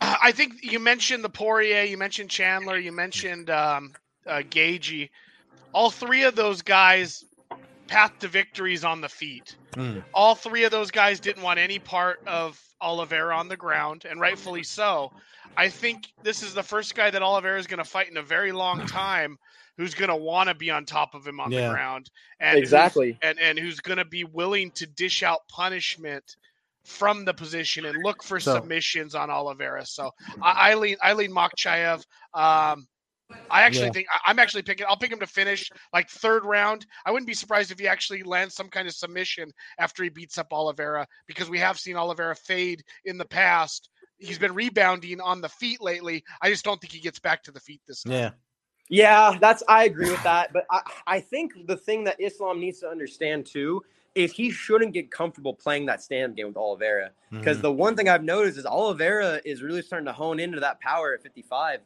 I 0.02 0.32
think 0.32 0.64
you 0.64 0.80
mentioned 0.80 1.24
the 1.24 1.30
Poirier, 1.30 1.84
you 1.84 1.98
mentioned 1.98 2.30
Chandler, 2.30 2.78
you 2.78 2.92
mentioned 2.92 3.50
um, 3.50 3.94
uh, 4.26 4.42
Gaethje. 4.50 5.10
All 5.74 5.92
three 5.92 6.24
of 6.24 6.36
those 6.36 6.62
guys 6.62 7.24
path 7.88 8.18
to 8.20 8.28
victories 8.28 8.84
on 8.84 9.02
the 9.02 9.10
feet. 9.10 9.56
Mm. 9.74 10.04
All 10.14 10.34
three 10.34 10.64
of 10.64 10.72
those 10.72 10.92
guys 10.92 11.20
didn't 11.20 11.44
want 11.44 11.60
any 11.60 11.78
part 11.78 12.22
of 12.26 12.60
Oliveira 12.80 13.38
on 13.38 13.48
the 13.48 13.58
ground, 13.58 14.06
and 14.10 14.20
rightfully 14.20 14.64
so. 14.64 15.12
I 15.58 15.70
think 15.70 16.12
this 16.24 16.42
is 16.42 16.54
the 16.54 16.64
first 16.64 16.96
guy 16.96 17.12
that 17.12 17.22
Oliveira 17.22 17.60
is 17.60 17.68
going 17.68 17.80
to 17.80 17.84
fight 17.84 18.10
in 18.10 18.18
a 18.18 18.24
very 18.24 18.52
long 18.52 18.86
time 18.88 19.38
who's 19.78 19.94
going 19.94 20.10
to 20.10 20.16
want 20.16 20.50
to 20.50 20.56
be 20.56 20.72
on 20.72 20.86
top 20.86 21.14
of 21.14 21.28
him 21.28 21.40
on 21.40 21.52
yeah. 21.52 21.68
the 21.68 21.74
ground 21.74 22.10
and 22.40 22.58
exactly 22.58 23.18
and 23.22 23.40
and 23.40 23.58
who's 23.58 23.80
going 23.80 23.98
to 23.98 24.06
be 24.06 24.24
willing 24.24 24.70
to 24.72 24.86
dish 24.86 25.24
out 25.24 25.48
punishment 25.48 26.36
from 26.84 27.26
the 27.26 27.34
position 27.34 27.86
and 27.86 28.04
look 28.04 28.24
for 28.24 28.40
so, 28.40 28.56
submissions 28.56 29.16
on 29.16 29.30
Oliveira. 29.30 29.86
So 29.86 30.12
I, 30.42 30.72
I 30.72 30.76
lean 30.76 30.98
I 31.02 31.14
lean 31.14 31.32
Makhachev. 31.32 32.04
Um, 32.34 32.88
I 33.50 33.62
actually 33.62 33.86
yeah. 33.86 33.92
think 33.92 34.08
I'm 34.26 34.40
actually 34.40 34.64
picking. 34.64 34.86
I'll 34.90 34.98
pick 34.98 35.12
him 35.12 35.20
to 35.20 35.28
finish 35.28 35.70
like 35.94 36.10
third 36.10 36.44
round. 36.44 36.86
I 37.06 37.12
wouldn't 37.12 37.28
be 37.28 37.34
surprised 37.34 37.72
if 37.72 37.80
he 37.80 37.88
actually 37.88 38.24
lands 38.24 38.56
some 38.56 38.68
kind 38.68 38.88
of 38.88 38.94
submission 38.94 39.52
after 39.80 40.04
he 40.04 40.10
beats 40.10 40.38
up 40.38 40.48
Oliveira 40.52 41.08
because 41.28 41.50
we 41.50 41.60
have 41.60 41.80
seen 41.80 41.96
Oliveira 41.96 42.36
fade 42.36 42.84
in 43.06 43.18
the 43.18 43.26
past. 43.26 43.90
He's 44.18 44.40
been 44.40 44.54
rebounding 44.54 45.20
on 45.20 45.42
the 45.42 45.50
feet 45.50 45.82
lately. 45.82 46.24
I 46.42 46.50
just 46.50 46.64
don't 46.64 46.80
think 46.80 46.94
he 46.94 47.00
gets 47.00 47.20
back 47.20 47.44
to 47.44 47.52
the 47.52 47.60
feet 47.60 47.82
this 47.88 48.04
time. 48.04 48.14
Yeah. 48.14 48.30
Yeah, 48.90 49.38
that's 49.40 49.64
I 49.70 49.86
agree 49.86 50.12
with 50.12 50.22
that. 50.24 50.52
But 50.52 50.66
I, 50.70 50.82
I 51.08 51.20
think 51.22 51.54
the 51.66 51.78
thing 51.78 52.04
that 52.04 52.20
Islam 52.20 52.60
needs 52.60 52.82
to 52.82 52.90
understand 52.90 53.46
too 53.46 53.82
is 54.14 54.34
he 54.34 54.52
shouldn't 54.52 54.94
get 54.94 55.10
comfortable 55.10 55.54
playing 55.54 55.86
that 55.86 56.02
stand 56.04 56.36
game 56.36 56.48
with 56.48 56.58
Oliveira. 56.58 57.12
Because 57.32 57.58
mm-hmm. 57.58 57.64
the 57.64 57.72
one 57.72 57.96
thing 57.96 58.10
I've 58.10 58.24
noticed 58.24 58.58
is 58.58 58.66
Oliveira 58.66 59.40
is 59.46 59.62
really 59.62 59.82
starting 59.82 60.06
to 60.06 60.14
hone 60.14 60.40
into 60.40 60.60
that 60.60 60.82
power 60.82 61.14
at 61.14 61.24
55 61.24 61.80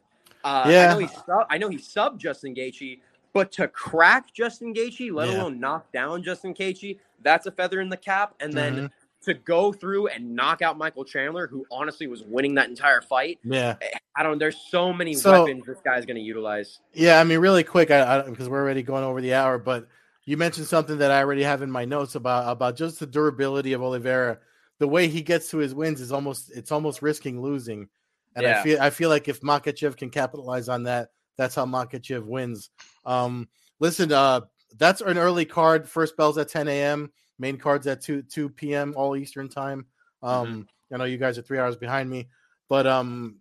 uh, 0.46 0.64
yeah. 0.68 0.86
I 0.86 0.92
know 0.92 0.98
he 0.98 1.08
sub, 1.08 1.46
I 1.50 1.58
know 1.58 1.68
he 1.68 1.76
subbed 1.76 2.18
Justin 2.18 2.54
Gaethje, 2.54 3.00
but 3.32 3.50
to 3.52 3.66
crack 3.66 4.32
Justin 4.32 4.72
Gaethje, 4.72 5.12
let 5.12 5.28
yeah. 5.28 5.38
alone 5.42 5.58
knock 5.58 5.90
down 5.92 6.22
Justin 6.22 6.54
Gaethje, 6.54 6.98
that's 7.22 7.46
a 7.46 7.50
feather 7.50 7.80
in 7.80 7.88
the 7.88 7.96
cap. 7.96 8.34
And 8.38 8.52
then 8.52 8.76
mm-hmm. 8.76 8.86
to 9.22 9.34
go 9.34 9.72
through 9.72 10.06
and 10.06 10.36
knock 10.36 10.62
out 10.62 10.78
Michael 10.78 11.04
Chandler, 11.04 11.48
who 11.48 11.66
honestly 11.68 12.06
was 12.06 12.22
winning 12.22 12.54
that 12.54 12.68
entire 12.68 13.00
fight. 13.00 13.40
Yeah, 13.42 13.74
eh, 13.82 13.98
I 14.14 14.22
don't. 14.22 14.38
There's 14.38 14.56
so 14.70 14.92
many 14.92 15.14
so, 15.14 15.32
weapons 15.42 15.66
this 15.66 15.80
guy's 15.84 16.06
going 16.06 16.16
to 16.16 16.22
utilize. 16.22 16.78
Yeah, 16.94 17.18
I 17.18 17.24
mean, 17.24 17.40
really 17.40 17.64
quick, 17.64 17.90
I, 17.90 18.20
I, 18.20 18.22
because 18.22 18.48
we're 18.48 18.62
already 18.62 18.84
going 18.84 19.02
over 19.02 19.20
the 19.20 19.34
hour, 19.34 19.58
but 19.58 19.88
you 20.26 20.36
mentioned 20.36 20.66
something 20.66 20.98
that 20.98 21.12
I 21.12 21.20
already 21.20 21.44
have 21.44 21.62
in 21.62 21.70
my 21.70 21.84
notes 21.84 22.16
about 22.16 22.50
about 22.50 22.76
just 22.76 22.98
the 22.98 23.06
durability 23.06 23.72
of 23.72 23.82
Oliveira. 23.82 24.38
The 24.78 24.88
way 24.88 25.08
he 25.08 25.22
gets 25.22 25.50
to 25.50 25.58
his 25.58 25.74
wins 25.74 26.00
is 26.00 26.12
almost 26.12 26.50
it's 26.54 26.72
almost 26.72 27.00
risking 27.00 27.40
losing. 27.40 27.88
And 28.34 28.44
yeah. 28.44 28.60
I 28.60 28.62
feel 28.62 28.82
I 28.82 28.90
feel 28.90 29.08
like 29.08 29.28
if 29.28 29.40
Makhachev 29.40 29.96
can 29.96 30.10
capitalize 30.10 30.68
on 30.68 30.82
that, 30.82 31.10
that's 31.38 31.54
how 31.54 31.64
Makhachev 31.64 32.24
wins. 32.24 32.70
Um, 33.06 33.48
listen, 33.78 34.12
uh, 34.12 34.42
that's 34.76 35.00
an 35.00 35.16
early 35.16 35.44
card. 35.44 35.88
First 35.88 36.16
bell's 36.16 36.38
at 36.38 36.48
10 36.48 36.68
a.m. 36.68 37.12
Main 37.38 37.56
card's 37.56 37.86
at 37.86 38.02
2 38.02 38.22
2 38.22 38.50
p.m. 38.50 38.94
all 38.96 39.16
Eastern 39.16 39.48
time. 39.48 39.86
Um, 40.22 40.46
mm-hmm. 40.46 40.94
I 40.94 40.98
know 40.98 41.04
you 41.04 41.18
guys 41.18 41.38
are 41.38 41.42
three 41.42 41.58
hours 41.58 41.76
behind 41.76 42.10
me, 42.10 42.28
but 42.68 42.86
um, 42.86 43.36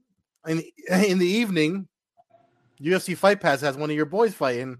in 0.47 0.63
in 0.89 1.17
the 1.17 1.27
evening, 1.27 1.87
UFC 2.79 3.17
Fight 3.17 3.41
Pass 3.41 3.61
has 3.61 3.75
one 3.75 3.89
of 3.89 3.95
your 3.95 4.05
boys 4.05 4.35
fighting. 4.35 4.77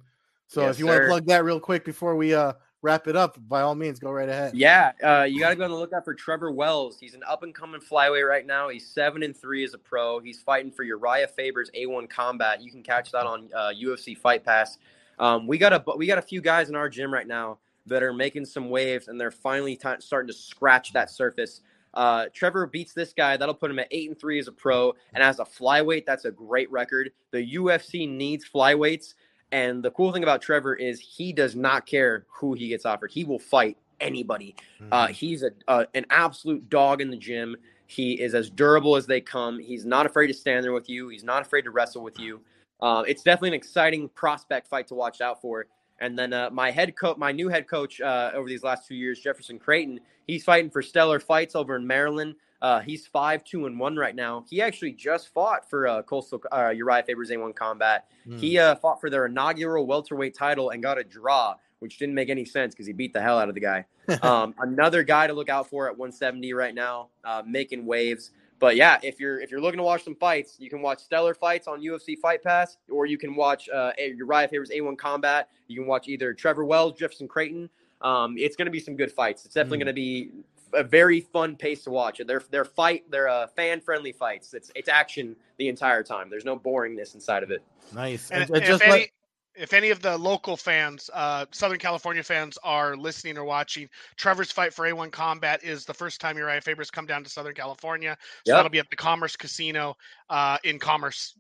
So 0.48 0.62
yes, 0.62 0.76
if 0.76 0.80
you 0.80 0.88
want 0.88 1.02
to 1.02 1.08
plug 1.08 1.26
that 1.28 1.43
real 1.43 1.60
quick 1.60 1.86
before 1.86 2.16
we 2.16 2.34
uh 2.34 2.54
wrap 2.86 3.08
it 3.08 3.16
up, 3.16 3.38
by 3.50 3.62
all 3.62 3.74
means, 3.74 4.00
go 4.00 4.12
right 4.12 4.30
ahead. 4.30 4.56
Yeah, 4.56 4.91
uh, 5.04 5.24
you 5.24 5.39
got 5.39 5.50
to 5.50 5.56
go 5.56 5.64
on 5.64 5.72
the 5.72 5.76
lookout 5.76 6.06
for 6.06 6.14
Trevor 6.14 6.52
Wells. 6.52 7.00
He's 7.00 7.16
an 7.16 7.24
up 7.28 7.41
and 7.41 7.54
coming 7.54 7.82
flyweight 7.82 8.28
right 8.30 8.46
now. 8.46 8.70
He's 8.70 8.88
seven 8.88 9.24
and 9.24 9.36
three 9.36 9.64
as 9.64 9.74
a 9.74 9.78
pro. 9.80 10.20
He's 10.20 10.39
fighting 10.41 10.72
for 10.72 10.86
Urijah 10.86 11.32
Faber's 11.32 11.72
A1 11.72 12.10
Combat. 12.10 12.62
You 12.62 12.72
can 12.72 12.84
catch 12.84 13.12
that 13.12 13.26
on 13.26 13.50
uh, 13.56 13.72
UFC 13.72 14.16
Fight 14.16 14.46
Pass. 14.46 14.78
Um, 15.18 15.48
we 15.48 15.58
got 15.58 15.74
a 15.74 15.84
we 15.98 16.06
got 16.06 16.20
a 16.20 16.22
few 16.22 16.41
guys 16.41 16.70
in 16.70 16.76
our 16.76 16.88
gym 16.88 17.12
right 17.12 17.28
now 17.28 17.58
that 17.88 18.04
are 18.04 18.14
making 18.14 18.46
some 18.46 18.70
waves, 18.70 19.08
and 19.08 19.20
they're 19.20 19.32
finally 19.32 19.76
t- 19.76 19.89
starting 20.00 20.28
to 20.28 20.34
scratch 20.34 20.93
that 20.93 21.10
surface. 21.10 21.62
Uh, 21.93 22.26
Trevor 22.34 22.68
beats 22.68 22.93
this 22.93 23.14
guy. 23.14 23.38
That'll 23.38 23.56
put 23.56 23.72
him 23.72 23.80
at 23.80 23.88
eight 23.91 24.10
and 24.10 24.20
three 24.20 24.38
as 24.38 24.48
a 24.48 24.52
pro, 24.52 24.93
and 25.14 25.24
as 25.24 25.39
a 25.39 25.46
flyweight, 25.46 26.06
that's 26.06 26.26
a 26.26 26.32
great 26.32 26.70
record. 26.70 27.12
The 27.32 27.56
UFC 27.56 28.08
needs 28.08 28.46
flyweights 28.48 29.16
and 29.52 29.84
the 29.84 29.91
cool 29.91 30.12
thing 30.12 30.24
about 30.24 30.41
Trevor 30.41 30.76
is 30.76 31.00
he 31.00 31.32
does 31.32 31.56
not 31.56 31.86
care 31.86 32.26
who 32.28 32.54
he 32.54 32.68
gets 32.68 32.86
offered. 32.86 33.12
He 33.12 33.24
will 33.24 33.39
fight 33.39 33.78
anybody. 34.00 34.56
Mm-hmm. 34.82 34.89
Uh, 34.91 35.08
he's 35.08 35.43
a, 35.43 35.52
uh, 35.68 35.86
an 35.93 36.06
absolute 36.10 36.70
dog 36.70 37.02
in 37.02 37.10
the 37.10 37.18
gym. 37.18 37.56
He 37.88 38.14
is 38.14 38.34
as 38.34 38.50
durable 38.50 38.96
as 38.96 39.06
they 39.06 39.22
come. 39.22 39.60
He's 39.60 39.86
not 39.86 40.06
afraid 40.06 40.28
to 40.28 40.34
stand 40.34 40.64
there 40.64 40.74
with 40.74 40.89
you. 40.89 41.10
He's 41.10 41.24
not 41.24 41.43
afraid 41.43 41.64
to 41.64 41.72
wrestle 41.72 42.04
with 42.04 42.20
you. 42.20 42.41
Uh, 42.82 43.04
it's 43.08 43.24
definitely 43.24 43.50
an 43.50 43.54
exciting 43.56 44.10
prospect 44.10 44.68
fight 44.68 44.88
to 44.88 44.96
watch 44.96 45.22
out 45.22 45.41
for. 45.41 45.68
And 46.00 46.18
then 46.18 46.34
uh, 46.34 46.50
my 46.52 46.72
head 46.72 46.96
coach, 46.98 47.18
my 47.18 47.32
new 47.32 47.48
head 47.48 47.68
coach 47.68 48.02
uh, 48.02 48.32
over 48.34 48.50
these 48.50 48.64
last 48.64 48.88
two 48.88 48.96
years, 48.96 49.20
Jefferson 49.20 49.60
Creighton, 49.60 50.00
he's 50.28 50.43
fighting 50.43 50.70
for 50.70 50.82
stellar 50.82 51.20
fights 51.20 51.56
over 51.56 51.76
in 51.76 51.88
Maryland. 51.88 52.36
Uh, 52.66 52.80
he's 52.80 53.05
five 53.05 53.43
two 53.43 53.68
and 53.68 53.80
one 53.80 53.95
right 53.95 54.16
now. 54.16 54.43
He 54.49 54.59
actually 54.59 54.91
just 54.91 55.32
fought 55.32 55.70
for 55.70 55.88
uh, 55.88 56.01
Coastal 56.01 56.41
uh, 56.51 56.72
Urijah 56.74 57.05
Faber's 57.05 57.30
A1 57.30 57.55
Combat. 57.55 58.09
Mm. 58.28 58.39
He 58.39 58.57
uh, 58.57 58.74
fought 58.74 58.99
for 58.99 59.11
their 59.11 59.28
inaugural 59.28 59.86
welterweight 59.86 60.34
title 60.34 60.72
and 60.72 60.82
got 60.82 60.97
a 60.97 61.03
draw, 61.03 61.53
which 61.78 61.99
didn't 61.99 62.16
make 62.16 62.30
any 62.30 62.43
sense 62.43 62.74
because 62.74 62.88
he 62.88 62.93
beat 62.93 63.13
the 63.13 63.22
hell 63.22 63.38
out 63.38 63.49
of 63.49 63.53
the 63.53 63.61
guy. 63.61 63.86
um, 64.24 64.55
another 64.57 65.03
guy 65.03 65.28
to 65.28 65.34
look 65.34 65.47
out 65.47 65.70
for 65.70 65.86
at 65.86 65.95
170 65.95 66.53
right 66.53 66.74
now, 66.74 67.09
uh, 67.24 67.43
making 67.45 67.86
waves. 67.86 68.32
But 68.57 68.76
yeah, 68.78 68.97
if 69.03 69.20
you're 69.20 69.39
if 69.39 69.51
you're 69.51 69.61
looking 69.61 69.78
to 69.78 69.84
watch 69.84 70.03
some 70.03 70.16
fights, 70.16 70.55
you 70.57 70.72
can 70.72 70.82
watch 70.82 71.03
stellar 71.03 71.36
fights 71.36 71.68
on 71.68 71.84
UFC 71.84 72.18
Fight 72.18 72.41
Pass, 72.41 72.78
or 72.89 73.05
you 73.05 73.20
can 73.20 73.36
watch 73.36 73.70
uh, 73.70 73.91
Urijah 74.01 74.49
Faber's 74.49 74.72
A1 74.72 74.97
Combat. 74.97 75.49
You 75.68 75.82
can 75.82 75.86
watch 75.86 76.07
either 76.07 76.34
Trevor 76.34 76.66
Wells, 76.66 76.97
Jefferson 76.97 77.28
Creighton. 77.28 77.70
Um, 78.01 78.36
it's 78.39 78.55
going 78.55 78.66
to 78.66 78.72
be 78.72 78.80
some 78.80 78.95
good 78.95 79.11
fights. 79.11 79.45
It's 79.45 79.53
definitely 79.53 79.78
mm. 79.78 79.82
going 79.82 79.88
to 79.88 79.93
be 79.93 80.32
a 80.74 80.84
very 80.84 81.22
fun 81.22 81.55
pace 81.55 81.84
to 81.84 81.91
watch. 81.91 82.22
They're 82.26 82.43
they're 82.49 82.66
fight 82.66 83.09
they're 83.09 83.30
uh, 83.30 83.47
fan 83.47 83.82
friendly 83.82 84.11
fights. 84.11 84.53
It's 84.53 84.72
it's 84.76 84.89
action 84.89 85.36
the 85.57 85.68
entire 85.68 86.03
time. 86.03 86.30
There's 86.30 86.45
no 86.45 86.57
boringness 86.57 87.16
inside 87.16 87.43
of 87.43 87.51
it. 87.51 87.63
Nice. 87.93 88.32
And, 88.32 88.49
and 88.49 88.63
just 88.63 88.82
if, 88.84 88.89
let... 88.89 88.95
any, 88.99 89.11
if 89.55 89.74
any 89.74 89.89
of 89.89 90.01
the 90.01 90.18
local 90.18 90.57
fans, 90.57 91.09
uh, 91.13 91.45
Southern 91.51 91.80
California 91.80 92.24
fans, 92.24 92.57
are 92.63 92.95
listening 92.97 93.38
or 93.38 93.45
watching, 93.45 93.89
Trevor's 94.18 94.51
fight 94.51 94.74
for 94.74 94.86
A1 94.86 95.11
Combat 95.11 95.63
is 95.63 95.86
the 95.86 95.93
first 95.93 96.20
time 96.20 96.36
Urijah 96.36 96.63
Faber's 96.63 96.91
come 96.91 97.05
down 97.05 97.24
to 97.24 97.30
Southern 97.30 97.55
California. 97.55 98.18
So 98.45 98.51
Yep. 98.51 98.57
that'll 98.57 98.70
be 98.70 98.80
at 98.80 98.89
the 98.89 98.95
Commerce 98.95 99.36
Casino 99.36 99.95
uh, 100.30 100.57
in 100.63 100.80
Commerce, 100.80 101.38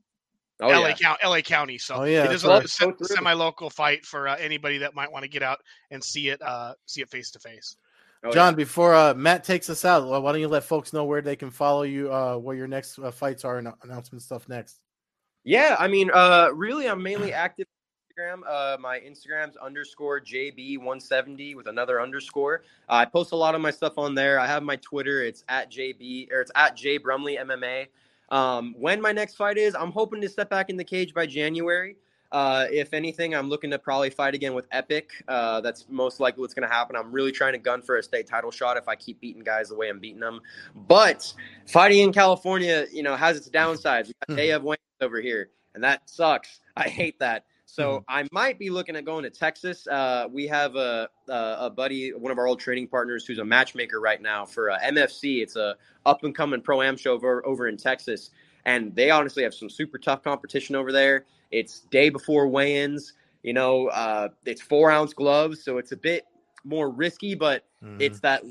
Oh 0.61 0.67
LA, 0.67 0.87
yeah. 0.87 0.93
County, 0.93 1.19
LA 1.25 1.41
County. 1.41 1.77
So 1.77 1.95
Oh, 1.95 2.03
yeah, 2.05 2.23
it 2.23 2.31
is 2.31 2.43
that's 2.43 2.79
a 2.81 2.87
right. 2.87 2.97
se- 2.99 3.15
semi-local 3.15 3.69
fight 3.69 4.05
for 4.05 4.29
uh, 4.29 4.37
anybody 4.37 4.77
that 4.77 4.95
might 4.95 5.11
want 5.11 5.23
to 5.23 5.29
get 5.29 5.43
out 5.43 5.59
and 5.91 6.01
see 6.01 6.29
it, 6.29 6.41
uh, 6.41 6.73
see 6.85 7.01
it 7.01 7.09
face 7.09 7.31
to 7.31 7.39
face. 7.39 7.75
Oh, 8.25 8.31
John, 8.31 8.53
yeah. 8.53 8.57
before 8.57 8.95
uh, 8.95 9.13
Matt 9.13 9.43
takes 9.43 9.69
us 9.69 9.85
out, 9.85 10.07
why 10.07 10.31
don't 10.31 10.41
you 10.41 10.47
let 10.47 10.63
folks 10.63 10.93
know 10.93 11.05
where 11.05 11.21
they 11.21 11.35
can 11.35 11.51
follow 11.51 11.83
you, 11.83 12.11
uh, 12.11 12.37
where 12.37 12.55
your 12.55 12.67
next 12.67 12.97
uh, 12.97 13.11
fights 13.11 13.45
are, 13.45 13.59
and 13.59 13.71
announcement 13.83 14.23
stuff 14.23 14.49
next? 14.49 14.79
Yeah, 15.43 15.75
I 15.77 15.87
mean, 15.87 16.09
uh, 16.11 16.49
really, 16.51 16.87
I'm 16.87 17.03
mainly 17.03 17.31
active 17.31 17.67
on 17.69 18.41
Instagram. 18.41 18.41
Uh, 18.49 18.77
my 18.79 18.99
Instagram's 18.99 19.57
underscore 19.57 20.19
JB170 20.19 21.55
with 21.55 21.67
another 21.67 22.01
underscore. 22.01 22.63
Uh, 22.89 22.93
I 22.93 23.05
post 23.05 23.31
a 23.31 23.35
lot 23.35 23.53
of 23.53 23.61
my 23.61 23.69
stuff 23.69 23.99
on 23.99 24.15
there. 24.15 24.39
I 24.39 24.47
have 24.47 24.63
my 24.63 24.77
Twitter. 24.77 25.21
It's 25.21 25.43
at 25.47 25.71
JB 25.71 26.31
or 26.31 26.41
it's 26.41 26.51
at 26.55 26.75
J 26.75 26.97
Brumley 26.97 27.37
MMA. 27.37 27.87
Um, 28.29 28.73
when 28.75 28.99
my 28.99 29.11
next 29.11 29.35
fight 29.35 29.59
is, 29.59 29.75
I'm 29.75 29.91
hoping 29.91 30.19
to 30.21 30.29
step 30.29 30.49
back 30.49 30.71
in 30.71 30.77
the 30.77 30.83
cage 30.83 31.13
by 31.13 31.27
January. 31.27 31.95
Uh, 32.31 32.65
if 32.71 32.93
anything, 32.93 33.35
I'm 33.35 33.49
looking 33.49 33.71
to 33.71 33.79
probably 33.79 34.09
fight 34.09 34.33
again 34.33 34.53
with 34.53 34.67
Epic. 34.71 35.11
Uh, 35.27 35.61
that's 35.61 35.85
most 35.89 36.19
likely 36.19 36.41
what's 36.41 36.53
going 36.53 36.67
to 36.67 36.73
happen. 36.73 36.95
I'm 36.95 37.11
really 37.11 37.31
trying 37.31 37.53
to 37.53 37.59
gun 37.59 37.81
for 37.81 37.97
a 37.97 38.03
state 38.03 38.27
title 38.27 38.51
shot 38.51 38.77
if 38.77 38.87
I 38.87 38.95
keep 38.95 39.21
beating 39.21 39.43
guys 39.43 39.69
the 39.69 39.75
way 39.75 39.89
I'm 39.89 39.99
beating 39.99 40.19
them. 40.19 40.41
But 40.87 41.33
fighting 41.67 41.99
in 41.99 42.11
California, 42.11 42.85
you 42.91 43.03
know, 43.03 43.15
has 43.15 43.37
its 43.37 43.49
downsides. 43.49 44.07
We 44.07 44.13
got 44.27 44.35
Day 44.35 44.51
of 44.51 44.63
weigh-ins 44.63 45.05
over 45.05 45.21
here, 45.21 45.49
and 45.73 45.83
that 45.83 46.09
sucks. 46.09 46.59
I 46.75 46.89
hate 46.89 47.19
that. 47.19 47.45
So 47.65 48.05
I 48.07 48.27
might 48.31 48.59
be 48.59 48.69
looking 48.69 48.95
at 48.95 49.05
going 49.05 49.23
to 49.23 49.29
Texas. 49.29 49.87
Uh, 49.87 50.27
we 50.31 50.47
have 50.47 50.75
a, 50.75 51.09
a 51.27 51.57
a 51.61 51.69
buddy, 51.69 52.13
one 52.13 52.31
of 52.31 52.37
our 52.37 52.47
old 52.47 52.59
training 52.59 52.87
partners, 52.87 53.25
who's 53.25 53.39
a 53.39 53.45
matchmaker 53.45 53.99
right 53.99 54.21
now 54.21 54.45
for 54.45 54.71
uh, 54.71 54.79
MFC. 54.79 55.41
It's 55.41 55.55
a 55.55 55.75
up 56.05 56.23
and 56.23 56.33
coming 56.33 56.61
pro 56.61 56.81
am 56.81 56.95
show 56.95 57.13
over 57.13 57.45
over 57.45 57.67
in 57.67 57.75
Texas, 57.75 58.29
and 58.65 58.95
they 58.95 59.09
honestly 59.09 59.43
have 59.43 59.53
some 59.53 59.69
super 59.69 59.97
tough 59.97 60.23
competition 60.23 60.75
over 60.75 60.91
there. 60.91 61.25
It's 61.55 61.81
day 61.89 62.09
before 62.09 62.47
weigh-ins. 62.47 63.13
You 63.43 63.53
know, 63.53 63.87
uh, 63.87 64.29
it's 64.45 64.61
four 64.61 64.91
ounce 64.91 65.13
gloves, 65.13 65.63
so 65.63 65.77
it's 65.77 65.91
a 65.93 65.97
bit 65.97 66.25
more 66.63 66.89
risky, 66.89 67.35
but 67.35 67.63
Mm-hmm. 67.83 68.01
it's 68.01 68.19
that 68.21 68.43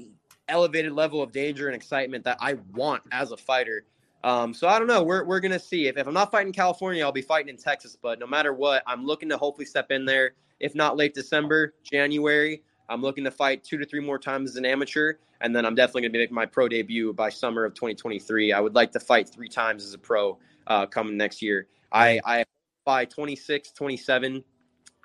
elevated 0.49 0.93
level 0.93 1.21
of 1.23 1.33
danger 1.33 1.67
and 1.67 1.75
excitement 1.75 2.25
that 2.25 2.39
I 2.41 2.55
want 2.73 3.03
as 3.11 3.33
a 3.33 3.37
fighter. 3.37 3.85
Um, 4.23 4.55
so 4.55 4.69
I 4.69 4.79
don't 4.79 4.87
know. 4.89 5.03
We're, 5.03 5.25
we're 5.25 5.41
gonna 5.41 5.59
see. 5.59 5.89
If, 5.89 5.97
if 5.99 6.07
I'm 6.07 6.15
not 6.15 6.31
fighting 6.31 6.53
California, 6.53 7.05
I'll 7.05 7.13
be 7.13 7.21
fighting 7.21 7.49
in 7.49 7.57
Texas. 7.57 7.97
But 8.01 8.19
no 8.21 8.27
matter 8.27 8.55
what, 8.55 8.83
I'm 8.87 9.05
looking 9.05 9.29
to 9.31 9.37
hopefully 9.37 9.67
step 9.67 9.91
in 9.91 10.05
there. 10.05 10.33
If 10.61 10.75
not 10.75 10.97
late 10.97 11.15
December, 11.15 11.75
January, 11.83 12.63
I'm 12.89 13.03
looking 13.03 13.25
to 13.25 13.31
fight 13.31 13.65
two 13.65 13.77
to 13.79 13.85
three 13.85 14.01
more 14.01 14.19
times 14.19 14.51
as 14.51 14.57
an 14.57 14.65
amateur, 14.65 15.15
and 15.41 15.55
then 15.55 15.67
I'm 15.67 15.75
definitely 15.75 16.03
gonna 16.03 16.13
be 16.13 16.19
making 16.21 16.35
my 16.35 16.47
pro 16.47 16.69
debut 16.69 17.13
by 17.13 17.29
summer 17.29 17.65
of 17.65 17.75
2023. 17.75 18.53
I 18.53 18.61
would 18.61 18.75
like 18.75 18.93
to 18.93 19.01
fight 19.01 19.29
three 19.29 19.49
times 19.49 19.85
as 19.85 19.93
a 19.95 19.99
pro 19.99 20.39
uh, 20.69 20.87
coming 20.87 21.17
next 21.17 21.43
year. 21.43 21.67
I 21.93 22.21
I 22.25 22.45
by 22.85 23.05
26, 23.05 23.73
27. 23.73 24.45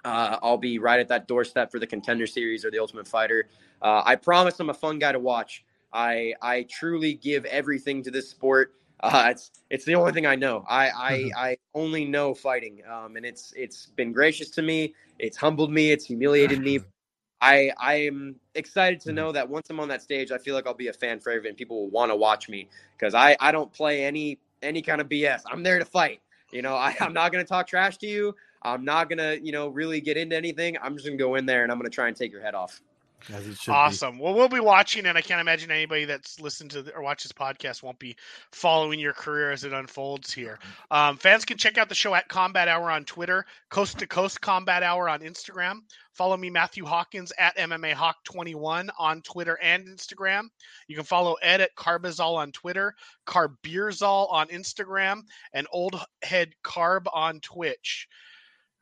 Uh, 0.06 0.38
I'll 0.42 0.58
be 0.58 0.80
right 0.80 1.00
at 1.00 1.08
that 1.10 1.28
doorstep 1.28 1.72
for 1.72 1.80
the 1.80 1.88
contender 1.88 2.26
series 2.28 2.64
or 2.64 2.72
the 2.72 2.80
Ultimate 2.80 3.08
Fighter. 3.08 3.50
Uh, 3.82 4.02
I 4.06 4.16
promise 4.16 4.60
I'm 4.60 4.70
a 4.70 4.74
fun 4.74 5.00
guy 5.00 5.12
to 5.12 5.20
watch. 5.20 5.66
I 5.92 6.34
I 6.42 6.64
truly 6.70 7.16
give 7.16 7.46
everything 7.46 8.04
to 8.04 8.12
this 8.12 8.30
sport. 8.30 8.74
Uh, 9.02 9.28
it's 9.32 9.52
it's 9.70 9.86
the 9.86 9.96
only 9.96 10.12
thing 10.12 10.26
I 10.26 10.36
know. 10.36 10.66
I 10.70 10.90
I, 10.90 11.14
Mhm. 11.14 11.32
I 11.36 11.58
only 11.74 12.06
know 12.06 12.34
fighting, 12.34 12.82
um, 12.90 13.16
and 13.18 13.26
it's 13.26 13.54
it's 13.56 13.88
been 13.88 14.12
gracious 14.14 14.50
to 14.52 14.62
me. 14.62 14.94
It's 15.20 15.38
humbled 15.38 15.72
me. 15.72 15.92
It's 15.92 16.06
humiliated 16.06 16.60
me. 16.60 16.80
I 17.42 17.72
I 17.78 17.96
am 17.96 18.36
excited 18.56 19.00
to 19.02 19.14
know 19.14 19.32
that 19.32 19.48
once 19.50 19.70
I'm 19.70 19.80
on 19.80 19.88
that 19.90 20.02
stage, 20.02 20.32
I 20.32 20.38
feel 20.38 20.56
like 20.56 20.68
I'll 20.68 20.74
be 20.74 20.88
a 20.90 20.94
fan 20.94 21.20
favorite 21.20 21.48
and 21.48 21.58
people 21.58 21.82
will 21.84 21.90
want 21.90 22.12
to 22.12 22.16
watch 22.16 22.50
me 22.50 22.70
because 22.98 23.14
I 23.16 23.36
I 23.40 23.52
don't 23.52 23.72
play 23.72 24.04
any 24.06 24.40
any 24.62 24.82
kind 24.82 25.00
of 25.02 25.08
BS. 25.10 25.44
I'm 25.50 25.64
there 25.64 25.80
to 25.80 25.86
fight. 25.86 26.22
You 26.52 26.62
know, 26.62 26.76
I, 26.76 26.96
I'm 27.00 27.14
not 27.14 27.32
going 27.32 27.44
to 27.44 27.48
talk 27.48 27.68
trash 27.68 27.98
to 28.00 28.08
you. 28.08 28.36
I'm 28.62 28.84
not 28.84 29.10
going 29.10 29.20
to, 29.20 29.40
you 29.44 29.52
know, 29.52 29.70
really 29.70 30.02
get 30.02 30.18
into 30.18 30.36
anything. 30.36 30.78
I'm 30.82 30.96
just 30.96 31.06
going 31.06 31.18
to 31.18 31.24
go 31.24 31.36
in 31.36 31.46
there 31.46 31.64
and 31.64 31.72
I'm 31.72 31.78
going 31.78 31.90
to 31.90 31.96
try 31.96 32.08
and 32.08 32.16
take 32.16 32.32
your 32.32 32.42
head 32.42 32.56
off. 32.56 32.82
Should 33.26 33.66
be. 33.66 33.72
Awesome. 33.72 34.20
Well, 34.20 34.34
we'll 34.34 34.50
be 34.50 34.60
watching, 34.60 35.06
and 35.06 35.18
I 35.18 35.22
can't 35.22 35.42
imagine 35.42 35.72
anybody 35.72 36.06
that's 36.06 36.40
listened 36.40 36.72
to 36.72 36.82
the, 36.82 36.96
or 36.96 37.02
watched 37.02 37.24
this 37.24 37.32
podcast 37.32 37.84
won't 37.84 38.00
be 38.00 38.16
following 38.52 39.00
your 39.00 39.14
career 39.14 39.52
as 39.52 39.64
it 39.64 39.74
unfolds 39.74 40.34
here. 40.34 40.60
Um, 40.92 41.18
fans 41.18 41.46
can 41.46 41.58
check 41.58 41.78
out 41.78 41.90
the 41.90 41.96
show 41.96 42.14
at 42.16 42.28
Combat 42.30 42.68
Hour 42.68 42.90
on 42.90 43.06
Twitter, 43.06 43.46
Coast 43.70 44.00
to 44.00 44.08
Coast 44.08 44.42
Combat 44.42 44.84
Hour 44.84 45.10
on 45.10 45.20
Instagram. 45.22 45.82
Follow 46.14 46.38
me, 46.38 46.50
Matthew 46.50 46.86
Hawkins, 46.86 47.32
at 47.38 47.58
MMA 47.58 47.94
Hawk21 47.94 48.90
on 48.98 49.22
Twitter 49.22 49.58
and 49.62 49.88
Instagram. 49.88 50.44
You 50.88 50.96
can 50.96 51.06
follow 51.06 51.36
Ed 51.42 51.62
at 51.62 51.76
Carbazol 51.76 52.36
on 52.36 52.52
Twitter, 52.52 52.94
Carbeerzol 53.26 54.32
on 54.32 54.48
Instagram, 54.48 55.22
and 55.54 55.68
Old 55.72 56.00
Head 56.24 56.54
Carb 56.64 57.06
on 57.14 57.40
Twitch. 57.40 58.08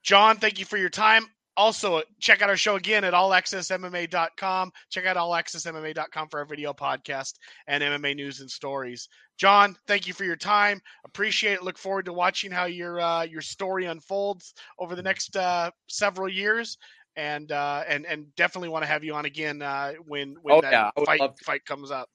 John, 0.03 0.37
thank 0.37 0.57
you 0.57 0.65
for 0.65 0.77
your 0.77 0.89
time. 0.89 1.27
Also, 1.57 2.01
check 2.19 2.41
out 2.41 2.49
our 2.49 2.55
show 2.55 2.75
again 2.75 3.03
at 3.03 3.13
allaccessmma.com. 3.13 4.71
Check 4.89 5.05
out 5.05 5.17
allaccessmma.com 5.17 6.27
for 6.29 6.39
our 6.39 6.45
video 6.45 6.71
podcast 6.71 7.33
and 7.67 7.83
MMA 7.83 8.15
news 8.15 8.39
and 8.39 8.49
stories. 8.49 9.09
John, 9.37 9.75
thank 9.87 10.07
you 10.07 10.13
for 10.13 10.23
your 10.23 10.35
time. 10.35 10.79
Appreciate 11.05 11.53
it. 11.53 11.63
Look 11.63 11.77
forward 11.77 12.05
to 12.05 12.13
watching 12.13 12.51
how 12.51 12.65
your 12.65 12.99
uh, 13.01 13.23
your 13.23 13.41
story 13.41 13.85
unfolds 13.85 14.53
over 14.79 14.95
the 14.95 15.03
next 15.03 15.35
uh, 15.35 15.71
several 15.89 16.29
years. 16.29 16.77
And 17.15 17.51
uh, 17.51 17.83
and 17.87 18.05
and 18.05 18.27
definitely 18.35 18.69
want 18.69 18.83
to 18.83 18.87
have 18.87 19.03
you 19.03 19.15
on 19.15 19.25
again 19.25 19.63
uh, 19.63 19.93
when 20.05 20.35
when 20.43 20.55
Oh, 20.55 20.61
that 20.61 20.71
yeah, 20.71 20.91
fight 21.03 21.19
fight 21.43 21.65
comes 21.65 21.89
up. 21.89 22.09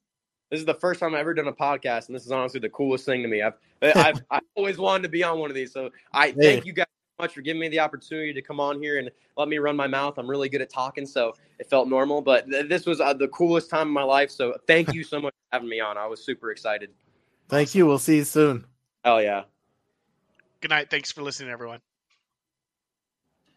This 0.52 0.60
is 0.60 0.66
the 0.66 0.74
first 0.74 1.00
time 1.00 1.14
I've 1.14 1.20
ever 1.20 1.34
done 1.34 1.48
a 1.48 1.52
podcast, 1.52 2.06
and 2.06 2.14
this 2.14 2.24
is 2.24 2.30
honestly 2.30 2.60
the 2.60 2.68
coolest 2.68 3.04
thing 3.04 3.22
to 3.22 3.28
me. 3.28 3.42
I've 3.42 3.54
I've, 3.82 4.22
I've 4.30 4.42
always 4.54 4.78
wanted 4.78 5.02
to 5.02 5.08
be 5.08 5.24
on 5.24 5.40
one 5.40 5.50
of 5.50 5.56
these, 5.56 5.72
so 5.72 5.90
I 6.12 6.28
Hey. 6.28 6.34
thank 6.40 6.66
you 6.66 6.72
guys 6.72 6.86
so 6.86 6.91
much 7.18 7.34
for 7.34 7.40
giving 7.40 7.60
me 7.60 7.68
the 7.68 7.78
opportunity 7.80 8.32
to 8.32 8.42
come 8.42 8.60
on 8.60 8.82
here 8.82 8.98
and 8.98 9.10
let 9.36 9.48
me 9.48 9.58
run 9.58 9.76
my 9.76 9.86
mouth. 9.86 10.18
I'm 10.18 10.28
really 10.28 10.48
good 10.48 10.60
at 10.60 10.70
talking, 10.70 11.06
so 11.06 11.34
it 11.58 11.68
felt 11.70 11.88
normal. 11.88 12.20
But 12.20 12.50
th- 12.50 12.68
this 12.68 12.84
was 12.84 13.00
uh, 13.00 13.14
the 13.14 13.28
coolest 13.28 13.70
time 13.70 13.88
of 13.88 13.92
my 13.92 14.02
life. 14.02 14.30
So 14.30 14.56
thank 14.66 14.92
you 14.92 15.04
so 15.04 15.20
much 15.20 15.32
for 15.32 15.56
having 15.56 15.68
me 15.68 15.80
on. 15.80 15.96
I 15.96 16.06
was 16.06 16.22
super 16.24 16.50
excited. 16.50 16.90
Thank 17.48 17.74
you. 17.74 17.86
We'll 17.86 17.98
see 17.98 18.16
you 18.16 18.24
soon. 18.24 18.66
Hell 19.04 19.22
yeah. 19.22 19.44
Good 20.60 20.70
night. 20.70 20.90
Thanks 20.90 21.12
for 21.12 21.22
listening, 21.22 21.50
everyone. 21.50 21.80